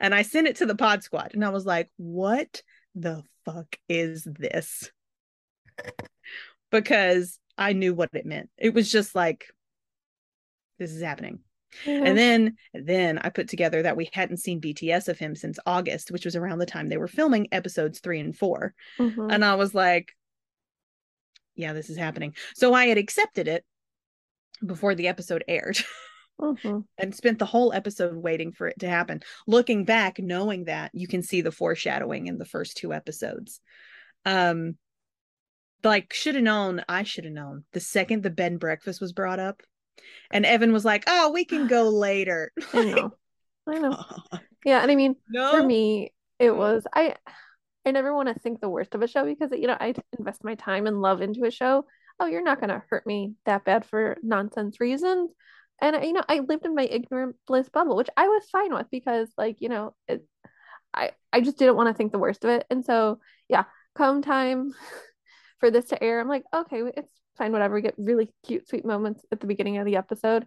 And 0.00 0.14
I 0.14 0.22
sent 0.22 0.48
it 0.48 0.56
to 0.56 0.66
the 0.66 0.74
pod 0.74 1.02
squad 1.02 1.34
and 1.34 1.44
I 1.44 1.50
was 1.50 1.64
like, 1.66 1.90
what 1.96 2.62
the 2.94 3.22
fuck 3.44 3.76
is 3.88 4.24
this? 4.24 4.90
Because 6.70 7.38
I 7.58 7.72
knew 7.72 7.94
what 7.94 8.10
it 8.14 8.26
meant. 8.26 8.50
It 8.56 8.74
was 8.74 8.90
just 8.90 9.14
like, 9.14 9.46
this 10.78 10.92
is 10.92 11.02
happening. 11.02 11.40
And 11.86 12.18
then 12.18 12.56
then 12.74 13.18
I 13.18 13.28
put 13.28 13.48
together 13.48 13.82
that 13.82 13.96
we 13.96 14.10
hadn't 14.12 14.38
seen 14.38 14.60
BTS 14.60 15.08
of 15.08 15.18
him 15.18 15.36
since 15.36 15.58
August, 15.66 16.10
which 16.10 16.24
was 16.24 16.34
around 16.34 16.58
the 16.58 16.66
time 16.66 16.88
they 16.88 16.96
were 16.96 17.06
filming 17.06 17.46
episodes 17.52 18.00
three 18.00 18.18
and 18.18 18.36
4 18.36 18.74
Mhm. 18.98 19.32
And 19.32 19.44
I 19.44 19.54
was 19.54 19.72
like, 19.74 20.16
yeah, 21.54 21.72
this 21.72 21.88
is 21.90 21.96
happening. 21.96 22.34
So 22.54 22.74
I 22.74 22.86
had 22.86 22.98
accepted 22.98 23.46
it 23.46 23.64
before 24.66 24.94
the 24.96 25.06
episode 25.08 25.44
aired 25.46 25.78
Mhm. 26.40 26.86
and 26.98 27.14
spent 27.14 27.38
the 27.38 27.46
whole 27.46 27.72
episode 27.72 28.16
waiting 28.16 28.50
for 28.52 28.66
it 28.66 28.80
to 28.80 28.88
happen. 28.88 29.20
Looking 29.46 29.84
back, 29.84 30.18
knowing 30.18 30.64
that 30.64 30.90
you 30.92 31.06
can 31.06 31.22
see 31.22 31.40
the 31.40 31.52
foreshadowing 31.52 32.26
in 32.26 32.38
the 32.38 32.44
first 32.46 32.78
two 32.78 32.92
episodes. 32.92 33.60
Um 34.24 34.76
like 35.82 36.12
should 36.12 36.34
have 36.34 36.44
known, 36.44 36.82
I 36.88 37.02
should 37.02 37.24
have 37.24 37.32
known. 37.32 37.64
The 37.72 37.80
second 37.80 38.22
the 38.22 38.28
mm-hmm. 38.28 38.34
bed 38.36 38.52
and 38.52 38.60
breakfast 38.60 39.00
was 39.00 39.12
brought 39.12 39.38
up 39.38 39.62
and 40.30 40.46
Evan 40.46 40.72
was 40.72 40.84
like, 40.84 41.04
"Oh, 41.06 41.30
we 41.30 41.44
can 41.44 41.66
go 41.66 41.88
later." 41.88 42.52
I 42.72 42.84
know. 42.84 43.14
I 43.66 43.78
know. 43.78 44.04
Yeah, 44.62 44.82
and 44.82 44.90
I 44.90 44.94
mean, 44.94 45.16
no. 45.26 45.52
for 45.52 45.62
me, 45.62 46.12
it 46.38 46.48
mm-hmm. 46.48 46.58
was 46.58 46.86
I 46.94 47.14
I 47.86 47.92
never 47.92 48.14
want 48.14 48.28
to 48.28 48.38
think 48.38 48.60
the 48.60 48.68
worst 48.68 48.94
of 48.94 49.00
a 49.00 49.06
show 49.06 49.24
because 49.24 49.52
you 49.52 49.66
know, 49.66 49.76
I 49.80 49.94
invest 50.18 50.44
my 50.44 50.54
time 50.54 50.86
and 50.86 51.00
love 51.00 51.22
into 51.22 51.46
a 51.46 51.50
show. 51.50 51.86
Oh, 52.18 52.26
you're 52.26 52.42
not 52.42 52.60
gonna 52.60 52.82
hurt 52.90 53.06
me 53.06 53.36
that 53.46 53.64
bad 53.64 53.86
for 53.86 54.18
nonsense 54.22 54.80
reasons. 54.80 55.30
And 55.80 56.04
you 56.04 56.12
know, 56.12 56.22
I 56.28 56.40
lived 56.40 56.66
in 56.66 56.74
my 56.74 56.82
ignorant 56.82 57.36
bliss 57.46 57.70
bubble, 57.70 57.96
which 57.96 58.10
I 58.18 58.28
was 58.28 58.50
fine 58.52 58.74
with 58.74 58.86
because 58.90 59.30
like, 59.38 59.56
you 59.60 59.70
know, 59.70 59.94
it 60.06 60.26
I 60.92 61.12
I 61.32 61.40
just 61.40 61.56
didn't 61.56 61.76
want 61.76 61.88
to 61.88 61.94
think 61.94 62.12
the 62.12 62.18
worst 62.18 62.44
of 62.44 62.50
it. 62.50 62.66
And 62.68 62.84
so, 62.84 63.20
yeah, 63.48 63.64
come 63.94 64.20
time 64.20 64.74
for 65.60 65.70
this 65.70 65.86
to 65.86 66.02
air, 66.02 66.20
I'm 66.20 66.28
like, 66.28 66.44
okay, 66.54 66.82
it's 66.96 67.12
fine, 67.38 67.52
whatever. 67.52 67.74
We 67.74 67.82
get 67.82 67.94
really 67.98 68.30
cute, 68.44 68.68
sweet 68.68 68.84
moments 68.84 69.24
at 69.30 69.40
the 69.40 69.46
beginning 69.46 69.78
of 69.78 69.86
the 69.86 69.96
episode, 69.96 70.46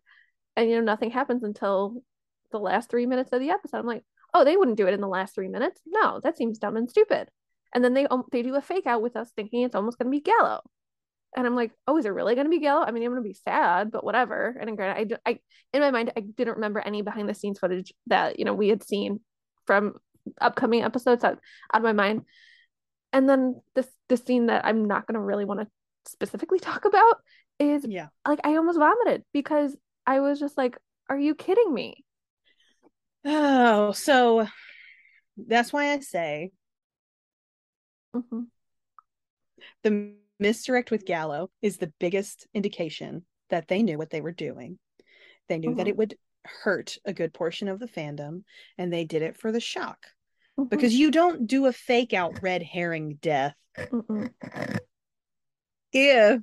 and 0.55 0.69
you 0.69 0.75
know, 0.75 0.83
nothing 0.83 1.11
happens 1.11 1.43
until 1.43 2.03
the 2.51 2.59
last 2.59 2.89
three 2.89 3.05
minutes 3.05 3.31
of 3.31 3.39
the 3.39 3.49
episode. 3.51 3.77
I'm 3.77 3.85
like, 3.85 4.03
oh, 4.33 4.43
they 4.43 4.57
wouldn't 4.57 4.77
do 4.77 4.87
it 4.87 4.93
in 4.93 5.01
the 5.01 5.07
last 5.07 5.35
three 5.35 5.47
minutes. 5.47 5.81
No, 5.85 6.19
that 6.23 6.37
seems 6.37 6.59
dumb 6.59 6.75
and 6.75 6.89
stupid. 6.89 7.29
And 7.73 7.83
then 7.83 7.93
they 7.93 8.05
um, 8.07 8.23
they 8.31 8.43
do 8.43 8.55
a 8.55 8.61
fake 8.61 8.85
out 8.85 9.01
with 9.01 9.15
us 9.15 9.31
thinking 9.35 9.63
it's 9.63 9.75
almost 9.75 9.97
gonna 9.97 10.09
be 10.11 10.21
Gallo. 10.21 10.61
And 11.35 11.47
I'm 11.47 11.55
like, 11.55 11.71
oh, 11.87 11.97
is 11.97 12.05
it 12.05 12.13
really 12.13 12.35
gonna 12.35 12.49
be 12.49 12.59
Gallo? 12.59 12.85
I 12.85 12.91
mean, 12.91 13.03
I'm 13.03 13.11
gonna 13.11 13.21
be 13.21 13.33
sad, 13.33 13.91
but 13.91 14.03
whatever. 14.03 14.55
And 14.59 14.75
granted, 14.77 15.19
I 15.25 15.39
in 15.73 15.81
my 15.81 15.91
mind, 15.91 16.11
I 16.15 16.21
didn't 16.21 16.55
remember 16.55 16.79
any 16.79 17.01
behind 17.01 17.27
the 17.27 17.33
scenes 17.33 17.59
footage 17.59 17.93
that 18.07 18.39
you 18.39 18.45
know 18.45 18.53
we 18.53 18.69
had 18.69 18.83
seen 18.83 19.19
from 19.65 19.95
upcoming 20.39 20.83
episodes 20.83 21.23
out, 21.23 21.39
out 21.73 21.77
of 21.77 21.83
my 21.83 21.93
mind. 21.93 22.23
And 23.13 23.29
then 23.29 23.61
this 23.75 23.87
the 24.09 24.17
scene 24.17 24.47
that 24.47 24.65
I'm 24.65 24.85
not 24.85 25.07
gonna 25.07 25.21
really 25.21 25.45
want 25.45 25.61
to 25.61 25.67
specifically 26.05 26.59
talk 26.61 26.85
about 26.85 27.17
is 27.59 27.87
Yeah. 27.87 28.09
like 28.27 28.39
I 28.43 28.55
almost 28.57 28.79
vomited 28.79 29.23
because 29.33 29.77
I 30.05 30.19
was 30.19 30.39
just 30.39 30.57
like, 30.57 30.77
are 31.09 31.19
you 31.19 31.35
kidding 31.35 31.73
me? 31.73 32.03
Oh, 33.25 33.91
so 33.93 34.47
that's 35.37 35.73
why 35.73 35.91
I 35.93 35.99
say 36.01 36.51
Mhm. 38.13 38.47
the 39.83 40.15
misdirect 40.39 40.89
with 40.91 41.05
Gallo 41.05 41.49
is 41.61 41.77
the 41.77 41.93
biggest 41.99 42.47
indication 42.53 43.23
that 43.49 43.67
they 43.67 43.83
knew 43.83 43.97
what 43.97 44.09
they 44.09 44.21
were 44.21 44.31
doing. 44.31 44.79
They 45.47 45.59
knew 45.59 45.75
that 45.75 45.87
Mhm. 45.87 45.89
it 45.89 45.97
would 45.97 46.17
hurt 46.45 46.97
a 47.05 47.13
good 47.13 47.33
portion 47.33 47.67
of 47.67 47.79
the 47.79 47.87
fandom, 47.87 48.43
and 48.77 48.91
they 48.91 49.05
did 49.05 49.21
it 49.21 49.37
for 49.37 49.51
the 49.51 49.59
shock. 49.59 50.07
Mhm. 50.57 50.69
Because 50.69 50.93
you 50.93 51.11
don't 51.11 51.47
do 51.47 51.65
a 51.65 51.73
fake 51.73 52.13
out 52.13 52.41
red 52.41 52.63
herring 52.63 53.15
death 53.21 53.55
Mm-mm. 53.77 54.31
if 55.91 56.41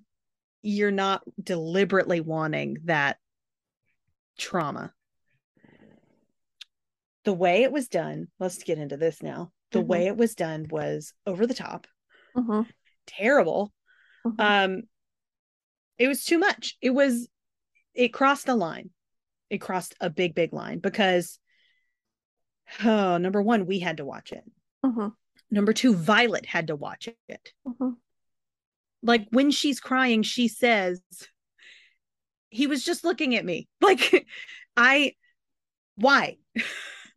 you're 0.62 0.90
not 0.90 1.22
deliberately 1.42 2.20
wanting 2.20 2.78
that 2.84 3.18
trauma. 4.38 4.92
The 7.24 7.32
way 7.32 7.62
it 7.62 7.72
was 7.72 7.88
done, 7.88 8.28
let's 8.38 8.62
get 8.62 8.78
into 8.78 8.96
this 8.96 9.22
now. 9.22 9.52
The 9.72 9.82
Mhm. 9.82 9.86
way 9.86 10.06
it 10.06 10.16
was 10.16 10.34
done 10.34 10.66
was 10.70 11.12
over 11.26 11.46
the 11.46 11.54
top, 11.54 11.86
Mhm. 12.34 12.66
terrible. 13.06 13.72
Mhm. 14.24 14.34
Um 14.40 14.82
it 15.98 16.08
was 16.08 16.24
too 16.24 16.38
much. 16.38 16.76
It 16.80 16.90
was 16.90 17.28
it 17.92 18.08
crossed 18.08 18.46
the 18.46 18.54
line. 18.54 18.90
It 19.50 19.58
crossed 19.58 19.94
a 20.00 20.08
big 20.08 20.34
big 20.34 20.52
line 20.52 20.78
because 20.78 21.39
oh, 22.84 23.18
number 23.18 23.42
1 23.42 23.66
we 23.66 23.78
had 23.80 23.96
to 23.98 24.04
watch 24.04 24.32
it. 24.32 24.44
Mhm. 24.84 25.14
Number 25.50 25.72
2 25.72 25.94
Violet 25.94 26.46
had 26.46 26.68
to 26.68 26.76
watch 26.76 27.08
it. 27.28 27.52
Mhm. 27.66 27.96
like 29.02 29.26
when 29.30 29.50
she's 29.50 29.80
crying 29.80 30.22
she 30.22 30.46
says 30.46 31.00
he 32.50 32.66
was 32.66 32.84
just 32.84 33.02
looking 33.02 33.34
at 33.34 33.44
me 33.46 33.66
like 33.80 34.26
i 34.76 35.14
why 35.96 36.36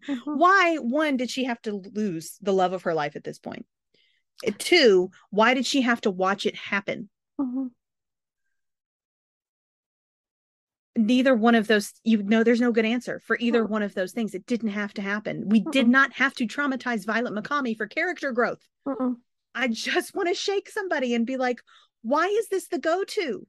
Mhm. 0.08 0.18
why 0.38 0.78
one 0.78 1.18
did 1.18 1.30
she 1.30 1.44
have 1.44 1.62
to 1.64 1.74
lose 1.94 2.38
the 2.42 2.54
love 2.54 2.72
of 2.72 2.84
her 2.84 2.94
life 2.94 3.18
at 3.18 3.24
this 3.26 3.38
point 3.40 3.66
two 4.60 5.12
why 5.30 5.54
did 5.54 5.66
she 5.66 5.82
have 5.82 6.00
to 6.02 6.10
watch 6.12 6.46
it 6.46 6.56
happen 6.56 7.10
neither 10.96 11.36
one 11.36 11.56
of 11.56 11.68
those 11.68 11.92
you 12.04 12.22
know 12.22 12.44
there's 12.44 12.62
no 12.62 12.72
good 12.72 12.86
answer 12.86 13.20
for 13.26 13.38
either 13.40 13.66
one 13.66 13.82
of 13.82 13.94
those 13.96 14.12
things. 14.12 14.34
It 14.34 14.46
didn't 14.46 14.70
have 14.70 14.94
to 14.96 15.02
happen. 15.02 15.50
We 15.50 15.62
uh-uh. 15.62 15.72
did 15.72 15.86
Mm-mm. 15.88 15.92
not 15.92 16.14
have 16.14 16.34
to 16.36 16.48
traumatize 16.48 17.06
violet 17.06 17.34
Mikami 17.34 17.76
for 17.76 17.88
character 17.88 18.32
growth. 18.32 18.60
Mm-mm. 18.88 19.16
i 19.56 19.68
just 19.68 20.14
want 20.14 20.28
to 20.28 20.34
shake 20.36 20.70
somebody 20.70 21.14
and 21.14 21.26
be 21.26 21.38
like 21.38 21.60
why 22.04 22.28
is 22.28 22.50
this 22.50 22.68
the 22.68 22.80
go-to? 22.80 23.48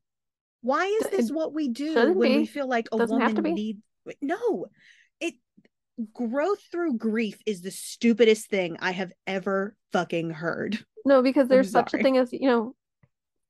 Why 0.63 0.87
is 0.87 1.11
this 1.11 1.31
what 1.31 1.53
we 1.53 1.69
do 1.69 1.93
shouldn't 1.93 2.17
when 2.17 2.37
we 2.37 2.47
feel 2.47 2.69
like 2.69 2.89
a 2.93 2.97
Doesn't 2.97 3.19
woman 3.19 3.35
to 3.35 3.43
be. 3.43 3.53
need 3.53 3.79
no. 4.23 4.67
It 5.21 5.35
growth 6.13 6.61
through 6.71 6.97
grief 6.97 7.37
is 7.47 7.61
the 7.61 7.71
stupidest 7.71 8.49
thing 8.49 8.77
i 8.81 8.91
have 8.93 9.13
ever 9.27 9.77
fucking 9.93 10.31
heard. 10.31 10.79
No, 11.05 11.21
because 11.21 11.49
there's 11.49 11.71
such 11.71 11.93
a 11.93 11.99
thing 11.99 12.17
as, 12.17 12.33
you 12.33 12.49
know, 12.49 12.75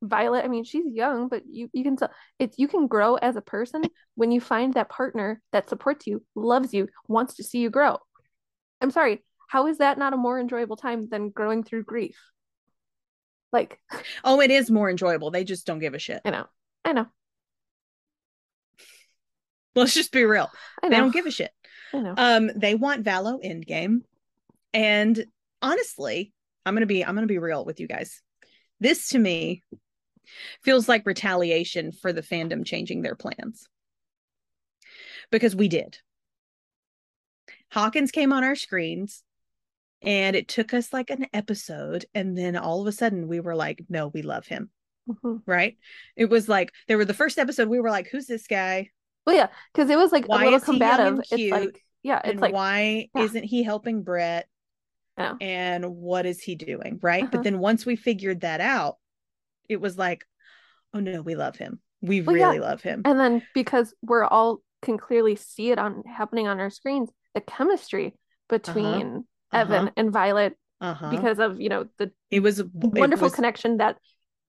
Violet, 0.02 0.44
I 0.44 0.48
mean, 0.48 0.64
she's 0.64 0.84
young, 0.92 1.28
but 1.28 1.42
you 1.50 1.70
you 1.72 1.82
can 1.82 1.96
tell 1.96 2.10
it's 2.38 2.58
you 2.58 2.68
can 2.68 2.86
grow 2.86 3.14
as 3.14 3.36
a 3.36 3.40
person 3.40 3.82
when 4.16 4.30
you 4.30 4.40
find 4.40 4.74
that 4.74 4.88
partner 4.90 5.40
that 5.52 5.68
supports 5.68 6.06
you, 6.06 6.22
loves 6.34 6.74
you, 6.74 6.88
wants 7.08 7.36
to 7.36 7.44
see 7.44 7.58
you 7.58 7.70
grow. 7.70 7.98
I'm 8.80 8.90
sorry, 8.90 9.24
how 9.48 9.66
is 9.66 9.78
that 9.78 9.96
not 9.98 10.12
a 10.12 10.16
more 10.18 10.38
enjoyable 10.38 10.76
time 10.76 11.08
than 11.08 11.30
growing 11.30 11.62
through 11.62 11.84
grief? 11.84 12.18
Like, 13.52 13.78
oh 14.24 14.40
it 14.40 14.50
is 14.50 14.70
more 14.70 14.90
enjoyable 14.90 15.30
they 15.30 15.44
just 15.44 15.66
don't 15.66 15.78
give 15.78 15.94
a 15.94 15.98
shit 15.98 16.20
I 16.24 16.30
know. 16.30 16.46
I 16.84 16.92
know. 16.92 17.06
let's 19.74 19.94
just 19.94 20.12
be 20.12 20.24
real 20.24 20.50
I 20.82 20.88
they 20.88 20.96
don't 20.96 21.12
give 21.12 21.26
a 21.26 21.30
shit 21.30 21.50
I 21.92 22.00
know. 22.00 22.14
um 22.16 22.50
they 22.56 22.74
want 22.74 23.04
valo 23.04 23.42
endgame 23.44 24.00
and 24.72 25.24
honestly 25.62 26.32
i'm 26.66 26.74
gonna 26.74 26.86
be 26.86 27.04
i'm 27.04 27.14
gonna 27.14 27.26
be 27.26 27.38
real 27.38 27.64
with 27.64 27.80
you 27.80 27.86
guys 27.86 28.20
this 28.80 29.10
to 29.10 29.18
me 29.18 29.62
feels 30.62 30.88
like 30.88 31.06
retaliation 31.06 31.92
for 31.92 32.12
the 32.12 32.22
fandom 32.22 32.64
changing 32.64 33.02
their 33.02 33.14
plans 33.14 33.66
because 35.30 35.54
we 35.56 35.68
did 35.68 35.98
hawkins 37.70 38.10
came 38.10 38.32
on 38.32 38.44
our 38.44 38.54
screens 38.56 39.22
and 40.02 40.36
it 40.36 40.48
took 40.48 40.74
us 40.74 40.92
like 40.92 41.10
an 41.10 41.26
episode 41.32 42.04
and 42.14 42.36
then 42.36 42.56
all 42.56 42.80
of 42.80 42.86
a 42.86 42.92
sudden 42.92 43.26
we 43.28 43.40
were 43.40 43.56
like 43.56 43.82
no 43.88 44.08
we 44.08 44.22
love 44.22 44.46
him 44.46 44.70
Mhm. 45.08 45.42
right 45.46 45.76
it 46.16 46.30
was 46.30 46.48
like 46.48 46.72
there 46.88 46.96
were 46.96 47.04
the 47.04 47.12
first 47.12 47.38
episode 47.38 47.68
we 47.68 47.80
were 47.80 47.90
like 47.90 48.08
who's 48.08 48.26
this 48.26 48.46
guy 48.46 48.90
Well, 49.26 49.36
yeah, 49.36 49.48
because 49.72 49.90
it 49.90 49.96
was 49.98 50.12
like 50.12 50.26
Why 50.28 50.44
a 50.44 50.44
little 50.44 50.60
is 50.60 50.64
he 50.66 50.78
young 50.78 51.00
and 51.00 51.18
combative. 51.18 51.18
It's 51.30 51.42
cute? 51.42 51.52
like, 51.52 51.84
yeah, 52.02 52.20
it's 52.24 52.30
and 52.32 52.40
like, 52.40 52.54
why 52.54 53.08
yeah. 53.14 53.22
isn't 53.22 53.44
he 53.44 53.62
helping 53.62 54.02
Brett? 54.02 54.46
Yeah. 55.18 55.34
And 55.40 55.96
what 55.96 56.26
is 56.26 56.40
he 56.40 56.54
doing? 56.56 56.98
Right. 57.02 57.22
Uh-huh. 57.24 57.30
But 57.32 57.42
then 57.42 57.58
once 57.58 57.86
we 57.86 57.96
figured 57.96 58.40
that 58.42 58.60
out, 58.60 58.96
it 59.68 59.80
was 59.80 59.96
like, 59.98 60.24
oh 60.92 61.00
no, 61.00 61.22
we 61.22 61.34
love 61.34 61.56
him. 61.56 61.80
We 62.02 62.20
Well, 62.20 62.36
yeah. 62.36 62.46
really 62.46 62.60
love 62.60 62.82
him. 62.82 63.02
and 63.04 63.18
then 63.18 63.42
because 63.54 63.94
we're 64.02 64.24
all 64.24 64.60
can 64.82 64.98
clearly 64.98 65.36
see 65.36 65.70
it 65.70 65.78
on 65.78 66.02
happening 66.06 66.46
on 66.46 66.60
our 66.60 66.70
screens, 66.70 67.10
the 67.34 67.40
chemistry 67.40 68.14
between 68.48 69.24
Evan 69.52 69.90
and 69.96 70.12
Violet 70.12 70.56
uh-huh. 70.80 71.10
because 71.10 71.38
of 71.38 71.60
you 71.60 71.68
know 71.70 71.86
the 71.98 72.10
it 72.30 72.40
was 72.40 72.58
it 72.60 72.66
wonderful 72.72 73.26
was, 73.26 73.34
connection 73.34 73.78
that 73.78 73.96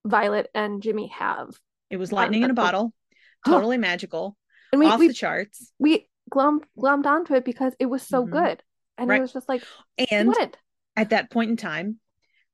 Violet 0.05 0.49
and 0.53 0.81
Jimmy 0.83 1.07
have, 1.07 1.55
It 1.89 1.97
was 1.97 2.11
lightning 2.11 2.43
in 2.43 2.49
a 2.49 2.53
uh, 2.53 2.55
bottle, 2.55 2.93
totally 3.45 3.77
magical, 3.77 4.35
and 4.71 4.79
we 4.79 4.87
off 4.87 4.99
we 4.99 5.07
the 5.07 5.13
charts. 5.13 5.71
we 5.79 6.09
glommed 6.31 6.63
glommed 6.77 7.05
onto 7.05 7.33
it 7.35 7.45
because 7.45 7.73
it 7.79 7.85
was 7.85 8.01
so 8.03 8.25
Mhm. 8.25 8.31
good, 8.31 8.63
and 8.97 9.09
Right. 9.09 9.19
it 9.19 9.21
was 9.21 9.33
just 9.33 9.47
like 9.47 9.63
And 10.11 10.27
what? 10.27 10.57
at 10.97 11.11
that 11.11 11.31
point 11.31 11.51
in 11.51 11.57
time, 11.57 11.99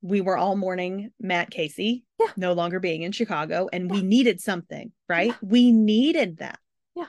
we 0.02 0.22
were 0.22 0.38
all 0.38 0.56
mourning 0.56 1.12
Matt 1.20 1.52
Casey 1.52 2.04
Yeah. 2.20 2.28
no 2.36 2.54
longer 2.54 2.80
being 2.80 3.04
in 3.04 3.12
Chicago, 3.12 3.70
and 3.72 3.90
we 3.90 4.02
needed 4.02 4.42
something, 4.42 4.92
right? 5.08 5.34
We 5.42 5.72
needed 5.72 6.38
that. 6.38 6.60
Yeah. 6.96 7.06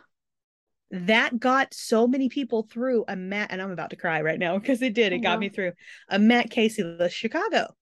that 0.90 1.40
got 1.40 1.72
so 1.72 2.06
many 2.06 2.28
people 2.28 2.64
through 2.70 3.04
a 3.08 3.16
Matt, 3.16 3.50
and 3.50 3.62
I'm 3.62 3.70
about 3.70 3.90
to 3.90 3.96
cry 3.96 4.20
right 4.20 4.38
now 4.38 4.58
because 4.58 4.82
it 4.82 4.92
did. 4.94 5.12
It 5.12 5.20
got 5.20 5.32
Yeah. 5.34 5.38
me 5.38 5.48
through 5.48 5.72
a 6.08 6.18
Matt 6.18 6.50
Casey, 6.50 6.82
the 6.82 7.08
Chicago. 7.08 7.74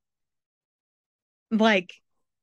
Like 1.50 1.94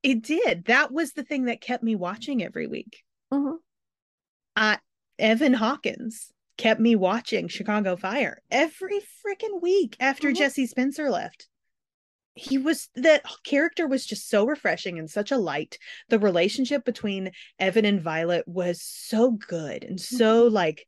it 0.02 0.22
did. 0.22 0.66
That 0.66 0.92
was 0.92 1.12
the 1.12 1.24
thing 1.24 1.46
that 1.46 1.60
kept 1.60 1.82
me 1.82 1.96
watching 1.96 2.42
every 2.42 2.66
week. 2.66 3.02
Mhm. 3.32 3.56
Uh, 4.54 4.76
Evan 5.18 5.54
Hawkins 5.54 6.32
kept 6.56 6.80
me 6.80 6.94
watching 6.94 7.48
Chicago 7.48 7.96
Fire 7.96 8.42
every 8.50 9.00
freaking 9.00 9.60
week 9.62 9.96
after 10.00 10.30
Mhm. 10.30 10.36
Jesse 10.36 10.66
Spencer 10.66 11.10
left. 11.10 11.48
He 12.38 12.56
was 12.56 12.88
that 12.94 13.24
character 13.44 13.88
was 13.88 14.06
just 14.06 14.30
so 14.30 14.46
refreshing 14.46 14.98
and 14.98 15.10
such 15.10 15.32
a 15.32 15.36
light. 15.36 15.76
The 16.08 16.20
relationship 16.20 16.84
between 16.84 17.32
Evan 17.58 17.84
and 17.84 18.00
Violet 18.00 18.46
was 18.46 18.80
so 18.80 19.32
good 19.32 19.82
and 19.82 20.00
so 20.00 20.46
like 20.46 20.86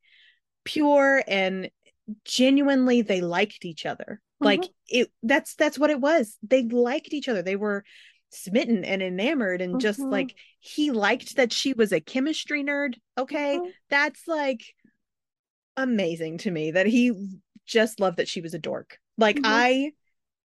pure 0.64 1.24
and 1.26 1.68
genuinely 2.24 3.02
they 3.02 3.20
liked 3.20 3.64
each 3.64 3.84
other. 3.84 4.20
Like 4.40 4.64
it 4.88 5.10
that's 5.24 5.56
that's 5.56 5.78
what 5.78 5.90
it 5.90 6.00
was. 6.00 6.38
They 6.42 6.62
liked 6.62 7.12
each 7.12 7.28
other. 7.28 7.42
They 7.42 7.56
were 7.56 7.84
smitten 8.30 8.84
and 8.84 9.02
enamored 9.02 9.60
and 9.60 9.80
just 9.80 9.98
Mhm. 9.98 10.12
like 10.12 10.36
he 10.60 10.92
liked 10.92 11.34
that 11.34 11.52
she 11.52 11.72
was 11.72 11.92
a 11.92 12.00
chemistry 12.00 12.62
nerd. 12.62 12.94
Okay 13.18 13.58
Mhm. 13.58 13.72
that's 13.88 14.28
like 14.28 14.62
amazing 15.76 16.38
to 16.38 16.50
me 16.50 16.70
that 16.70 16.86
he 16.86 17.12
just 17.66 17.98
loved 17.98 18.18
that 18.18 18.28
she 18.28 18.40
was 18.40 18.54
a 18.54 18.58
dork. 18.58 18.98
Like 19.18 19.36
Mhm. 19.36 19.44
I 19.44 19.92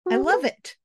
I 0.07 0.17
Mhm. 0.17 0.25
love 0.25 0.45
it. 0.45 0.77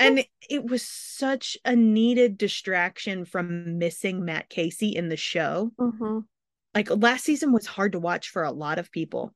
And 0.00 0.24
it 0.48 0.64
was 0.64 0.82
such 0.82 1.56
a 1.64 1.74
needed 1.76 2.38
distraction 2.38 3.24
from 3.24 3.78
missing 3.78 4.24
Matt 4.24 4.48
Casey 4.48 4.88
in 4.90 5.08
the 5.08 5.16
show. 5.16 5.72
Mhm. 5.78 6.24
Like 6.74 6.90
last 6.90 7.24
season 7.24 7.52
was 7.52 7.66
hard 7.66 7.92
to 7.92 8.00
watch 8.00 8.30
for 8.30 8.42
a 8.42 8.52
lot 8.52 8.78
of 8.78 8.90
people. 8.90 9.34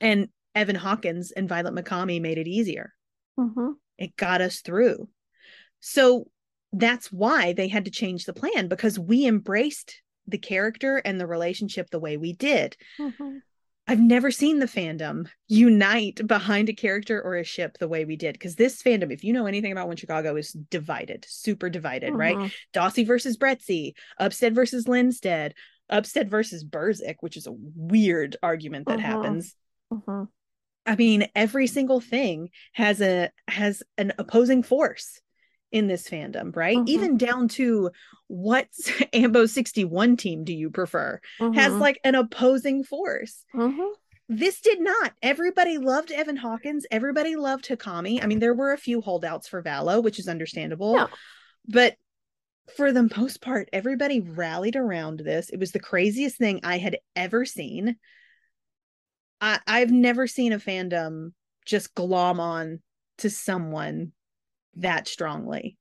And 0.00 0.28
Evan 0.54 0.76
Hawkins 0.76 1.30
and 1.30 1.48
Violet 1.48 1.74
Mikami 1.74 2.20
made 2.20 2.38
it 2.38 2.48
easier. 2.48 2.92
Mhm. 3.38 3.74
It 3.98 4.16
got 4.16 4.40
us 4.40 4.60
through. 4.60 5.08
So 5.80 6.28
that's 6.72 7.12
why 7.12 7.52
they 7.52 7.68
had 7.68 7.84
to 7.84 7.90
change 7.90 8.24
the 8.24 8.32
plan 8.32 8.68
because 8.68 8.98
we 8.98 9.26
embraced 9.26 10.02
the 10.26 10.38
character 10.38 10.98
and 10.98 11.20
the 11.20 11.26
relationship 11.26 11.90
the 11.90 12.00
way 12.00 12.16
we 12.16 12.32
did. 12.32 12.76
Mhm. 12.98 13.42
I've 13.88 14.00
never 14.00 14.30
seen 14.30 14.60
the 14.60 14.66
fandom 14.66 15.28
unite 15.48 16.26
behind 16.26 16.68
a 16.68 16.72
character 16.72 17.20
or 17.20 17.36
a 17.36 17.44
ship 17.44 17.78
the 17.78 17.88
way 17.88 18.04
we 18.04 18.16
did. 18.16 18.34
Because 18.34 18.54
this 18.54 18.82
fandom, 18.82 19.12
if 19.12 19.24
you 19.24 19.32
know 19.32 19.46
anything 19.46 19.72
about 19.72 19.88
when 19.88 19.96
Chicago 19.96 20.36
is 20.36 20.52
divided, 20.52 21.26
super 21.28 21.68
divided, 21.68 22.14
right? 22.14 22.36
Mhm. 22.36 22.52
Dawsey 22.72 23.04
versus 23.04 23.36
Brettsey, 23.36 23.94
Upstead 24.18 24.54
versus 24.54 24.86
Linstead, 24.86 25.52
Upstead 25.90 26.30
versus 26.30 26.64
Burzek, 26.64 27.16
which 27.20 27.36
is 27.36 27.46
a 27.46 27.52
weird 27.52 28.36
argument 28.42 28.86
that 28.86 29.00
Mhm. 29.00 29.02
happens. 29.02 29.54
Mhm. 29.92 30.28
I 30.86 30.96
mean, 30.96 31.28
every 31.34 31.66
single 31.66 32.00
thing 32.00 32.50
has 32.72 33.00
a 33.00 33.30
has 33.48 33.82
an 33.98 34.12
opposing 34.18 34.62
force 34.62 35.20
in 35.72 35.88
this 35.88 36.08
fandom, 36.08 36.54
right? 36.54 36.76
Mhm. 36.76 36.88
Even 36.88 37.16
down 37.16 37.48
to 37.48 37.90
what 38.28 38.68
Ambo 39.12 39.46
61 39.46 40.16
team 40.16 40.44
do 40.44 40.52
you 40.52 40.70
prefer? 40.70 41.20
Has 41.38 41.72
Mhm. 41.72 41.80
like 41.80 41.98
an 42.04 42.14
opposing 42.14 42.84
force. 42.84 43.44
Mhm. 43.54 43.92
This 44.28 44.60
did 44.60 44.80
not. 44.80 45.12
Everybody 45.22 45.78
loved 45.78 46.12
Evan 46.12 46.36
Hawkins. 46.36 46.86
Everybody 46.90 47.36
loved 47.36 47.66
Hawkami. 47.66 48.22
I 48.22 48.26
mean, 48.26 48.38
there 48.38 48.54
were 48.54 48.72
a 48.72 48.78
few 48.78 49.00
holdouts 49.00 49.48
for 49.48 49.62
Valo, 49.62 50.02
which 50.02 50.18
is 50.18 50.28
understandable. 50.28 50.94
But 51.66 51.96
for 52.76 52.92
the 52.92 53.10
most 53.16 53.40
part, 53.42 53.68
everybody 53.72 54.20
rallied 54.20 54.76
around 54.76 55.20
this. 55.20 55.50
It 55.50 55.58
was 55.58 55.72
the 55.72 55.80
craziest 55.80 56.36
thing 56.38 56.60
I 56.62 56.78
had 56.78 56.98
ever 57.16 57.44
seen. 57.44 57.96
I, 59.40 59.58
I've 59.66 59.90
never 59.90 60.26
seen 60.26 60.52
a 60.52 60.58
fandom 60.58 61.32
just 61.66 61.94
glom 61.94 62.40
on 62.40 62.80
to 63.18 63.28
someone 63.30 64.12
that 64.76 65.08
strongly. 65.08 65.76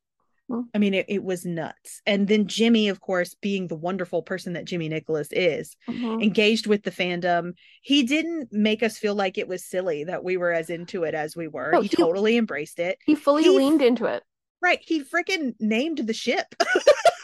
Hmm. 0.50 0.62
I 0.74 0.80
mean, 0.80 0.94
it, 0.94 1.06
it 1.08 1.24
was 1.24 1.46
nuts. 1.46 2.02
And 2.06 2.28
then 2.28 2.48
Jimmy, 2.48 2.90
of 2.90 3.00
course, 3.00 3.36
being 3.42 3.68
the 3.68 3.76
wonderful 3.76 4.22
person 4.22 4.54
that 4.54 4.66
Jimmy 4.66 4.90
Nicholas 4.90 5.30
is, 5.32 5.76
Mhm. 5.88 6.22
engaged 6.24 6.68
with 6.68 6.84
the 6.84 6.92
fandom. 6.92 7.54
He 7.82 8.04
didn't 8.04 8.52
make 8.52 8.84
us 8.84 8.98
feel 8.98 9.16
like 9.16 9.38
it 9.38 9.48
was 9.48 9.64
silly 9.64 10.04
that 10.06 10.24
we 10.24 10.36
were 10.38 10.52
as 10.52 10.70
into 10.70 11.04
it 11.04 11.14
as 11.14 11.36
we 11.36 11.48
were. 11.48 11.72
No, 11.72 11.82
he 11.82 11.88
he- 11.88 11.96
totally 11.96 12.36
embraced 12.38 12.80
it. 12.80 12.98
He 13.06 13.16
fully 13.16 13.44
He- 13.44 13.50
leaned 13.50 13.82
into 13.82 14.06
it. 14.06 14.24
Right. 14.62 14.80
He 14.82 15.04
freaking 15.04 15.56
named 15.60 16.00
the 16.00 16.14
ship. 16.14 16.54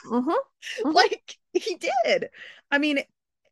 Mhm. 0.06 0.34
Mhm. 0.84 0.94
like 0.94 1.36
he 1.54 1.76
did. 2.06 2.30
I 2.72 2.78
mean, 2.78 3.00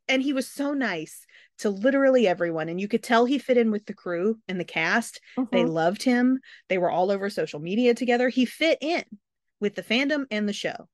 and 0.08 0.22
he 0.22 0.32
was 0.32 0.46
so 0.48 0.72
nice 0.72 1.25
to 1.58 1.70
literally 1.70 2.26
everyone. 2.26 2.68
And 2.68 2.80
you 2.80 2.88
could 2.88 3.02
tell 3.02 3.24
he 3.24 3.38
fit 3.38 3.56
in 3.56 3.70
with 3.70 3.86
the 3.86 3.94
crew 3.94 4.38
and 4.48 4.60
the 4.60 4.64
cast. 4.64 5.20
They 5.50 5.64
Mhm. 5.64 5.72
loved 5.72 6.02
him. 6.02 6.38
They 6.68 6.78
were 6.78 6.90
all 6.90 7.10
over 7.10 7.30
social 7.30 7.60
media 7.60 7.94
together. 7.94 8.28
He 8.28 8.44
fit 8.44 8.78
in 8.80 9.04
with 9.60 9.74
the 9.74 9.82
fandom 9.82 10.26
and 10.30 10.48
the 10.48 10.52
show. 10.52 10.88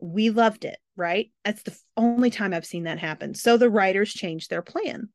We 0.00 0.30
loved 0.30 0.64
it, 0.64 0.78
right? 0.96 1.30
That's 1.44 1.62
the 1.62 1.76
only 1.96 2.30
time 2.30 2.54
I've 2.54 2.66
seen 2.66 2.84
that 2.84 2.98
happen. 2.98 3.34
So 3.34 3.56
the 3.56 3.70
writers 3.70 4.12
changed 4.12 4.50
their 4.50 4.62
plan. 4.62 5.10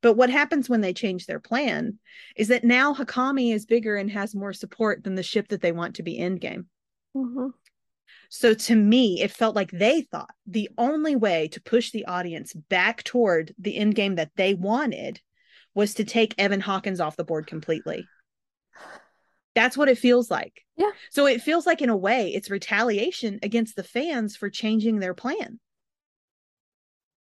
But 0.00 0.14
what 0.14 0.30
happens 0.30 0.68
when 0.68 0.80
they 0.80 0.92
change 0.92 1.26
their 1.26 1.40
plan 1.40 1.98
is 2.36 2.48
that 2.48 2.64
now 2.64 2.94
Hawkami 2.94 3.52
is 3.52 3.66
bigger 3.66 3.96
and 3.96 4.10
has 4.10 4.34
more 4.34 4.52
support 4.52 5.02
than 5.04 5.16
the 5.16 5.22
ship 5.22 5.48
that 5.48 5.60
they 5.60 5.72
want 5.72 5.96
to 5.96 6.02
be 6.02 6.18
endgame. 6.18 6.66
Mhm. 7.14 7.52
So 8.28 8.52
to 8.52 8.76
me, 8.76 9.22
it 9.22 9.30
felt 9.30 9.56
like 9.56 9.70
they 9.70 10.02
thought 10.02 10.34
the 10.46 10.68
only 10.76 11.16
way 11.16 11.48
to 11.48 11.62
push 11.62 11.90
the 11.90 12.04
audience 12.04 12.52
back 12.52 13.02
toward 13.02 13.54
the 13.58 13.76
end 13.76 13.94
game 13.94 14.16
that 14.16 14.32
they 14.36 14.54
wanted 14.54 15.20
was 15.74 15.94
to 15.94 16.04
take 16.04 16.34
Evan 16.36 16.60
Hawkins 16.60 17.00
off 17.00 17.16
the 17.16 17.24
board 17.24 17.46
completely. 17.46 18.06
That's 19.54 19.76
what 19.76 19.88
it 19.88 19.98
feels 19.98 20.30
like. 20.30 20.62
Yeah. 20.76 20.90
So 21.10 21.26
it 21.26 21.42
feels 21.42 21.66
like, 21.66 21.80
in 21.82 21.88
a 21.88 21.96
way, 21.96 22.34
it's 22.34 22.50
retaliation 22.50 23.38
against 23.42 23.76
the 23.76 23.82
fans 23.82 24.36
for 24.36 24.50
changing 24.50 24.98
their 24.98 25.14
plan. 25.14 25.58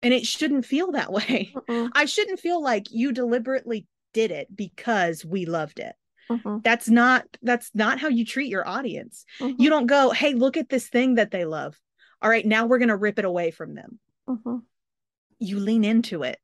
And 0.02 0.14
it 0.14 0.26
shouldn't 0.26 0.66
feel 0.66 0.92
that 0.92 1.12
way. 1.12 1.54
Mhm. 1.54 1.90
I 1.94 2.06
shouldn't 2.06 2.40
feel 2.40 2.62
like 2.62 2.92
you 2.92 3.12
deliberately 3.12 3.88
did 4.14 4.32
it 4.32 4.54
because 4.56 5.26
we 5.26 5.46
loved 5.46 5.80
it. 5.80 5.96
Mhm. 6.30 6.64
That's 6.64 6.88
not 6.90 7.26
that's 7.42 7.72
not 7.74 8.00
how 8.00 8.08
you 8.08 8.26
treat 8.26 8.50
your 8.50 8.68
audience 8.68 9.26
Mhm. 9.40 9.56
you 9.58 9.70
don't 9.70 9.88
go 9.88 10.12
hey 10.12 10.34
look 10.34 10.58
at 10.58 10.70
this 10.70 10.88
thing 10.88 11.16
that 11.16 11.32
they 11.32 11.46
love 11.46 11.80
all 12.22 12.30
right 12.30 12.46
now 12.46 12.66
we're 12.66 12.78
going 12.78 12.90
to 12.90 12.96
rip 12.96 13.18
it 13.18 13.26
away 13.26 13.52
from 13.52 13.74
them 13.74 14.00
Mhm. 14.28 14.64
you 15.40 15.60
lean 15.60 15.84
into 15.84 16.24
it 16.24 16.40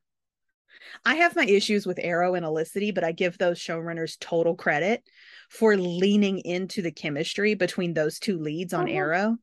i 1.05 1.15
have 1.15 1.35
my 1.35 1.45
issues 1.45 1.85
with 1.85 1.99
arrow 2.01 2.33
and 2.33 2.45
Olicity 2.45 2.93
but 2.93 3.03
i 3.03 3.11
give 3.11 3.37
those 3.37 3.59
showrunners 3.59 4.17
total 4.19 4.55
credit 4.55 5.03
for 5.49 5.77
leaning 5.77 6.39
into 6.39 6.81
the 6.81 6.91
chemistry 6.91 7.53
between 7.53 7.93
those 7.93 8.17
two 8.17 8.39
leads 8.39 8.73
on 8.73 8.87
Mhm. 8.87 8.95
arrow 8.95 9.37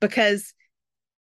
because 0.00 0.52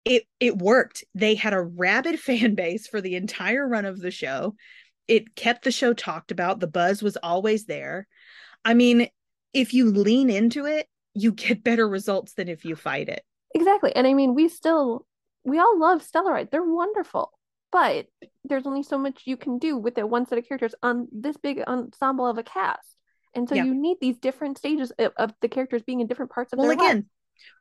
it 0.07 0.25
it 0.41 0.57
worked 0.57 1.05
they 1.15 1.35
had 1.35 1.53
a 1.53 1.61
rabid 1.62 2.19
fan 2.29 2.55
base 2.55 2.87
for 2.87 3.01
the 3.03 3.17
entire 3.17 3.67
run 3.69 3.85
of 3.85 4.01
the 4.01 4.11
show 4.11 4.57
it 5.07 5.35
kept 5.37 5.65
the 5.65 5.71
show 5.73 5.93
talked 5.93 6.31
about 6.31 6.61
the 6.61 6.67
buzz 6.67 7.03
was 7.03 7.19
always 7.19 7.67
there 7.67 8.07
i 8.65 8.75
mean 8.75 9.09
if 9.53 9.73
you 9.75 9.91
lean 9.91 10.31
into 10.31 10.67
it 10.67 10.87
you 11.15 11.33
get 11.33 11.62
better 11.62 11.89
results 11.89 12.35
than 12.35 12.49
if 12.49 12.65
you 12.65 12.75
fight 12.77 13.09
it 13.09 13.23
Exactly. 13.57 13.95
And 13.95 14.05
I 14.05 14.15
mean, 14.15 14.35
we 14.35 14.49
still, 14.49 15.07
we 15.45 15.61
all 15.61 15.79
love 15.79 16.03
Stellaride. 16.05 16.51
They're 16.51 16.61
wonderful. 16.65 17.31
But 17.71 18.07
there's 18.43 18.67
only 18.67 18.83
so 18.83 18.99
much 18.99 19.23
you 19.27 19.37
can 19.37 19.59
do 19.61 19.77
with 19.79 19.95
that 19.95 20.11
one 20.11 20.27
set 20.27 20.39
of 20.39 20.49
characters 20.49 20.75
on 20.83 21.07
this 21.12 21.37
big 21.37 21.62
ensemble 21.65 22.27
of 22.27 22.37
a 22.37 22.43
cast. 22.43 22.97
And 23.33 23.49
so 23.49 23.55
Yeah. 23.55 23.62
you 23.67 23.75
need 23.77 23.99
these 24.01 24.19
different 24.19 24.59
stages 24.59 24.91
of, 24.99 25.12
of 25.17 25.35
the 25.41 25.47
characters 25.49 25.83
being 25.83 26.01
in 26.01 26.09
different 26.09 26.33
parts 26.33 26.53
of 26.53 26.59
well 26.59 26.67
their 26.67 26.77
again 26.77 27.07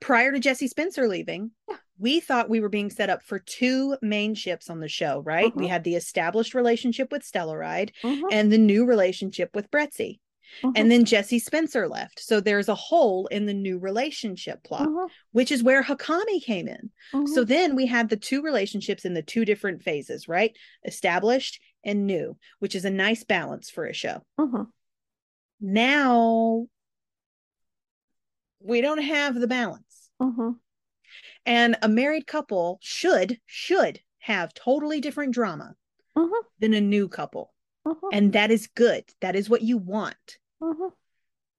prior 0.01 0.31
to 0.31 0.39
jesse 0.39 0.67
spencer 0.67 1.07
leaving 1.07 1.51
Yeah. 1.69 1.77
we 1.99 2.19
thought 2.19 2.49
we 2.49 2.59
were 2.59 2.69
being 2.69 2.89
set 2.89 3.09
up 3.11 3.21
for 3.21 3.37
two 3.39 3.97
main 4.01 4.33
ships 4.33 4.69
on 4.71 4.79
the 4.79 4.87
show 4.87 5.19
right 5.21 5.55
we 5.55 5.65
Mhm. 5.65 5.69
had 5.69 5.83
the 5.83 5.95
established 5.95 6.53
relationship 6.55 7.11
with 7.11 7.21
stellaride 7.23 7.91
Mhm. 8.03 8.21
and 8.31 8.51
the 8.51 8.57
new 8.57 8.85
relationship 8.85 9.49
with 9.55 9.69
brettsey 9.71 10.19
And 10.61 10.75
mm-hmm. 10.75 10.89
then 10.89 11.05
jesse 11.05 11.39
spencer 11.39 11.87
left 11.87 12.19
so 12.19 12.39
there's 12.39 12.69
a 12.69 12.75
hole 12.75 13.27
in 13.27 13.45
the 13.45 13.53
new 13.53 13.79
relationship 13.79 14.63
plot 14.63 14.87
Mhm. 14.87 15.09
which 15.31 15.51
is 15.51 15.63
where 15.63 15.83
Hawkami 15.83 16.43
came 16.43 16.67
in 16.67 16.91
So 17.11 17.43
Mhm. 17.43 17.47
then 17.47 17.75
we 17.75 17.85
had 17.85 18.09
the 18.09 18.17
two 18.17 18.41
relationships 18.41 19.05
in 19.05 19.13
the 19.13 19.21
two 19.21 19.45
different 19.45 19.83
phases, 19.83 20.27
right? 20.27 20.55
Established 20.85 21.59
and 21.83 22.05
new, 22.05 22.37
which 22.59 22.75
is 22.75 22.85
a 22.85 22.89
nice 22.89 23.23
balance 23.23 23.69
for 23.69 23.85
a 23.85 23.93
show. 23.93 24.23
Mm-hmm. 24.39 24.63
Now 25.61 26.67
we 28.59 28.81
don't 28.81 29.01
have 29.01 29.35
the 29.35 29.47
balance. 29.47 30.09
Mm-hmm. 30.21 30.51
And 31.45 31.75
a 31.81 31.89
married 31.89 32.25
couple 32.27 32.79
should 32.81 33.39
should 33.45 33.99
have 34.19 34.53
totally 34.53 35.01
different 35.01 35.33
drama 35.33 35.75
than 36.59 36.73
a 36.73 36.81
new 36.81 37.09
couple. 37.09 37.53
And 38.13 38.31
that 38.33 38.49
is 38.51 38.67
good. 38.67 39.03
That 39.19 39.35
is 39.35 39.49
what 39.49 39.61
you 39.61 39.77
want. 39.77 40.37
Mhm. 40.63 40.91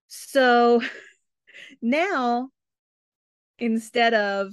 So 0.09 0.80
now 1.82 2.50
instead 3.59 4.14
of 4.14 4.52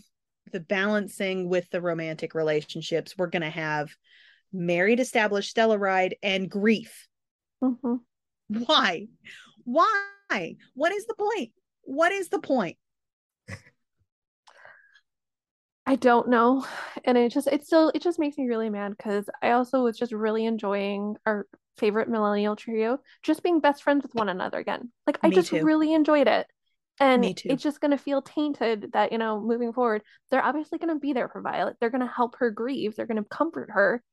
the 0.52 0.60
balancing 0.60 1.50
with 1.50 1.70
the 1.70 1.82
romantic 1.82 2.34
relationships, 2.36 3.16
we're 3.18 3.28
going 3.28 3.42
to 3.42 3.50
have 3.50 3.90
married, 4.52 5.00
established 5.00 5.56
Stellaride 5.56 6.14
and 6.22 6.50
grief. 6.50 7.08
Mm-hmm. 7.64 7.96
Why? 8.66 9.08
Why? 9.64 10.56
What 10.74 10.92
is 10.92 11.06
the 11.06 11.16
point? 11.16 11.52
What 11.84 12.12
is 12.12 12.30
the 12.30 12.40
point? 12.40 12.78
I 15.86 15.96
don't 15.96 16.30
know. 16.30 16.66
And 17.06 17.18
it 17.18 17.32
just 17.32 17.48
it 17.48 17.66
still 17.66 17.92
it 17.96 18.02
just 18.02 18.20
makes 18.20 18.38
me 18.38 18.48
really 18.48 18.70
mad 18.70 18.96
because 18.96 19.30
I 19.42 19.52
also 19.52 19.84
was 19.84 19.98
just 19.98 20.12
really 20.12 20.46
enjoying 20.46 21.16
our 21.26 21.48
favorite 21.78 22.10
millennial 22.10 22.56
trio 22.56 23.00
just 23.24 23.44
being 23.44 23.60
best 23.60 23.84
friends 23.84 24.04
with 24.04 24.14
one 24.14 24.30
another 24.30 24.60
again. 24.60 24.92
Like 25.08 25.20
I 25.24 25.30
Me 25.30 25.36
just 25.36 25.50
too. 25.50 25.64
really 25.64 25.94
enjoyed 25.94 26.28
it. 26.28 26.48
And 27.00 27.26
it's 27.26 27.64
just 27.64 27.80
gonna 27.82 27.98
feel 27.98 28.22
tainted 28.22 28.92
that, 28.94 29.12
you 29.12 29.18
know, 29.18 29.40
moving 29.42 29.74
forward, 29.74 30.04
they're 30.30 30.44
obviously 30.44 30.78
gonna 30.78 31.00
be 31.00 31.14
there 31.14 31.30
for 31.30 31.42
Violet. 31.42 31.78
They're 31.80 31.90
gonna 31.90 32.12
help 32.14 32.36
her 32.40 32.52
grieve, 32.52 32.96
they're 32.96 33.08
gonna 33.08 33.24
comfort 33.24 33.70
her. 33.72 34.04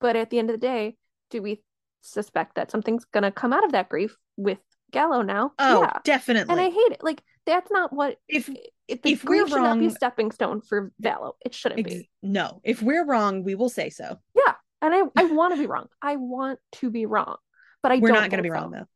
But 0.00 0.16
at 0.16 0.28
the 0.28 0.38
end 0.38 0.50
of 0.50 0.54
the 0.54 0.66
day, 0.66 0.96
do 1.30 1.40
we 1.40 1.62
suspect 2.02 2.56
that 2.56 2.70
something's 2.70 3.04
gonna 3.06 3.32
come 3.32 3.52
out 3.54 3.64
of 3.64 3.72
that 3.72 3.88
grief 3.88 4.16
with 4.36 4.58
Gallo 4.90 5.22
now? 5.22 5.52
Oh, 5.58 5.82
yeah. 5.82 5.98
definitely. 6.04 6.52
And 6.52 6.60
I 6.60 6.68
hate 6.68 6.92
it. 6.92 7.02
Like 7.02 7.22
that's 7.46 7.70
not 7.70 7.92
what 7.92 8.18
if 8.28 8.46
the 8.46 8.58
if 8.88 9.24
we're 9.24 9.44
grief 9.44 9.48
should 9.48 9.62
not 9.62 9.78
be 9.78 9.86
a 9.86 9.88
wrong- 9.88 9.96
stepping 9.96 10.30
stone 10.32 10.60
for 10.60 10.92
Vallo. 11.00 11.32
It 11.44 11.54
shouldn't 11.54 11.80
ex- 11.80 11.94
be. 11.94 12.10
no, 12.22 12.60
if 12.64 12.82
we're 12.82 13.06
wrong, 13.06 13.44
we 13.44 13.54
will 13.54 13.70
say 13.70 13.88
so. 13.88 14.18
Yeah. 14.34 14.54
And 14.86 14.94
I, 14.94 15.22
I 15.22 15.24
want 15.32 15.54
to 15.54 15.60
be 15.60 15.66
wrong. 15.66 15.86
I 16.00 16.16
want 16.16 16.58
to 16.76 16.90
be 16.90 17.06
wrong. 17.06 17.36
But 17.82 17.92
I 17.92 17.98
we're 17.98 18.08
don't 18.08 18.20
not 18.20 18.30
going 18.30 18.38
to 18.38 18.42
be 18.42 18.50
wrong 18.50 18.70
though. 18.70 18.86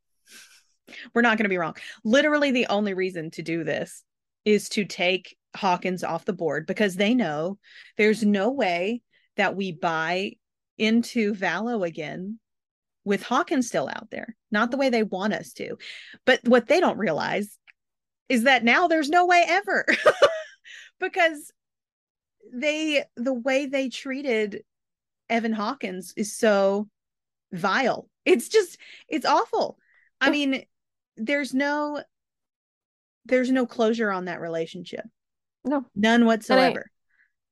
We're 1.13 1.21
not 1.21 1.37
going 1.37 1.45
to 1.45 1.49
be 1.49 1.57
wrong. 1.57 1.75
Literally, 2.03 2.51
the 2.51 2.67
only 2.67 2.93
reason 2.93 3.31
to 3.31 3.41
do 3.41 3.63
this 3.63 4.03
is 4.43 4.69
to 4.69 4.85
take 4.85 5.37
Hawkins 5.55 6.03
off 6.03 6.25
the 6.25 6.33
board 6.33 6.65
because 6.65 6.95
they 6.95 7.13
know 7.13 7.57
there's 7.97 8.23
no 8.23 8.51
way 8.51 9.01
that 9.37 9.55
we 9.55 9.71
buy 9.71 10.33
into 10.77 11.33
Vallo 11.33 11.87
again 11.87 12.39
with 13.05 13.23
Hawkins 13.23 13.67
still 13.67 13.87
out 13.87 14.09
there. 14.11 14.35
Not 14.51 14.71
the 14.71 14.77
way 14.77 14.89
they 14.89 15.03
want 15.03 15.33
us 15.33 15.53
to. 15.53 15.77
But 16.25 16.41
what 16.45 16.67
they 16.67 16.79
don't 16.79 16.97
realize 16.97 17.57
is 18.27 18.43
that 18.43 18.63
now 18.63 18.87
there's 18.87 19.09
no 19.09 19.25
way 19.25 19.43
ever 19.47 19.85
because 20.99 21.51
they 22.53 23.03
the 23.15 23.33
way 23.33 23.65
they 23.65 23.89
treated 23.89 24.63
Evan 25.31 25.53
Hawkins 25.53 26.13
is 26.15 26.37
so 26.37 26.87
vile. 27.51 28.07
It's 28.25 28.49
just 28.49 28.77
it's 29.07 29.25
awful. 29.25 29.77
I 30.19 30.29
mean, 30.29 30.63
there's 31.17 31.53
no 31.53 32.03
there's 33.25 33.51
no 33.51 33.65
closure 33.65 34.11
on 34.11 34.25
that 34.25 34.41
relationship. 34.41 35.05
No. 35.63 35.85
None 35.95 36.25
whatsoever. 36.25 36.85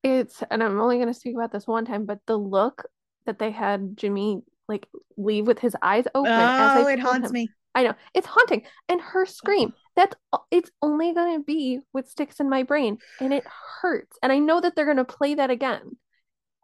It's 0.03 0.43
and 0.51 0.63
I'm 0.63 0.79
only 0.79 0.99
gonna 0.99 1.13
speak 1.13 1.35
about 1.35 1.51
this 1.51 1.67
one 1.67 1.85
time, 1.85 2.05
but 2.05 2.19
the 2.27 2.37
look 2.37 2.85
that 3.25 3.39
they 3.39 3.51
had 3.51 3.97
Jimmy 3.97 4.41
like 4.67 4.87
leave 5.17 5.47
with 5.47 5.59
his 5.59 5.75
eyes 5.81 6.05
open 6.13 6.31
oh, 6.31 6.87
it 6.87 6.99
haunts 6.99 7.29
him. 7.29 7.33
me. 7.33 7.49
I 7.75 7.83
know 7.83 7.93
it's 8.13 8.27
haunting, 8.27 8.63
and 8.87 8.99
her 9.01 9.25
scream. 9.25 9.73
Oh. 9.73 9.79
That's 9.95 10.15
it's 10.51 10.71
only 10.81 11.13
gonna 11.13 11.39
be 11.39 11.79
what 11.91 12.07
sticks 12.07 12.39
in 12.39 12.49
my 12.49 12.63
brain, 12.63 12.97
and 13.19 13.33
it 13.33 13.43
hurts. 13.81 14.17
And 14.23 14.31
I 14.31 14.39
know 14.39 14.61
that 14.61 14.75
they're 14.75 14.85
gonna 14.85 15.05
play 15.05 15.35
that 15.35 15.49
again, 15.49 15.97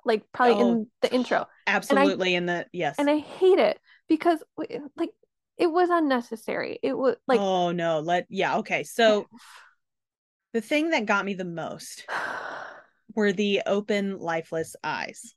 like 0.06 0.24
probably 0.32 0.64
Oh, 0.64 0.72
in 0.72 0.88
the 1.02 1.14
intro. 1.14 1.48
Absolutely 1.68 2.36
in 2.36 2.46
the 2.46 2.66
yes. 2.72 2.96
And 2.98 3.10
I 3.10 3.18
hate 3.18 3.60
it 3.60 3.80
because 4.08 4.42
like 4.96 5.12
it 5.58 5.68
was 5.68 5.90
unnecessary. 5.90 6.80
It 6.82 6.98
was 6.98 7.16
like 7.28 7.40
oh 7.40 7.72
no, 7.72 8.00
let 8.00 8.28
yeah, 8.30 8.58
okay. 8.58 8.84
So 8.84 9.28
the 10.54 10.62
thing 10.62 10.92
that 10.92 11.06
got 11.06 11.26
me 11.26 11.34
the 11.34 11.46
most 11.46 12.06
were 13.14 13.34
the 13.34 13.64
open 13.66 14.20
lifeless 14.20 14.76
eyes. 14.84 15.34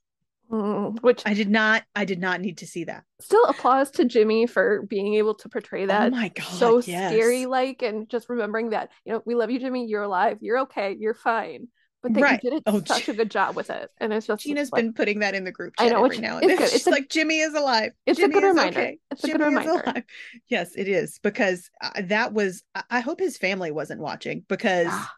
Mm, 0.51 1.03
which 1.03 1.23
I 1.27 1.35
did 1.35 1.51
not 1.51 1.83
I 1.95 2.07
did 2.07 2.21
not 2.21 2.41
need 2.41 2.57
to 2.59 2.66
see 2.66 2.85
that. 2.85 3.05
still 3.21 3.45
applause 3.45 3.91
to 3.93 4.07
Jimmy 4.07 4.47
for 4.47 4.81
being 4.89 5.14
able 5.16 5.35
to 5.35 5.49
portray 5.51 5.85
that 5.85 6.11
oh 6.11 6.16
my 6.16 6.29
god. 6.29 6.43
so 6.45 6.79
yes. 6.79 7.12
scary 7.12 7.45
like 7.45 7.83
and 7.83 8.09
just 8.09 8.31
remembering 8.31 8.71
that 8.71 8.89
you 9.05 9.12
know 9.12 9.23
we 9.27 9.35
love 9.35 9.51
you 9.51 9.61
Jimmy 9.61 9.87
you're 9.87 10.05
alive 10.05 10.39
you're 10.41 10.61
okay 10.61 10.97
you're 10.99 11.12
fine 11.12 11.69
but 12.12 12.20
that 12.20 12.22
Right. 12.22 12.40
you 12.44 12.50
did 12.50 12.62
Oh, 12.66 12.82
such 12.86 13.09
a 13.09 13.14
good 13.14 13.30
job 13.30 13.56
with 13.56 13.70
it 13.70 13.90
and 13.98 14.12
it's 14.12 14.26
just 14.26 14.42
Gina's 14.42 14.70
like, 14.72 14.82
been 14.82 14.92
putting 14.92 15.20
that 15.20 15.34
in 15.34 15.44
the 15.44 15.52
group 15.52 15.74
I 15.78 15.84
chat 15.84 15.92
know, 15.92 16.04
every 16.04 16.18
now 16.18 16.38
and 16.38 16.50
it's 16.50 16.61
then. 16.61 16.70
It's 16.74 16.86
a- 16.86 16.90
like 16.90 17.09
Jimmy 17.09 17.40
is 17.40 17.54
alive. 17.54 17.92
it's 18.06 18.18
a 18.20 18.28
good 18.28 18.42
reminder. 18.42 18.80
okay. 18.80 18.98
It's 19.11 19.24
a 19.24 19.28
good 19.28 19.40
reminder. 19.40 19.70
alive. 19.84 20.02
Yes, 20.48 20.74
it 20.76 20.88
is 20.88 21.18
because 21.22 21.70
uh, 21.82 22.02
that 22.04 22.32
was. 22.32 22.62
I- 22.74 22.84
I 22.90 23.00
hope 23.00 23.20
his 23.20 23.36
family 23.38 23.70
wasn't 23.70 24.00
watching 24.00 24.44
because 24.48 24.86
Ah. 24.90 25.12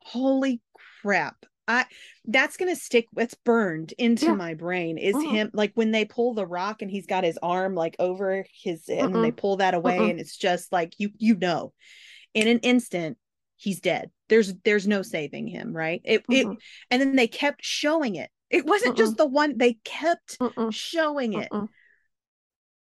holy 0.00 0.60
crap. 1.02 1.36
I 1.66 1.84
that's 2.24 2.56
gonna 2.56 2.76
stick. 2.76 3.06
It's 3.16 3.34
burned 3.44 3.92
into 3.98 4.26
Yeah. 4.26 4.34
my 4.34 4.54
brain. 4.54 4.96
Is 4.96 5.14
Mhm. 5.14 5.30
him 5.30 5.50
like 5.52 5.72
when 5.74 5.90
they 5.90 6.04
pull 6.06 6.32
the 6.34 6.46
rock 6.46 6.80
and 6.82 6.90
he's 6.90 7.06
got 7.06 7.24
his 7.24 7.38
arm 7.42 7.74
like 7.74 7.94
over 7.98 8.46
his 8.52 8.88
and 8.88 9.14
they 9.22 9.30
pull 9.32 9.58
that 9.58 9.74
away 9.74 9.98
Mm-mm. 9.98 10.10
and 10.12 10.20
it's 10.20 10.36
just 10.36 10.72
like 10.72 10.94
you 10.98 11.10
you 11.18 11.36
know, 11.36 11.72
in 12.32 12.48
an 12.48 12.60
instant 12.60 13.18
he's 13.58 13.80
dead. 13.80 14.10
There's 14.28 14.54
there's 14.64 14.88
no 14.88 15.02
saving 15.02 15.48
him, 15.48 15.74
right? 15.76 16.02
It 16.04 16.24
it 16.30 16.48
Mhm. 16.48 16.58
and 16.90 17.02
then 17.02 17.16
they 17.16 17.28
kept 17.28 17.64
showing 17.64 18.16
it. 18.16 18.30
It 18.50 18.66
wasn't 18.66 18.96
just 18.96 19.18
the 19.18 19.26
one. 19.26 19.58
They 19.58 19.74
kept 19.84 20.40
Mm-mm. 20.40 20.70
showing 20.70 21.34
it. 21.34 21.52
Mm-mm. 21.52 21.68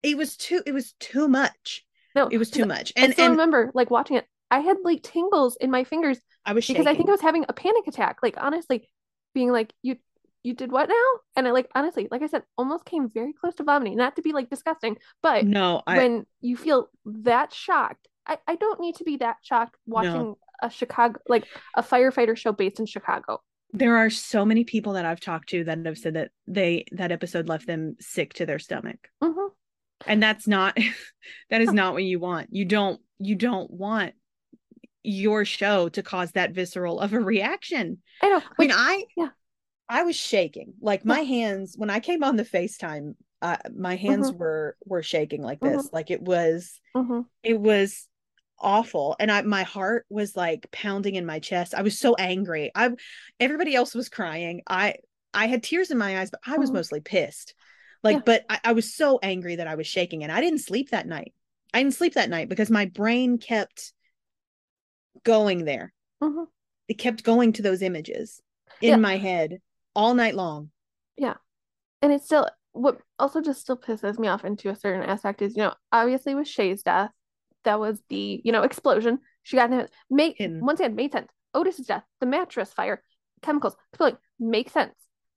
It 0.03 0.17
was 0.17 0.37
too. 0.37 0.63
It 0.67 0.73
was 0.73 0.93
too 0.95 1.29
much. 1.29 1.85
no 2.15 2.29
It 2.31 2.39
was 2.39 2.51
too 2.51 2.65
much. 2.65 2.93
I 3.01 3.05
And 3.05 3.13
still 3.13 3.27
and 3.27 3.33
remember 3.33 3.71
like 3.75 3.91
watching 3.91 4.17
it 4.17 4.27
I 4.51 4.61
had 4.61 4.79
like 4.83 5.03
tingles 5.03 5.57
in 5.57 5.71
my 5.71 5.85
fingers 5.85 6.19
I 6.45 6.53
was 6.53 6.65
shaking. 6.65 6.83
because 6.83 6.87
I 6.87 6.95
think 6.95 7.09
I 7.09 7.13
was 7.13 7.21
having 7.21 7.45
a 7.49 7.53
panic 7.53 7.87
attack. 7.87 8.19
Like 8.23 8.37
honestly, 8.39 8.89
being 9.35 9.53
like, 9.53 9.73
you 9.83 9.97
you 10.43 10.55
did 10.55 10.73
what 10.73 10.89
now? 10.89 11.21
And 11.37 11.47
I 11.47 11.51
like 11.53 11.71
honestly, 11.75 12.09
like 12.11 12.23
I 12.23 12.27
said, 12.29 12.45
almost 12.57 12.85
came 12.85 13.09
very 13.09 13.33
close 13.33 13.55
to 13.57 13.65
vomiting. 13.65 13.97
Not 13.97 14.17
to 14.17 14.23
be 14.23 14.33
like 14.33 14.51
disgusting, 14.51 14.97
but 15.23 15.47
no, 15.47 15.83
I 15.87 15.95
when 15.97 16.27
you 16.41 16.57
feel 16.57 16.89
that 17.05 17.53
shocked, 17.53 18.09
I, 18.27 18.39
I 18.47 18.57
don't 18.57 18.81
need 18.81 18.97
to 18.97 19.05
be 19.05 19.19
that 19.19 19.39
shocked 19.43 19.77
watching 19.87 20.37
a 20.63 20.71
Chicago 20.71 21.19
like 21.29 21.47
a 21.77 21.83
firefighter 21.83 22.37
show 22.37 22.53
based 22.53 22.81
in 22.81 22.87
Chicago. 22.87 23.41
there 23.73 23.97
are 23.99 24.11
so 24.11 24.45
many 24.45 24.65
people 24.65 24.95
that 24.95 25.05
I've 25.05 25.21
talked 25.21 25.51
to 25.51 25.65
that 25.65 25.85
have 25.85 25.99
said 25.99 26.15
that 26.15 26.31
they 26.47 26.85
that 26.93 27.13
episode 27.13 27.49
left 27.49 27.67
them 27.67 27.97
sick 28.01 28.35
to 28.35 28.47
their 28.47 28.59
stomach. 28.59 29.09
hmm 29.23 29.49
And 30.07 30.23
that's 30.23 30.47
not 30.47 30.77
that 31.51 31.61
is 31.61 31.73
not 31.73 31.93
what 31.93 32.05
you 32.05 32.19
want. 32.19 32.49
You 32.51 32.65
don't 32.65 33.01
you 33.19 33.35
don't 33.35 33.71
want 33.71 34.15
your 35.03 35.45
show 35.45 35.89
to 35.91 36.03
cause 36.03 36.33
that 36.33 36.53
visceral 36.53 36.99
of 37.01 37.13
a 37.13 37.21
reaction. 37.21 37.99
I 38.23 38.29
know. 38.31 38.39
I 38.39 38.63
mean, 38.63 38.73
I 38.73 39.05
yeah. 39.17 39.29
I 39.89 40.03
was 40.03 40.17
shaking. 40.17 40.75
Like 40.81 41.05
my 41.05 41.21
hands 41.21 41.75
when 41.77 41.91
I 41.91 42.01
came 42.01 42.23
on 42.25 42.37
the 42.37 42.45
FaceTime, 42.45 43.15
uh, 43.43 43.57
my 43.75 43.97
hands 43.97 44.33
were 44.33 44.77
were 44.85 45.03
shaking 45.03 45.43
like 45.43 45.61
this. 45.63 45.89
Like 45.93 46.11
it 46.11 46.23
was 46.23 46.81
mhm. 46.97 47.25
it 47.43 47.59
was 47.59 48.07
awful 48.61 49.17
and 49.19 49.31
I 49.31 49.43
my 49.43 49.63
heart 49.63 50.07
was 50.11 50.37
like 50.37 50.71
pounding 50.71 51.15
in 51.15 51.27
my 51.27 51.39
chest. 51.39 51.75
I 51.75 51.83
was 51.83 51.99
so 51.99 52.15
angry. 52.17 52.71
I 52.75 52.91
everybody 53.41 53.75
else 53.75 53.95
was 53.95 54.09
crying. 54.09 54.63
I 54.69 54.97
I 55.35 55.47
had 55.47 55.63
tears 55.63 55.91
in 55.91 55.99
my 55.99 56.21
eyes, 56.21 56.31
but 56.31 56.41
I 56.47 56.59
was 56.59 56.71
Mhm. 56.71 56.75
mostly 56.75 57.01
pissed. 57.01 57.55
Like, 58.03 58.17
Yeah. 58.17 58.23
but 58.25 58.45
I, 58.49 58.61
I 58.65 58.73
was 58.73 58.95
so 58.95 59.19
angry 59.23 59.57
that 59.57 59.67
I 59.67 59.75
was 59.75 59.87
shaking 59.87 60.23
and 60.23 60.33
I 60.33 60.41
didn't 60.41 60.61
sleep 60.61 60.91
that 60.91 61.07
night. 61.07 61.35
I 61.75 61.83
didn't 61.83 61.95
sleep 61.95 62.15
that 62.15 62.31
night 62.31 62.49
because 62.49 62.71
my 62.71 62.87
brain 62.87 63.39
kept 63.39 63.93
going 65.25 65.65
there. 65.65 65.93
Mhm. 66.23 66.47
It 66.89 66.95
kept 66.95 67.23
going 67.25 67.53
to 67.55 67.63
those 67.63 67.83
images 67.83 68.41
in 68.81 68.91
Yeah. 68.91 68.97
my 68.97 69.17
head 69.17 69.61
all 69.95 70.15
night 70.15 70.35
long. 70.35 70.71
Yeah 71.17 71.35
and 72.01 72.13
it's 72.13 72.25
still 72.27 72.49
what 72.73 72.99
also 73.19 73.41
just 73.41 73.61
still 73.61 73.77
pisses 73.77 74.19
me 74.19 74.29
off 74.29 74.45
into 74.45 74.71
a 74.71 74.77
certain 74.77 75.03
aspect 75.03 75.43
is 75.43 75.57
you 75.57 75.63
know 75.63 75.75
obviously 75.91 76.35
with 76.35 76.47
Shay's 76.47 76.83
death 76.83 77.11
that 77.65 77.79
was 77.81 78.01
the 78.09 78.41
you 78.45 78.53
know 78.53 78.63
explosion 78.63 79.19
she 79.43 79.57
got 79.57 79.73
in 79.73 79.87
make 80.11 80.37
Hidden. 80.39 80.65
once 80.65 80.81
again 80.81 80.95
made 80.95 81.13
sense 81.13 81.29
Otis's 81.55 81.87
death 81.87 82.05
the 82.21 82.27
mattress 82.27 82.73
fire 82.73 83.03
chemicals 83.43 83.77
exploding 83.93 84.19
make 84.39 84.71
sense 84.71 84.95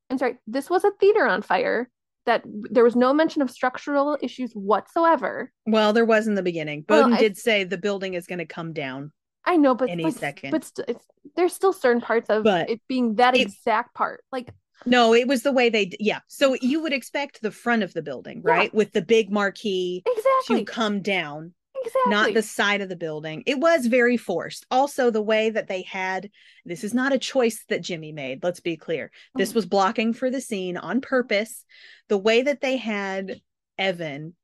I'm 0.10 0.18
sorry 0.18 0.38
this 0.48 0.70
was 0.70 0.84
a 0.84 0.92
theater 1.00 1.26
on 1.26 1.42
fire 1.42 1.90
that 2.26 2.44
there 2.46 2.84
was 2.84 2.96
no 2.96 3.14
mention 3.14 3.42
of 3.42 3.50
structural 3.50 4.18
issues 4.22 4.52
whatsoever 4.54 5.52
Well, 5.66 5.92
there 5.94 6.06
was 6.06 6.28
in 6.28 6.36
the 6.36 6.44
beginning. 6.44 6.86
Well, 6.88 7.04
Bowden 7.04 7.18
I- 7.18 7.20
did 7.20 7.38
say 7.38 7.64
the 7.64 7.78
building 7.80 8.14
is 8.14 8.28
going 8.28 8.40
to 8.40 8.46
come 8.46 8.74
down. 8.74 9.12
I 9.44 9.58
know 9.58 9.74
but 9.74 9.90
Any 9.90 10.04
like, 10.04 10.14
second. 10.16 10.52
but 10.52 10.64
st- 10.64 10.90
it's, 10.90 11.06
there's 11.36 11.54
still 11.54 11.74
certain 11.74 12.00
parts 12.02 12.30
of 12.30 12.44
But 12.44 12.70
it 12.70 12.82
being 12.88 13.16
that 13.16 13.36
it- 13.36 13.42
exact 13.42 13.96
part 13.96 14.24
like 14.32 14.50
No, 14.86 15.16
it 15.16 15.28
was 15.28 15.42
the 15.42 15.52
way 15.52 15.70
they, 15.70 15.92
yeah. 16.00 16.20
So 16.28 16.56
you 16.62 16.84
would 16.84 16.94
expect 16.94 17.42
the 17.42 17.50
front 17.52 17.82
of 17.82 17.92
the 17.94 18.04
building, 18.04 18.44
Yeah. 18.46 18.52
right? 18.52 18.74
With 18.74 18.92
the 18.92 19.02
big 19.02 19.32
marquee 19.32 20.04
exactly 20.06 20.64
to 20.66 20.72
come 20.72 21.02
down, 21.02 21.56
exactly 21.82 22.12
not 22.12 22.34
the 22.34 22.42
side 22.42 22.82
of 22.82 22.90
the 22.90 22.96
building. 22.96 23.44
It 23.46 23.60
was 23.60 23.88
very 23.88 24.18
forced. 24.18 24.66
Also, 24.72 25.10
the 25.10 25.22
way 25.22 25.50
that 25.50 25.68
they 25.68 25.82
had 25.82 26.30
this 26.66 26.84
is 26.84 26.94
not 26.94 27.14
a 27.14 27.18
choice 27.18 27.66
that 27.70 27.82
Jimmy 27.82 28.12
made. 28.12 28.44
Let's 28.44 28.60
be 28.60 28.78
clear. 28.78 29.12
This 29.36 29.52
Mhm. 29.52 29.56
was 29.56 29.66
blocking 29.66 30.14
for 30.14 30.30
the 30.30 30.42
scene 30.42 30.78
on 30.78 31.02
purpose. 31.02 31.66
The 32.08 32.18
way 32.18 32.42
that 32.44 32.62
they 32.62 32.78
had 32.78 33.42
Evan 33.78 34.36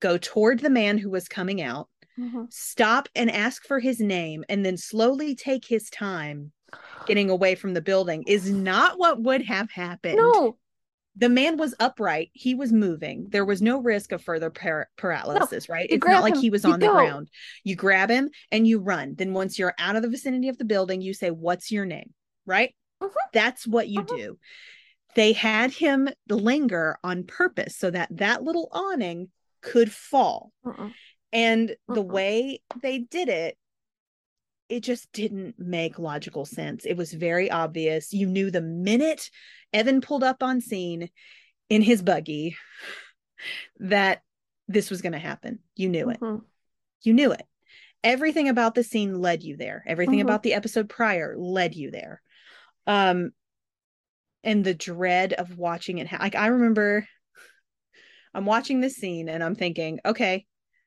go 0.00 0.18
toward 0.18 0.60
the 0.60 0.70
man 0.70 0.98
who 0.98 1.10
was 1.10 1.28
coming 1.28 1.60
out, 1.60 1.88
Mhm. 2.18 2.52
stop 2.52 3.08
and 3.16 3.30
ask 3.30 3.64
for 3.66 3.80
his 3.80 4.00
name, 4.00 4.44
and 4.48 4.64
then 4.64 4.76
slowly 4.76 5.34
take 5.34 5.66
his 5.66 5.90
time 5.90 6.52
getting 7.06 7.30
away 7.30 7.54
from 7.54 7.74
the 7.74 7.80
building 7.80 8.22
is 8.26 8.50
not 8.50 8.98
what 8.98 9.22
would 9.22 9.42
have 9.42 9.70
happened. 9.70 10.16
No, 10.18 10.58
The 11.18 11.28
man 11.28 11.56
was 11.56 11.74
upright. 11.80 12.30
He 12.32 12.54
was 12.54 12.72
moving. 12.72 13.26
There 13.30 13.44
was 13.44 13.60
no 13.60 13.80
risk 13.80 14.12
of 14.12 14.22
further 14.22 14.50
par- 14.50 14.88
paralysis, 14.96 15.68
right? 15.68 15.86
It's 15.90 16.06
not 16.06 16.22
like 16.22 16.36
he 16.36 16.48
was 16.50 16.64
you 16.64 16.72
on 16.72 16.80
the 16.80 16.86
ground. 16.88 17.28
You 17.64 17.74
grab 17.76 18.08
him 18.08 18.30
and 18.52 18.66
you 18.66 18.78
run. 18.78 19.14
Then 19.16 19.32
once 19.32 19.58
you're 19.58 19.74
out 19.78 19.96
of 19.96 20.02
the 20.02 20.08
vicinity 20.08 20.48
of 20.48 20.58
the 20.58 20.64
building, 20.64 21.00
you 21.02 21.12
say, 21.12 21.30
What's 21.30 21.70
your 21.72 21.84
name? 21.84 22.14
Right? 22.46 22.74
Mhm. 23.02 23.10
That's 23.32 23.66
what 23.66 23.88
you 23.88 24.02
Mhm. 24.02 24.16
do. 24.16 24.38
They 25.14 25.32
had 25.32 25.72
him 25.72 26.08
linger 26.28 26.98
on 27.02 27.24
purpose 27.24 27.76
so 27.76 27.90
that 27.90 28.08
that 28.12 28.42
little 28.44 28.68
awning 28.70 29.30
could 29.60 29.90
fall. 29.92 30.52
Mm-mm. 30.64 30.92
And 31.32 31.76
the 31.88 32.02
way 32.02 32.62
they 32.80 32.98
did 33.00 33.28
it, 33.28 33.58
it 34.68 34.80
just 34.80 35.10
didn't 35.12 35.58
make 35.58 35.98
logical 35.98 36.44
sense. 36.44 36.84
It 36.84 36.96
was 36.96 37.12
very 37.12 37.50
obvious. 37.50 38.12
You 38.12 38.26
knew 38.26 38.50
the 38.50 38.60
minute 38.60 39.30
Evan 39.72 40.00
pulled 40.00 40.22
up 40.22 40.42
on 40.42 40.60
scene 40.60 41.08
in 41.68 41.82
his 41.82 42.02
buggy 42.02 42.56
that 43.78 44.22
this 44.66 44.90
was 44.90 45.02
going 45.02 45.12
to 45.12 45.18
happen. 45.18 45.60
You 45.74 45.88
knew 45.88 46.10
it. 46.10 46.20
Mhm. 46.20 46.42
You 47.02 47.14
knew 47.14 47.32
it. 47.32 47.42
Everything 48.04 48.48
about 48.48 48.74
the 48.74 48.84
scene 48.84 49.20
led 49.20 49.42
you 49.42 49.56
there. 49.56 49.82
Everything 49.86 50.18
Mhm. 50.18 50.22
about 50.22 50.42
the 50.42 50.54
episode 50.54 50.88
prior 50.88 51.34
led 51.36 51.74
you 51.74 51.90
there. 51.90 52.22
Um 52.86 53.32
and 54.44 54.64
the 54.64 54.74
dread 54.74 55.32
of 55.32 55.58
watching 55.58 55.98
it 55.98 56.06
ha- 56.06 56.18
like 56.20 56.34
I 56.34 56.46
remember 56.48 57.06
I'm 58.34 58.46
watching 58.46 58.80
this 58.80 58.96
scene 58.96 59.28
and 59.28 59.42
I'm 59.42 59.54
thinking, 59.54 60.00
okay, 60.04 60.46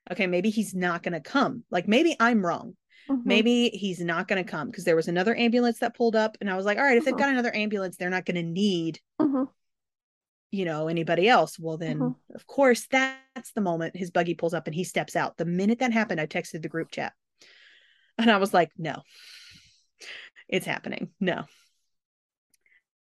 okay, 0.10 0.28
maybe 0.28 0.52
he's 0.52 0.74
not 0.74 1.04
going 1.04 1.14
to 1.14 1.20
come. 1.20 1.64
Like 1.70 1.88
maybe 1.88 2.16
I'm 2.20 2.46
wrong. 2.46 2.78
Mhm. 3.12 3.26
Maybe 3.26 3.70
he's 3.70 3.99
not 3.99 4.28
going 4.28 4.43
to 4.43 4.49
come 4.49 4.70
because 4.70 4.84
there 4.86 4.95
was 4.95 5.07
another 5.07 5.36
ambulance 5.36 5.80
that 5.80 5.95
pulled 5.95 6.16
up 6.16 6.38
and 6.41 6.49
I 6.49 6.55
was 6.55 6.66
like, 6.66 6.78
all 6.78 6.84
right, 6.84 6.97
if 6.97 7.05
they've 7.05 7.14
Mhm. 7.14 7.20
got 7.20 7.30
another 7.30 7.55
ambulance, 7.55 7.97
they're 7.97 8.09
not 8.09 8.26
going 8.26 8.36
to 8.36 8.43
need 8.43 8.99
Mhm. 9.20 9.49
you 10.51 10.66
know 10.66 10.89
anybody 10.89 11.30
else 11.30 11.57
well 11.57 11.78
then 11.78 11.97
Mhm. 11.97 12.16
of 12.36 12.45
course 12.45 12.86
that's 12.88 13.53
the 13.53 13.62
moment 13.62 13.95
his 13.95 14.12
buggy 14.12 14.34
pulls 14.34 14.53
up 14.53 14.68
and 14.68 14.76
he 14.76 14.84
steps 14.84 15.16
out 15.16 15.38
the 15.38 15.45
minute 15.45 15.80
that 15.80 15.93
happened 15.93 16.20
i 16.20 16.26
texted 16.26 16.62
the 16.62 16.68
group 16.68 16.91
chat 16.91 17.14
and 18.18 18.30
i 18.30 18.36
was 18.38 18.53
like 18.53 18.70
no 18.78 19.01
it's 20.49 20.66
happening 20.66 21.09
no 21.22 21.45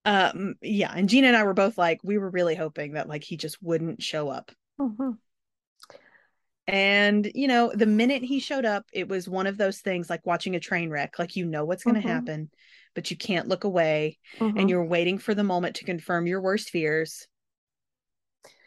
um 0.05 0.55
yeah 0.61 0.93
and 0.95 1.09
gina 1.09 1.27
and 1.27 1.37
i 1.37 1.43
were 1.43 1.53
both 1.55 1.77
like 1.77 1.99
we 2.03 2.17
were 2.19 2.29
really 2.29 2.55
hoping 2.55 2.93
that 2.93 3.07
like 3.09 3.23
he 3.23 3.35
just 3.35 3.61
wouldn't 3.63 4.03
show 4.03 4.29
up 4.29 4.51
Mhm. 4.79 5.17
And 6.67 7.29
you 7.35 7.47
know 7.47 7.71
the 7.75 7.85
minute 7.85 8.23
he 8.23 8.39
showed 8.39 8.65
up 8.65 8.85
it 8.93 9.09
was 9.09 9.27
one 9.27 9.47
of 9.47 9.57
those 9.57 9.79
things 9.79 10.09
like 10.09 10.25
watching 10.25 10.55
a 10.55 10.59
train 10.59 10.89
wreck 10.89 11.19
like 11.19 11.35
you 11.35 11.45
know 11.45 11.65
what's 11.65 11.83
going 11.83 11.95
to 11.95 12.01
Mhm. 12.01 12.09
happen 12.09 12.49
but 12.95 13.11
you 13.11 13.17
can't 13.17 13.47
look 13.49 13.63
away 13.65 14.17
Mhm. 14.39 14.59
and 14.59 14.69
you're 14.69 14.85
waiting 14.85 15.17
for 15.17 15.33
the 15.35 15.43
moment 15.43 15.75
to 15.77 15.85
confirm 15.85 16.25
your 16.25 16.41
worst 16.41 16.69
fears 16.69 17.27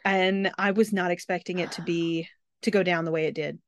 and 0.04 0.52
i 0.58 0.70
was 0.72 0.92
not 0.92 1.10
expecting 1.10 1.58
it 1.58 1.72
to 1.72 1.82
be 1.86 2.28
to 2.62 2.70
go 2.70 2.82
down 2.82 3.04
the 3.04 3.10
way 3.12 3.26
it 3.26 3.34
did 3.34 3.58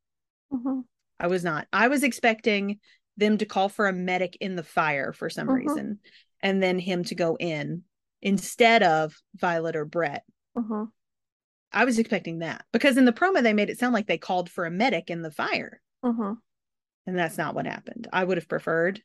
Mhm. 0.53 0.85
i 1.19 1.27
was 1.27 1.43
not 1.43 1.67
i 1.73 1.89
was 1.89 2.03
expecting 2.03 2.81
them 3.17 3.39
to 3.39 3.47
call 3.47 3.69
for 3.69 3.89
a 3.89 3.93
medic 3.93 4.37
in 4.41 4.57
the 4.57 4.63
fire 4.63 5.13
for 5.13 5.31
some 5.31 5.49
Mhm. 5.49 5.55
reason 5.55 5.99
and 6.41 6.63
then 6.63 6.79
him 6.79 7.03
to 7.05 7.15
go 7.15 7.37
in 7.37 7.83
instead 8.21 8.83
of 8.83 9.17
violet 9.37 9.75
or 9.75 9.85
brett 9.85 10.25
Mhm. 10.55 10.93
I 11.73 11.85
was 11.85 11.99
expecting 11.99 12.39
that 12.41 12.65
because 12.73 12.97
in 12.97 13.05
the 13.05 13.13
promo 13.13 13.43
they 13.43 13.53
made 13.53 13.71
it 13.71 13.79
sound 13.79 13.95
like 13.95 14.07
they 14.07 14.19
called 14.19 14.51
for 14.51 14.67
a 14.67 14.71
medic 14.71 15.11
in 15.11 15.23
the 15.23 15.31
fire 15.31 15.81
Mhm. 16.05 16.37
and 17.07 17.19
that's 17.19 17.39
not 17.39 17.55
what 17.55 17.67
happened 17.67 18.09
i 18.13 18.23
would 18.25 18.37
have 18.39 18.49
preferred 18.49 19.03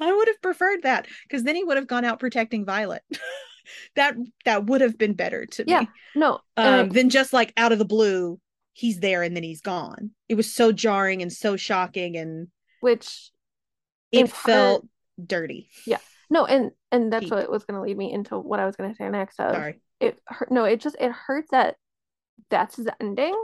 i 0.00 0.12
would 0.12 0.28
have 0.28 0.40
preferred 0.42 0.82
that 0.82 1.06
because 1.24 1.42
then 1.44 1.56
he 1.56 1.64
would 1.64 1.76
have 1.76 1.86
gone 1.86 2.04
out 2.04 2.20
protecting 2.20 2.64
violet 2.64 3.02
that 3.96 4.14
that 4.44 4.66
would 4.66 4.80
have 4.80 4.96
been 4.96 5.12
better 5.14 5.44
to 5.46 5.64
Yeah, 5.66 5.80
me 5.80 5.88
No, 6.14 6.40
um 6.56 6.88
than 6.90 7.10
just 7.10 7.32
like 7.32 7.52
out 7.56 7.72
of 7.72 7.78
the 7.78 7.84
blue 7.84 8.40
he's 8.72 9.00
there 9.00 9.22
and 9.22 9.34
then 9.36 9.42
he's 9.42 9.60
gone 9.60 10.12
it 10.28 10.34
was 10.36 10.52
so 10.52 10.72
jarring 10.72 11.20
and 11.22 11.32
so 11.32 11.56
shocking 11.56 12.16
and 12.16 12.48
which 12.80 13.30
it 14.12 14.30
part- 14.30 14.44
felt 14.44 14.86
dirty 15.26 15.68
Yeah. 15.84 15.98
no, 16.30 16.46
and 16.46 16.70
and 16.92 17.12
that's 17.12 17.24
Cheap. 17.24 17.32
what 17.32 17.50
was 17.50 17.64
going 17.64 17.74
to 17.74 17.82
lead 17.86 17.98
me 17.98 18.10
into 18.12 18.38
what 18.38 18.60
I 18.60 18.64
was 18.66 18.76
going 18.76 18.88
to 18.90 18.96
say 18.96 19.08
next. 19.10 19.38
Of 19.40 19.54
sorry 19.54 19.80
it 20.00 20.18
hurt. 20.26 20.50
No, 20.50 20.64
it 20.64 20.80
just 20.80 20.96
it 21.00 21.10
hurts 21.12 21.50
that 21.50 21.76
that's 22.50 22.76
his 22.76 22.88
ending. 23.00 23.34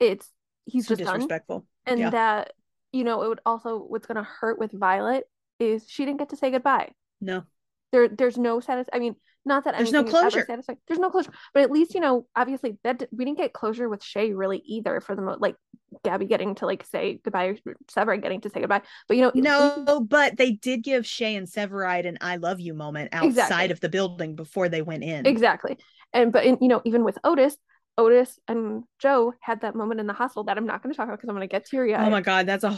It's 0.00 0.28
he's 0.66 0.86
so 0.86 0.94
just 0.94 1.06
done, 1.06 1.14
disrespectful 1.20 1.66
and 1.86 2.00
yeah. 2.00 2.10
that 2.10 2.52
you 2.92 3.04
know 3.04 3.22
it 3.22 3.28
would 3.28 3.40
also 3.46 3.78
what's 3.78 4.06
going 4.06 4.16
to 4.16 4.22
hurt 4.22 4.58
with 4.58 4.72
Violet 4.72 5.24
is 5.60 5.84
she 5.88 6.04
didn't 6.04 6.18
get 6.18 6.30
to 6.30 6.36
say 6.36 6.50
goodbye. 6.50 6.90
no 7.20 7.44
There, 7.92 8.08
there's 8.08 8.36
no 8.38 8.60
satis. 8.60 8.88
I 8.92 8.98
mean, 8.98 9.16
not 9.46 9.64
that 9.64 9.76
There's 9.76 9.92
no 9.92 10.00
anything 10.00 10.08
is 10.08 10.14
ever 10.14 10.30
closure. 10.30 10.46
satisfying. 10.46 10.78
There's 10.88 10.98
no 10.98 11.10
closure, 11.10 11.32
but 11.52 11.62
at 11.62 11.70
least 11.70 11.94
you 11.94 12.00
know, 12.00 12.26
obviously 12.34 12.78
that 12.82 13.06
we 13.12 13.24
didn't 13.24 13.38
get 13.38 13.52
closure 13.52 13.88
with 13.88 14.02
Shay 14.02 14.32
really 14.32 14.62
either. 14.66 15.00
For 15.00 15.14
the 15.14 15.22
mo- 15.22 15.36
like 15.38 15.56
Gabby 16.02 16.26
getting 16.26 16.54
to 16.56 16.66
like 16.66 16.84
say 16.84 17.20
goodbye, 17.22 17.54
or 17.64 17.76
Sever 17.88 18.16
getting 18.16 18.40
to 18.40 18.50
say 18.50 18.60
goodbye. 18.60 18.82
But 19.06 19.16
you 19.16 19.22
know, 19.22 19.32
least- 19.34 19.44
no 19.44 20.00
but 20.00 20.36
they 20.36 20.52
did 20.52 20.82
give 20.82 21.06
shay 21.06 21.36
and 21.36 21.46
severide 21.46 22.06
an 22.06 22.18
i 22.20 22.36
love 22.36 22.58
you 22.58 22.74
moment 22.74 23.10
outside 23.12 23.28
Exactly. 23.28 23.70
of 23.70 23.80
the 23.80 23.88
building 23.90 24.34
before 24.34 24.68
they 24.68 24.82
went 24.82 25.04
in 25.04 25.26
exactly. 25.26 25.76
And 26.12 26.32
but 26.32 26.44
in, 26.44 26.58
you 26.60 26.68
know, 26.68 26.80
even 26.84 27.04
with 27.04 27.18
Otis, 27.24 27.56
Otis 27.96 28.38
and 28.48 28.84
Joe 28.98 29.32
had 29.40 29.60
that 29.60 29.74
moment 29.76 30.00
in 30.00 30.06
the 30.06 30.12
hospital 30.12 30.44
that 30.44 30.56
I'm 30.58 30.66
not 30.66 30.82
going 30.82 30.92
to 30.92 30.96
talk 30.96 31.06
about 31.06 31.18
because 31.18 31.28
I'm 31.28 31.36
going 31.36 31.48
to 31.48 31.52
get 31.52 31.64
teary 31.66 31.94
eyed. 31.94 32.06
oh 32.06 32.10
my 32.10 32.20
god 32.20 32.46
that's 32.46 32.64
a 32.64 32.76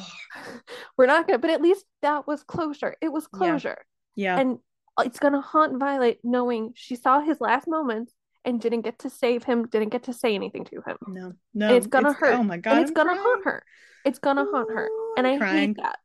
We're 0.98 1.06
not 1.06 1.26
going 1.26 1.38
to, 1.38 1.40
but 1.40 1.50
at 1.50 1.62
least 1.62 1.84
that 2.02 2.26
was 2.26 2.42
closure. 2.42 2.94
It 3.00 3.10
was 3.12 3.24
Yeah. 3.32 3.38
closure. 3.38 3.78
yeah 4.14 4.38
And 4.38 4.58
it's 5.00 5.18
going 5.18 5.34
to 5.34 5.40
haunt 5.40 5.78
Violet 5.78 6.18
knowing 6.24 6.72
she 6.74 6.96
saw 6.96 7.20
his 7.20 7.40
last 7.40 7.66
moments 7.68 8.12
and 8.44 8.60
didn't 8.60 8.82
get 8.82 8.98
to 9.00 9.10
save 9.10 9.42
him, 9.44 9.66
didn't 9.66 9.88
get 9.90 10.04
to 10.04 10.12
say 10.12 10.34
anything 10.34 10.64
to 10.66 10.82
him. 10.86 10.96
no 11.08 11.32
no 11.54 11.74
it's 11.74 11.86
gonna 11.88 12.12
hurt. 12.12 12.34
oh 12.34 12.42
my 12.44 12.58
god 12.58 12.72
and 12.74 12.80
it's 12.82 12.90
gonna 12.92 13.14
haunt 13.16 13.44
her. 13.44 13.64
It's 14.04 14.18
gonna 14.20 14.44
haunt 14.50 14.70
her. 14.70 14.88
And 15.16 15.26
I 15.26 15.36
crying. 15.38 15.74
hate 15.74 15.76
that. 15.78 15.98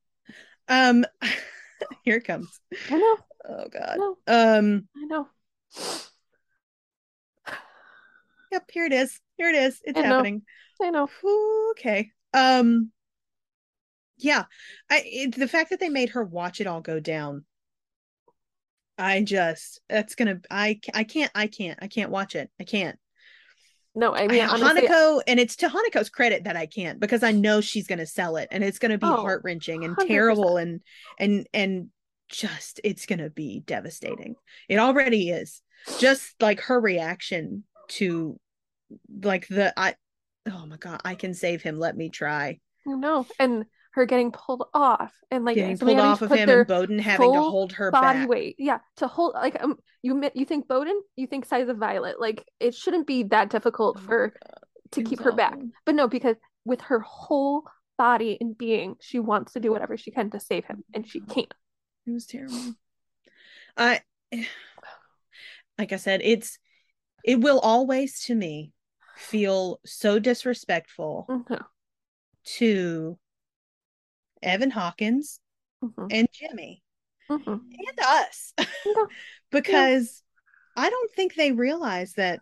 um 0.67 1.05
here 2.03 2.17
it 2.17 2.25
comes 2.25 2.59
I 2.89 2.97
know. 2.97 3.17
oh 3.49 3.63
I 3.65 3.67
god 3.69 3.97
know. 3.97 4.17
um 4.27 4.87
I 4.97 5.05
know. 5.05 5.27
Yep 8.51 8.63
here 8.71 8.85
it 8.85 8.93
is. 8.93 9.19
Here 9.37 9.49
it 9.49 9.55
is. 9.55 9.79
It's 9.83 9.97
I 9.99 10.03
happening. 10.03 10.43
I 10.81 10.89
know. 10.89 11.07
Okay. 11.71 12.11
Um 12.33 12.91
yeah 14.23 14.43
i 14.87 15.01
it, 15.03 15.35
the 15.35 15.47
fact 15.47 15.71
that 15.71 15.79
they 15.79 15.89
made 15.89 16.09
her 16.09 16.23
watch 16.23 16.61
it 16.61 16.67
all 16.67 16.79
go 16.79 16.99
down 16.99 17.43
i 18.95 19.23
just 19.23 19.81
that's 19.89 20.13
gonna 20.13 20.39
i 20.51 20.79
i 20.93 21.03
can't 21.03 21.31
i 21.33 21.47
can't 21.47 21.79
i 21.81 21.87
can't 21.87 22.11
watch 22.11 22.35
it. 22.35 22.51
I 22.59 22.63
can't. 22.63 22.99
No, 23.95 24.13
I 24.15 24.27
mean 24.27 24.41
I- 24.41 24.47
honestly, 24.47 24.87
hanako 24.87 25.21
and 25.27 25.39
it's 25.39 25.55
to 25.57 25.69
hanako's 25.69 26.09
credit 26.11 26.43
that 26.43 26.55
i 26.55 26.67
can't 26.67 26.99
because 26.99 27.23
i 27.23 27.31
know 27.31 27.61
she's 27.61 27.87
gonna 27.87 28.05
sell 28.05 28.35
it 28.37 28.47
and 28.51 28.63
it's 28.63 28.77
gonna 28.79 28.99
be 28.99 29.07
Oh, 29.07 29.21
heart-wrenching 29.21 29.83
and 29.83 29.97
100%. 29.97 30.07
terrible 30.07 30.57
and 30.57 30.81
and 31.17 31.47
and 31.53 31.89
just 32.29 32.79
it's 32.83 33.05
gonna 33.07 33.29
be 33.31 33.61
devastating. 33.65 34.35
It 34.69 34.77
already 34.77 35.31
is. 35.31 35.61
Just 35.99 36.35
like 36.39 36.61
her 36.61 36.79
reaction 36.79 37.63
to 37.91 38.39
like 39.23 39.47
the 39.47 39.73
i 39.77 39.95
oh 40.51 40.65
my 40.65 40.77
god 40.77 40.99
i 41.05 41.15
can 41.15 41.33
save 41.33 41.61
him 41.61 41.77
let 41.79 41.95
me 41.95 42.09
try 42.09 42.59
No. 42.85 43.25
And 43.39 43.65
her 43.91 44.05
getting 44.05 44.31
pulled 44.31 44.63
off 44.73 45.13
and 45.29 45.43
like 45.43 45.55
getting 45.55 45.77
pulled 45.77 45.99
off 45.99 46.21
of 46.21 46.31
him 46.31 46.49
and 46.49 46.67
Bowden 46.67 46.99
having 46.99 47.33
to 47.33 47.41
hold 47.41 47.73
her 47.73 47.91
body 47.91 48.19
back. 48.19 48.29
weight. 48.29 48.55
Yeah, 48.57 48.79
to 48.97 49.07
hold 49.07 49.33
like 49.33 49.61
um 49.61 49.77
you 50.01 50.29
you 50.33 50.45
think 50.45 50.67
Bowden, 50.67 50.99
you 51.15 51.27
think 51.27 51.45
size 51.45 51.67
of 51.67 51.77
Violet. 51.77 52.19
Like 52.19 52.45
it 52.59 52.73
shouldn't 52.73 53.05
be 53.05 53.23
that 53.23 53.49
difficult 53.49 53.97
Oh 53.97 54.01
for 54.01 54.33
to 54.91 55.03
keep 55.03 55.19
her 55.19 55.33
back. 55.33 55.57
But 55.85 55.95
no, 55.95 56.07
because 56.07 56.37
with 56.63 56.81
her 56.81 56.99
whole 57.01 57.63
body 57.97 58.37
and 58.39 58.57
being, 58.57 58.95
she 59.01 59.19
wants 59.19 59.53
to 59.53 59.59
do 59.59 59.71
whatever 59.71 59.97
she 59.97 60.11
can 60.11 60.29
to 60.31 60.39
save 60.39 60.65
him, 60.65 60.83
and 60.93 61.05
she 61.05 61.19
can't. 61.19 61.53
It 62.07 62.11
was 62.11 62.25
terrible. 62.25 62.75
I 63.77 64.01
like 65.77 65.91
I 65.91 65.97
said, 65.97 66.21
it's 66.23 66.59
it 67.23 67.39
will 67.41 67.59
always 67.59 68.21
to 68.23 68.35
me 68.35 68.71
feel 69.15 69.79
so 69.85 70.19
disrespectful 70.19 71.27
Mhm, 71.27 71.65
to 72.43 73.17
Evan 74.43 74.71
Hawkins 74.71 75.39
mhm, 75.81 76.07
and 76.09 76.27
Jimmy 76.33 76.83
mhm. 77.29 77.61
and 77.77 77.99
us 78.05 78.53
because 79.51 80.23
I 80.75 80.89
don't 80.89 81.11
think 81.11 81.35
they 81.35 81.51
realize 81.51 82.13
that 82.13 82.41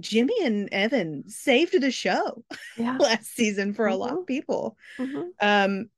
Jimmy 0.00 0.34
and 0.42 0.68
Evan 0.72 1.28
saved 1.28 1.78
the 1.80 1.90
show 1.90 2.44
Yeah. 2.76 2.98
last 2.98 3.26
season 3.34 3.74
for 3.74 3.86
a 3.86 3.96
lot 3.96 4.12
of 4.14 4.26
people. 4.26 4.76
mhm. 4.98 5.32
Um 5.40 5.90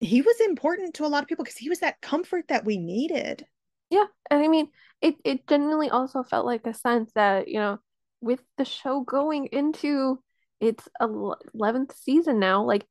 he 0.00 0.22
was 0.22 0.40
important 0.40 0.94
to 0.94 1.04
a 1.06 1.08
lot 1.08 1.22
of 1.22 1.28
people 1.28 1.44
because 1.44 1.58
he 1.58 1.68
was 1.68 1.80
that 1.80 2.00
comfort 2.00 2.48
that 2.48 2.64
we 2.64 2.76
needed. 2.78 3.46
Yeah, 3.90 4.06
and 4.30 4.42
I 4.42 4.48
mean, 4.48 4.68
it 5.00 5.16
it 5.24 5.46
genuinely 5.46 5.90
also 5.90 6.22
felt 6.22 6.46
like 6.46 6.66
a 6.66 6.74
sense 6.74 7.12
that, 7.14 7.48
you 7.48 7.58
know, 7.58 7.78
with 8.20 8.40
the 8.56 8.64
show 8.64 9.00
going 9.00 9.46
into 9.46 10.22
its 10.60 10.88
eleventh 11.00 11.94
season 11.96 12.38
now, 12.38 12.64
like 12.64 12.86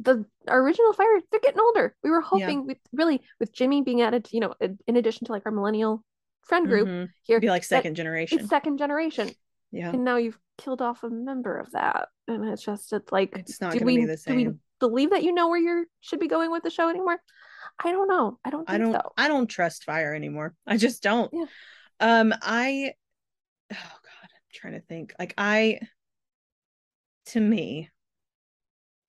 the 0.00 0.24
original 0.48 0.92
fire 0.92 1.20
they're 1.30 1.40
getting 1.40 1.60
older. 1.60 1.94
We 2.02 2.10
were 2.10 2.20
hoping 2.20 2.60
yeah. 2.60 2.64
with 2.66 2.78
really 2.92 3.22
with 3.40 3.52
jimmy 3.54 3.80
being 3.80 4.02
added 4.02 4.28
you 4.30 4.40
know 4.40 4.54
in 4.60 4.96
addition 4.96 5.24
to 5.26 5.32
like 5.32 5.44
our 5.46 5.52
millennial 5.52 6.04
friend 6.46 6.68
group 6.68 6.88
mm-hmm. 6.88 7.04
here 7.24 7.40
be 7.40 7.48
like 7.48 7.64
second 7.64 7.94
generation. 7.94 8.38
it's 8.38 8.48
second 8.48 8.78
generation. 8.78 9.30
Yeah. 9.72 9.90
And 9.90 10.04
now 10.04 10.16
you've 10.16 10.38
killed 10.58 10.80
off 10.80 11.02
a 11.02 11.10
member 11.10 11.58
of 11.58 11.72
that. 11.72 12.08
And 12.28 12.44
it's 12.48 12.64
just 12.64 12.92
it's 12.92 13.12
like 13.12 13.36
it's 13.36 13.60
not 13.60 13.72
gonna 13.72 13.84
we, 13.84 13.96
be 13.98 14.04
the 14.06 14.16
same 14.16 14.38
do 14.38 14.50
we 14.50 14.56
believe 14.78 15.10
that 15.10 15.22
you 15.22 15.32
know 15.32 15.48
where 15.48 15.58
you 15.58 15.86
should 16.00 16.20
be 16.20 16.28
going 16.28 16.50
with 16.50 16.62
the 16.62 16.70
show 16.70 16.88
anymore 16.88 17.18
i 17.84 17.92
don't 17.92 18.08
know. 18.08 18.38
I 18.44 18.50
don't 18.50 18.70
i 18.70 18.78
don't 18.78 18.92
so. 18.92 19.12
i 19.16 19.28
don't 19.28 19.46
trust 19.46 19.84
fire 19.84 20.14
anymore. 20.14 20.54
I 20.66 20.76
just 20.76 21.02
don't. 21.02 21.30
Yeah. 21.32 21.46
um 22.00 22.34
i 22.42 22.92
oh 23.72 23.76
god 23.76 24.22
i'm 24.22 24.52
trying 24.52 24.74
to 24.74 24.80
think. 24.80 25.14
Like 25.18 25.34
i 25.38 25.80
to 27.26 27.40
me 27.40 27.90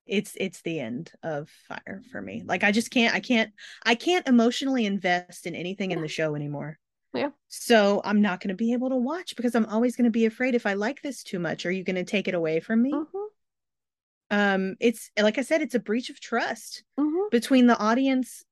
it's 0.06 0.38
it's 0.40 0.62
the 0.62 0.80
end 0.80 1.12
of 1.24 1.50
fire 1.68 2.02
for 2.12 2.22
me. 2.22 2.44
Like 2.46 2.64
i 2.64 2.72
just 2.72 2.92
can't 2.92 3.14
i 3.14 3.20
can't 3.20 3.52
i 3.86 3.96
can't 3.96 4.28
emotionally 4.28 4.86
invest 4.86 5.46
in 5.46 5.56
anything 5.56 5.92
in 5.92 6.02
the 6.02 6.08
show 6.08 6.36
anymore. 6.36 6.80
Yeah. 7.14 7.30
So 7.48 8.02
i'm 8.04 8.22
not 8.22 8.40
going 8.40 8.50
to 8.50 8.56
be 8.56 8.74
able 8.74 8.90
to 8.90 8.96
watch 8.96 9.36
because 9.36 9.56
i'm 9.56 9.66
always 9.66 9.96
going 9.96 10.06
to 10.06 10.12
be 10.12 10.26
afraid 10.26 10.56
if 10.56 10.66
i 10.66 10.74
like 10.74 11.02
this 11.02 11.24
too 11.24 11.40
much 11.40 11.66
are 11.66 11.72
you 11.72 11.84
going 11.84 11.96
to 11.96 12.04
take 12.04 12.28
it 12.28 12.34
away 12.34 12.60
from 12.60 12.82
me? 12.82 12.92
Mm-hmm. 12.92 14.38
um 14.38 14.76
it's 14.80 15.10
like 15.20 15.38
i 15.38 15.42
said 15.42 15.62
it's 15.62 15.76
a 15.76 15.80
breach 15.80 16.10
of 16.10 16.20
trust 16.20 16.84
mm-hmm. 17.00 17.30
between 17.32 17.68
the 17.68 17.78
audience 17.78 18.44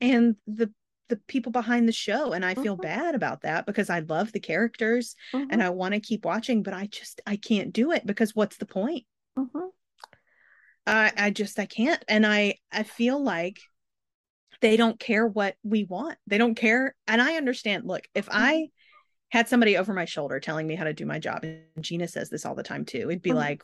and 0.00 0.36
the 0.46 0.70
the 1.08 1.16
people 1.28 1.52
behind 1.52 1.88
the 1.88 1.92
show 1.92 2.32
and 2.32 2.44
i 2.44 2.54
feel 2.54 2.74
mm-hmm. 2.74 2.82
bad 2.82 3.14
about 3.14 3.42
that 3.42 3.64
because 3.64 3.90
i 3.90 4.00
love 4.00 4.32
the 4.32 4.40
characters 4.40 5.14
and 5.32 5.50
mm-hmm. 5.50 5.60
i 5.60 5.70
want 5.70 5.94
to 5.94 6.00
keep 6.00 6.24
watching 6.24 6.62
but 6.62 6.74
i 6.74 6.86
just 6.86 7.20
i 7.26 7.36
can't 7.36 7.72
do 7.72 7.92
it 7.92 8.04
because 8.04 8.34
what's 8.34 8.56
the 8.56 8.66
point 8.66 9.04
mm-hmm. 9.38 9.66
I 10.86 11.12
I 11.16 11.30
just 11.30 11.58
I 11.58 11.66
can't. 11.66 12.02
And 12.08 12.26
I 12.26 12.54
I 12.72 12.84
feel 12.84 13.22
like 13.22 13.58
they 14.60 14.76
don't 14.76 14.98
care 14.98 15.26
what 15.26 15.56
we 15.62 15.84
want. 15.84 16.16
They 16.26 16.38
don't 16.38 16.54
care. 16.54 16.94
And 17.06 17.20
I 17.20 17.36
understand. 17.36 17.84
Look, 17.84 18.04
if 18.14 18.28
I. 18.30 18.68
had 19.30 19.48
somebody 19.48 19.76
over 19.76 19.92
my 19.92 20.04
shoulder 20.04 20.38
telling 20.38 20.66
me 20.66 20.76
how 20.76 20.84
to 20.84 20.92
do 20.92 21.04
my 21.04 21.18
job, 21.18 21.42
and 21.42 21.64
Gina 21.80 22.06
says 22.08 22.30
this 22.30 22.46
all 22.46 22.54
the 22.54 22.62
time 22.62 22.84
too, 22.84 23.10
it'd 23.10 23.22
be 23.22 23.30
mm-hmm. 23.30 23.38
like, 23.38 23.62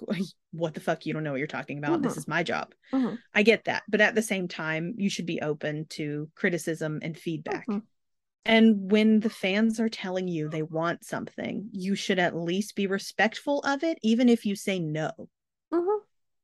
what 0.52 0.74
the 0.74 0.80
fuck? 0.80 1.06
You 1.06 1.12
don't 1.12 1.22
know 1.22 1.30
what 1.30 1.38
you're 1.38 1.46
talking 1.46 1.78
about. 1.78 1.92
Mm-hmm. 1.92 2.02
This 2.02 2.16
is 2.16 2.28
my 2.28 2.42
job. 2.42 2.74
Mm-hmm. 2.92 3.14
I 3.34 3.42
get 3.42 3.64
that. 3.64 3.84
But 3.88 4.00
at 4.00 4.14
the 4.14 4.22
same 4.22 4.48
time, 4.48 4.94
you 4.96 5.08
should 5.08 5.26
be 5.26 5.40
open 5.40 5.86
to 5.90 6.28
criticism 6.34 7.00
and 7.02 7.16
feedback. 7.16 7.66
Mm-hmm. 7.68 7.78
And 8.44 8.90
when 8.90 9.20
the 9.20 9.30
fans 9.30 9.78
are 9.78 9.88
telling 9.88 10.26
you 10.26 10.48
they 10.48 10.64
want 10.64 11.04
something, 11.04 11.68
you 11.72 11.94
should 11.94 12.18
at 12.18 12.34
least 12.34 12.74
be 12.74 12.88
respectful 12.88 13.60
of 13.60 13.84
it, 13.84 13.98
even 14.02 14.28
if 14.28 14.44
you 14.44 14.56
say 14.56 14.80
no. 14.80 15.12
Mm-hmm 15.72 15.98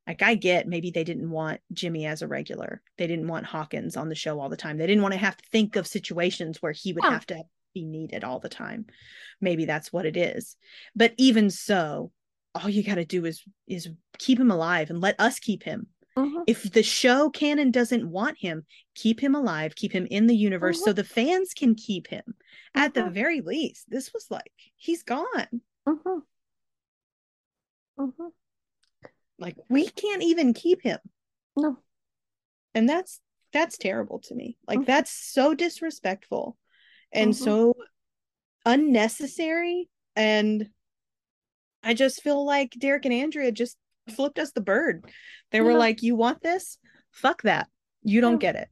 like 0.09 0.23
I 0.23 0.35
get 0.37 0.67
maybe 0.67 0.91
they 0.91 1.05
didn't 1.05 1.31
want 1.31 1.61
Jimmy 1.73 2.07
as 2.07 2.23
a 2.23 2.27
regular. 2.27 2.81
They 2.97 3.07
didn't 3.07 3.29
want 3.29 3.45
Hawkins 3.45 3.95
on 3.95 4.09
the 4.09 4.15
show 4.15 4.41
all 4.41 4.49
the 4.49 4.57
time. 4.57 4.79
They 4.79 4.87
didn't 4.87 5.03
want 5.03 5.13
to 5.13 5.21
have 5.21 5.37
to 5.37 5.45
think 5.53 5.77
of 5.77 5.87
situations 5.87 6.63
where 6.63 6.73
he 6.73 6.95
would 6.95 7.05
have 7.05 7.27
to 7.27 7.43
be 7.79 7.85
needed 7.85 8.25
all 8.25 8.41
the 8.41 8.49
time. 8.49 8.87
Maybe 9.41 9.65
that's 9.65 9.93
what 9.93 10.07
it 10.07 10.17
is. 10.17 10.57
But 10.97 11.15
even 11.17 11.51
so, 11.51 12.13
all 12.55 12.69
you 12.69 12.83
got 12.83 12.97
to 12.97 13.05
do 13.05 13.25
is 13.25 13.43
is 13.67 13.89
keep 14.19 14.39
him 14.41 14.51
alive 14.51 14.91
and 14.91 15.01
let 15.01 15.19
us 15.21 15.39
keep 15.39 15.63
him. 15.63 15.87
Mm-hmm. 16.17 16.43
If 16.49 16.73
the 16.73 16.83
show 16.83 17.31
canon 17.31 17.71
doesn't 17.71 18.11
want 18.11 18.39
him, 18.39 18.65
keep 18.97 19.21
him 19.21 19.37
alive, 19.37 19.77
keep 19.77 19.93
him 19.93 20.07
in 20.11 20.27
the 20.27 20.35
universe 20.35 20.79
mm-hmm. 20.79 20.87
so 20.87 20.93
the 20.93 21.05
fans 21.05 21.55
can 21.55 21.77
keep 21.77 22.09
him. 22.09 22.25
Mm-hmm. 22.27 22.81
At 22.81 22.95
the 22.95 23.03
mm-hmm. 23.03 23.15
very 23.15 23.41
least, 23.41 23.85
this 23.89 24.13
was 24.13 24.27
like 24.31 24.53
he's 24.77 25.05
gone. 25.05 25.61
Mm-hmm. 25.87 26.19
Mm-hmm. 28.01 28.27
Like 29.39 29.57
we 29.69 29.89
can't 29.89 30.23
even 30.25 30.55
keep 30.55 30.83
him. 30.83 30.99
No. 31.57 31.79
And 32.75 32.89
that's 32.89 33.21
that's 33.53 33.79
terrible 33.79 34.19
to 34.25 34.35
me. 34.35 34.59
Like 34.67 34.81
mm-hmm. 34.81 34.87
that's 34.87 35.13
so 35.13 35.55
disrespectful 35.55 36.57
and 37.13 37.33
mm-hmm. 37.33 37.45
so 37.45 37.75
unnecessary 38.65 39.89
and 40.15 40.69
I 41.83 41.95
just 41.95 42.23
feel 42.23 42.45
like 42.45 42.75
Derek 42.79 43.05
and 43.05 43.15
Andrea 43.15 43.53
just 43.53 43.77
flipped 44.11 44.39
us 44.39 44.53
the 44.53 44.61
bird. 44.61 45.05
They 45.53 45.61
were 45.61 45.75
like, 45.75 46.03
"You 46.03 46.17
want 46.17 46.43
this? 46.43 46.79
Fuck 47.13 47.43
that. 47.43 47.69
You 48.03 48.21
don't 48.21 48.43
yeah. 48.43 48.53
get 48.53 48.57
it." 48.57 48.69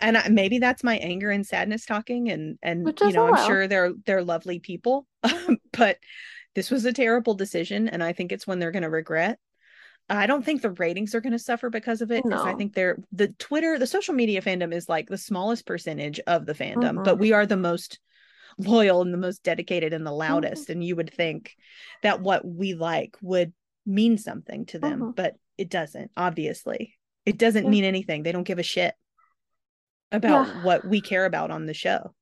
And 0.00 0.18
I, 0.18 0.28
maybe 0.28 0.58
that's 0.58 0.84
my 0.84 0.96
anger 0.98 1.30
and 1.30 1.46
sadness 1.46 1.84
talking 1.86 2.30
and 2.30 2.58
and 2.62 2.86
you 3.00 3.12
know, 3.12 3.34
I'm 3.34 3.46
sure 3.46 3.66
they're 3.66 3.92
they're 4.06 4.22
lovely 4.22 4.58
people. 4.60 5.06
but 5.72 5.98
this 6.54 6.70
was 6.70 6.84
a 6.84 6.92
terrible 6.92 7.34
decision 7.34 7.88
and 7.88 8.02
I 8.02 8.12
think 8.12 8.32
it's 8.32 8.46
one 8.46 8.58
they're 8.58 8.72
going 8.72 8.82
to 8.82 8.90
regret. 8.90 9.38
I 10.10 10.26
don't 10.26 10.44
think 10.44 10.60
the 10.60 10.70
ratings 10.70 11.14
are 11.14 11.20
going 11.20 11.32
to 11.32 11.38
suffer 11.38 11.70
because 11.70 12.02
of 12.02 12.10
it. 12.10 12.24
Because 12.24 12.44
no. 12.44 12.50
I 12.50 12.54
think 12.54 12.74
they're 12.74 12.98
the 13.12 13.28
Twitter, 13.28 13.78
the 13.78 13.86
social 13.86 14.12
media 14.12 14.42
fandom 14.42 14.74
is 14.74 14.88
like 14.88 15.08
the 15.08 15.16
smallest 15.16 15.66
percentage 15.66 16.18
of 16.26 16.46
the 16.46 16.54
fandom, 16.54 16.94
mm-hmm. 16.94 17.02
but 17.04 17.18
we 17.18 17.32
are 17.32 17.46
the 17.46 17.56
most 17.56 18.00
loyal 18.58 19.02
and 19.02 19.14
the 19.14 19.18
most 19.18 19.42
dedicated 19.44 19.92
and 19.92 20.04
the 20.04 20.12
loudest. 20.12 20.64
Mm-hmm. 20.64 20.72
And 20.72 20.84
you 20.84 20.96
would 20.96 21.12
think 21.12 21.54
that 22.02 22.20
what 22.20 22.44
we 22.44 22.74
like 22.74 23.16
would 23.22 23.52
mean 23.86 24.18
something 24.18 24.66
to 24.66 24.80
them, 24.80 25.00
mm-hmm. 25.00 25.10
but 25.12 25.36
it 25.56 25.70
doesn't, 25.70 26.10
obviously. 26.16 26.94
It 27.24 27.38
doesn't 27.38 27.64
yeah. 27.64 27.70
mean 27.70 27.84
anything. 27.84 28.22
They 28.22 28.32
don't 28.32 28.42
give 28.44 28.58
a 28.58 28.64
shit 28.64 28.94
about 30.10 30.48
yeah. 30.48 30.64
what 30.64 30.84
we 30.84 31.00
care 31.00 31.24
about 31.24 31.52
on 31.52 31.66
the 31.66 31.74
show. 31.74 32.14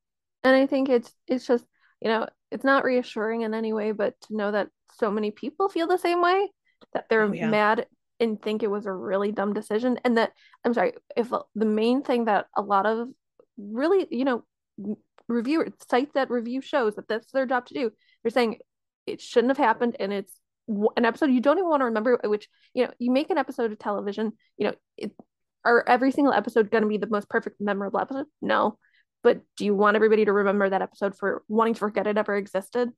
And 0.44 0.54
I 0.54 0.66
think 0.66 0.88
it's 0.88 1.12
it's 1.26 1.46
just, 1.46 1.64
you 2.00 2.08
know, 2.08 2.26
it's 2.50 2.64
not 2.64 2.84
reassuring 2.84 3.42
in 3.42 3.54
any 3.54 3.72
way, 3.72 3.92
but 3.92 4.20
to 4.22 4.36
know 4.36 4.52
that 4.52 4.68
so 4.98 5.10
many 5.10 5.30
people 5.30 5.68
feel 5.68 5.86
the 5.86 5.96
same 5.96 6.20
way 6.20 6.48
that 6.94 7.06
they're 7.08 7.22
oh, 7.22 7.32
yeah. 7.32 7.48
mad 7.48 7.86
and 8.20 8.40
think 8.40 8.62
it 8.62 8.70
was 8.70 8.86
a 8.86 8.92
really 8.92 9.32
dumb 9.32 9.52
decision 9.52 9.98
and 10.04 10.18
that 10.18 10.32
i'm 10.64 10.74
sorry 10.74 10.92
if 11.16 11.32
uh, 11.32 11.42
the 11.54 11.66
main 11.66 12.02
thing 12.02 12.24
that 12.24 12.46
a 12.56 12.62
lot 12.62 12.86
of 12.86 13.08
really 13.56 14.06
you 14.10 14.24
know 14.24 14.44
reviewers 15.28 15.72
sites 15.90 16.12
that 16.14 16.30
review 16.30 16.60
shows 16.60 16.94
that 16.96 17.08
that's 17.08 17.30
their 17.32 17.46
job 17.46 17.66
to 17.66 17.74
do 17.74 17.90
they're 18.22 18.30
saying 18.30 18.58
it 19.06 19.20
shouldn't 19.20 19.50
have 19.50 19.58
happened 19.58 19.96
and 20.00 20.12
it's 20.12 20.32
an 20.96 21.04
episode 21.04 21.30
you 21.30 21.40
don't 21.40 21.58
even 21.58 21.68
want 21.68 21.80
to 21.80 21.86
remember 21.86 22.20
uh, 22.24 22.28
which 22.28 22.48
you 22.74 22.84
know 22.84 22.92
you 22.98 23.10
make 23.10 23.30
an 23.30 23.38
episode 23.38 23.72
of 23.72 23.78
television 23.78 24.32
you 24.56 24.66
know 24.66 24.74
it, 24.96 25.12
are 25.64 25.84
every 25.86 26.10
single 26.10 26.32
episode 26.32 26.70
going 26.70 26.82
to 26.82 26.88
be 26.88 26.98
the 26.98 27.06
most 27.08 27.28
perfect 27.28 27.60
memorable 27.60 28.00
episode? 28.00 28.26
No. 28.40 28.78
But 29.22 29.42
do 29.56 29.64
you 29.64 29.74
want 29.74 29.96
everybody 29.96 30.24
to 30.24 30.32
remember 30.32 30.70
that 30.70 30.82
episode 30.82 31.16
for 31.16 31.42
wanting 31.48 31.74
to 31.74 31.80
forget 31.80 32.06
it 32.06 32.16
ever 32.16 32.36
existed? 32.36 32.90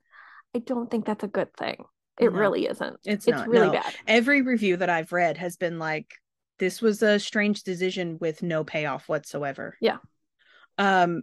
I 0.55 0.59
don't 0.59 0.91
think 0.91 1.07
that's 1.07 1.25
a 1.25 1.29
good 1.29 1.55
thing 1.57 1.85
it 2.21 2.33
no, 2.33 2.39
really 2.39 2.67
isn't. 2.67 2.97
It's, 3.05 3.27
it's 3.27 3.37
not, 3.37 3.49
really 3.49 3.69
no. 3.69 3.73
bad. 3.73 3.95
Every 4.07 4.43
review 4.43 4.77
that 4.77 4.91
I've 4.91 5.13
read 5.13 5.39
has 5.39 5.57
been 5.57 5.79
like, 5.79 6.15
this 6.59 6.83
was 6.83 7.03
a 7.03 7.19
strange 7.19 7.63
decision 7.63 8.19
with 8.21 8.43
no 8.43 8.65
payoff 8.65 9.09
whatsoever. 9.09 9.77
Yeah. 9.81 9.99
Um, 10.79 11.23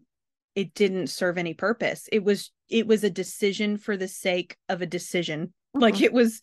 it 0.56 0.74
didn't 0.74 1.08
serve 1.08 1.38
any 1.38 1.54
purpose. 1.54 2.10
It 2.12 2.24
was 2.24 2.52
it 2.70 2.88
was 2.88 3.04
a 3.04 3.10
decision 3.10 3.78
for 3.78 3.96
the 3.96 4.08
sake 4.08 4.58
of 4.68 4.82
a 4.82 4.88
decision. 4.88 5.48
Mm-hmm. 5.48 5.82
Like 5.82 6.02
it 6.02 6.12
was 6.12 6.42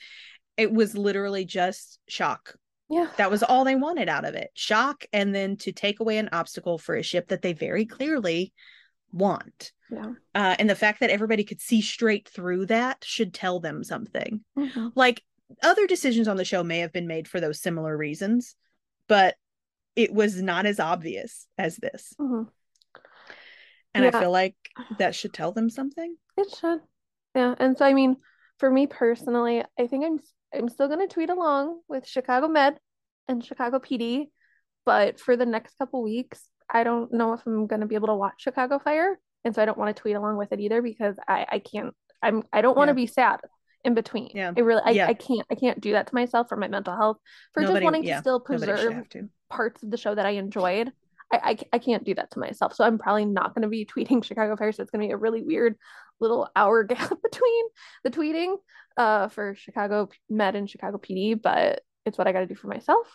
it 0.57 0.73
was 0.73 0.97
literally 0.97 1.45
just 1.45 1.99
shock. 2.09 2.55
Yeah. 2.89 3.09
That 3.17 3.31
was 3.31 3.43
all 3.43 3.65
they 3.65 3.75
wanted 3.75 4.09
out 4.09 4.25
of 4.25 4.35
it. 4.35 4.51
Shock 4.55 5.07
and 5.13 5.35
then 5.35 5.57
to 5.59 5.73
take 5.73 5.99
away 5.99 6.19
an 6.19 6.29
obstacle 6.33 6.79
for 6.79 6.95
a 6.95 7.03
ship 7.03 7.29
that 7.29 7.43
they 7.43 7.53
very 7.53 7.87
clearly 7.87 8.53
want. 9.15 9.73
Yeah. 9.91 10.13
Uh, 10.35 10.57
and 10.59 10.69
the 10.69 10.75
fact 10.75 11.01
that 11.01 11.11
everybody 11.11 11.45
could 11.45 11.61
see 11.61 11.81
straight 11.81 12.29
through 12.29 12.67
that 12.67 13.05
should 13.05 13.33
tell 13.33 13.61
them 13.61 13.85
something. 13.85 14.41
Mm-hmm. 14.59 14.89
Like 14.95 15.23
other 15.63 15.87
decisions 15.87 16.29
on 16.29 16.37
the 16.37 16.45
show 16.45 16.65
may 16.65 16.81
have 16.81 16.93
been 16.93 17.07
made 17.07 17.29
for 17.29 17.41
those 17.41 17.61
similar 17.61 17.97
reasons, 17.97 18.57
but 19.09 19.37
it 19.97 20.13
was 20.13 20.43
not 20.43 20.67
as 20.67 20.81
obvious 20.81 21.47
as 21.57 21.77
this. 21.77 22.13
Mm-hmm. 22.21 22.49
And 23.95 24.05
yeah. 24.05 24.11
I 24.13 24.21
feel 24.21 24.33
like 24.33 24.57
that 24.99 25.15
should 25.15 25.33
tell 25.33 25.53
them 25.53 25.71
something. 25.71 26.17
It 26.37 26.55
should. 26.59 26.81
Yeah. 27.37 27.55
And 27.59 27.79
so, 27.79 27.85
I 27.85 27.95
mean, 27.95 28.17
for 28.59 28.71
me 28.71 28.87
personally, 28.87 29.63
I 29.79 29.87
think 29.87 30.05
I'm 30.05 30.19
I'm 30.53 30.69
still 30.69 30.89
gonna 30.89 31.09
tweet 31.09 31.31
along 31.31 31.81
with 31.89 32.07
Chicago 32.07 32.49
Med 32.49 32.79
and 33.29 33.45
Chicago 33.45 33.79
PD, 33.79 34.27
but 34.85 35.19
for 35.19 35.37
the 35.37 35.47
next 35.47 35.77
couple 35.79 36.03
weeks, 36.03 36.49
I 36.75 36.85
don't 36.85 37.13
know 37.13 37.33
if 37.33 37.41
I'm 37.47 37.67
going 37.67 37.81
to 37.81 37.87
be 37.87 37.95
able 37.95 38.09
to 38.09 38.15
watch 38.15 38.35
Chicago 38.43 38.79
Fire, 38.79 39.19
and 39.45 39.55
so 39.55 39.63
I 39.63 39.65
don't 39.65 39.79
want 39.79 39.95
to 39.95 40.01
tweet 40.01 40.17
along 40.17 40.37
with 40.37 40.53
it 40.53 40.61
either 40.61 40.83
because 40.83 41.17
I 41.27 41.47
I 41.51 41.59
can't 41.61 41.95
I'm 42.23 42.43
I 42.53 42.61
don't 42.61 42.77
want 42.77 42.89
to 42.89 42.93
yeah. 42.93 43.05
be 43.05 43.07
sad 43.07 43.41
in 43.85 43.95
between. 43.95 44.31
Yeah, 44.35 44.53
it 44.57 44.63
really 44.63 44.83
I, 44.85 44.91
yeah. 44.91 45.07
I 45.07 45.15
can't 45.15 45.47
I 45.51 45.55
can't 45.55 45.81
do 45.81 45.93
that 45.93 46.09
to 46.09 46.15
myself 46.15 46.49
for 46.49 46.57
my 46.57 46.69
mental 46.69 46.97
health 46.97 47.19
for 47.53 47.61
Nobody, 47.61 47.77
just 47.77 47.85
wanting 47.85 48.05
yeah. 48.05 48.17
to 48.17 48.21
still 48.21 48.41
preserve 48.41 49.09
to. 49.11 49.29
parts 49.51 49.83
of 49.83 49.91
the 49.91 49.97
show 49.97 50.15
that 50.15 50.27
I 50.27 50.31
enjoyed. 50.31 50.93
I, 51.33 51.37
I, 51.73 51.77
I 51.77 51.79
can't 51.79 52.05
do 52.05 52.15
that 52.15 52.31
to 52.33 52.39
myself. 52.39 52.75
So 52.75 52.85
I'm 52.85 52.99
probably 52.99 53.25
not 53.25 53.55
going 53.55 53.63
to 53.63 53.69
be 53.69 53.87
tweeting 53.97 54.23
Chicago 54.23 54.57
Fire. 54.57 54.73
So 54.73 54.83
it's 54.83 54.91
going 54.91 55.03
to 55.03 55.09
be 55.09 55.13
a 55.13 55.19
really 55.19 55.43
weird 55.43 55.77
little 56.21 56.49
hour 56.55 56.85
gap 56.85 57.13
between 57.23 57.65
the 58.03 58.11
tweeting 58.11 58.57
uh, 58.97 59.29
for 59.29 59.55
Chicago 59.55 60.09
Med 60.31 60.55
and 60.55 60.69
Chicago 60.69 60.99
PD, 60.99 61.41
but 61.41 61.83
it's 62.07 62.19
what 62.19 62.27
I 62.27 62.33
got 62.33 62.41
to 62.41 62.47
do 62.47 62.55
for 62.55 62.69
myself. 62.69 63.07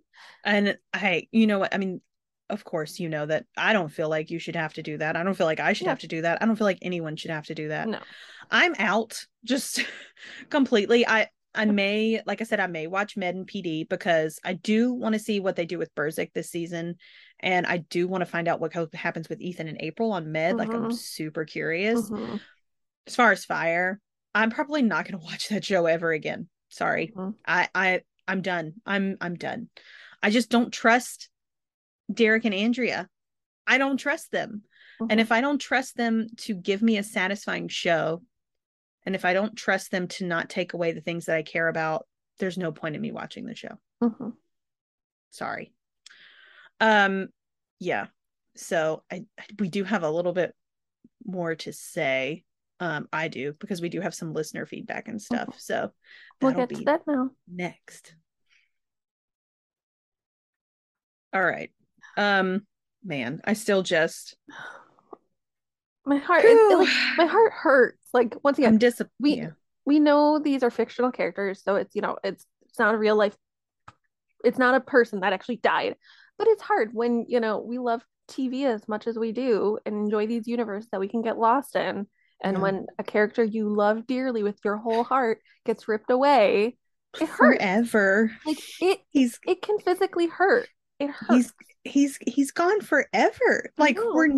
and 0.44 0.78
I, 0.92 1.28
you 1.30 1.46
know 1.46 1.58
what? 1.58 1.74
I 1.74 1.78
mean, 1.78 2.00
of 2.50 2.64
course 2.64 2.98
you 2.98 3.08
know 3.08 3.26
that 3.26 3.44
I 3.56 3.72
don't 3.72 3.88
feel 3.88 4.08
like 4.08 4.30
you 4.30 4.38
should 4.38 4.56
have 4.56 4.74
to 4.74 4.82
do 4.82 4.98
that. 4.98 5.16
I 5.16 5.22
don't 5.22 5.34
feel 5.34 5.46
like 5.46 5.60
I 5.60 5.72
should 5.72 5.84
yeah. 5.84 5.90
have 5.90 6.00
to 6.00 6.08
do 6.08 6.22
that. 6.22 6.42
I 6.42 6.46
don't 6.46 6.56
feel 6.56 6.66
like 6.66 6.78
anyone 6.82 7.16
should 7.16 7.30
have 7.30 7.46
to 7.46 7.54
do 7.54 7.68
that. 7.68 7.88
No. 7.88 7.98
I'm 8.50 8.74
out 8.78 9.26
just 9.44 9.84
completely. 10.50 11.06
I 11.06 11.28
I 11.54 11.64
may, 11.64 12.20
like 12.24 12.40
I 12.40 12.44
said, 12.44 12.60
I 12.60 12.66
may 12.68 12.86
watch 12.86 13.16
Med 13.16 13.34
and 13.34 13.46
PD 13.46 13.88
because 13.88 14.38
I 14.44 14.52
do 14.52 14.92
want 14.92 15.14
to 15.14 15.18
see 15.18 15.40
what 15.40 15.56
they 15.56 15.66
do 15.66 15.78
with 15.78 15.94
Burzek 15.94 16.32
this 16.32 16.50
season, 16.50 16.96
and 17.40 17.66
I 17.66 17.78
do 17.78 18.06
want 18.06 18.20
to 18.20 18.26
find 18.26 18.46
out 18.46 18.60
what 18.60 18.72
happens 18.94 19.28
with 19.28 19.40
Ethan 19.40 19.66
and 19.66 19.78
April 19.80 20.12
on 20.12 20.30
Med. 20.30 20.56
Like 20.56 20.68
I'm 20.68 20.90
Mhm. 20.90 20.94
super 20.94 21.44
curious. 21.44 22.08
Mhm. 22.10 22.40
As 23.06 23.16
far 23.16 23.32
as 23.32 23.44
Fire, 23.44 23.98
I'm 24.34 24.50
probably 24.50 24.82
not 24.82 25.06
going 25.06 25.18
to 25.20 25.24
watch 25.24 25.48
that 25.48 25.64
show 25.64 25.86
ever 25.86 26.12
again. 26.12 26.48
Sorry, 26.68 27.12
Mhm. 27.16 27.34
I 27.46 27.68
I 27.74 28.02
I'm 28.28 28.42
done. 28.42 28.74
I'm 28.86 29.16
I'm 29.20 29.34
done. 29.34 29.70
I 30.22 30.30
just 30.30 30.50
don't 30.50 30.72
trust 30.72 31.30
Derek 32.12 32.44
and 32.44 32.54
Andrea. 32.54 33.08
I 33.66 33.78
don't 33.78 33.98
trust 33.98 34.30
them. 34.30 34.62
And 35.00 35.10
Mhm. 35.12 35.20
if 35.20 35.30
I 35.32 35.40
don't 35.40 35.58
trust 35.60 35.96
them 35.96 36.28
to 36.38 36.54
give 36.54 36.82
me 36.82 36.96
a 36.98 37.02
satisfying 37.02 37.68
show, 37.68 38.22
and 39.04 39.14
if 39.14 39.24
I 39.24 39.32
don't 39.32 39.56
trust 39.56 39.90
them 39.90 40.08
to 40.08 40.24
not 40.26 40.50
take 40.50 40.72
away 40.72 40.92
the 40.92 41.00
things 41.00 41.26
that 41.26 41.36
I 41.36 41.42
care 41.42 41.68
about, 41.68 42.06
there's 42.38 42.58
no 42.58 42.72
point 42.72 42.94
in 42.96 43.00
me 43.00 43.12
watching 43.12 43.46
the 43.46 43.54
show. 43.54 43.78
Mhm. 44.02 44.36
Sorry. 45.30 45.72
Um 46.80 47.28
yeah. 47.78 48.08
So 48.56 49.04
I 49.10 49.26
we 49.58 49.68
do 49.68 49.84
have 49.84 50.02
a 50.02 50.10
little 50.10 50.32
bit 50.32 50.54
more 51.24 51.54
to 51.56 51.72
say. 51.72 52.44
Um 52.80 53.08
I 53.12 53.28
do 53.28 53.52
because 53.54 53.80
we 53.80 53.88
do 53.88 54.00
have 54.00 54.14
some 54.14 54.32
listener 54.32 54.66
feedback 54.66 55.08
and 55.08 55.20
stuff. 55.20 55.60
So 55.60 55.92
We'll 56.40 56.52
get 56.54 56.68
to 56.70 56.84
that 56.84 57.06
now. 57.06 57.30
next. 57.46 58.14
All 61.32 61.44
right. 61.44 61.70
Um 62.18 62.66
man, 63.04 63.40
I 63.44 63.52
still 63.54 63.82
just 63.82 64.36
My 66.04 66.16
heart, 66.18 66.44
it, 66.44 66.48
it, 66.48 66.78
like, 66.78 66.88
my 67.16 67.26
heart 67.34 67.52
hurts. 67.52 68.06
Like 68.12 68.34
once 68.42 68.58
again, 68.58 68.72
I'm 68.74 68.78
disappointed. 68.78 69.12
we- 69.20 69.36
yeah. 69.36 69.50
we 69.84 70.00
know 70.00 70.38
these 70.38 70.62
are 70.62 70.70
fictional 70.70 71.12
characters, 71.12 71.62
so 71.62 71.76
it's 71.76 71.94
you 71.94 72.02
know 72.02 72.16
it's 72.24 72.44
it's 72.68 72.78
not 72.78 72.94
a 72.94 72.98
real 72.98 73.16
life. 73.16 73.36
It's 74.44 74.58
not 74.58 74.74
a 74.74 74.80
person 74.80 75.20
that 75.20 75.32
actually 75.32 75.56
died, 75.56 75.96
but 76.38 76.48
it's 76.48 76.62
hard 76.62 76.90
when 76.92 77.26
you 77.28 77.40
know 77.40 77.60
we 77.60 77.78
love 77.78 78.02
TV 78.30 78.64
as 78.64 78.86
much 78.88 79.06
as 79.06 79.18
we 79.18 79.32
do 79.32 79.78
and 79.86 79.94
enjoy 79.96 80.26
these 80.26 80.46
universes 80.46 80.88
that 80.90 81.00
we 81.00 81.08
can 81.08 81.22
get 81.22 81.38
lost 81.38 81.76
in. 81.76 82.06
And 82.42 82.56
Yeah. 82.56 82.62
when 82.62 82.86
a 82.98 83.04
character 83.04 83.42
you 83.42 83.68
love 83.68 84.06
dearly 84.06 84.42
with 84.42 84.58
your 84.64 84.76
whole 84.76 85.02
heart 85.04 85.40
gets 85.66 85.88
ripped 85.88 86.10
away, 86.10 86.76
it 87.20 87.28
hurts. 87.28 87.58
forever. 87.58 88.30
Like 88.46 88.58
it, 88.80 89.00
He's 89.10 89.38
it 89.46 89.60
can 89.62 89.78
physically 89.80 90.28
hurt. 90.28 90.68
It 90.98 91.10
hurts. 91.10 91.34
he's 91.34 91.52
he's 91.84 92.18
he's 92.26 92.50
gone 92.50 92.80
forever. 92.80 93.70
Like 93.78 93.98
we're 93.98 94.28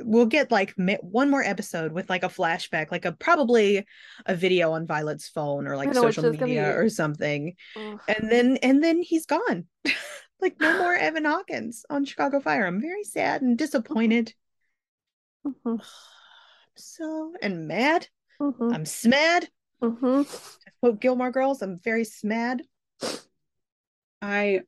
we'll 0.00 0.26
get 0.26 0.50
like 0.50 0.74
one 1.00 1.30
more 1.30 1.42
episode 1.42 1.92
with 1.92 2.10
like 2.10 2.24
a 2.24 2.28
flashback, 2.28 2.90
like 2.90 3.04
a 3.04 3.12
probably 3.12 3.86
a 4.26 4.34
video 4.34 4.72
on 4.72 4.86
Violet's 4.86 5.28
phone 5.28 5.66
or 5.66 5.76
like 5.76 5.88
know, 5.92 6.02
social 6.02 6.30
media 6.30 6.46
be- 6.46 6.58
or 6.58 6.88
something, 6.88 7.54
Ugh. 7.76 8.00
and 8.08 8.30
then 8.30 8.56
and 8.58 8.82
then 8.82 9.02
he's 9.02 9.26
gone. 9.26 9.66
like 10.40 10.60
no 10.60 10.78
more 10.78 10.94
Evan 10.94 11.24
Hawkins 11.24 11.84
on 11.88 12.04
Chicago 12.04 12.40
Fire. 12.40 12.66
I'm 12.66 12.80
very 12.80 13.04
sad 13.04 13.42
and 13.42 13.56
disappointed. 13.56 14.34
Mhm, 15.46 15.80
So 16.74 17.32
and 17.40 17.68
mad. 17.68 18.08
mhm, 18.40 18.74
I'm 18.74 18.84
smad. 18.84 19.46
mhm. 19.82 20.26
Quote 20.80 21.00
Gilmore 21.00 21.30
Girls, 21.30 21.62
I'm 21.62 21.78
very 21.78 22.04
smad. 22.04 22.60
I 24.20 24.62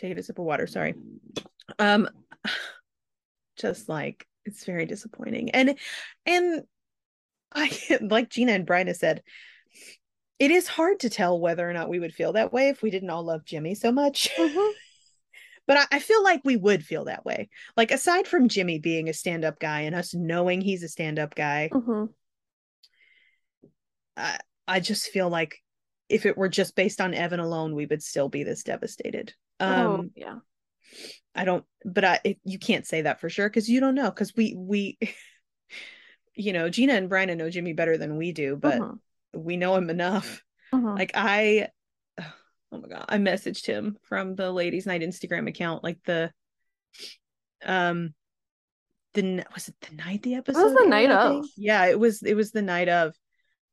take 0.00 0.16
a 0.16 0.22
sip 0.22 0.38
of 0.38 0.44
water, 0.44 0.66
sorry. 0.66 0.94
Um 1.78 2.08
just 3.56 3.88
like 3.88 4.26
it's 4.44 4.64
very 4.64 4.86
disappointing. 4.86 5.50
And 5.50 5.78
and 6.26 6.62
I 7.52 7.70
like 8.00 8.30
Gina 8.30 8.52
and 8.52 8.66
Brian 8.66 8.86
have 8.86 8.96
said, 8.96 9.22
it 10.38 10.50
is 10.50 10.66
hard 10.66 11.00
to 11.00 11.10
tell 11.10 11.38
whether 11.38 11.68
or 11.68 11.72
not 11.72 11.90
we 11.90 12.00
would 12.00 12.14
feel 12.14 12.32
that 12.32 12.52
way 12.52 12.68
if 12.68 12.82
we 12.82 12.90
didn't 12.90 13.10
all 13.10 13.24
love 13.24 13.44
Jimmy 13.44 13.74
so 13.74 13.92
much. 13.92 14.30
Mhm. 14.36 14.72
but 15.66 15.76
I, 15.76 15.96
I 15.96 15.98
feel 15.98 16.22
like 16.24 16.40
we 16.44 16.56
would 16.56 16.84
feel 16.84 17.04
that 17.04 17.24
way. 17.24 17.50
Like 17.76 17.90
aside 17.90 18.26
from 18.26 18.48
Jimmy 18.48 18.78
being 18.78 19.08
a 19.08 19.12
stand-up 19.12 19.60
guy 19.60 19.82
and 19.82 19.94
us 19.94 20.14
knowing 20.14 20.60
he's 20.60 20.82
a 20.82 20.88
stand-up 20.88 21.34
guy, 21.34 21.68
Mhm. 21.72 22.08
I, 24.16 24.38
I 24.66 24.80
just 24.80 25.08
feel 25.08 25.28
like 25.28 25.58
if 26.10 26.26
it 26.26 26.36
were 26.36 26.48
just 26.48 26.76
based 26.76 27.00
on 27.00 27.14
Evan 27.14 27.40
alone, 27.40 27.74
we 27.74 27.86
would 27.86 28.02
still 28.02 28.28
be 28.28 28.42
this 28.44 28.62
devastated. 28.62 29.32
Um, 29.60 29.70
Oh, 29.70 30.04
yeah. 30.14 30.38
I 31.34 31.44
don't, 31.44 31.64
but 31.84 32.04
I, 32.04 32.20
it, 32.24 32.38
you 32.44 32.58
can't 32.58 32.86
say 32.86 33.02
that 33.02 33.20
for 33.20 33.30
sure 33.30 33.48
because 33.48 33.68
you 33.68 33.80
don't 33.80 33.94
know. 33.94 34.10
Because 34.10 34.34
we, 34.34 34.54
we, 34.56 34.98
you 36.34 36.52
know, 36.52 36.68
Gina 36.68 36.94
and 36.94 37.08
Brian 37.08 37.36
know 37.38 37.48
Jimmy 37.50 37.72
better 37.72 37.96
than 37.96 38.16
we 38.16 38.32
do, 38.32 38.56
but 38.56 38.80
Mhm, 38.80 38.98
we 39.34 39.56
know 39.56 39.76
him 39.76 39.88
enough. 39.90 40.42
mhm. 40.74 40.98
Like 40.98 41.12
I, 41.14 41.68
oh 42.18 42.32
my 42.72 42.88
god, 42.88 43.04
I 43.08 43.18
messaged 43.18 43.66
him 43.66 43.96
from 44.02 44.34
the 44.34 44.50
Ladies 44.50 44.86
Night 44.86 45.02
Instagram 45.02 45.48
account, 45.48 45.84
like 45.84 45.98
the, 46.04 46.32
um, 47.64 48.14
the 49.14 49.44
was 49.54 49.68
it 49.68 49.74
the 49.80 49.94
night 49.96 50.22
the 50.22 50.34
episode? 50.36 50.62
Was 50.62 50.74
the 50.74 50.86
night 50.88 51.10
of. 51.10 51.44
Yeah, 51.56 51.86
it 51.86 51.98
was. 51.98 52.22
It 52.22 52.34
was 52.34 52.52
the 52.52 52.62
night 52.62 52.88
of, 52.88 53.14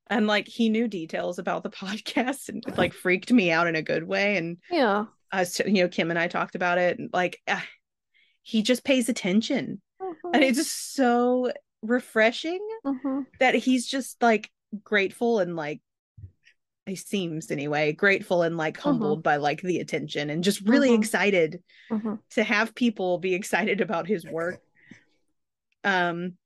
and 0.09 0.27
like 0.27 0.47
he 0.47 0.69
knew 0.69 0.87
details 0.87 1.39
about 1.39 1.63
the 1.63 1.69
podcast 1.83 2.49
and 2.49 2.63
it 2.67 2.77
like 2.77 2.93
freaked 2.93 3.31
me 3.31 3.51
out 3.51 3.67
in 3.67 3.75
a 3.75 3.81
good 3.81 4.03
way. 4.07 4.37
And 4.37 4.57
Yeah. 4.71 5.05
us, 5.31 5.59
you 5.59 5.83
know, 5.83 5.87
Kim 5.87 6.09
and 6.09 6.19
I 6.19 6.27
talked 6.27 6.55
about 6.55 6.77
it, 6.77 6.97
and 6.99 7.09
like 7.13 7.41
ah, 7.47 7.65
he 8.43 8.61
just 8.61 8.83
pays 8.83 9.09
attention, 9.09 9.81
and 10.33 10.43
it's 10.43 10.57
just 10.57 10.93
so 10.95 11.51
refreshing 11.81 12.65
Mhm, 12.85 13.25
that 13.39 13.55
he's 13.55 13.85
just 13.87 14.21
like 14.21 14.49
grateful 14.83 15.39
and 15.39 15.55
like 15.55 15.81
he 16.85 16.95
seems 16.95 17.51
anyway 17.51 17.91
grateful 17.91 18.43
and 18.43 18.55
like 18.57 18.77
humbled 18.79 19.21
by 19.21 19.35
like 19.35 19.61
the 19.61 19.79
attention 19.79 20.29
and 20.29 20.43
just 20.43 20.61
really 20.61 20.89
Mhm. 20.91 20.97
excited 20.97 21.61
mhm, 21.91 22.19
to 22.31 22.43
have 22.43 22.73
people 22.73 23.17
be 23.17 23.33
excited 23.33 23.81
about 23.81 24.07
his 24.07 24.25
work. 24.25 24.59
Um 25.83 26.37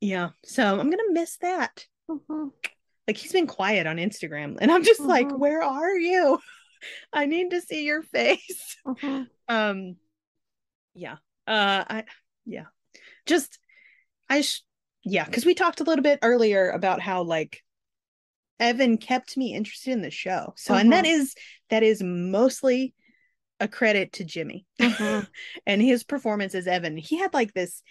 yeah. 0.00 0.30
So 0.44 0.78
i'm 0.78 0.90
gonna 0.90 1.10
miss 1.10 1.36
that 1.38 1.86
mhm. 2.08 2.50
like 3.06 3.16
he's 3.16 3.32
been 3.32 3.46
quiet 3.46 3.86
on 3.86 3.96
instagram 3.96 4.56
and 4.60 4.70
i'm 4.70 4.84
just 4.84 5.00
like 5.00 5.28
Mhm. 5.28 5.38
where 5.38 5.62
are 5.62 5.96
you 5.96 6.38
i 7.12 7.26
need 7.26 7.50
to 7.50 7.60
see 7.60 7.84
your 7.84 8.02
face 8.02 8.76
Mhm. 8.86 9.28
um 9.48 9.96
yeah 10.94 11.16
uh 11.46 11.84
i 11.88 12.04
yeah 12.44 12.66
just 13.26 13.58
i 14.28 14.40
sh- 14.40 14.62
yeah 15.04 15.24
because 15.24 15.44
we 15.44 15.54
talked 15.54 15.80
a 15.80 15.84
little 15.84 16.02
bit 16.02 16.18
earlier 16.22 16.70
about 16.70 17.00
how 17.00 17.22
like 17.22 17.62
evan 18.58 18.96
kept 18.96 19.36
me 19.36 19.54
interested 19.54 19.92
in 19.92 20.00
the 20.00 20.10
show 20.10 20.54
so 20.56 20.74
and 20.74 20.92
that 20.92 21.04
is 21.04 21.34
that 21.68 21.82
is 21.82 22.02
mostly 22.02 22.94
a 23.60 23.68
credit 23.68 24.12
to 24.12 24.24
jimmy 24.24 24.64
Mhm. 24.80 25.26
and 25.66 25.82
his 25.82 26.02
performance 26.04 26.54
as 26.54 26.66
evan 26.66 26.96
he 26.96 27.18
had 27.18 27.34
like 27.34 27.52
this 27.52 27.82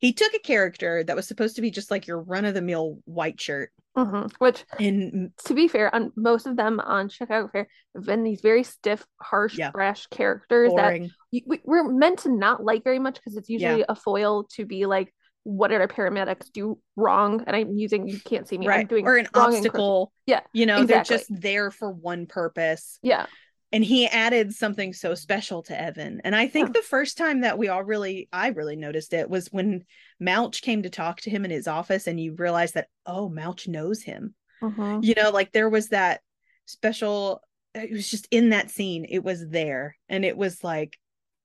he 0.00 0.12
took 0.12 0.34
a 0.34 0.38
character 0.38 1.02
that 1.04 1.16
was 1.16 1.26
supposed 1.26 1.56
to 1.56 1.62
be 1.62 1.70
just 1.70 1.90
like 1.90 2.06
your 2.06 2.20
run-of-the-mill 2.20 2.98
white 3.04 3.40
shirt 3.40 3.70
Mhm. 3.96 4.32
Which, 4.38 4.64
and 4.80 5.30
to 5.44 5.54
be 5.54 5.68
fair, 5.68 5.94
on 5.94 6.10
most 6.16 6.48
of 6.48 6.56
them 6.56 6.80
on 6.80 7.08
Chicago 7.08 7.48
Fire 7.52 7.68
have 7.94 8.04
been 8.04 8.24
these 8.24 8.40
very 8.40 8.64
stiff, 8.64 9.06
harsh, 9.22 9.56
Yeah. 9.56 9.70
brash 9.70 10.06
characters 10.08 10.72
that 10.74 10.82
boring 10.82 11.10
you, 11.30 11.42
we, 11.46 11.60
we're 11.64 11.84
meant 11.88 12.18
to 12.20 12.28
not 12.28 12.62
like 12.62 12.82
very 12.82 12.98
much 12.98 13.14
because 13.14 13.36
it's 13.36 13.48
usually 13.48 13.84
a 13.88 13.94
foil 13.94 14.48
to 14.56 14.66
be 14.66 14.86
like, 14.86 15.14
what 15.44 15.68
did 15.68 15.80
our 15.80 15.86
paramedics 15.86 16.50
do 16.52 16.76
wrong? 16.96 17.44
And 17.46 17.54
I'm 17.54 17.76
using 17.76 18.08
you 18.08 18.18
can't 18.18 18.48
see 18.48 18.58
me. 18.58 18.68
I'm 18.68 18.86
doing 18.88 19.06
or 19.06 19.16
an 19.16 19.28
wrong 19.32 19.54
obstacle 19.54 20.12
Yeah, 20.26 20.40
you 20.52 20.66
know 20.66 20.82
exactly. 20.82 20.94
they're 20.94 21.18
just 21.18 21.40
there 21.42 21.70
for 21.70 21.92
one 21.92 22.26
purpose 22.26 22.98
yeah. 23.00 23.26
And 23.74 23.84
he 23.84 24.06
added 24.06 24.54
something 24.54 24.92
so 24.92 25.14
special 25.14 25.62
to 25.64 25.78
Evan. 25.78 26.20
And 26.24 26.34
I 26.34 26.46
think 26.46 26.72
the 26.72 26.82
first 26.82 27.18
time 27.18 27.40
that 27.40 27.58
we 27.58 27.68
all 27.68 27.82
really, 27.82 28.28
I 28.32 28.48
really 28.48 28.76
noticed 28.76 29.12
it 29.12 29.28
was 29.28 29.48
when 29.48 29.84
Mouch 30.20 30.62
came 30.62 30.82
to 30.84 30.90
talk 30.90 31.20
to 31.22 31.30
him 31.30 31.44
in 31.44 31.50
his 31.50 31.68
office, 31.68 32.06
and 32.06 32.20
you 32.20 32.34
realize 32.34 32.72
that 32.72 32.88
oh, 33.04 33.28
Mouch 33.28 33.68
knows 33.68 34.02
him. 34.02 34.34
Mhm. 34.62 35.04
You 35.04 35.14
know, 35.14 35.30
like 35.30 35.52
there 35.52 35.68
was 35.68 35.88
that 35.88 36.20
special. 36.66 37.40
It 37.74 37.90
was 37.90 38.08
just 38.08 38.28
in 38.30 38.50
that 38.50 38.70
scene. 38.70 39.04
It 39.08 39.24
was 39.24 39.46
there, 39.48 39.96
and 40.08 40.24
it 40.24 40.36
was 40.36 40.62
like 40.64 40.96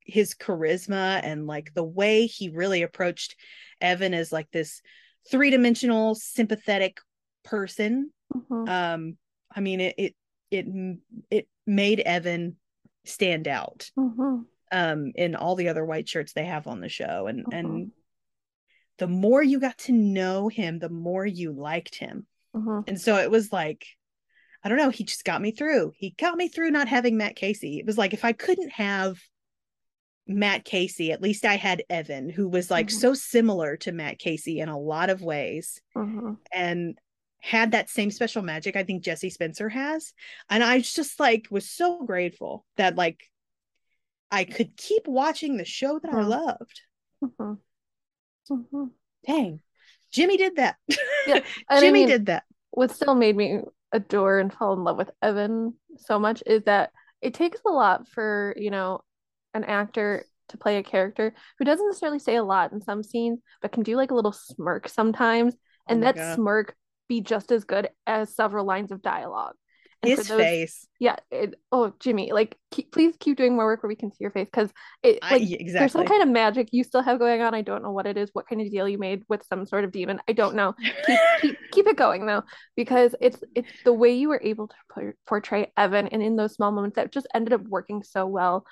his 0.06 0.36
charisma 0.36 1.20
and 1.24 1.48
like 1.48 1.74
the 1.74 1.84
way 1.84 2.26
he 2.28 2.50
really 2.50 2.84
approached 2.84 3.36
Evan 3.82 4.14
as 4.14 4.32
like 4.32 4.50
this 4.52 4.82
three 5.30 5.50
dimensional, 5.50 6.16
sympathetic 6.16 7.00
person 7.44 8.12
Mhm. 8.32 8.70
um 8.70 9.18
i 9.56 9.60
mean 9.60 9.80
it 9.80 9.96
it 9.98 10.16
it 10.52 10.66
it 11.32 11.48
made 11.70 12.00
evan 12.00 12.56
stand 13.06 13.48
out 13.48 13.92
Mhm. 13.98 14.46
um 14.72 15.12
in 15.16 15.36
all 15.36 15.56
the 15.56 15.70
other 15.70 15.86
white 15.86 16.10
shirts 16.10 16.34
they 16.34 16.46
have 16.46 16.68
on 16.68 16.82
the 16.82 16.90
show 16.90 17.28
and 17.28 17.46
Mhm. 17.46 17.54
and 17.58 17.92
the 18.98 19.08
more 19.08 19.42
you 19.42 19.60
got 19.60 19.78
to 19.80 19.92
know 19.94 20.48
him 20.50 20.80
the 20.80 20.90
more 20.90 21.26
you 21.26 21.52
liked 21.52 21.96
him 21.96 22.26
Mhm. 22.56 22.84
and 22.88 23.00
so 23.00 23.16
it 23.18 23.30
was 23.32 23.54
like 23.54 23.86
i 24.64 24.68
don't 24.70 24.78
know 24.80 24.90
he 24.90 25.04
just 25.04 25.24
got 25.24 25.42
me 25.42 25.52
through 25.52 25.94
he 25.96 26.10
got 26.18 26.36
me 26.38 26.48
through 26.48 26.72
not 26.72 26.88
having 26.88 27.16
matt 27.18 27.36
casey 27.36 27.78
it 27.80 27.86
was 27.86 27.98
like 27.98 28.14
if 28.14 28.26
i 28.26 28.34
couldn't 28.34 28.72
have 28.72 29.20
matt 30.28 30.66
casey 30.66 31.12
at 31.12 31.22
least 31.22 31.46
i 31.46 31.56
had 31.56 31.84
evan 31.90 32.30
who 32.30 32.48
was 32.48 32.70
like 32.70 32.88
Mhm. 32.88 32.92
so 33.00 33.14
similar 33.14 33.78
to 33.78 33.92
matt 33.92 34.18
casey 34.20 34.60
in 34.60 34.70
a 34.70 34.78
lot 34.80 35.10
of 35.10 35.22
ways 35.22 35.82
Mhm. 35.96 36.38
and 36.52 37.00
had 37.40 37.72
that 37.72 37.90
same 37.90 38.12
special 38.12 38.42
magic 38.42 38.76
I 38.76 38.84
think 38.84 39.04
Jesse 39.04 39.30
Spencer 39.30 39.70
has. 39.70 40.14
And 40.50 40.64
I 40.64 40.82
just 40.82 41.20
like 41.20 41.48
was 41.50 41.70
so 41.70 42.04
grateful 42.06 42.66
that 42.78 42.96
like 42.96 43.22
I 44.32 44.44
could 44.44 44.76
keep 44.78 45.08
watching 45.08 45.58
the 45.58 45.66
show 45.66 46.00
that 46.00 46.12
I 46.14 46.22
Mhm. 46.22 46.30
loved. 46.30 46.82
Mhm. 47.22 47.60
Mhm. 48.50 48.92
Dang. 49.26 49.62
Jimmy 50.12 50.38
did 50.38 50.56
that. 50.58 50.78
Yeah, 51.26 51.40
And 51.70 51.80
I 51.80 51.82
Jimmy 51.82 51.92
mean, 51.92 52.10
did 52.10 52.26
that. 52.28 52.44
what 52.72 52.92
still 52.92 53.16
made 53.16 53.36
me 53.36 53.62
adore 53.92 54.40
and 54.40 54.54
fall 54.54 54.74
in 54.74 54.84
love 54.84 54.98
with 54.98 55.12
Evan 55.22 55.76
so 55.98 56.20
much 56.20 56.44
is 56.46 56.64
that 56.64 56.92
it 57.22 57.34
takes 57.34 57.60
a 57.66 57.70
lot 57.72 58.08
for, 58.08 58.54
you 58.58 58.72
know, 58.72 59.02
an 59.54 59.64
actor 59.64 60.26
to 60.50 60.58
play 60.58 60.78
a 60.78 60.84
character 60.84 61.34
who 61.58 61.66
doesn't 61.66 61.88
necessarily 61.88 62.20
say 62.20 62.36
a 62.36 62.44
lot 62.44 62.72
in 62.72 62.82
some 62.82 63.04
scenes, 63.04 63.40
but 63.62 63.72
can 63.72 63.84
do 63.84 63.96
like 63.96 64.12
a 64.12 64.16
little 64.16 64.32
smirk 64.32 64.88
sometimes, 64.90 65.56
Oh 65.88 65.94
and 65.94 66.02
my 66.02 66.08
that 66.08 66.16
God. 66.16 66.36
smirk 66.36 66.76
be 67.10 67.20
just 67.20 67.52
as 67.52 67.66
good 67.66 67.90
as 68.08 68.34
several 68.34 68.66
lines 68.66 68.92
of 68.92 69.02
dialogue. 69.02 69.56
And 70.02 70.12
His 70.12 70.30
those- 70.30 70.40
face. 70.40 70.88
Yeah, 70.98 71.18
it, 71.30 71.56
oh 71.74 71.94
Jimmy, 72.00 72.32
like 72.32 72.58
keep, 72.72 72.90
please 72.92 73.16
keep 73.20 73.36
doing 73.36 73.56
more 73.56 73.66
work 73.66 73.84
where 73.84 73.90
we 73.90 73.98
can 73.98 74.12
see 74.12 74.18
your 74.22 74.32
face 74.32 74.48
because 74.52 74.72
it 75.04 75.20
I, 75.22 75.32
like 75.34 75.42
yeah, 75.46 75.58
there's 75.74 75.92
some 75.92 76.06
kind 76.06 76.22
of 76.24 76.30
magic 76.30 76.70
you 76.72 76.86
still 76.86 77.02
have 77.02 77.20
going 77.20 77.42
on. 77.42 77.54
I 77.54 77.62
don't 77.62 77.84
know 77.84 77.92
what 77.92 78.06
it 78.06 78.16
is, 78.16 78.30
what 78.32 78.48
kind 78.48 78.62
of 78.62 78.72
deal 78.72 78.88
you 78.88 78.98
made 78.98 79.24
with 79.28 79.44
some 79.50 79.66
sort 79.66 79.84
of 79.84 79.92
demon. 79.92 80.22
I 80.30 80.32
don't 80.32 80.56
know. 80.56 80.74
Keep 81.06 81.20
keep 81.42 81.58
keep 81.72 81.88
it 81.88 81.98
going 81.98 82.26
though, 82.26 82.44
because 82.78 83.14
it's 83.20 83.44
it's 83.56 83.72
the 83.84 83.92
way 83.92 84.14
you 84.14 84.30
were 84.30 84.40
able 84.42 84.70
to 84.70 84.76
por- 84.90 85.16
portray 85.28 85.72
Evan 85.76 86.08
and 86.08 86.24
in 86.24 86.38
those 86.38 86.54
small 86.54 86.72
moments 86.72 86.96
that 86.96 87.12
just 87.12 87.28
ended 87.34 87.52
up 87.52 87.62
working 87.68 88.02
so 88.04 88.26
well 88.26 88.66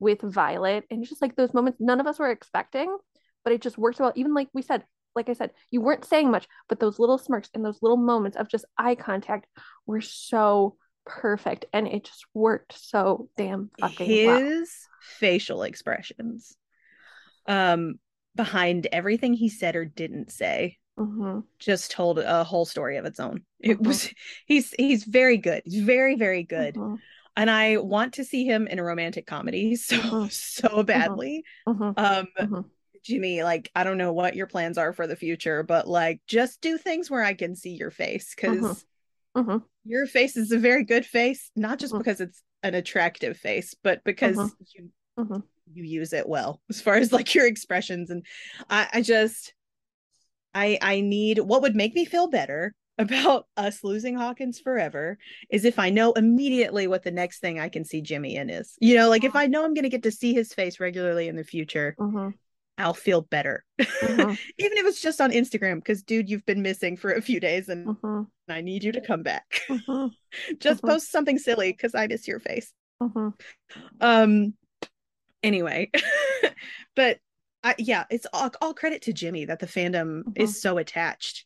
with 0.00 0.20
Violet. 0.20 0.84
And 0.90 1.02
just 1.04 1.22
like 1.22 1.34
those 1.34 1.54
moments 1.54 1.80
none 1.80 2.00
of 2.00 2.06
us 2.06 2.18
were 2.18 2.30
expecting, 2.30 2.94
but 3.42 3.54
it 3.54 3.62
just 3.62 3.78
worked 3.78 4.00
well. 4.00 4.12
Even 4.16 4.34
like 4.34 4.48
we 4.52 4.60
said, 4.60 4.84
like 5.14 5.28
I 5.28 5.32
said, 5.34 5.50
you 5.70 5.80
weren't 5.80 6.04
saying 6.04 6.30
much, 6.30 6.48
but 6.68 6.80
those 6.80 6.98
little 6.98 7.18
smirks 7.18 7.50
and 7.54 7.64
those 7.64 7.82
little 7.82 7.96
moments 7.96 8.36
of 8.36 8.48
just 8.48 8.64
eye 8.78 8.94
contact 8.94 9.46
were 9.86 10.00
so 10.00 10.76
perfect 11.06 11.66
and 11.72 11.86
it 11.86 12.04
just 12.04 12.24
worked 12.32 12.72
so 12.78 13.28
damn 13.36 13.70
fucking 13.78 14.06
his 14.08 14.26
well. 14.26 14.40
facial 15.18 15.62
expressions 15.62 16.56
um 17.46 17.96
behind 18.34 18.86
everything 18.90 19.34
he 19.34 19.50
said 19.50 19.76
or 19.76 19.84
didn't 19.84 20.32
say 20.32 20.78
hmm 20.96 21.40
just 21.58 21.90
told 21.90 22.18
a 22.18 22.42
whole 22.42 22.64
story 22.64 22.96
of 22.96 23.04
its 23.04 23.20
own 23.20 23.42
it 23.60 23.78
Mhm. 23.78 23.86
was 23.86 24.10
he's 24.46 24.72
he's 24.78 25.04
very 25.04 25.36
good 25.36 25.60
he's 25.66 25.82
very 25.82 26.16
very 26.16 26.42
good 26.42 26.74
Mhm. 26.74 26.98
and 27.36 27.50
i 27.50 27.76
want 27.76 28.14
to 28.14 28.24
see 28.24 28.44
him 28.46 28.66
in 28.66 28.78
a 28.78 28.84
romantic 28.84 29.26
comedy 29.26 29.76
so 29.76 29.96
Mhm. 29.96 30.32
so 30.32 30.82
badly 30.82 31.44
Mhm. 31.66 31.98
um. 31.98 32.64
Jimmy 33.04 33.42
like 33.42 33.70
i 33.74 33.84
don't 33.84 33.98
know 33.98 34.12
what 34.12 34.34
your 34.34 34.46
plans 34.46 34.78
are 34.78 34.92
for 34.92 35.06
the 35.06 35.14
future 35.16 35.62
but 35.62 35.86
like 35.86 36.20
just 36.26 36.60
do 36.60 36.78
things 36.78 37.10
where 37.10 37.22
i 37.22 37.34
can 37.34 37.54
see 37.54 37.74
your 37.74 37.90
face 37.90 38.34
because 38.34 38.84
Mhm. 39.36 39.62
your 39.84 40.06
face 40.06 40.36
is 40.36 40.52
a 40.52 40.58
very 40.58 40.84
good 40.84 41.04
face 41.04 41.50
not 41.54 41.78
just 41.78 41.92
Mhm. 41.92 41.98
because 41.98 42.20
it's 42.20 42.42
an 42.62 42.74
attractive 42.74 43.36
face 43.36 43.74
but 43.82 44.02
because 44.04 44.38
Mhm. 44.38 44.50
you 44.74 44.90
Mhm. 45.18 45.42
you 45.72 45.84
use 45.84 46.12
it 46.12 46.28
well 46.28 46.60
as 46.70 46.80
far 46.80 46.94
as 46.94 47.12
like 47.12 47.34
your 47.34 47.46
expressions 47.46 48.10
and 48.10 48.24
i 48.70 48.88
i 48.94 49.02
just 49.02 49.54
i 50.54 50.78
i 50.80 51.00
need 51.00 51.38
what 51.38 51.62
would 51.62 51.76
make 51.76 51.94
me 51.94 52.04
feel 52.04 52.28
better 52.28 52.74
about 52.96 53.46
us 53.56 53.82
losing 53.84 54.16
hawkins 54.16 54.60
forever 54.60 55.18
is 55.50 55.64
if 55.64 55.78
i 55.78 55.90
know 55.90 56.12
immediately 56.12 56.86
what 56.86 57.02
the 57.02 57.10
next 57.10 57.40
thing 57.40 57.58
i 57.58 57.68
can 57.68 57.84
see 57.84 58.00
jimmy 58.00 58.36
in 58.36 58.48
is 58.48 58.76
you 58.80 58.94
know 58.96 59.08
like 59.10 59.24
if 59.24 59.34
i 59.36 59.46
know 59.46 59.64
i'm 59.64 59.74
going 59.74 59.82
to 59.82 59.88
get 59.88 60.04
to 60.04 60.10
see 60.12 60.32
his 60.32 60.54
face 60.54 60.80
regularly 60.80 61.28
in 61.28 61.36
the 61.36 61.44
future 61.44 61.96
Mhm. 61.98 62.34
I'll 62.76 62.94
feel 62.94 63.22
better. 63.22 63.64
Mhm. 63.80 64.38
even 64.58 64.78
if 64.78 64.86
it's 64.86 65.00
just 65.00 65.20
on 65.20 65.30
instagram 65.30 65.76
because 65.76 66.02
dude 66.02 66.28
you've 66.28 66.46
been 66.46 66.62
missing 66.62 66.96
for 66.96 67.12
a 67.12 67.22
few 67.22 67.40
days 67.40 67.68
and 67.68 67.86
Mhm. 67.86 68.26
i 68.48 68.60
need 68.60 68.82
you 68.84 68.92
to 68.92 69.00
come 69.00 69.22
back. 69.22 69.60
Mhm. 69.68 70.10
just 70.58 70.82
post 70.82 71.10
something 71.10 71.38
silly 71.38 71.72
because 71.72 71.94
i 71.94 72.06
miss 72.06 72.26
your 72.28 72.40
face. 72.40 72.72
Um 74.00 74.54
anyway 75.42 75.90
but 76.96 77.18
I, 77.62 77.74
yeah 77.78 78.04
it's 78.10 78.26
all, 78.32 78.50
all 78.60 78.74
credit 78.74 79.02
to 79.02 79.12
jimmy 79.12 79.44
that 79.46 79.58
the 79.58 79.66
fandom 79.66 80.22
is 80.36 80.60
so 80.60 80.78
attached 80.78 81.44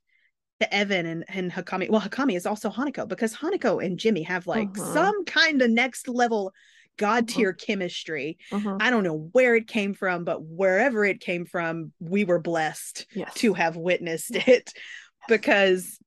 to 0.61 0.73
evan 0.75 1.07
and, 1.07 1.25
and 1.29 1.53
hawkami. 1.53 1.89
Well 1.91 2.01
hawkami 2.01 2.37
is 2.37 2.47
also 2.47 2.71
hanako 2.71 3.07
because 3.09 3.35
hanako 3.35 3.85
and 3.85 3.99
jimmy 3.99 4.23
have 4.23 4.47
like 4.47 4.77
some 4.77 5.25
kind 5.25 5.63
of 5.63 5.71
next 5.71 6.09
level 6.09 6.53
god 6.99 7.25
Mhm. 7.25 7.29
tier 7.35 7.53
chemistry 7.55 8.37
Mhm. 8.53 8.77
i 8.81 8.91
don't 8.91 9.05
know 9.05 9.31
where 9.33 9.55
it 9.57 9.67
came 9.67 9.95
from 9.95 10.25
but 10.25 10.43
wherever 10.43 11.05
it 11.05 11.21
came 11.21 11.47
from 11.47 11.93
we 11.99 12.25
were 12.25 12.39
blessed 12.41 13.07
Yes. 13.15 13.33
to 13.37 13.55
have 13.55 13.77
witnessed 13.77 14.37
it 14.37 14.73
because 15.29 15.99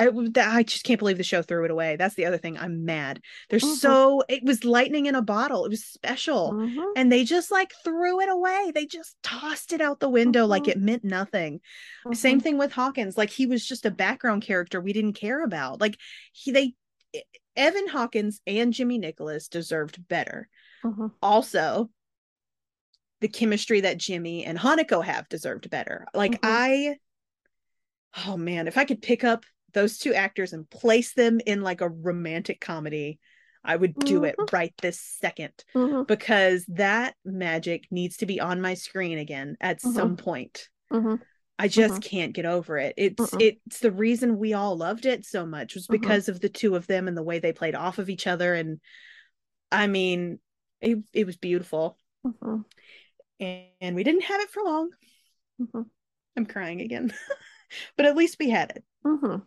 I, 0.00 0.10
I 0.36 0.62
just 0.62 0.84
can't 0.84 1.00
believe 1.00 1.16
the 1.16 1.24
show 1.24 1.42
threw 1.42 1.64
it 1.64 1.72
away. 1.72 1.96
That's 1.96 2.14
the 2.14 2.26
other 2.26 2.38
thing. 2.38 2.56
I'm 2.56 2.84
mad. 2.84 3.20
There's 3.50 3.64
Mhm. 3.64 3.74
so 3.78 4.22
it 4.28 4.44
was 4.44 4.62
lightning 4.64 5.06
in 5.06 5.16
a 5.16 5.22
bottle. 5.22 5.64
It 5.64 5.70
was 5.70 5.84
special. 5.84 6.52
Mhm. 6.52 6.92
And 6.94 7.10
they 7.10 7.24
just 7.24 7.50
like 7.50 7.72
threw 7.82 8.20
it 8.20 8.28
away. 8.28 8.70
They 8.72 8.86
just 8.86 9.16
tossed 9.24 9.72
it 9.72 9.80
out 9.80 9.98
the 9.98 10.08
window 10.08 10.46
like 10.46 10.62
Mhm. 10.64 10.68
it 10.68 10.78
meant 10.78 11.02
nothing. 11.02 11.60
Same 12.12 12.38
thing 12.38 12.58
with 12.58 12.70
Hawkins. 12.70 13.18
Like 13.18 13.30
he 13.30 13.46
was 13.46 13.66
just 13.66 13.84
a 13.86 13.90
background 13.90 14.42
character 14.44 14.80
we 14.80 14.92
didn't 14.92 15.14
care 15.14 15.42
about. 15.42 15.80
Like 15.80 15.96
he 16.30 16.52
they 16.52 16.74
Evan 17.58 17.88
Hawkins 17.88 18.40
and 18.46 18.72
Jimmy 18.72 18.98
Nicholas 18.98 19.48
deserved 19.48 20.06
better. 20.08 20.48
Mhm. 20.84 21.12
Also, 21.20 21.90
the 23.20 23.28
chemistry 23.28 23.80
that 23.80 23.98
Jimmy 23.98 24.44
and 24.44 24.56
Hanako 24.56 25.04
have 25.04 25.28
deserved 25.28 25.68
better. 25.68 26.06
Like 26.14 26.32
Mhm. 26.32 26.38
I 26.44 26.98
oh 28.26 28.36
man, 28.36 28.66
if 28.68 28.78
I 28.78 28.84
could 28.84 29.02
pick 29.02 29.24
up 29.24 29.44
those 29.74 29.98
two 29.98 30.14
actors 30.14 30.52
and 30.52 30.68
place 30.70 31.12
them 31.12 31.40
in 31.44 31.62
like 31.62 31.80
a 31.82 31.88
romantic 31.90 32.60
comedy, 32.60 33.18
I 33.62 33.76
would 33.76 33.94
do 33.96 34.24
it 34.24 34.36
Mhm. 34.38 34.52
right 34.52 34.74
this 34.80 34.98
second 35.00 35.52
Mhm. 35.74 36.06
because 36.06 36.64
that 36.68 37.16
magic 37.24 37.86
needs 37.90 38.16
to 38.18 38.26
be 38.26 38.40
on 38.40 38.60
my 38.62 38.74
screen 38.74 39.18
again 39.18 39.56
at 39.60 39.80
Mhm. 39.80 39.94
some 39.94 40.16
point. 40.16 40.68
I 41.58 41.66
just 41.68 41.94
Mhm. 41.94 42.02
can't 42.04 42.32
get 42.32 42.46
over 42.46 42.78
it. 42.78 42.94
It's 42.96 43.30
Mm-mm. 43.30 43.42
it's 43.66 43.80
the 43.80 43.90
reason 43.90 44.38
we 44.38 44.54
all 44.54 44.76
loved 44.76 45.06
it 45.06 45.24
so 45.24 45.44
much 45.44 45.74
was 45.74 45.86
Mhm. 45.88 45.92
because 45.92 46.28
of 46.28 46.40
the 46.40 46.48
two 46.48 46.76
of 46.76 46.86
them 46.86 47.08
and 47.08 47.16
the 47.16 47.22
way 47.22 47.38
they 47.40 47.52
played 47.52 47.74
off 47.74 47.98
of 47.98 48.08
each 48.08 48.26
other 48.26 48.54
and 48.54 48.80
I 49.72 49.86
mean 49.88 50.38
it 50.80 50.98
it 51.12 51.26
was 51.26 51.36
beautiful 51.36 51.98
Mhm. 52.24 52.64
and 53.40 53.96
we 53.96 54.04
didn't 54.04 54.22
have 54.24 54.40
it 54.40 54.50
for 54.50 54.62
long. 54.62 54.90
Mhm. 55.60 55.86
I'm 56.36 56.46
crying 56.46 56.80
again. 56.80 57.12
but 57.96 58.06
at 58.06 58.16
least 58.16 58.36
we 58.38 58.50
had 58.50 58.70
it. 58.70 58.84
Mhm. 59.04 59.44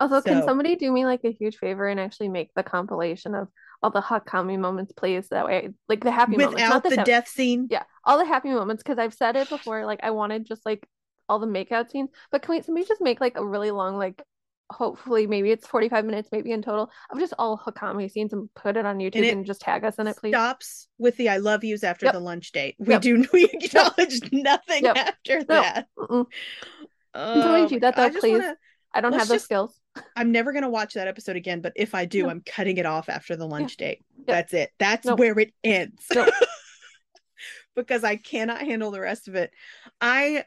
Also, 0.00 0.20
can 0.20 0.42
somebody 0.42 0.74
do 0.74 0.90
me 0.90 1.06
like 1.06 1.22
a 1.22 1.30
huge 1.30 1.58
favor 1.58 1.86
and 1.86 2.00
actually 2.00 2.28
make 2.28 2.52
the 2.54 2.64
compilation 2.64 3.36
of 3.36 3.48
all 3.82 3.90
the 3.90 4.00
Hawkami 4.00 4.58
moments, 4.58 4.92
please? 4.92 5.28
That 5.28 5.46
way, 5.46 5.70
like 5.88 6.02
the 6.02 6.10
happy 6.10 6.32
moments, 6.32 6.54
Without 6.54 6.68
not 6.70 6.82
the 6.82 6.90
sad- 6.90 7.06
death 7.06 7.28
scene. 7.28 7.68
Yeah, 7.70 7.84
all 8.04 8.18
the 8.18 8.24
happy 8.24 8.48
moments 8.50 8.82
because 8.82 8.98
I've 8.98 9.14
said 9.14 9.36
it 9.36 9.48
before. 9.48 9.86
Like 9.86 10.00
I 10.02 10.10
wanted 10.10 10.44
just 10.44 10.66
like 10.66 10.84
all 11.32 11.38
the 11.38 11.46
makeout 11.46 11.90
scenes, 11.90 12.10
but 12.30 12.42
can 12.42 12.54
we 12.54 12.60
somebody 12.62 12.86
just 12.86 13.00
make 13.00 13.20
like 13.20 13.36
a 13.36 13.44
really 13.44 13.70
long 13.70 13.96
like 13.96 14.22
hopefully 14.70 15.26
maybe 15.26 15.50
it's 15.50 15.66
45 15.66 16.04
minutes 16.06 16.28
maybe 16.32 16.50
in 16.50 16.62
total 16.62 16.90
of 17.10 17.18
just 17.18 17.34
all 17.38 17.58
Hawkami 17.58 18.10
scenes 18.10 18.32
and 18.32 18.48
put 18.54 18.76
it 18.76 18.86
on 18.86 18.98
YouTube 18.98 19.16
it 19.16 19.32
and, 19.32 19.44
just 19.44 19.60
tag 19.60 19.84
us 19.84 19.96
in 19.98 20.06
it, 20.06 20.16
please. 20.16 20.30
Stops 20.32 20.88
with 20.98 21.16
the 21.16 21.28
I 21.28 21.36
love 21.38 21.62
yous 21.64 21.84
after 21.84 22.06
Yep. 22.06 22.14
the 22.14 22.20
lunch 22.20 22.52
date. 22.52 22.76
We 22.78 22.92
Yep. 22.94 23.02
do 23.02 23.26
we 23.32 23.44
acknowledge 23.52 24.32
nothing 24.32 24.84
Yep. 24.84 24.96
after 24.96 25.44
that. 25.44 25.88
Oh 25.98 26.26
somebody 27.14 27.66
do 27.68 27.80
that, 27.80 27.96
God. 27.96 28.16
I 28.16 28.20
please. 28.20 28.32
wanna- 28.40 28.56
I 28.94 29.00
don't 29.00 29.12
have 29.14 29.28
those 29.28 29.36
just- 29.36 29.44
skills. 29.46 29.78
I'm 30.16 30.32
never 30.32 30.52
gonna 30.52 30.70
watch 30.70 30.94
that 30.94 31.08
episode 31.08 31.36
again, 31.36 31.60
but 31.60 31.72
if 31.76 31.94
I 31.94 32.04
do. 32.06 32.28
I'm 32.30 32.40
cutting 32.40 32.76
it 32.78 32.86
off 32.86 33.08
after 33.10 33.36
the 33.36 33.46
lunch 33.46 33.76
date. 33.76 34.04
Yep. 34.18 34.26
That's 34.26 34.54
it. 34.54 34.70
That's 34.78 35.06
Nope. 35.06 35.18
where 35.18 35.38
it 35.38 35.52
ends. 35.64 36.02
Nope. 36.14 36.32
because 37.74 38.04
I 38.04 38.16
cannot 38.16 38.60
handle 38.60 38.90
the 38.90 39.00
rest 39.00 39.28
of 39.28 39.34
it. 39.34 39.50
I 40.00 40.44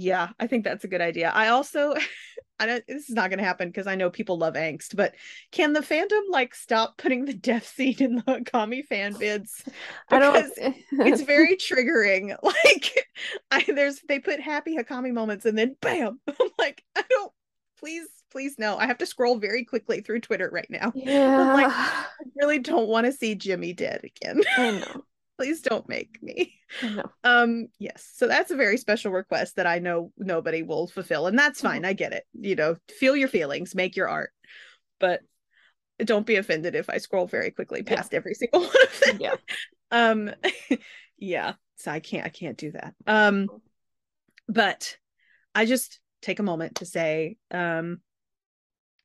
yeah, 0.00 0.28
I 0.38 0.46
think 0.46 0.62
that's 0.64 0.84
a 0.84 0.88
good 0.88 1.00
idea. 1.00 1.30
I 1.34 1.48
also 1.48 1.94
I 2.60 2.66
don't 2.66 2.84
this 2.86 3.08
is 3.08 3.14
not 3.14 3.30
gonna 3.30 3.42
happen 3.44 3.68
because 3.68 3.86
I 3.88 3.96
know 3.96 4.10
people 4.10 4.38
love 4.38 4.54
angst, 4.54 4.94
but 4.96 5.14
can 5.52 5.72
the 5.72 5.80
fandom 5.80 6.22
like 6.30 6.54
stop 6.54 6.96
putting 6.98 7.24
the 7.24 7.34
death 7.34 7.66
scene 7.66 7.96
in 8.00 8.16
the 8.16 8.42
Kami 8.46 8.82
fan 8.82 9.14
vids? 9.14 9.66
I 10.10 10.18
Because 10.18 10.50
don't. 10.56 10.76
it's 11.08 11.22
very 11.22 11.56
triggering. 11.56 12.36
Like 12.42 13.06
I 13.50 13.64
there's 13.74 14.00
they 14.08 14.20
put 14.20 14.40
happy 14.40 14.76
Hawkami 14.76 15.12
moments 15.12 15.44
and 15.44 15.58
then 15.58 15.76
bam. 15.80 16.20
I'm 16.28 16.48
like, 16.58 16.84
I 16.96 17.02
don't 17.10 17.32
please, 17.80 18.06
please 18.30 18.56
no. 18.58 18.76
I 18.76 18.86
have 18.86 18.98
to 18.98 19.06
scroll 19.06 19.38
very 19.38 19.64
quickly 19.64 20.00
through 20.00 20.20
Twitter 20.20 20.48
right 20.52 20.68
now. 20.70 20.92
yeah. 20.94 21.52
like- 21.54 21.66
I 21.68 22.04
really 22.36 22.60
don't 22.60 22.88
want 22.88 23.06
to 23.06 23.12
see 23.12 23.34
Jimmy 23.34 23.72
dead 23.72 24.02
again. 24.04 24.40
I 24.56 24.70
know. 24.70 25.04
Please 25.38 25.62
don't 25.62 25.88
make 25.88 26.22
me. 26.22 26.54
I. 26.82 27.04
Um, 27.24 27.68
yes. 27.78 28.10
So 28.16 28.26
that's 28.26 28.50
a 28.50 28.56
very 28.56 28.76
special 28.76 29.12
request 29.12 29.56
that 29.56 29.66
I 29.66 29.78
know 29.78 30.12
nobody 30.18 30.62
will 30.62 30.88
fulfill, 30.88 31.26
and 31.28 31.38
that's 31.38 31.60
fine. 31.60 31.84
I 31.84 31.92
get 31.92 32.12
it. 32.12 32.24
You 32.34 32.56
know, 32.56 32.76
feel 32.90 33.16
your 33.16 33.28
feelings, 33.28 33.74
make 33.74 33.96
your 33.96 34.08
art, 34.08 34.30
but 35.00 35.20
don't 36.04 36.26
be 36.26 36.36
offended 36.36 36.74
if 36.74 36.90
I 36.90 36.98
scroll 36.98 37.26
very 37.26 37.50
quickly 37.50 37.82
Yeah. 37.86 37.96
past 37.96 38.12
every 38.14 38.34
single 38.34 38.60
one 38.66 38.70
of 38.82 39.00
them. 39.00 39.18
Yeah. 39.20 39.34
Um, 39.90 40.30
yeah. 41.18 41.54
So 41.76 41.90
I 41.92 42.00
can't. 42.00 42.26
I 42.26 42.30
can't 42.30 42.58
do 42.58 42.72
that. 42.72 42.94
Um, 43.06 43.46
but 44.48 44.96
I 45.54 45.64
just 45.64 46.00
take 46.20 46.40
a 46.40 46.42
moment 46.42 46.76
to 46.76 46.84
say, 46.86 47.36
um, 47.52 48.00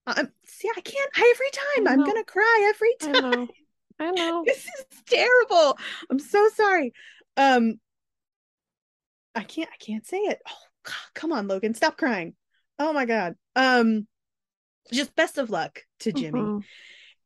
Um, 0.08 0.30
see, 0.46 0.70
I 0.76 0.82
can't 0.82 1.12
every 1.16 1.50
time. 1.52 1.88
I'm 1.88 2.06
gonna 2.06 2.24
cry 2.26 2.74
every 2.74 2.96
time. 3.22 3.48
I 4.04 4.12
know. 4.12 4.44
This 4.46 4.66
is 4.66 4.86
terrible. 5.06 5.78
I'm 6.10 6.20
so 6.20 6.48
sorry. 6.56 6.94
Um, 7.38 7.80
I 9.36 9.44
can't. 9.44 9.70
I 9.72 9.78
can't 9.84 10.06
say 10.06 10.18
it. 10.18 10.42
Oh 10.48 10.54
God, 10.84 10.94
come 11.14 11.32
on, 11.32 11.48
Logan, 11.48 11.74
stop 11.74 11.98
crying. 11.98 12.36
Oh 12.78 12.94
my 12.94 13.06
God. 13.06 13.36
Um, 13.56 14.08
just 14.92 15.16
best 15.16 15.38
of 15.38 15.50
luck 15.50 15.82
to 16.02 16.12
Jimmy. 16.12 16.42
Mhm. 16.42 16.64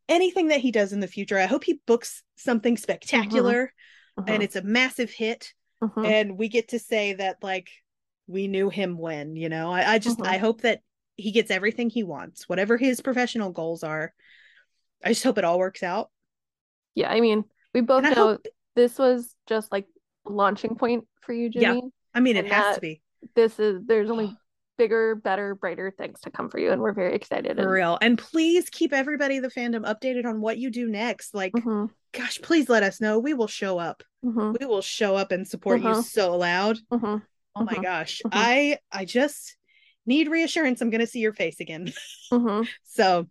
Anything 0.07 0.47
that 0.49 0.61
he 0.61 0.71
does 0.71 0.93
in 0.93 0.99
the 1.01 1.07
future, 1.07 1.37
I 1.37 1.47
hope 1.47 1.63
he 1.65 1.81
books 1.85 2.23
something 2.37 2.77
spectacular 2.77 3.73
and 4.17 4.27
Mhm. 4.41 4.43
it's 4.43 4.55
a 4.55 4.61
massive 4.61 5.11
hit, 5.11 5.53
and 6.05 6.37
we 6.37 6.47
get 6.47 6.69
to 6.69 6.79
say 6.79 7.13
that 7.13 7.37
like 7.43 7.69
we 8.27 8.47
knew 8.47 8.69
him 8.69 8.97
when. 8.97 9.35
You 9.35 9.49
know, 9.49 9.71
I, 9.71 9.93
I 9.93 9.99
just. 9.99 10.19
I 10.21 10.37
hope 10.37 10.61
that 10.61 10.81
he 11.17 11.31
gets 11.31 11.51
everything 11.51 11.89
he 11.89 12.03
wants, 12.03 12.47
whatever 12.47 12.77
his 12.77 13.01
professional 13.01 13.51
goals 13.51 13.83
are. 13.83 14.13
I 15.03 15.09
just 15.09 15.23
hope 15.23 15.37
it 15.37 15.43
all 15.43 15.59
works 15.59 15.83
out. 15.83 16.09
Yeah, 16.97 17.11
I 17.11 17.21
mean, 17.21 17.43
we 17.75 17.81
both 17.81 18.03
know 18.03 18.13
hope 18.13 18.45
this 18.75 18.97
was 18.97 19.35
just 19.45 19.71
like 19.71 19.85
launching 20.25 20.75
point 20.75 21.05
for 21.21 21.31
you, 21.31 21.47
Jimmy. 21.49 21.75
Yeah. 21.83 21.89
I 22.15 22.19
mean, 22.21 22.35
it 22.37 22.51
has 22.51 22.73
to 22.75 22.81
be 22.81 23.01
This 23.35 23.59
is 23.59 23.81
there's 23.85 24.09
only 24.09 24.35
bigger, 24.79 25.13
better, 25.13 25.53
brighter 25.53 25.93
things 25.95 26.19
to 26.21 26.31
come 26.31 26.49
for 26.49 26.57
you, 26.59 26.71
and 26.71 26.81
we're 26.81 26.93
very 26.93 27.13
excited. 27.13 27.55
for 27.57 27.61
and- 27.61 27.71
real. 27.71 27.99
And 28.01 28.17
please 28.17 28.71
keep 28.71 28.93
everybody 28.93 29.37
the 29.37 29.49
fandom 29.49 29.85
updated 29.85 30.25
on 30.25 30.41
what 30.41 30.57
you 30.57 30.71
do 30.71 30.87
next. 30.89 31.35
Like, 31.35 31.53
Mhm, 31.53 31.89
gosh, 32.13 32.41
please 32.41 32.67
let 32.67 32.81
us 32.81 32.99
know. 32.99 33.19
We 33.19 33.35
will 33.35 33.47
show 33.47 33.77
up. 33.77 34.01
mhm, 34.25 34.57
We 34.59 34.65
will 34.65 34.81
show 34.81 35.15
up 35.15 35.31
and 35.31 35.47
support 35.47 35.81
you 35.81 35.89
Uh-huh. 35.89 36.01
so 36.01 36.35
loud. 36.35 36.79
mhm. 36.91 37.21
Oh 37.55 37.63
my 37.63 37.73
Mhm. 37.75 37.83
gosh. 37.83 38.21
Mhm. 38.25 38.29
I 38.33 38.79
I 38.91 39.05
just 39.05 39.55
need 40.07 40.29
reassurance 40.29 40.81
I'm 40.81 40.89
going 40.89 41.01
to 41.01 41.07
see 41.07 41.19
your 41.19 41.33
face 41.33 41.59
again. 41.59 41.93
So 42.85 43.27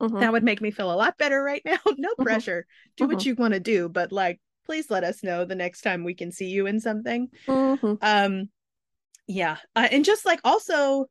mhm. 0.00 0.20
that 0.20 0.32
would 0.32 0.44
make 0.44 0.60
me 0.60 0.70
feel 0.70 0.92
a 0.92 0.96
lot 0.96 1.16
better 1.18 1.42
right 1.42 1.62
now. 1.64 1.78
No 1.98 2.10
Mhm. 2.18 2.24
pressure. 2.24 2.66
Do 2.96 3.06
what 3.06 3.18
Mhm. 3.18 3.26
you 3.26 3.34
want 3.36 3.54
to 3.54 3.60
do, 3.60 3.88
but 3.88 4.12
like 4.12 4.40
please 4.66 4.90
let 4.90 5.02
us 5.04 5.22
know 5.22 5.44
the 5.46 5.54
next 5.54 5.80
time 5.80 6.04
we 6.04 6.14
can 6.14 6.30
see 6.30 6.48
you 6.48 6.66
in 6.66 6.78
something. 6.80 7.28
Mhm. 7.46 7.98
Um 8.02 8.48
yeah. 9.26 9.58
Uh, 9.76 9.88
and 9.90 10.04
just 10.04 10.24
like 10.24 10.40
also 10.44 11.06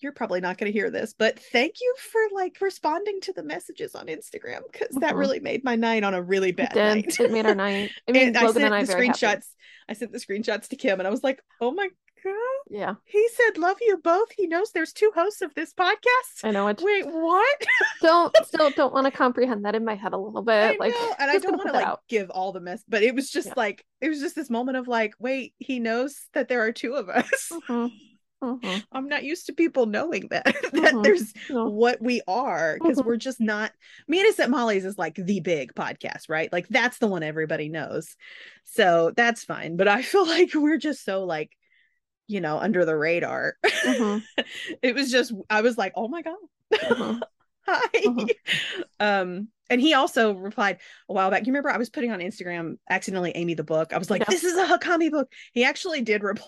you're 0.00 0.12
probably 0.12 0.40
not 0.40 0.58
going 0.58 0.70
to 0.70 0.78
hear 0.78 0.90
this, 0.90 1.14
but 1.16 1.38
thank 1.38 1.76
you 1.80 1.94
for 2.12 2.20
like 2.34 2.58
responding 2.60 3.20
to 3.22 3.32
the 3.32 3.42
messages 3.42 3.94
on 3.94 4.06
Instagram 4.06 4.60
because 4.70 4.94
that 4.96 5.14
Mhm. 5.14 5.18
really 5.18 5.40
made 5.40 5.64
my 5.64 5.76
night 5.76 6.04
on 6.04 6.12
a 6.12 6.20
really 6.22 6.52
bad 6.52 6.72
did. 6.74 6.84
night. 6.84 7.20
It 7.20 7.30
made 7.30 7.46
our 7.46 7.54
night. 7.54 7.90
I 8.08 8.12
mean, 8.12 8.36
I 8.36 8.46
sent 8.52 8.64
and 8.64 8.74
I 8.74 8.82
the 8.84 8.92
screenshots. 8.92 9.46
I 9.88 9.92
sent 9.94 10.12
the 10.12 10.18
screenshots 10.18 10.68
to 10.68 10.76
Kim, 10.76 10.98
and 11.00 11.06
I 11.06 11.10
was 11.10 11.22
like, 11.22 11.40
"Oh 11.60 11.70
my 11.70 11.88
god!" 12.24 12.34
Yeah, 12.70 12.94
He 13.04 13.28
said, 13.34 13.58
"Love 13.58 13.76
you 13.80 13.98
both." 13.98 14.28
He 14.36 14.46
knows 14.46 14.70
there's 14.72 14.92
two 14.92 15.12
hosts 15.14 15.42
of 15.42 15.54
this 15.54 15.72
podcast. 15.74 16.42
I 16.44 16.50
know 16.50 16.66
it. 16.68 16.80
Wait, 16.82 17.06
what? 17.06 17.66
Don't 18.00 18.34
still 18.44 18.70
don't 18.70 18.92
want 18.94 19.04
to 19.06 19.10
comprehend 19.10 19.64
that 19.64 19.74
in 19.74 19.84
my 19.84 19.94
head 19.94 20.12
a 20.12 20.18
little 20.18 20.40
I 20.48 20.70
bit. 20.70 20.80
Like, 20.80 20.92
know, 20.94 21.14
and 21.18 21.30
I 21.30 21.38
don't 21.38 21.56
want 21.56 21.68
to 21.68 21.72
like 21.72 21.86
out. 21.86 22.00
give 22.08 22.30
all 22.30 22.52
the 22.52 22.60
mess, 22.60 22.82
but 22.88 23.02
it 23.02 23.14
was 23.14 23.30
just 23.30 23.48
Yeah. 23.48 23.54
like 23.56 23.84
it 24.00 24.08
was 24.08 24.20
just 24.20 24.34
this 24.34 24.50
moment 24.50 24.76
of 24.76 24.88
like, 24.88 25.14
wait, 25.18 25.54
he 25.58 25.78
knows 25.80 26.16
that 26.34 26.48
there 26.48 26.62
are 26.62 26.72
two 26.72 26.94
of 26.94 27.08
us. 27.08 27.50
Mhm, 27.68 27.90
mhm. 28.42 28.84
I'm 28.92 29.08
not 29.08 29.24
used 29.24 29.46
to 29.46 29.52
people 29.54 29.86
knowing 29.86 30.28
that 30.28 30.44
that 30.72 30.94
Mhm. 30.94 31.02
there's 31.02 31.32
No. 31.48 31.66
what 31.70 32.02
we 32.02 32.20
are 32.28 32.76
because 32.80 32.98
Mhm. 32.98 33.04
we're 33.06 33.16
just 33.16 33.40
not. 33.40 33.72
Me 34.08 34.18
and 34.18 34.26
Innocent 34.26 34.50
Molly's 34.50 34.84
is 34.84 34.98
like 34.98 35.14
the 35.16 35.40
big 35.40 35.74
podcast, 35.74 36.28
right? 36.28 36.52
Like 36.52 36.68
that's 36.68 36.98
the 36.98 37.06
one 37.06 37.22
everybody 37.22 37.68
knows, 37.70 38.16
so 38.64 39.12
that's 39.16 39.44
fine. 39.44 39.76
But 39.76 39.88
I 39.88 40.02
feel 40.02 40.26
like 40.26 40.52
we're 40.54 40.76
just 40.78 41.04
so 41.04 41.24
like, 41.24 41.56
you 42.26 42.40
know, 42.40 42.58
under 42.58 42.84
the 42.84 42.96
radar. 42.96 43.56
Mhm, 43.64 44.22
it 44.82 44.94
was 44.94 45.10
just 45.10 45.32
I 45.50 45.60
was 45.60 45.76
like, 45.78 45.92
oh 45.96 46.08
my 46.08 46.22
god, 46.22 46.36
mhm. 46.72 47.20
hi. 47.66 47.88
Mhm. 47.94 48.30
Um, 49.00 49.48
and 49.70 49.80
he 49.80 49.94
also 49.94 50.34
replied 50.34 50.78
a 51.08 51.12
while 51.12 51.30
back. 51.30 51.46
You 51.46 51.52
remember 51.52 51.70
I 51.70 51.78
was 51.78 51.88
putting 51.90 52.10
on 52.12 52.20
Instagram 52.20 52.76
accidentally 52.88 53.32
Amy 53.34 53.54
the 53.54 53.64
book. 53.64 53.92
I 53.92 53.98
was 53.98 54.10
like, 54.10 54.20
Yeah. 54.20 54.26
this 54.30 54.44
is 54.44 54.56
a 54.58 54.66
Hawkami 54.66 55.10
book. 55.10 55.30
He 55.52 55.64
actually 55.64 56.02
did 56.02 56.22
reply 56.22 56.46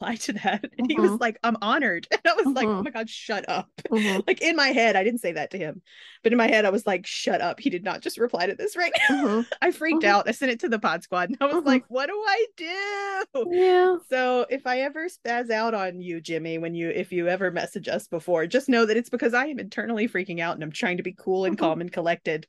to 0.00 0.32
that. 0.32 0.64
And 0.78 0.90
he 0.90 0.98
was 0.98 1.12
Mhm. 1.12 1.20
like, 1.20 1.38
I'm 1.42 1.56
honored. 1.62 2.08
And 2.12 2.20
I 2.26 2.34
was 2.34 2.46
like, 2.54 2.66
oh 2.68 2.82
my 2.82 2.90
God, 2.90 3.08
shut 3.08 3.48
up. 3.48 3.68
Mhm, 3.90 4.22
Like 4.26 4.40
in 4.42 4.56
my 4.56 4.68
head, 4.68 4.96
I 4.96 5.04
didn't 5.04 5.20
say 5.20 5.32
that 5.32 5.50
to 5.52 5.58
him, 5.58 5.82
but 6.22 6.32
in 6.32 6.38
my 6.38 6.48
head, 6.48 6.64
I 6.64 6.70
was 6.70 6.86
like, 6.86 7.06
shut 7.06 7.40
up. 7.40 7.60
He 7.60 7.70
did 7.70 7.84
not 7.84 8.00
just 8.00 8.18
reply 8.18 8.46
to 8.46 8.54
this 8.54 8.76
right 8.76 8.92
now. 9.08 9.16
mhm. 9.16 9.46
I 9.62 9.70
freaked 9.70 10.02
Mhm. 10.02 10.08
out. 10.08 10.28
I 10.28 10.32
sent 10.32 10.52
it 10.52 10.60
to 10.60 10.68
the 10.68 10.78
pod 10.78 11.02
squad 11.02 11.28
and 11.28 11.38
I 11.40 11.46
was 11.52 11.64
like, 11.64 11.84
what 11.88 12.06
do 12.06 12.14
I 12.26 12.46
do? 12.56 13.46
Yeah. 13.52 13.96
So 14.08 14.46
if 14.50 14.66
I 14.66 14.80
ever 14.80 15.06
spaz 15.08 15.50
out 15.50 15.74
on 15.74 16.00
you, 16.00 16.20
Jimmy, 16.20 16.58
when 16.58 16.74
you 16.74 16.88
if 16.90 17.12
you 17.12 17.28
ever 17.28 17.50
message 17.50 17.88
us 17.88 18.08
before, 18.08 18.46
just 18.46 18.68
know 18.68 18.86
that 18.86 18.96
it's 18.96 19.10
because 19.10 19.34
I 19.34 19.46
am 19.46 19.58
internally 19.58 20.08
freaking 20.08 20.40
out 20.40 20.54
and 20.54 20.64
I'm 20.64 20.72
trying 20.72 20.96
to 20.96 21.02
be 21.02 21.12
cool 21.12 21.44
and 21.44 21.58
calm 21.58 21.80
and 21.80 21.92
collected 21.92 22.46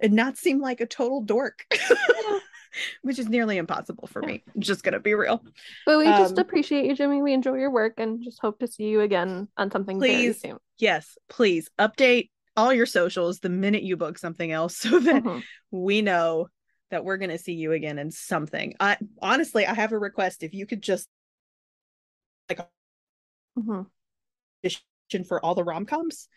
and 0.00 0.12
not 0.12 0.36
seem 0.36 0.60
like 0.60 0.80
a 0.80 0.86
total 0.86 1.22
dork. 1.22 1.64
Which 3.02 3.18
is 3.18 3.28
nearly 3.28 3.56
impossible 3.56 4.06
for 4.06 4.22
me. 4.22 4.42
I'm 4.54 4.60
just 4.60 4.82
gonna 4.82 5.00
be 5.00 5.14
real. 5.14 5.42
But 5.84 5.98
we 5.98 6.06
just 6.06 6.32
Um, 6.32 6.38
appreciate 6.38 6.86
you, 6.86 6.94
Jimmy. 6.94 7.22
We 7.22 7.32
enjoy 7.32 7.54
your 7.54 7.70
work 7.70 7.94
and 7.98 8.22
just 8.22 8.40
hope 8.40 8.58
to 8.60 8.66
see 8.66 8.84
you 8.84 9.00
again 9.00 9.48
on 9.56 9.70
something 9.70 10.00
very 10.00 10.32
soon. 10.32 10.58
Yes, 10.78 11.16
please 11.28 11.70
update 11.78 12.30
all 12.56 12.72
your 12.72 12.86
socials 12.86 13.40
the 13.40 13.48
minute 13.48 13.82
you 13.82 13.96
book 13.96 14.18
something 14.18 14.50
else 14.50 14.76
so 14.78 14.98
that 14.98 15.22
Mhm. 15.22 15.42
we 15.70 16.02
know 16.02 16.48
that 16.90 17.04
we're 17.04 17.16
gonna 17.16 17.38
see 17.38 17.54
you 17.54 17.72
again 17.72 17.98
in 17.98 18.10
something. 18.10 18.74
I 18.80 18.96
honestly 19.20 19.66
I 19.66 19.74
have 19.74 19.92
a 19.92 19.98
request. 19.98 20.42
If 20.42 20.54
you 20.54 20.66
could 20.66 20.82
just 20.82 21.08
like 22.48 22.60
Mhm. 23.56 23.86
for 25.26 25.44
all 25.44 25.54
the 25.54 25.64
rom-coms. 25.64 26.28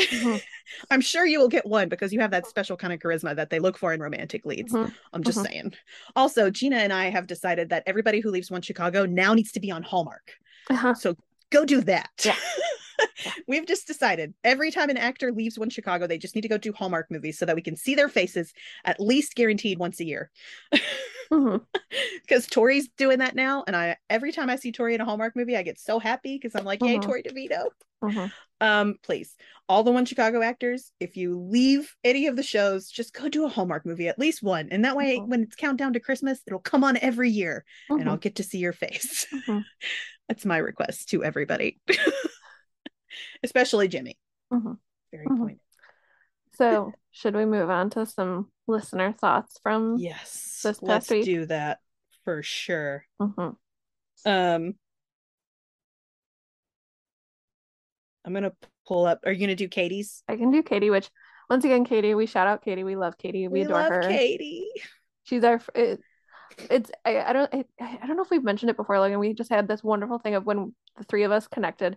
Mhm. 0.00 0.42
I'm 0.90 1.00
sure 1.00 1.26
you 1.26 1.38
will 1.40 1.48
get 1.48 1.66
one 1.66 1.88
because 1.88 2.12
you 2.12 2.20
have 2.20 2.30
that 2.30 2.46
special 2.46 2.76
kind 2.76 2.92
of 2.92 3.00
charisma 3.00 3.34
that 3.36 3.50
they 3.50 3.58
look 3.58 3.76
for 3.78 3.92
in 3.92 4.00
romantic 4.00 4.44
leads. 4.46 4.72
Mhm. 4.72 4.94
I'm 5.12 5.22
just 5.22 5.38
Mhm. 5.38 5.46
saying. 5.46 5.74
Also, 6.16 6.50
Gina 6.50 6.76
and 6.76 6.92
I 6.92 7.10
have 7.10 7.26
decided 7.26 7.68
that 7.70 7.82
everybody 7.86 8.20
who 8.20 8.30
leaves 8.30 8.50
One 8.50 8.62
Chicago 8.62 9.06
now 9.06 9.34
needs 9.34 9.52
to 9.52 9.60
be 9.60 9.70
on 9.70 9.82
Hallmark. 9.82 10.32
Uh-huh. 10.68 10.94
So 10.94 11.16
go 11.50 11.64
do 11.64 11.80
that. 11.82 12.10
Yeah. 13.24 13.32
We've 13.48 13.64
just 13.66 13.86
decided 13.86 14.34
every 14.44 14.70
time 14.70 14.90
an 14.90 14.98
actor 14.98 15.32
leaves 15.32 15.58
One 15.58 15.70
Chicago, 15.70 16.06
they 16.06 16.18
just 16.18 16.34
need 16.34 16.42
to 16.42 16.48
go 16.48 16.58
do 16.58 16.70
Hallmark 16.70 17.10
movies 17.10 17.38
so 17.38 17.46
that 17.46 17.56
we 17.56 17.62
can 17.62 17.74
see 17.74 17.94
their 17.94 18.10
faces 18.10 18.52
at 18.84 19.00
least 19.00 19.34
guaranteed 19.34 19.78
once 19.78 20.00
a 20.00 20.04
year. 20.04 20.30
Because 22.22 22.46
Torrey's 22.46 22.88
doing 22.96 23.20
that 23.20 23.34
now, 23.34 23.62
and 23.66 23.74
I 23.76 23.96
every 24.10 24.32
time 24.32 24.50
I 24.50 24.56
see 24.56 24.72
Torrey 24.72 24.94
in 24.94 25.00
a 25.00 25.04
Hallmark 25.04 25.34
movie, 25.36 25.56
I 25.56 25.62
get 25.62 25.78
so 25.78 25.98
happy 25.98 26.36
because 26.36 26.54
I'm 26.54 26.64
like, 26.64 26.82
"Yay, 26.82 26.98
Mhm. 26.98 27.02
Torrey 27.02 27.22
DeVitto!" 27.22 27.68
Mhm. 28.02 28.32
Um, 28.60 28.96
please, 29.02 29.36
all 29.68 29.82
the 29.84 29.90
One 29.92 30.04
Chicago 30.04 30.42
actors, 30.42 30.92
if 31.00 31.16
you 31.16 31.38
leave 31.40 31.94
any 32.04 32.26
of 32.26 32.36
the 32.36 32.42
shows, 32.42 32.90
just 32.90 33.14
go 33.14 33.28
do 33.28 33.44
a 33.44 33.48
Hallmark 33.48 33.86
movie, 33.86 34.08
at 34.08 34.18
least 34.18 34.42
one, 34.42 34.68
and 34.70 34.84
that 34.84 34.96
way, 34.96 35.16
Mhm. 35.18 35.28
when 35.28 35.42
it's 35.42 35.56
countdown 35.56 35.94
to 35.94 36.00
Christmas, 36.00 36.40
it'll 36.46 36.58
come 36.58 36.84
on 36.84 36.96
every 36.98 37.30
year, 37.30 37.64
and 37.88 38.08
I'll 38.08 38.18
Mhm. 38.18 38.20
get 38.22 38.36
to 38.36 38.42
see 38.42 38.58
your 38.58 38.72
face. 38.74 39.26
Mhm. 39.32 39.64
That's 40.28 40.44
my 40.44 40.58
request 40.58 41.08
to 41.10 41.24
everybody, 41.24 41.80
especially 43.42 43.88
Jimmy. 43.88 44.18
Very 44.50 45.26
pointed. 45.26 45.60
So, 46.56 46.92
should 47.10 47.34
we 47.34 47.46
move 47.46 47.70
on 47.70 47.90
to 47.90 48.04
some 48.06 48.50
listener 48.66 49.12
thoughts 49.12 49.58
from? 49.62 49.96
Yes, 49.98 50.60
This 50.62 50.78
past 50.78 50.82
let's 50.82 51.10
week. 51.10 51.24
do 51.24 51.46
that 51.46 51.78
for 52.24 52.42
sure. 52.42 53.06
Um, 54.26 54.74
I'm 58.30 58.34
gonna 58.34 58.52
pull 58.86 59.06
up. 59.06 59.20
Are 59.26 59.32
you 59.32 59.40
gonna 59.40 59.56
do 59.56 59.68
Katie's? 59.68 60.22
I 60.28 60.36
can 60.36 60.50
do 60.50 60.62
Katie, 60.62 60.90
which 60.90 61.10
once 61.48 61.64
again, 61.64 61.84
Katie, 61.84 62.14
we 62.14 62.26
shout 62.26 62.46
out 62.46 62.64
Katie. 62.64 62.84
We 62.84 62.94
love 62.94 63.18
Katie. 63.18 63.48
We, 63.48 63.62
adore 63.62 63.80
love 63.80 63.90
her. 63.90 64.02
Katie. 64.02 64.68
She's 65.24 65.42
our. 65.42 65.60
It, 65.74 66.00
it's 66.70 66.90
I, 67.04 67.22
I 67.22 67.32
don't 67.32 67.52
I, 67.52 67.64
I 67.80 68.06
don't 68.06 68.16
know 68.16 68.22
if 68.22 68.30
we've 68.30 68.44
mentioned 68.44 68.70
it 68.70 68.76
before, 68.76 68.98
Logan. 69.00 69.18
We 69.18 69.34
just 69.34 69.50
had 69.50 69.66
this 69.66 69.82
wonderful 69.82 70.18
thing 70.18 70.34
of 70.34 70.46
when 70.46 70.74
the 70.96 71.04
three 71.04 71.24
of 71.24 71.32
us 71.32 71.48
connected 71.48 71.96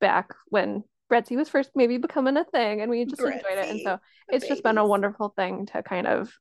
back 0.00 0.34
when 0.48 0.82
Brettsey 1.10 1.36
was 1.36 1.48
first 1.48 1.70
maybe 1.74 1.98
becoming 1.98 2.36
a 2.36 2.44
thing, 2.44 2.80
and 2.80 2.90
we 2.90 3.04
just 3.04 3.20
enjoyed 3.20 3.42
it. 3.44 3.68
And 3.68 3.80
so 3.80 3.98
it's 4.28 4.48
just 4.48 4.64
been 4.64 4.78
a 4.78 4.86
wonderful 4.86 5.32
thing 5.36 5.66
to 5.66 5.82
kind 5.82 6.08
of 6.08 6.32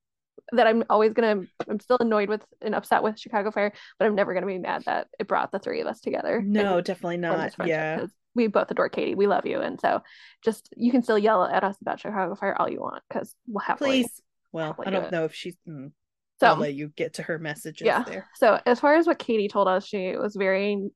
that 0.51 0.65
I'm 0.65 0.83
always 0.89 1.13
gonna 1.13 1.43
I'm 1.69 1.79
still 1.79 1.97
annoyed 1.99 2.29
with 2.29 2.43
and 2.61 2.73
upset 2.73 3.03
with 3.03 3.19
Chicago 3.19 3.51
Fire, 3.51 3.73
but 3.99 4.05
I'm 4.05 4.15
never 4.15 4.33
gonna 4.33 4.47
be 4.47 4.57
mad 4.57 4.83
that 4.85 5.07
it 5.19 5.27
brought 5.27 5.51
the 5.51 5.59
three 5.59 5.81
of 5.81 5.87
us 5.87 5.99
together. 5.99 6.41
No, 6.41 6.81
definitely 6.81 7.17
not. 7.17 7.53
Yeah. 7.65 8.05
We 8.37 8.47
both 8.47 8.71
adore 8.71 8.87
Katie. 8.89 9.15
We 9.15 9.27
love 9.27 9.45
you, 9.45 9.59
and 9.59 9.79
so 9.81 10.01
just 10.45 10.69
you 10.77 10.91
can 10.91 11.03
still 11.03 11.17
yell 11.19 11.43
at 11.43 11.63
us 11.65 11.75
about 11.81 11.99
Chicago 11.99 12.35
Fire 12.35 12.55
all 12.57 12.69
you 12.69 12.79
want 12.79 13.03
because 13.09 13.35
we'll 13.47 13.59
have 13.65 13.77
Please. 13.79 14.21
Well, 14.53 14.67
happily 14.67 14.87
I 14.87 14.89
do 14.91 14.95
don't 14.97 15.05
it. 15.07 15.11
know 15.11 15.25
if 15.25 15.33
she's. 15.33 15.57
mm, 15.67 15.91
So 16.39 16.47
I'll 16.47 16.55
let 16.55 16.73
you 16.73 16.87
get 16.95 17.15
to 17.15 17.23
her 17.23 17.37
messages 17.37 17.85
yeah. 17.85 18.03
there. 18.03 18.29
So 18.35 18.59
as 18.65 18.79
far 18.79 18.95
as 18.95 19.05
what 19.05 19.19
Katie 19.19 19.49
told 19.49 19.67
us, 19.67 19.85
she 19.85 20.15
was 20.15 20.35
very, 20.37 20.87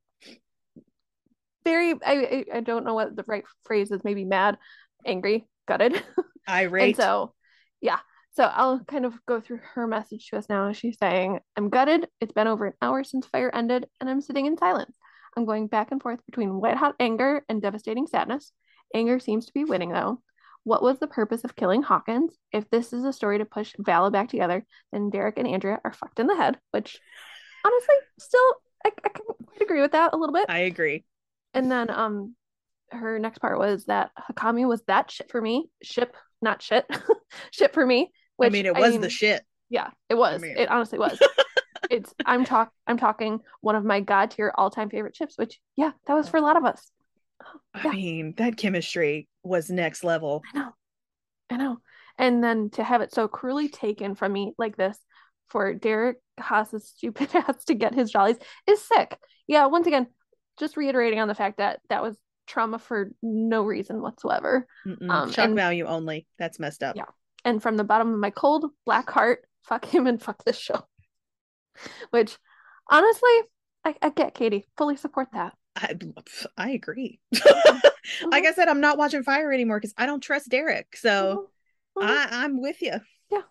very. 1.66 1.94
I 2.06 2.46
I, 2.54 2.58
I 2.58 2.60
don't 2.62 2.86
know 2.86 2.94
what 2.94 3.16
the 3.16 3.26
right 3.28 3.44
phrase 3.66 3.92
is. 3.92 4.04
Maybe 4.04 4.24
mad, 4.26 4.58
angry, 5.06 5.48
gutted. 5.68 6.02
Irate. 6.50 6.84
And 6.84 6.96
so, 6.96 7.34
yeah. 7.82 8.00
So 8.34 8.44
I'll 8.46 8.80
kind 8.86 9.06
of 9.06 9.14
go 9.28 9.42
through 9.42 9.60
her 9.74 9.86
message 9.88 10.30
to 10.30 10.38
us 10.38 10.48
now. 10.48 10.72
She's 10.72 10.98
saying, 10.98 11.40
I'm 11.58 11.70
gutted. 11.70 12.08
It's 12.22 12.32
been 12.32 12.48
over 12.48 12.66
an 12.68 12.74
hour 12.82 13.04
since 13.04 13.26
fire 13.26 13.52
ended, 13.54 13.88
and 14.00 14.10
I'm 14.10 14.22
sitting 14.22 14.46
in 14.46 14.58
silence. 14.58 14.94
I'm 15.36 15.45
going 15.45 15.68
back 15.68 15.91
and 15.91 16.02
forth 16.02 16.20
between 16.26 16.60
white 16.60 16.78
hot 16.78 16.95
anger 16.99 17.44
and 17.48 17.62
devastating 17.62 18.08
sadness. 18.08 18.52
Anger 18.94 19.20
seems 19.20 19.45
to 19.45 19.53
be 19.53 19.64
winning, 19.64 19.91
though. 19.91 20.22
What 20.64 20.84
was 20.84 20.99
the 20.99 21.08
purpose 21.08 21.44
of 21.44 21.56
killing 21.56 21.82
Hawkins? 21.82 22.38
If 22.52 22.70
this 22.70 22.94
is 22.94 23.03
a 23.03 23.14
story 23.14 23.40
to 23.40 23.45
push 23.45 23.74
Vala 23.80 24.12
back 24.12 24.30
together, 24.30 24.66
then 24.91 25.10
Derek 25.10 25.40
and 25.40 25.48
Andrea 25.48 25.80
are 25.84 25.94
fucked 25.94 26.20
in 26.20 26.28
the 26.28 26.36
head, 26.36 26.60
which 26.72 26.99
honestly, 27.66 27.95
still, 28.20 28.53
I, 28.86 28.91
I 29.03 29.10
can 29.10 29.26
quite 29.26 29.62
agree 29.62 29.82
with 29.82 29.94
that 29.94 30.14
a 30.14 30.18
little 30.18 30.34
bit. 30.34 30.45
I 30.49 30.60
agree. 30.60 31.03
And 31.53 31.72
then 31.72 31.90
um 31.90 32.36
her 32.91 33.20
next 33.20 33.40
part 33.40 33.58
was 33.58 33.86
that 33.86 34.12
Hawkami 34.20 34.68
was 34.68 34.84
that 34.84 35.10
shit 35.10 35.32
for 35.32 35.41
me. 35.41 35.70
Ship, 35.82 36.16
not 36.41 36.62
shit. 36.62 36.86
shit 37.52 37.74
for 37.74 37.86
me. 37.86 38.12
Which, 38.36 38.48
I 38.48 38.52
mean, 38.52 38.66
it 38.66 38.76
was 38.76 38.84
I 38.84 38.90
mean, 38.90 39.02
the 39.02 39.10
shit. 39.10 39.44
Yeah, 39.70 39.90
it 40.10 40.16
was. 40.16 40.36
I 40.36 40.45
mean... 40.45 40.58
It 40.58 40.70
honestly 40.70 40.99
was. 40.99 41.18
it's 41.92 42.14
I'm 42.26 42.46
talk 42.46 42.72
I'm 42.88 42.98
talking 42.98 43.42
one 43.60 43.76
of 43.76 43.84
my 43.84 44.00
god 44.00 44.32
tier 44.32 44.52
all 44.56 44.72
time 44.72 44.90
favorite 44.90 45.14
chips, 45.14 45.38
which 45.38 45.60
yeah, 45.76 45.92
that 46.08 46.14
was 46.14 46.30
for 46.30 46.38
a 46.38 46.42
lot 46.42 46.58
of 46.58 46.66
us. 46.66 46.90
Yeah. 47.84 47.92
I 47.92 47.96
mean, 47.96 48.34
that 48.38 48.58
chemistry 48.58 49.28
was 49.44 49.70
next 49.70 50.04
level. 50.04 50.42
I 50.54 50.60
know. 50.60 50.70
I 51.50 51.58
know. 51.58 51.78
And 52.18 52.44
then 52.44 52.70
to 52.72 52.84
have 52.84 53.02
it 53.02 53.14
so 53.14 53.28
cruelly 53.28 53.68
taken 53.68 54.16
from 54.16 54.32
me 54.32 54.54
like 54.58 54.78
this 54.78 54.98
for 55.50 55.74
Derek 55.74 56.18
Haas's 56.40 56.88
stupid 56.88 57.30
ass 57.36 57.66
to 57.66 57.74
get 57.74 57.94
his 57.94 58.12
jollies 58.12 58.38
is 58.68 58.82
sick. 58.82 59.18
Yeah, 59.48 59.66
once 59.66 59.88
again, 59.88 60.08
just 60.58 60.78
reiterating 60.78 61.20
on 61.20 61.28
the 61.28 61.36
fact 61.36 61.58
that 61.58 61.82
that 61.90 62.04
was 62.04 62.16
trauma 62.48 62.80
for 62.80 63.12
no 63.22 63.64
reason 63.64 64.02
whatsoever. 64.02 64.68
Um, 65.10 65.32
Shock 65.32 65.46
and, 65.46 65.56
value 65.56 65.86
only. 65.86 66.28
That's 66.38 66.60
messed 66.60 66.84
up. 66.84 66.96
Yeah. 66.96 67.06
And 67.44 67.62
from 67.62 67.76
the 67.76 67.84
bottom 67.84 68.14
of 68.14 68.20
my 68.20 68.30
cold 68.30 68.66
black 68.86 69.10
heart, 69.10 69.46
fuck 69.64 69.86
him 69.86 70.08
and 70.08 70.22
fuck 70.22 70.44
this 70.44 70.58
show. 70.58 70.86
Which 72.11 72.38
honestly, 72.89 73.30
I, 73.85 73.95
I 74.02 74.10
get 74.10 74.34
Katie. 74.34 74.65
Fully 74.77 74.95
support 74.95 75.30
that. 75.34 75.53
I 75.76 75.95
I 76.57 76.72
agree. 76.72 77.19
mm-hmm. 77.34 77.77
Like 78.30 78.45
I 78.45 78.52
said, 78.52 78.68
I'm 78.68 78.81
not 78.81 78.98
watching 78.98 79.23
Fire 79.23 79.53
anymore 79.53 79.80
because 79.80 79.93
I 79.95 80.06
don't 80.06 80.22
trust 80.22 80.49
Derek. 80.49 80.98
So 80.98 81.48
mm-hmm. 81.98 82.03
mm-hmm. 82.03 82.31
I 82.34 82.43
I'm 82.43 82.61
with 82.61 82.81
you. 82.81 82.93
Yeah. 83.31 83.41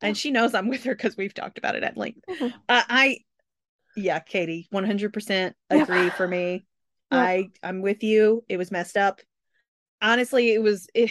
And 0.00 0.16
she 0.16 0.30
knows 0.30 0.54
I'm 0.54 0.68
with 0.68 0.84
her 0.84 0.94
because 0.94 1.16
we've 1.16 1.34
talked 1.34 1.58
about 1.58 1.76
it 1.76 1.82
at 1.82 1.96
length. 1.96 2.22
Mm-hmm. 2.28 2.56
Uh, 2.68 2.82
I 2.88 3.18
yeah, 3.96 4.18
Katie, 4.20 4.68
100% 4.72 5.52
agree 5.70 6.10
for 6.10 6.26
me. 6.26 6.64
I 7.10 7.50
I'm 7.62 7.82
with 7.82 8.02
you. 8.02 8.42
It 8.48 8.56
was 8.56 8.70
messed 8.70 8.96
up. 8.96 9.20
Honestly, 10.00 10.52
it 10.52 10.62
was 10.62 10.88
it, 10.94 11.10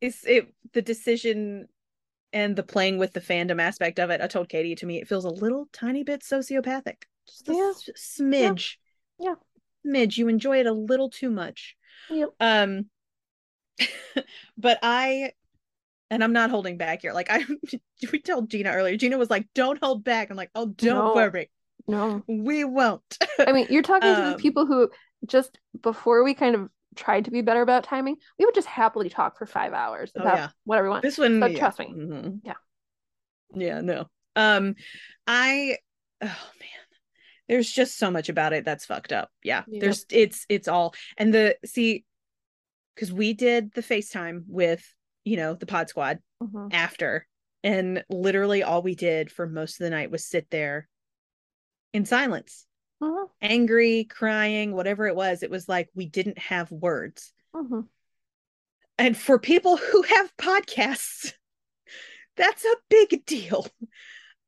it's 0.00 0.24
it 0.26 0.52
the 0.74 0.82
decision 0.82 1.68
and 2.32 2.56
the 2.56 2.62
playing 2.62 2.98
with 2.98 3.12
the 3.12 3.20
fandom 3.20 3.60
aspect 3.60 3.98
of 3.98 4.10
it. 4.10 4.20
I 4.20 4.26
told 4.26 4.48
Katie 4.48 4.74
to 4.76 4.86
me 4.86 5.00
it 5.00 5.08
feels 5.08 5.24
a 5.24 5.30
little 5.30 5.68
tiny 5.72 6.02
bit 6.02 6.22
sociopathic. 6.22 7.02
Just 7.26 7.48
a 7.48 7.54
yeah. 7.54 7.72
smidge. 7.96 8.76
Yeah. 9.18 9.34
yeah. 9.84 9.90
Smidge. 9.90 10.16
You 10.16 10.28
enjoy 10.28 10.60
it 10.60 10.66
a 10.66 10.72
little 10.72 11.10
too 11.10 11.30
much. 11.30 11.76
Yep. 12.10 12.30
Um 12.40 12.86
but 14.56 14.78
I 14.82 15.32
and 16.10 16.22
I'm 16.22 16.32
not 16.32 16.50
holding 16.50 16.76
back 16.76 17.02
here. 17.02 17.12
Like 17.12 17.28
I 17.30 17.44
we 18.12 18.20
told 18.20 18.50
Gina 18.50 18.70
earlier. 18.70 18.96
Gina 18.96 19.18
was 19.18 19.30
like, 19.30 19.48
"Don't 19.54 19.82
hold 19.82 20.04
back." 20.04 20.30
I'm 20.30 20.36
like, 20.36 20.50
"Oh, 20.54 20.66
don't 20.66 20.96
no. 20.96 21.14
worry. 21.14 21.50
No, 21.88 22.22
we 22.28 22.64
won't. 22.64 23.18
I 23.38 23.52
mean, 23.52 23.66
you're 23.70 23.82
talking 23.82 24.10
um, 24.10 24.16
to 24.16 24.22
the 24.22 24.28
um, 24.34 24.38
people 24.38 24.66
who 24.66 24.90
just 25.26 25.58
before 25.80 26.22
we 26.22 26.34
kind 26.34 26.54
of 26.54 26.68
tried 26.94 27.24
to 27.26 27.30
be 27.30 27.42
better 27.42 27.62
about 27.62 27.84
timing, 27.84 28.16
we 28.38 28.44
would 28.44 28.54
just 28.54 28.68
happily 28.68 29.08
talk 29.08 29.38
for 29.38 29.46
five 29.46 29.72
hours 29.72 30.12
oh, 30.16 30.20
about 30.20 30.34
oh, 30.34 30.36
yeah. 30.38 30.48
whatever 30.64 30.86
we 30.86 30.90
want. 30.90 31.02
This 31.02 31.18
one, 31.18 31.40
but 31.40 31.52
yeah. 31.52 31.58
trust 31.58 31.78
me, 31.78 31.92
mm-hmm. 31.94 32.36
yeah, 32.44 32.54
yeah, 33.54 33.80
no. 33.80 34.06
Um, 34.36 34.74
I, 35.26 35.76
oh 36.22 36.26
man, 36.26 36.82
there's 37.48 37.70
just 37.70 37.98
so 37.98 38.10
much 38.10 38.28
about 38.28 38.52
it 38.52 38.64
that's 38.64 38.86
fucked 38.86 39.12
up. 39.12 39.30
Yeah, 39.42 39.62
there's 39.66 40.06
it's 40.10 40.46
it's 40.48 40.68
all 40.68 40.94
and 41.16 41.32
the 41.32 41.56
see, 41.64 42.04
because 42.94 43.12
we 43.12 43.34
did 43.34 43.72
the 43.74 43.82
FaceTime 43.82 44.44
with 44.46 44.84
you 45.24 45.36
know 45.36 45.54
the 45.54 45.66
Pod 45.66 45.88
Squad 45.88 46.18
mm-hmm. 46.42 46.68
after, 46.72 47.26
and 47.62 48.04
literally 48.08 48.62
all 48.62 48.82
we 48.82 48.94
did 48.94 49.30
for 49.30 49.46
most 49.46 49.80
of 49.80 49.84
the 49.84 49.90
night 49.90 50.10
was 50.10 50.24
sit 50.24 50.48
there 50.50 50.88
in 51.92 52.04
silence 52.06 52.66
mm-hmm. 53.02 53.24
angry 53.40 54.04
crying 54.04 54.72
whatever 54.72 55.06
it 55.06 55.16
was 55.16 55.42
it 55.42 55.50
was 55.50 55.68
like 55.68 55.88
we 55.94 56.06
didn't 56.06 56.38
have 56.38 56.70
words. 56.70 57.32
Mm-hmm. 57.54 57.80
and 58.96 59.16
for 59.16 59.38
people 59.38 59.76
who 59.76 60.02
have 60.02 60.36
podcasts 60.38 61.32
that's 62.36 62.64
a 62.64 62.76
big 62.88 63.26
deal. 63.26 63.66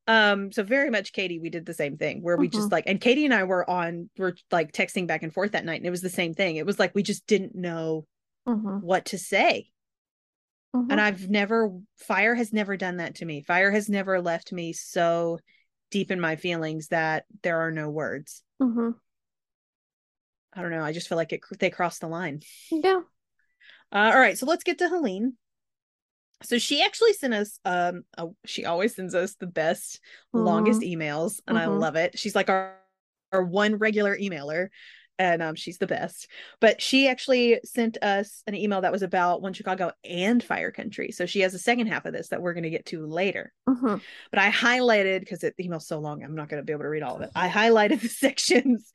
Um 0.07 0.51
so 0.51 0.63
very 0.63 0.89
much 0.89 1.13
katie 1.13 1.39
we 1.39 1.49
did 1.49 1.65
the 1.65 1.73
same 1.73 1.97
thing 1.97 2.21
where 2.23 2.37
we 2.37 2.47
mm-hmm. 2.47 2.57
just 2.57 2.71
like 2.71 2.85
and 2.87 3.01
katie 3.01 3.25
and 3.25 3.33
i 3.33 3.43
were 3.43 3.67
on 3.69 4.09
we're 4.17 4.33
like 4.51 4.71
texting 4.71 5.07
back 5.07 5.23
and 5.23 5.33
forth 5.33 5.51
that 5.51 5.65
night 5.65 5.77
and 5.79 5.85
it 5.85 5.91
was 5.91 6.01
the 6.01 6.09
same 6.09 6.33
thing. 6.33 6.55
It 6.55 6.65
was 6.65 6.79
like 6.79 6.95
we 6.95 7.03
just 7.03 7.27
didn't 7.27 7.55
know 7.55 8.05
what 8.81 9.05
to 9.05 9.17
say. 9.17 9.69
And 10.91 10.99
i've 10.99 11.29
never 11.29 11.71
fire 11.97 12.35
has 12.35 12.51
never 12.51 12.75
done 12.75 12.97
that 12.97 13.15
to 13.15 13.25
me. 13.25 13.41
Fire 13.41 13.71
has 13.71 13.87
never 13.87 14.21
left 14.21 14.51
me 14.51 14.73
so 14.73 15.39
deep 15.95 16.11
in 16.11 16.19
my 16.19 16.35
feelings 16.35 16.89
that 16.89 17.23
there 17.41 17.61
are 17.61 17.71
no 17.71 17.89
words. 17.89 18.43
Mm-hmm. 18.61 18.89
I 20.51 20.61
don't 20.61 20.71
know. 20.71 20.83
I 20.83 20.91
just 20.91 21.07
feel 21.07 21.17
like 21.17 21.31
it 21.31 21.39
they 21.57 21.69
crossed 21.69 22.01
the 22.01 22.09
line. 22.09 22.41
Yeah. 22.69 22.99
Uh, 23.93 24.11
all 24.13 24.19
right, 24.19 24.37
so 24.37 24.45
let's 24.45 24.65
get 24.65 24.79
to 24.79 24.89
Helene. 24.89 25.37
So 26.43 26.57
she 26.57 26.83
actually 26.83 27.13
sent 27.13 27.33
us 27.33 27.59
um 27.63 28.03
a, 28.17 28.27
she 28.45 28.65
always 28.65 28.93
sends 28.93 29.15
us 29.15 29.35
the 29.35 29.47
best 29.47 30.01
mm-hmm. 30.35 30.45
longest 30.45 30.81
emails 30.81 31.39
and 31.47 31.57
mm-hmm. 31.57 31.71
I 31.71 31.73
love 31.73 31.95
it. 31.95 32.19
She's 32.19 32.35
like 32.35 32.49
our 32.49 32.75
our 33.31 33.45
one 33.45 33.75
regular 33.75 34.17
emailer 34.17 34.67
and 35.17 35.41
um, 35.41 35.55
she's 35.55 35.77
the 35.77 35.87
best. 35.87 36.27
But 36.59 36.81
she 36.81 37.07
actually 37.07 37.59
sent 37.63 37.97
us 38.01 38.43
an 38.47 38.55
email 38.55 38.81
that 38.81 38.91
was 38.91 39.03
about 39.03 39.41
One 39.41 39.53
Chicago 39.53 39.91
and 40.03 40.43
Fire 40.43 40.71
Country. 40.71 41.11
So 41.11 41.25
she 41.25 41.41
has 41.41 41.53
a 41.53 41.59
second 41.59 41.87
half 41.87 42.05
of 42.05 42.13
this 42.13 42.29
that 42.29 42.41
we're 42.41 42.53
going 42.53 42.63
to 42.63 42.69
get 42.69 42.85
to 42.87 43.05
later. 43.05 43.53
Mm-hmm. 43.67 43.97
But 44.31 44.39
I 44.39 44.51
highlighted 44.51 45.21
because 45.21 45.39
the 45.39 45.53
email's 45.59 45.87
so 45.87 45.99
long, 45.99 46.23
I'm 46.23 46.35
not 46.35 46.49
going 46.49 46.61
to 46.61 46.65
be 46.65 46.73
able 46.73 46.83
to 46.83 46.89
read 46.89 47.03
all 47.03 47.15
of 47.15 47.21
it. 47.21 47.31
I 47.35 47.49
highlighted 47.49 48.01
the 48.01 48.09
sections 48.09 48.93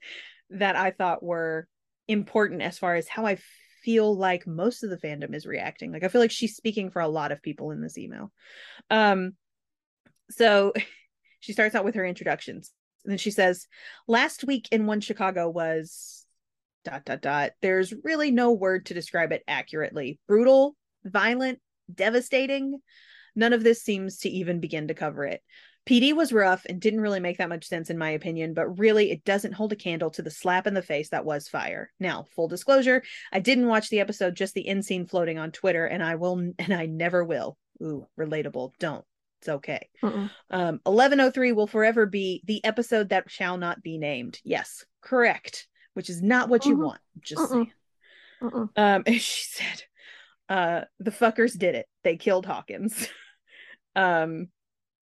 that 0.50 0.76
I 0.76 0.90
thought 0.90 1.22
were 1.22 1.66
important 2.08 2.62
as 2.62 2.78
far 2.78 2.96
as 2.96 3.08
how 3.08 3.24
I 3.26 3.38
feel 3.84 4.14
like 4.14 4.46
most 4.46 4.82
of 4.82 4.90
the 4.90 4.98
fandom 4.98 5.34
is 5.34 5.46
reacting. 5.46 5.92
Like 5.92 6.04
I 6.04 6.08
feel 6.08 6.20
like 6.20 6.30
she's 6.30 6.56
speaking 6.56 6.90
for 6.90 7.00
a 7.00 7.08
lot 7.08 7.32
of 7.32 7.42
people 7.42 7.70
in 7.70 7.80
this 7.80 7.96
email. 7.96 8.32
Um, 8.90 9.32
so 10.30 10.72
she 11.40 11.52
starts 11.52 11.74
out 11.74 11.84
with 11.84 11.94
her 11.94 12.04
introductions. 12.04 12.72
And 13.04 13.12
then 13.12 13.18
she 13.18 13.30
says, 13.30 13.66
last 14.06 14.44
week 14.44 14.68
in 14.70 14.86
one 14.86 15.00
Chicago 15.00 15.48
was 15.48 16.26
dot 16.84 17.04
dot 17.04 17.20
dot. 17.22 17.52
There's 17.62 17.92
really 18.04 18.30
no 18.30 18.52
word 18.52 18.86
to 18.86 18.94
describe 18.94 19.32
it 19.32 19.42
accurately. 19.48 20.18
Brutal, 20.26 20.76
violent, 21.04 21.58
devastating. 21.92 22.78
None 23.34 23.52
of 23.52 23.62
this 23.62 23.82
seems 23.82 24.18
to 24.18 24.28
even 24.28 24.60
begin 24.60 24.88
to 24.88 24.94
cover 24.94 25.24
it. 25.24 25.40
PD 25.86 26.14
was 26.14 26.32
rough 26.32 26.64
and 26.68 26.80
didn't 26.80 27.00
really 27.00 27.20
make 27.20 27.38
that 27.38 27.48
much 27.48 27.66
sense 27.66 27.90
in 27.90 27.98
my 27.98 28.10
opinion, 28.10 28.54
but 28.54 28.78
really 28.78 29.10
it 29.10 29.24
doesn't 29.24 29.54
hold 29.54 29.72
a 29.72 29.76
candle 29.76 30.10
to 30.10 30.22
the 30.22 30.30
slap 30.30 30.66
in 30.66 30.74
the 30.74 30.82
face 30.82 31.08
that 31.08 31.24
was 31.24 31.48
fire. 31.48 31.90
Now, 31.98 32.26
full 32.34 32.48
disclosure, 32.48 33.02
I 33.32 33.40
didn't 33.40 33.66
watch 33.66 33.88
the 33.88 34.00
episode, 34.00 34.36
just 34.36 34.54
the 34.54 34.68
end 34.68 34.84
scene 34.84 35.06
floating 35.06 35.38
on 35.38 35.52
Twitter, 35.52 35.86
and 35.86 36.02
I 36.02 36.16
will 36.16 36.38
and 36.58 36.74
I 36.74 36.86
never 36.86 37.24
will. 37.24 37.56
Ooh, 37.82 38.06
relatable. 38.18 38.72
Don't 38.78 39.04
it's 39.40 39.48
okay. 39.48 39.88
Mm-mm. 40.02 40.30
Um, 40.50 40.80
1103 40.84 41.52
will 41.52 41.66
forever 41.66 42.04
be 42.04 42.42
the 42.44 42.62
episode 42.64 43.08
that 43.08 43.30
shall 43.30 43.56
not 43.56 43.82
be 43.82 43.96
named. 43.96 44.38
Yes, 44.44 44.84
correct. 45.00 45.66
Which 45.94 46.10
is 46.10 46.22
not 46.22 46.48
what 46.48 46.66
you 46.66 46.74
mm-hmm. 46.74 46.84
want. 46.84 47.00
Just 47.20 47.42
Mm-mm. 47.42 47.48
saying. 47.48 47.72
Mm-mm. 48.42 48.68
Um, 48.76 49.02
and 49.06 49.20
she 49.20 49.44
said, 49.44 49.82
uh, 50.48 50.84
the 50.98 51.10
fuckers 51.10 51.58
did 51.58 51.74
it. 51.74 51.86
They 52.04 52.16
killed 52.16 52.44
Hawkins. 52.44 53.08
um, 53.96 54.48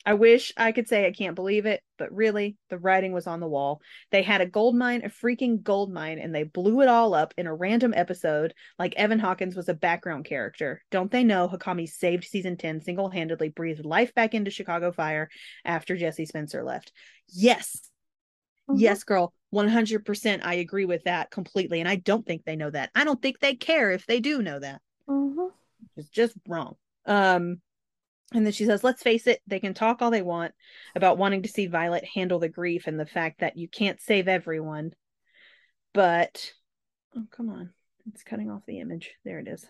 I 0.08 0.14
wish 0.14 0.54
I 0.56 0.72
could 0.72 0.88
say 0.88 1.06
I 1.06 1.12
can't 1.12 1.34
believe 1.34 1.66
it, 1.66 1.82
but 1.98 2.10
really, 2.10 2.56
the 2.70 2.78
writing 2.78 3.12
was 3.12 3.26
on 3.26 3.40
the 3.40 3.46
wall. 3.46 3.82
They 4.10 4.22
had 4.22 4.40
a 4.40 4.46
gold 4.46 4.74
mine, 4.74 5.02
a 5.04 5.10
freaking 5.10 5.62
gold 5.62 5.92
mine, 5.92 6.18
and 6.18 6.34
they 6.34 6.44
blew 6.44 6.80
it 6.80 6.88
all 6.88 7.12
up 7.12 7.34
in 7.36 7.46
a 7.46 7.54
random 7.54 7.92
episode 7.94 8.54
like 8.78 8.94
Evan 8.96 9.18
Hawkins 9.18 9.54
was 9.54 9.68
a 9.68 9.74
background 9.74 10.24
character. 10.24 10.82
Don't 10.90 11.10
they 11.10 11.24
know 11.24 11.46
Hawkami 11.46 11.86
saved 11.86 12.24
season 12.24 12.56
10 12.56 12.80
single 12.80 13.10
handedly, 13.10 13.50
breathed 13.50 13.84
life 13.84 14.14
back 14.14 14.32
into 14.32 14.50
Chicago 14.50 14.92
Fire 14.92 15.28
after 15.62 15.94
Jesse 15.94 16.24
Spencer 16.24 16.64
left? 16.64 16.90
Yes. 17.28 17.78
Mm-hmm. 18.66 18.80
Yes, 18.80 19.04
girl. 19.04 19.34
100% 19.54 20.40
I 20.42 20.54
agree 20.54 20.86
with 20.86 21.04
that 21.04 21.30
completely. 21.30 21.80
And 21.80 21.88
I 21.88 21.96
don't 21.96 22.24
think 22.24 22.46
they 22.46 22.56
know 22.56 22.70
that. 22.70 22.88
I 22.94 23.04
don't 23.04 23.20
think 23.20 23.40
they 23.40 23.56
care 23.56 23.90
if 23.90 24.06
they 24.06 24.20
do 24.20 24.40
know 24.40 24.58
that. 24.58 24.80
Mm-hmm. 25.06 25.48
It's 25.98 26.08
just 26.08 26.34
wrong. 26.48 26.76
Um, 27.04 27.60
and 28.34 28.44
then 28.44 28.52
she 28.52 28.66
says, 28.66 28.84
let's 28.84 29.02
face 29.02 29.26
it, 29.26 29.40
they 29.46 29.60
can 29.60 29.72
talk 29.74 30.02
all 30.02 30.10
they 30.10 30.22
want 30.22 30.52
about 30.94 31.18
wanting 31.18 31.42
to 31.42 31.48
see 31.48 31.66
Violet 31.66 32.04
handle 32.04 32.38
the 32.38 32.48
grief 32.48 32.86
and 32.86 33.00
the 33.00 33.06
fact 33.06 33.40
that 33.40 33.56
you 33.56 33.68
can't 33.68 34.00
save 34.00 34.28
everyone. 34.28 34.92
But, 35.94 36.52
oh, 37.16 37.24
come 37.30 37.48
on. 37.48 37.70
It's 38.12 38.22
cutting 38.22 38.50
off 38.50 38.62
the 38.66 38.80
image. 38.80 39.12
There 39.24 39.38
it 39.38 39.48
is. 39.48 39.66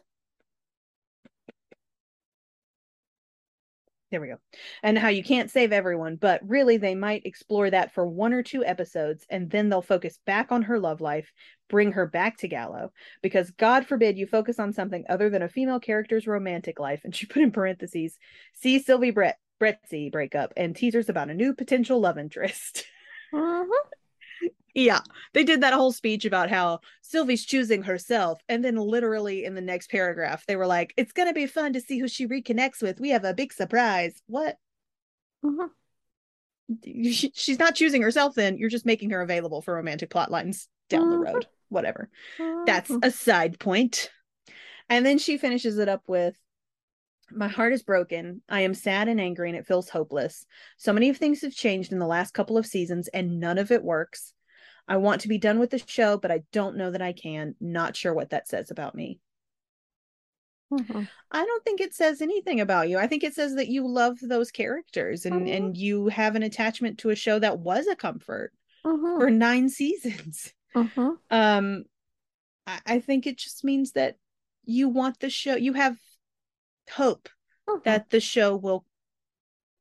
There 4.10 4.20
we 4.20 4.28
go. 4.28 4.36
And 4.82 4.96
how 4.96 5.08
you 5.08 5.22
can't 5.22 5.50
save 5.50 5.72
everyone, 5.72 6.16
but 6.16 6.40
really 6.46 6.78
they 6.78 6.94
might 6.94 7.26
explore 7.26 7.68
that 7.70 7.92
for 7.92 8.06
one 8.06 8.32
or 8.32 8.42
two 8.42 8.64
episodes 8.64 9.26
and 9.28 9.50
then 9.50 9.68
they'll 9.68 9.82
focus 9.82 10.18
back 10.24 10.50
on 10.50 10.62
her 10.62 10.78
love 10.78 11.00
life, 11.00 11.30
bring 11.68 11.92
her 11.92 12.06
back 12.06 12.38
to 12.38 12.48
Gallo. 12.48 12.90
Because 13.22 13.50
God 13.50 13.86
forbid 13.86 14.16
you 14.16 14.26
focus 14.26 14.58
on 14.58 14.72
something 14.72 15.04
other 15.08 15.28
than 15.28 15.42
a 15.42 15.48
female 15.48 15.80
character's 15.80 16.26
romantic 16.26 16.80
life. 16.80 17.02
And 17.04 17.14
she 17.14 17.26
put 17.26 17.42
in 17.42 17.50
parentheses, 17.50 18.18
see 18.54 18.78
Sylvie 18.78 19.10
Brett 19.10 19.38
Brettsey 19.60 20.10
breakup 20.10 20.52
and 20.56 20.74
teasers 20.74 21.08
about 21.08 21.30
a 21.30 21.34
new 21.34 21.54
potential 21.54 22.00
love 22.00 22.18
interest. 22.18 22.84
Mm-hmm. 23.30 23.97
Yeah, 24.74 25.00
they 25.34 25.44
did 25.44 25.60
that 25.62 25.72
whole 25.72 25.92
speech 25.92 26.24
about 26.24 26.50
how 26.50 26.80
Sylvie's 27.02 27.44
choosing 27.44 27.82
herself. 27.82 28.40
And 28.48 28.64
then, 28.64 28.76
literally, 28.76 29.44
in 29.44 29.54
the 29.54 29.60
next 29.60 29.90
paragraph, 29.90 30.44
they 30.46 30.56
were 30.56 30.66
like, 30.66 30.94
It's 30.96 31.12
going 31.12 31.28
to 31.28 31.34
be 31.34 31.46
fun 31.46 31.72
to 31.72 31.80
see 31.80 31.98
who 31.98 32.08
she 32.08 32.26
reconnects 32.26 32.82
with. 32.82 33.00
We 33.00 33.10
have 33.10 33.24
a 33.24 33.34
big 33.34 33.52
surprise. 33.52 34.22
What? 34.26 34.56
Mm-hmm. 35.44 35.66
She's 37.34 37.58
not 37.58 37.74
choosing 37.74 38.02
herself, 38.02 38.34
then. 38.34 38.58
You're 38.58 38.68
just 38.68 38.86
making 38.86 39.10
her 39.10 39.22
available 39.22 39.62
for 39.62 39.74
romantic 39.74 40.10
plot 40.10 40.30
lines 40.30 40.68
down 40.90 41.10
the 41.10 41.16
Mhm. 41.16 41.24
road. 41.24 41.46
Whatever. 41.70 42.10
That's 42.38 42.90
Mhm. 42.90 43.04
a 43.04 43.10
side 43.10 43.58
point. 43.58 44.10
And 44.88 45.04
then 45.04 45.18
she 45.18 45.38
finishes 45.38 45.78
it 45.78 45.88
up 45.88 46.02
with 46.06 46.34
My 47.30 47.48
heart 47.48 47.72
is 47.72 47.82
broken. 47.82 48.42
I 48.48 48.62
am 48.62 48.74
sad 48.74 49.08
and 49.08 49.20
angry, 49.20 49.48
and 49.50 49.58
it 49.58 49.66
feels 49.66 49.88
hopeless. 49.88 50.46
So 50.76 50.92
many 50.92 51.08
of 51.08 51.16
things 51.16 51.42
have 51.42 51.54
changed 51.54 51.92
in 51.92 51.98
the 51.98 52.06
last 52.06 52.32
couple 52.34 52.56
of 52.56 52.66
seasons, 52.66 53.08
and 53.08 53.38
none 53.40 53.58
of 53.58 53.70
it 53.70 53.84
works. 53.84 54.32
I 54.86 54.96
want 54.96 55.20
to 55.22 55.28
be 55.28 55.38
done 55.38 55.58
with 55.58 55.70
the 55.70 55.82
show, 55.86 56.16
but 56.16 56.30
I 56.30 56.42
don't 56.52 56.76
know 56.76 56.90
that 56.90 57.02
I 57.02 57.12
can. 57.12 57.54
Not 57.60 57.96
sure 57.96 58.14
what 58.14 58.30
that 58.30 58.48
says 58.48 58.70
about 58.70 58.94
me. 58.94 59.20
Mhm. 60.72 61.08
I 61.30 61.44
don't 61.44 61.64
think 61.64 61.80
it 61.80 61.94
says 61.94 62.20
anything 62.20 62.60
about 62.60 62.88
you. 62.88 62.98
I 62.98 63.06
think 63.06 63.24
it 63.24 63.34
says 63.34 63.54
that 63.54 63.68
you 63.68 63.86
love 63.86 64.18
those 64.20 64.50
characters 64.50 65.24
and 65.24 65.46
Mhm. 65.46 65.56
and 65.56 65.76
you 65.76 66.08
have 66.08 66.36
an 66.36 66.42
attachment 66.42 66.98
to 67.00 67.10
a 67.10 67.16
show 67.16 67.38
that 67.38 67.58
was 67.60 67.86
a 67.86 67.96
comfort 67.96 68.52
Mhm. 68.84 69.18
for 69.18 69.30
nine 69.30 69.68
seasons. 69.80 70.52
Mhm. 70.74 71.18
um 71.30 71.84
I, 72.66 72.80
I 72.86 73.00
think 73.00 73.26
it 73.26 73.38
just 73.38 73.64
means 73.64 73.92
that 73.92 74.18
you 74.64 74.90
want 74.90 75.20
the 75.20 75.30
show 75.30 75.56
you 75.56 75.72
have 75.72 75.98
hope 76.88 77.28
Mhm. 77.68 77.82
that 77.84 78.10
the 78.10 78.20
show 78.20 78.56
will 78.56 78.84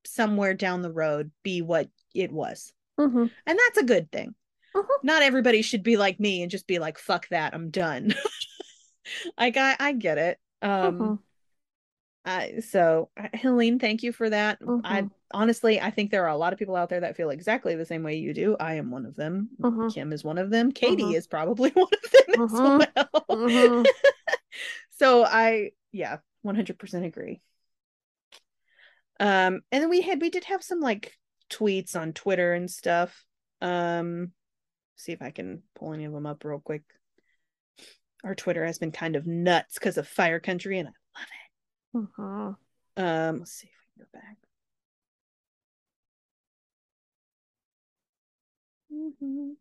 somewhere 0.05 0.53
down 0.53 0.81
the 0.81 0.91
road 0.91 1.31
be 1.43 1.61
what 1.61 1.89
it 2.13 2.31
was 2.31 2.73
Mhm. 2.99 3.29
and 3.45 3.59
that's 3.59 3.77
a 3.77 3.83
good 3.83 4.11
thing 4.11 4.33
Mhm. 4.75 4.87
not 5.03 5.21
everybody 5.21 5.61
should 5.61 5.83
be 5.83 5.97
like 5.97 6.19
me 6.19 6.41
and 6.41 6.51
just 6.51 6.65
be 6.67 6.79
like 6.79 6.97
fuck 6.97 7.27
that 7.29 7.53
i'm 7.53 7.69
done 7.69 8.13
like 9.37 9.57
i 9.57 9.75
i 9.79 9.91
get 9.91 10.17
it 10.17 10.39
um 10.61 10.99
Mhm. 10.99 11.19
I, 12.25 12.59
so 12.59 13.09
helene 13.33 13.79
thank 13.79 14.03
you 14.03 14.11
for 14.11 14.29
that 14.29 14.59
i 14.83 15.01
Mhm. 15.01 15.11
honestly 15.31 15.79
i 15.79 15.89
think 15.91 16.11
there 16.11 16.23
are 16.23 16.29
a 16.29 16.37
lot 16.37 16.51
of 16.53 16.59
people 16.59 16.75
out 16.75 16.89
there 16.89 16.99
that 17.01 17.15
feel 17.15 17.29
exactly 17.29 17.75
the 17.75 17.85
same 17.85 18.03
way 18.03 18.15
you 18.15 18.33
do 18.33 18.55
i 18.59 18.73
am 18.75 18.91
one 18.91 19.05
of 19.05 19.15
them 19.15 19.49
Mhm. 19.59 19.93
kim 19.93 20.11
is 20.13 20.23
one 20.23 20.37
of 20.37 20.49
them 20.49 20.71
katie 20.71 21.13
Mhm. 21.13 21.15
is 21.15 21.27
probably 21.27 21.69
one 21.73 21.87
of 21.91 22.11
them 22.11 22.43
as 22.43 22.51
Mhm. 22.51 22.87
well 23.29 23.85
so 24.89 25.23
i 25.23 25.71
yeah 25.91 26.17
100% 26.43 27.05
agree. 27.05 27.41
Um 29.19 29.61
and 29.71 29.81
then 29.81 29.89
we 29.89 30.01
had 30.01 30.21
we 30.21 30.29
did 30.29 30.43
have 30.45 30.63
some 30.63 30.79
like 30.79 31.13
tweets 31.49 31.95
on 31.95 32.13
twitter 32.13 32.53
and 32.53 32.69
stuff. 32.69 33.25
Um 33.61 34.31
see 34.95 35.11
if 35.11 35.21
i 35.21 35.31
can 35.31 35.63
pull 35.75 35.93
any 35.93 36.05
of 36.05 36.13
them 36.13 36.25
up 36.25 36.43
real 36.43 36.59
quick. 36.59 36.83
Our 38.23 38.35
twitter 38.35 38.65
has 38.65 38.77
been 38.77 38.91
kind 38.91 39.15
of 39.15 39.25
nuts 39.25 39.75
because 39.75 39.97
of 39.97 40.07
fire 40.07 40.39
country 40.39 40.77
and 40.79 40.89
i 40.89 40.91
love 41.19 41.27
it. 42.97 43.01
Um 43.01 43.39
let's 43.39 43.53
see 43.53 43.67
if 43.67 43.73
we 43.97 44.03
can 44.03 44.09
go 44.11 44.19
back. 44.19 44.37
Mhm. 48.91 49.55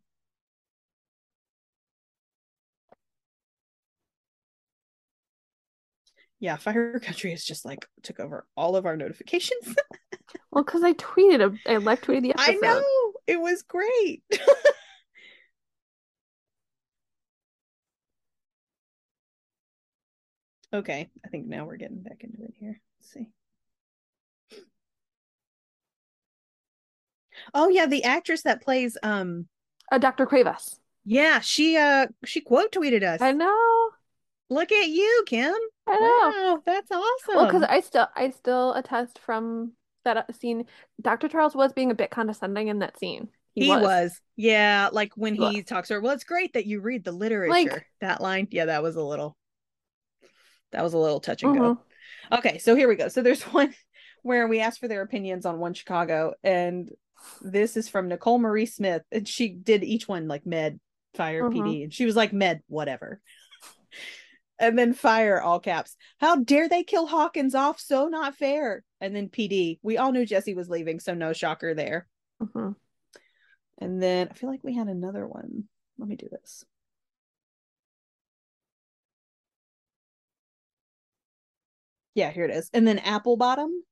Yeah 6.39 6.55
fire 6.55 6.99
country 6.99 7.31
has 7.31 7.43
just 7.43 7.65
like 7.65 7.85
took 8.03 8.19
over 8.19 8.45
all 8.55 8.75
of 8.75 8.85
our 8.85 8.95
notifications 8.97 9.75
Well, 10.51 10.63
because 10.63 10.83
I 10.83 10.93
tweeted, 10.93 11.41
a, 11.41 11.71
I 11.71 11.77
live 11.77 12.01
tweeted 12.01 12.21
the 12.23 12.33
I 12.37 12.53
know 12.55 12.83
it 13.27 13.39
was 13.39 13.61
great. 13.63 14.23
okay, 20.73 21.09
I 21.25 21.27
think 21.29 21.47
now 21.47 21.65
we're 21.65 21.77
getting 21.77 22.01
back 22.01 22.21
into 22.23 22.43
it 22.43 22.53
here. 22.59 22.79
Let's 22.99 23.13
see. 23.13 23.27
Oh 27.53 27.69
yeah, 27.69 27.85
the 27.85 28.03
actress 28.03 28.43
that 28.43 28.61
plays 28.63 28.97
um 29.03 29.47
Uh, 29.91 29.97
Dr. 29.97 30.25
Cuevas. 30.25 30.79
yeah, 31.05 31.39
she 31.39 31.77
uh 31.77 32.07
she 32.25 32.41
quote 32.41 32.71
tweeted 32.71 33.03
us. 33.03 33.21
I 33.21 33.31
know. 33.31 33.76
Look 34.49 34.71
at 34.71 34.87
you, 34.87 35.23
Kim. 35.27 35.53
I 35.87 35.95
know. 35.95 36.53
Wow, 36.55 36.63
that's 36.65 36.89
awesome. 36.91 37.35
Well, 37.35 37.45
because 37.47 37.63
I 37.63 37.81
still, 37.81 38.07
I 38.15 38.29
still 38.29 38.73
attest 38.73 39.19
from 39.19 39.73
that 40.05 40.33
scene. 40.35 40.65
Dr. 41.01 41.27
Charles 41.27 41.55
was 41.55 41.73
being 41.73 41.91
a 41.91 41.95
bit 41.95 42.11
condescending 42.11 42.69
in 42.69 42.79
that 42.79 42.97
scene. 42.97 43.27
he, 43.55 43.69
was. 43.69 44.19
Yeah, 44.35 44.89
like 44.91 45.11
when 45.15 45.35
He 45.35 45.49
he 45.49 45.63
talks 45.63 45.89
to 45.89 45.95
her, 45.95 46.01
well, 46.01 46.13
it's 46.13 46.23
great 46.23 46.53
that 46.53 46.65
you 46.65 46.79
read 46.79 47.03
the 47.03 47.11
literature. 47.11 47.85
that 48.01 48.21
line, 48.21 48.47
yeah, 48.51 48.65
that 48.65 48.83
was 48.83 48.95
a 48.95 49.03
little 49.03 49.35
that 50.71 50.83
was 50.83 50.93
a 50.93 50.97
little 50.97 51.19
touch 51.19 51.43
and 51.43 51.55
go. 51.57 51.75
Mhm. 52.31 52.37
Okay, 52.39 52.57
so 52.57 52.75
here 52.75 52.87
we 52.87 52.95
go. 52.95 53.07
So 53.07 53.21
there's 53.21 53.41
one 53.53 53.73
where 54.23 54.47
we 54.47 54.59
asked 54.59 54.79
for 54.79 54.87
their 54.87 55.01
opinions 55.01 55.45
on 55.45 55.59
One 55.59 55.73
Chicago, 55.73 56.33
and 56.43 56.89
this 57.41 57.75
is 57.77 57.89
from 57.89 58.07
Nicole 58.09 58.37
Marie 58.39 58.65
Smith, 58.65 59.01
and 59.11 59.27
she 59.27 59.49
did 59.49 59.83
each 59.83 60.07
one 60.07 60.27
like 60.27 60.45
Med, 60.45 60.79
Fire, 61.15 61.43
Mhm. 61.43 61.53
PD, 61.53 61.83
and 61.83 61.93
she 61.93 62.05
was 62.05 62.15
like 62.15 62.31
Med, 62.33 62.61
whatever. 62.67 63.19
And 64.59 64.77
then 64.77 64.93
Fire, 64.93 65.39
all 65.41 65.59
caps. 65.59 65.95
How 66.19 66.37
dare 66.37 66.67
they 66.67 66.83
kill 66.83 67.05
Hawkins 67.07 67.53
off? 67.53 67.79
So 67.79 68.07
not 68.07 68.35
fair. 68.35 68.83
And 68.99 69.15
then 69.15 69.29
PD. 69.29 69.79
We 69.83 69.97
all 69.97 70.11
knew 70.11 70.25
Jesse 70.25 70.55
was 70.55 70.69
leaving, 70.69 70.99
so 70.99 71.13
no 71.13 71.33
shocker 71.33 71.73
there. 71.75 72.07
Mhm. 72.41 72.75
And 73.79 74.01
then 74.01 74.29
I 74.31 74.33
feel 74.33 74.49
like 74.49 74.63
we 74.63 74.73
had 74.75 74.87
another 74.87 75.27
one. 75.27 75.69
Let 75.99 76.09
me 76.09 76.15
do 76.15 76.27
this. 76.31 76.65
Yeah, 82.15 82.31
here 82.31 82.45
it 82.45 82.51
is. 82.51 82.69
And 82.73 82.87
then 82.87 82.99
Apple 82.99 83.37
Bottom 83.37 83.83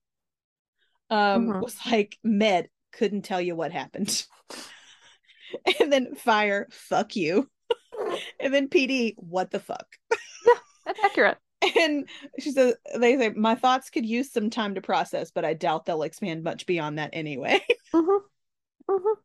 um 1.12 1.48
Mhm. 1.50 1.62
was 1.62 1.78
like 1.86 2.18
med 2.24 2.70
couldn't 2.92 3.22
tell 3.24 3.42
you 3.42 3.56
what 3.56 3.72
happened. 3.72 4.26
and 5.80 5.92
then 5.92 6.16
fire, 6.16 6.68
fuck 6.72 7.16
you. 7.16 7.50
and 8.40 8.54
then 8.54 8.70
PD, 8.70 9.14
what 9.18 9.52
the 9.52 9.60
fuck? 9.60 9.86
That's 10.86 11.00
accurate. 11.04 11.38
And 11.80 12.08
she 12.40 12.52
says 12.52 12.76
they 12.96 13.18
say 13.18 13.30
my 13.30 13.56
thoughts 13.56 13.90
could 13.90 14.06
use 14.06 14.32
some 14.32 14.50
time 14.52 14.76
to 14.76 14.82
process, 14.82 15.32
but 15.32 15.46
I 15.46 15.54
doubt 15.56 15.86
they'll 15.86 16.04
expand 16.04 16.44
much 16.44 16.66
beyond 16.66 17.00
that 17.00 17.12
anyway. 17.14 17.60
Mhm. 17.94 18.20
Mhm. 18.90 19.16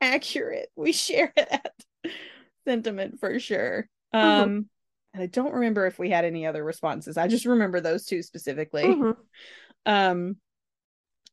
accurate. 0.00 0.70
We 0.76 0.92
share 0.92 1.32
that 1.36 1.72
sentiment 2.66 3.20
for 3.20 3.38
sure. 3.38 3.88
Mhm. 4.14 4.42
Um, 4.42 4.68
and 5.14 5.22
I 5.22 5.26
don't 5.26 5.54
remember 5.54 5.86
if 5.86 5.98
we 5.98 6.10
had 6.10 6.24
any 6.24 6.46
other 6.46 6.62
responses. 6.62 7.16
I 7.16 7.26
just 7.28 7.46
remember 7.46 7.80
those 7.80 8.04
two 8.04 8.22
specifically. 8.22 8.84
Mhm. 8.84 9.16
Um, 9.86 10.36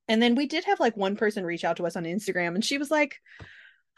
and 0.08 0.22
then 0.22 0.36
we 0.36 0.46
did 0.46 0.64
have 0.66 0.80
like 0.80 0.96
one 0.96 1.16
person 1.18 1.46
reach 1.46 1.66
out 1.66 1.78
to 1.78 1.86
us 1.86 1.96
on 1.98 2.06
Instagram, 2.06 2.56
and 2.56 2.64
she 2.64 2.78
was 2.78 2.90
like, 2.90 3.16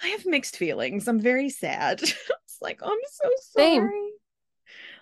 "I 0.02 0.08
have 0.08 0.26
mixed 0.26 0.58
feelings. 0.58 1.08
I'm 1.08 1.20
very 1.20 1.50
sad." 1.50 2.02
it's 2.02 2.18
like 2.62 2.80
I'm 2.82 2.98
so 3.12 3.30
Same. 3.56 3.90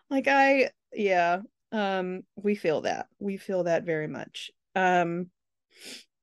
Like 0.10 0.28
I, 0.28 0.72
yeah. 0.94 1.40
Um, 1.72 2.22
we 2.36 2.56
feel 2.56 2.82
that. 2.82 3.08
We 3.20 3.38
feel 3.38 3.64
that 3.66 3.84
very 3.84 4.08
much. 4.08 4.52
Um, 4.76 5.30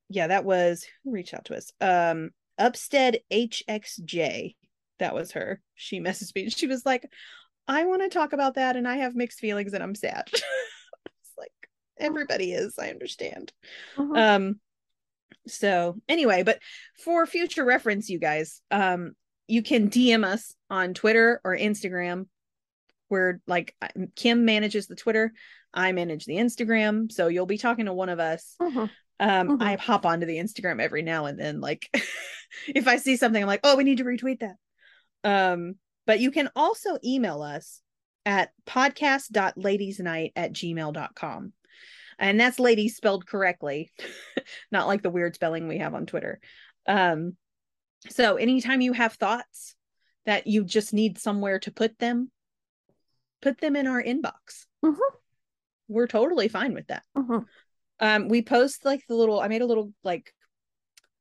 yeah, 0.08 0.28
that 0.28 0.44
was 0.44 0.86
who 1.02 1.12
reached 1.12 1.34
out 1.34 1.46
to 1.46 1.56
us. 1.56 1.70
Um, 1.80 2.30
Upstead 2.58 3.18
HXJ. 3.32 4.54
That 5.00 5.14
was 5.14 5.32
her. 5.32 5.60
She 5.74 6.00
messaged 6.00 6.34
me. 6.34 6.50
She 6.50 6.66
was 6.66 6.86
like, 6.86 7.08
I 7.66 7.84
want 7.84 8.02
to 8.02 8.08
talk 8.08 8.32
about 8.32 8.54
that 8.54 8.76
and 8.76 8.86
I 8.86 8.96
have 8.96 9.14
mixed 9.14 9.40
feelings 9.40 9.72
and 9.72 9.82
I'm 9.82 9.94
sad. 9.94 10.24
it's 10.32 11.32
like 11.38 11.52
everybody 11.98 12.52
is, 12.52 12.78
I 12.78 12.90
understand. 12.90 13.52
Mhm. 13.96 14.18
Um 14.18 14.60
so 15.46 15.96
anyway, 16.08 16.42
but 16.42 16.58
for 17.02 17.26
future 17.26 17.64
reference, 17.64 18.08
you 18.08 18.18
guys, 18.18 18.62
um, 18.70 19.12
you 19.46 19.62
can 19.62 19.90
DM 19.90 20.24
us 20.24 20.54
on 20.70 20.94
Twitter 20.94 21.40
or 21.44 21.56
Instagram. 21.56 22.26
Where 23.08 23.40
like 23.46 23.74
Kim 24.16 24.44
manages 24.44 24.86
the 24.86 24.96
Twitter, 24.96 25.32
I 25.72 25.92
manage 25.92 26.24
the 26.24 26.36
Instagram. 26.36 27.10
So 27.12 27.28
you'll 27.28 27.46
be 27.46 27.58
talking 27.58 27.86
to 27.86 27.92
one 27.92 28.08
of 28.08 28.20
us 28.20 28.54
Mhm. 28.60 28.90
um 29.20 29.48
Mhm. 29.48 29.62
i 29.62 29.76
hop 29.76 30.04
onto 30.06 30.26
the 30.26 30.38
instagram 30.38 30.80
every 30.82 31.02
now 31.02 31.26
and 31.26 31.38
then 31.38 31.60
like 31.60 31.88
if 32.68 32.88
i 32.88 32.96
see 32.96 33.16
something 33.16 33.40
i'm 33.40 33.46
like 33.46 33.60
oh 33.62 33.76
we 33.76 33.84
need 33.84 33.98
to 33.98 34.04
retweet 34.04 34.40
that 34.40 34.56
um 35.22 35.76
but 36.04 36.18
you 36.18 36.32
can 36.32 36.50
also 36.56 36.98
email 37.04 37.40
us 37.40 37.80
at 38.26 38.50
podcast.ladiesnight 38.66 40.32
at 40.34 40.52
gmail.com 40.52 41.52
and 42.18 42.40
that's 42.40 42.58
ladies 42.58 42.96
spelled 42.96 43.26
correctly, 43.26 43.90
not 44.72 44.86
like 44.86 45.02
the 45.02 45.10
weird 45.10 45.34
spelling 45.34 45.66
we 45.68 45.78
have 45.78 45.94
on 45.94 46.06
Twitter. 46.06 46.38
Um, 46.86 47.36
so 48.10 48.36
anytime 48.36 48.80
you 48.80 48.92
have 48.92 49.14
thoughts 49.14 49.74
that 50.26 50.46
you 50.46 50.64
just 50.64 50.92
need 50.92 51.18
somewhere 51.18 51.58
to 51.60 51.72
put 51.72 51.98
them, 51.98 52.30
put 53.44 53.60
them 53.60 53.76
in 53.76 53.86
our 53.86 54.02
inbox. 54.02 54.66
Mhm. 54.82 54.98
We're 55.86 56.06
totally 56.06 56.48
fine 56.48 56.72
with 56.72 56.86
that. 56.86 57.04
Mhm. 57.16 57.44
Um, 58.00 58.28
we 58.28 58.40
post 58.42 58.84
like 58.86 59.06
the 59.06 59.14
little, 59.14 59.38
I 59.38 59.48
made 59.48 59.60
a 59.60 59.66
little 59.66 59.92
like 60.02 60.34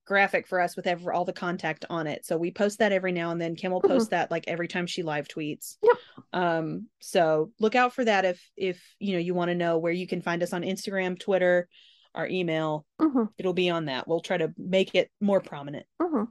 graphic 0.06 0.48
for 0.48 0.60
us 0.62 0.76
with 0.78 0.88
every, 0.88 1.14
all 1.14 1.26
the 1.26 1.34
contact 1.34 1.86
on 1.90 2.08
it. 2.08 2.26
So 2.26 2.38
we 2.38 2.50
post 2.50 2.80
that 2.80 2.94
every 2.94 3.12
now 3.12 3.32
and 3.32 3.42
then. 3.42 3.56
Kim 3.56 3.74
will 3.74 3.82
post 3.82 4.12
that 4.12 4.32
like 4.32 4.46
every 4.48 4.70
time 4.70 4.88
she 4.88 5.04
live 5.04 5.28
tweets. 5.28 5.78
Yep. 5.84 5.98
Um, 6.32 6.88
so 7.02 7.52
look 7.60 7.76
out 7.76 7.94
for 7.94 8.06
that 8.06 8.24
if 8.26 8.52
if 8.56 8.82
you 9.00 9.14
know 9.14 9.20
you 9.20 9.34
want 9.34 9.50
to 9.50 9.56
know 9.56 9.78
where 9.78 9.92
you 9.92 10.08
can 10.08 10.22
find 10.22 10.42
us 10.44 10.54
on 10.54 10.62
Instagram, 10.64 11.20
Twitter, 11.20 11.68
our 12.16 12.28
email. 12.28 12.86
Mhm. 13.00 13.30
It'll 13.38 13.54
be 13.54 13.70
on 13.70 13.86
that. 13.86 14.08
We'll 14.08 14.22
try 14.22 14.38
to 14.38 14.54
make 14.58 14.96
it 14.96 15.12
more 15.20 15.42
prominent 15.42 15.86
Mhm. 16.02 16.28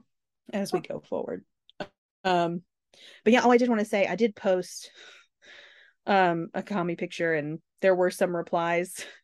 as 0.51 0.73
we 0.73 0.79
go 0.81 0.99
forward. 0.99 1.45
Um, 2.23 2.63
but 3.23 3.33
yeah, 3.33 3.41
oh, 3.43 3.51
I 3.51 3.57
did 3.57 3.69
want 3.69 3.79
to 3.79 3.85
say 3.85 4.07
I 4.07 4.15
did 4.15 4.35
post 4.35 4.91
um 6.05 6.49
a 6.53 6.63
Kami 6.63 6.95
picture 6.95 7.33
and 7.33 7.59
there 7.81 7.95
were 7.95 8.11
some 8.11 8.35
replies. 8.35 9.05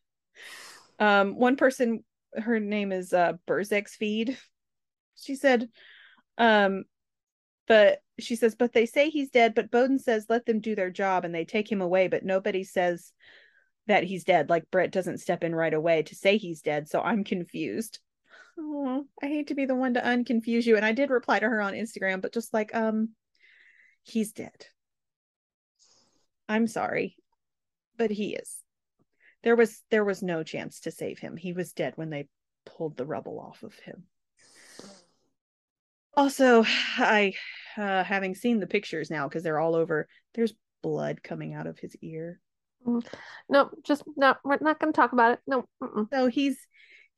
Um, 0.98 1.38
one 1.38 1.56
person, 1.56 2.04
her 2.34 2.60
name 2.60 2.92
is 2.92 3.14
uh 3.14 3.32
Burzek's 3.48 3.96
feed. 3.96 4.36
She 5.16 5.34
said, 5.34 5.70
um, 6.36 6.84
but 7.66 8.00
she 8.18 8.36
says, 8.36 8.54
but 8.54 8.74
they 8.74 8.84
say 8.84 9.08
he's 9.08 9.30
dead, 9.30 9.54
but 9.54 9.70
Bowden 9.70 9.98
says 9.98 10.26
let 10.28 10.44
them 10.44 10.60
do 10.60 10.74
their 10.74 10.90
job 10.90 11.24
and 11.24 11.34
they 11.34 11.46
take 11.46 11.72
him 11.72 11.80
away, 11.80 12.08
but 12.08 12.22
nobody 12.22 12.64
says 12.64 13.14
that 13.86 14.04
he's 14.04 14.24
dead. 14.24 14.50
Like 14.50 14.70
Brett 14.70 14.90
doesn't 14.90 15.18
step 15.18 15.42
in 15.42 15.54
right 15.54 15.72
away 15.72 16.02
to 16.02 16.14
say 16.14 16.36
he's 16.36 16.62
dead, 16.62 16.88
so 16.88 17.00
I'm 17.00 17.24
confused. 17.24 17.98
Oh, 18.58 19.06
I 19.22 19.26
hate 19.26 19.48
to 19.48 19.54
be 19.54 19.64
the 19.64 19.74
one 19.74 19.94
to 19.94 20.00
unconfuse 20.02 20.66
you. 20.66 20.76
And 20.76 20.84
I 20.84 20.92
did 20.92 21.10
reply 21.10 21.38
to 21.38 21.48
her 21.48 21.62
on 21.62 21.72
Instagram, 21.72 22.20
but 22.20 22.34
just 22.34 22.52
like, 22.52 22.74
um, 22.74 23.10
he's 24.02 24.32
dead. 24.32 24.66
I'm 26.50 26.66
sorry, 26.66 27.16
but 27.96 28.10
he 28.10 28.34
is. 28.34 28.56
There 29.44 29.54
was 29.54 29.82
there 29.90 30.04
was 30.04 30.20
no 30.20 30.42
chance 30.42 30.80
to 30.80 30.90
save 30.90 31.20
him. 31.20 31.36
He 31.36 31.52
was 31.52 31.72
dead 31.72 31.92
when 31.96 32.10
they 32.10 32.26
pulled 32.66 32.96
the 32.96 33.06
rubble 33.06 33.38
off 33.38 33.62
of 33.62 33.74
him. 33.78 34.02
Also, 36.16 36.64
I 36.66 37.34
uh 37.76 38.02
having 38.02 38.34
seen 38.34 38.58
the 38.58 38.66
pictures 38.66 39.10
now 39.10 39.28
because 39.28 39.44
they're 39.44 39.60
all 39.60 39.76
over, 39.76 40.08
there's 40.34 40.54
blood 40.82 41.22
coming 41.22 41.54
out 41.54 41.68
of 41.68 41.78
his 41.78 41.94
ear. 42.02 42.40
No, 43.48 43.70
just 43.84 44.02
no. 44.16 44.34
We're 44.44 44.58
not 44.60 44.80
going 44.80 44.92
to 44.92 44.96
talk 44.96 45.12
about 45.12 45.32
it. 45.32 45.40
No. 45.46 45.66
Mm-mm. 45.80 46.10
So 46.12 46.26
he's 46.26 46.58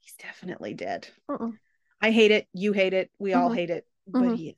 he's 0.01 0.15
definitely 0.15 0.75
dead. 0.75 1.09
Mm-mm. 1.31 1.57
I 2.03 2.11
hate 2.11 2.33
it. 2.33 2.49
You 2.53 2.73
hate 2.73 2.93
it. 2.93 3.11
We 3.19 3.33
all 3.33 3.49
Mhm. 3.49 3.57
hate 3.57 3.71
it. 3.71 3.87
But 4.07 4.27
Mhm. 4.27 4.37
he 4.37 4.49
is. 4.51 4.57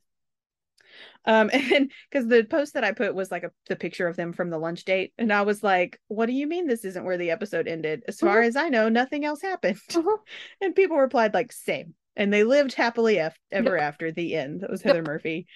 Um, 1.25 1.49
and 1.53 1.91
because 2.09 2.27
the 2.27 2.43
post 2.43 2.73
that 2.73 2.83
I 2.83 2.91
put 2.91 3.15
was 3.15 3.31
like 3.31 3.43
a 3.43 3.51
the 3.67 3.75
picture 3.75 4.07
of 4.07 4.15
them 4.15 4.33
from 4.33 4.49
the 4.49 4.57
lunch 4.57 4.85
date, 4.85 5.13
and 5.17 5.31
I 5.31 5.41
was 5.43 5.63
like, 5.63 5.99
"What 6.07 6.27
do 6.27 6.33
you 6.33 6.47
mean 6.47 6.67
this 6.67 6.85
isn't 6.85 7.05
where 7.05 7.17
the 7.17 7.31
episode 7.31 7.67
ended? 7.67 8.03
As 8.07 8.19
far 8.19 8.41
as 8.41 8.55
I 8.55 8.69
know, 8.69 8.89
nothing 8.89 9.25
else 9.25 9.41
happened." 9.41 9.79
Mhm. 9.91 10.17
And 10.61 10.75
people 10.75 10.97
replied 10.97 11.33
like, 11.33 11.51
"Same." 11.51 11.95
And 12.15 12.31
they 12.33 12.43
lived 12.43 12.73
happily 12.73 13.19
ef- 13.19 13.37
ever 13.51 13.77
after 13.77 14.11
the 14.11 14.35
end. 14.35 14.61
That 14.61 14.69
was 14.69 14.81
Yep. 14.81 14.95
Heather 14.95 15.03
Murphy. 15.03 15.47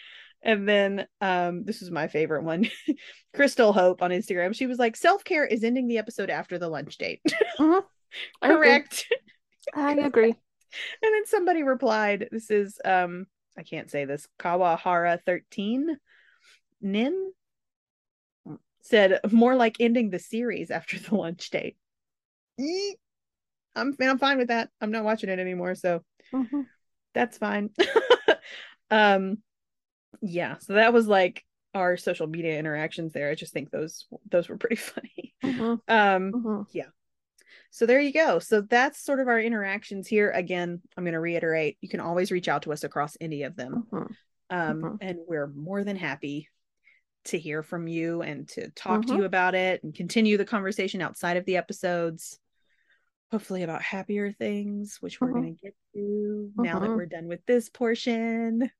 And 0.41 0.67
then 0.67 1.05
um, 1.21 1.63
this 1.65 1.81
was 1.81 1.91
my 1.91 2.07
favorite 2.07 2.43
one. 2.43 2.69
Crystal 3.33 3.73
Hope 3.73 4.01
on 4.01 4.11
Instagram. 4.11 4.55
She 4.55 4.67
was 4.67 4.79
like, 4.79 4.95
"Self 4.95 5.23
care 5.23 5.45
is 5.45 5.63
ending 5.63 5.87
the 5.87 5.97
episode 5.97 6.29
after 6.29 6.57
the 6.57 6.69
lunch 6.69 6.97
date." 6.97 7.21
Mhm. 7.59 7.83
I 8.41 8.47
agree. 8.53 8.67
Correct. 8.67 9.05
I 9.73 9.93
agree. 9.93 10.29
And 11.01 11.13
then 11.13 11.25
somebody 11.25 11.63
replied, 11.63 12.29
this 12.31 12.51
is 12.51 12.79
um 12.85 13.25
I 13.57 13.63
can't 13.63 13.91
say 13.91 14.05
this, 14.05 14.27
Kawahara 14.39 15.19
13 15.25 15.97
Nin 16.81 17.33
said 18.81 19.19
more 19.31 19.55
like 19.55 19.77
ending 19.79 20.09
the 20.09 20.19
series 20.19 20.71
after 20.71 20.97
the 20.99 21.15
lunch 21.15 21.49
date. 21.49 21.77
Eek. 22.59 22.97
I'm 23.75 23.95
I'm 24.01 24.17
fine 24.17 24.37
with 24.37 24.47
that. 24.47 24.69
I'm 24.81 24.91
not 24.91 25.03
watching 25.03 25.29
it 25.29 25.39
anymore, 25.39 25.75
so 25.75 26.03
Mhm. 26.33 26.65
that's 27.13 27.37
fine. 27.37 27.71
um 28.91 29.39
yeah, 30.21 30.57
so 30.59 30.73
that 30.73 30.93
was 30.93 31.07
like 31.07 31.45
our 31.73 31.97
social 31.97 32.27
media 32.27 32.57
interactions 32.57 33.13
there. 33.13 33.29
I 33.29 33.35
just 33.35 33.53
think 33.53 33.69
those 33.69 34.05
those 34.29 34.49
were 34.49 34.57
pretty 34.57 34.75
funny. 34.77 35.33
Mhm. 35.43 35.79
Um 35.87 36.31
Mhm. 36.31 36.65
So 37.69 37.85
there 37.85 37.99
you 37.99 38.11
go. 38.11 38.39
So 38.39 38.61
that's 38.61 38.99
sort 39.03 39.19
of 39.19 39.27
our 39.27 39.39
interactions 39.39 40.07
here. 40.07 40.31
Again, 40.31 40.81
I'm 40.97 41.03
going 41.03 41.13
to 41.13 41.19
reiterate 41.19 41.77
you 41.81 41.89
can 41.89 41.99
always 41.99 42.31
reach 42.31 42.47
out 42.47 42.63
to 42.63 42.73
us 42.73 42.83
across 42.83 43.15
any 43.21 43.43
of 43.43 43.55
them. 43.55 43.87
Mhm. 43.91 44.15
Um, 44.49 44.81
Mhm. 44.81 44.97
And 45.01 45.19
we're 45.27 45.47
more 45.47 45.83
than 45.83 45.95
happy 45.95 46.49
to 47.25 47.37
hear 47.37 47.61
from 47.61 47.87
you 47.87 48.21
and 48.21 48.47
to 48.49 48.69
talk 48.71 49.05
to 49.05 49.13
Mhm. 49.13 49.17
you 49.17 49.23
about 49.25 49.53
it 49.53 49.83
and 49.83 49.93
continue 49.93 50.37
the 50.37 50.45
conversation 50.45 51.01
outside 51.01 51.37
of 51.37 51.45
the 51.45 51.57
episodes. 51.57 52.39
Hopefully, 53.31 53.61
about 53.61 53.83
happier 53.83 54.31
things, 54.31 54.97
which 55.01 55.21
we're 55.21 55.31
going 55.31 55.55
to 55.55 55.61
get 55.61 55.75
to 55.93 56.51
now 56.57 56.79
that 56.79 56.89
we're 56.89 57.05
done 57.05 57.27
with 57.27 57.45
this 57.45 57.69
portion. 57.69 58.71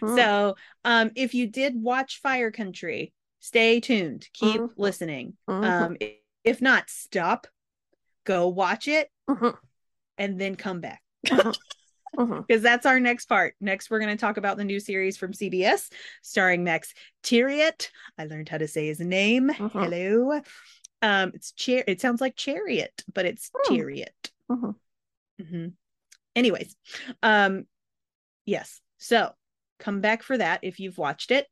So, 0.00 0.56
um, 0.84 1.10
if 1.14 1.34
you 1.34 1.46
did 1.46 1.80
watch 1.80 2.20
Fire 2.20 2.50
Country, 2.50 3.12
stay 3.38 3.78
tuned, 3.78 4.28
keep 4.32 4.60
listening. 4.76 5.36
Um, 5.46 5.96
if 6.44 6.60
not, 6.60 6.88
stop, 6.90 7.46
go 8.24 8.48
watch 8.48 8.88
it, 8.88 9.10
Mhm. 9.28 9.56
and 10.18 10.40
then 10.40 10.56
come 10.56 10.80
back 10.80 11.02
Mhm. 11.26 11.56
Mhm. 12.16 12.46
because 12.46 12.62
that's 12.62 12.84
our 12.86 13.00
next 13.00 13.26
part. 13.26 13.54
Next, 13.60 13.90
we're 13.90 14.00
going 14.00 14.16
to 14.16 14.20
talk 14.20 14.36
about 14.36 14.56
the 14.56 14.64
new 14.64 14.80
series 14.80 15.16
from 15.16 15.32
CBS 15.32 15.90
starring 16.22 16.62
Max 16.64 16.92
Thieriot. 17.22 17.88
I 18.18 18.26
learned 18.26 18.48
how 18.48 18.58
to 18.58 18.68
say 18.68 18.86
his 18.86 19.00
name. 19.00 19.48
Hello. 19.48 20.40
Um, 21.00 21.32
it's 21.34 21.52
chair. 21.52 21.82
It 21.88 22.00
sounds 22.00 22.20
like 22.20 22.36
chariot, 22.36 23.02
but 23.12 23.24
it's. 23.26 23.50
Thieriot. 23.66 24.30
Hmm 24.48 25.68
Anyways, 26.36 26.76
um, 27.22 27.66
yes. 28.46 28.80
So 28.98 29.32
come 29.78 30.00
back 30.00 30.22
for 30.22 30.38
that 30.38 30.60
if 30.62 30.78
you've 30.80 30.96
watched 30.98 31.30
it. 31.30 31.46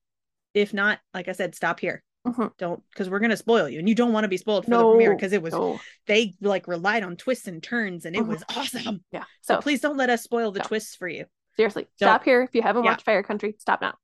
If 0.55 0.73
not, 0.73 1.01
like 1.13 1.29
I 1.29 1.33
said, 1.33 1.55
stop 1.55 1.81
here. 1.81 2.03
Mhm. 2.27 2.51
Don't 2.59 2.83
because 2.91 3.09
we're 3.09 3.19
gonna 3.19 3.37
spoil 3.37 3.69
you, 3.69 3.79
and 3.79 3.89
you 3.89 3.95
don't 3.95 4.13
want 4.13 4.25
to 4.25 4.29
be 4.29 4.37
spoiled 4.37 4.65
for 4.67 4.71
the 4.73 4.79
premiere 4.79 5.15
because 5.15 5.33
it 5.33 5.41
was 5.41 5.55
No. 5.55 5.81
they 6.07 6.35
like 6.43 6.69
relied 6.69 7.03
on 7.03 7.17
twists 7.17 7.47
and 7.47 7.63
turns, 7.63 8.05
and 8.05 8.15
it 8.15 8.23
Mhm. 8.23 8.29
was 8.29 8.45
awesome. 8.51 9.05
Yeah. 9.11 9.25
So 9.41 9.55
So 9.55 9.61
please 9.63 9.81
don't 9.81 9.97
let 9.97 10.11
us 10.11 10.23
spoil 10.23 10.53
the 10.53 10.59
No. 10.61 10.65
twists 10.67 10.95
for 10.97 11.09
you. 11.09 11.27
seriously, 11.57 11.89
stop 11.97 12.25
here. 12.25 12.43
If 12.43 12.55
you 12.55 12.63
haven't 12.63 12.85
Yeah. 12.85 12.93
watched 12.93 13.05
Fire 13.05 13.23
Country, 13.23 13.55
stop 13.59 13.81
now. 13.81 13.99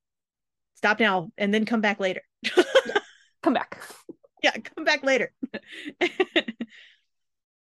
Stop 0.75 0.99
now 1.01 1.31
and 1.39 1.53
then 1.55 1.65
come 1.65 1.81
back 1.81 2.01
later. 2.01 2.23
Come 3.43 3.55
back. 3.55 3.81
yeah, 4.43 4.53
come 4.59 4.85
back 4.85 5.03
later. 5.03 5.33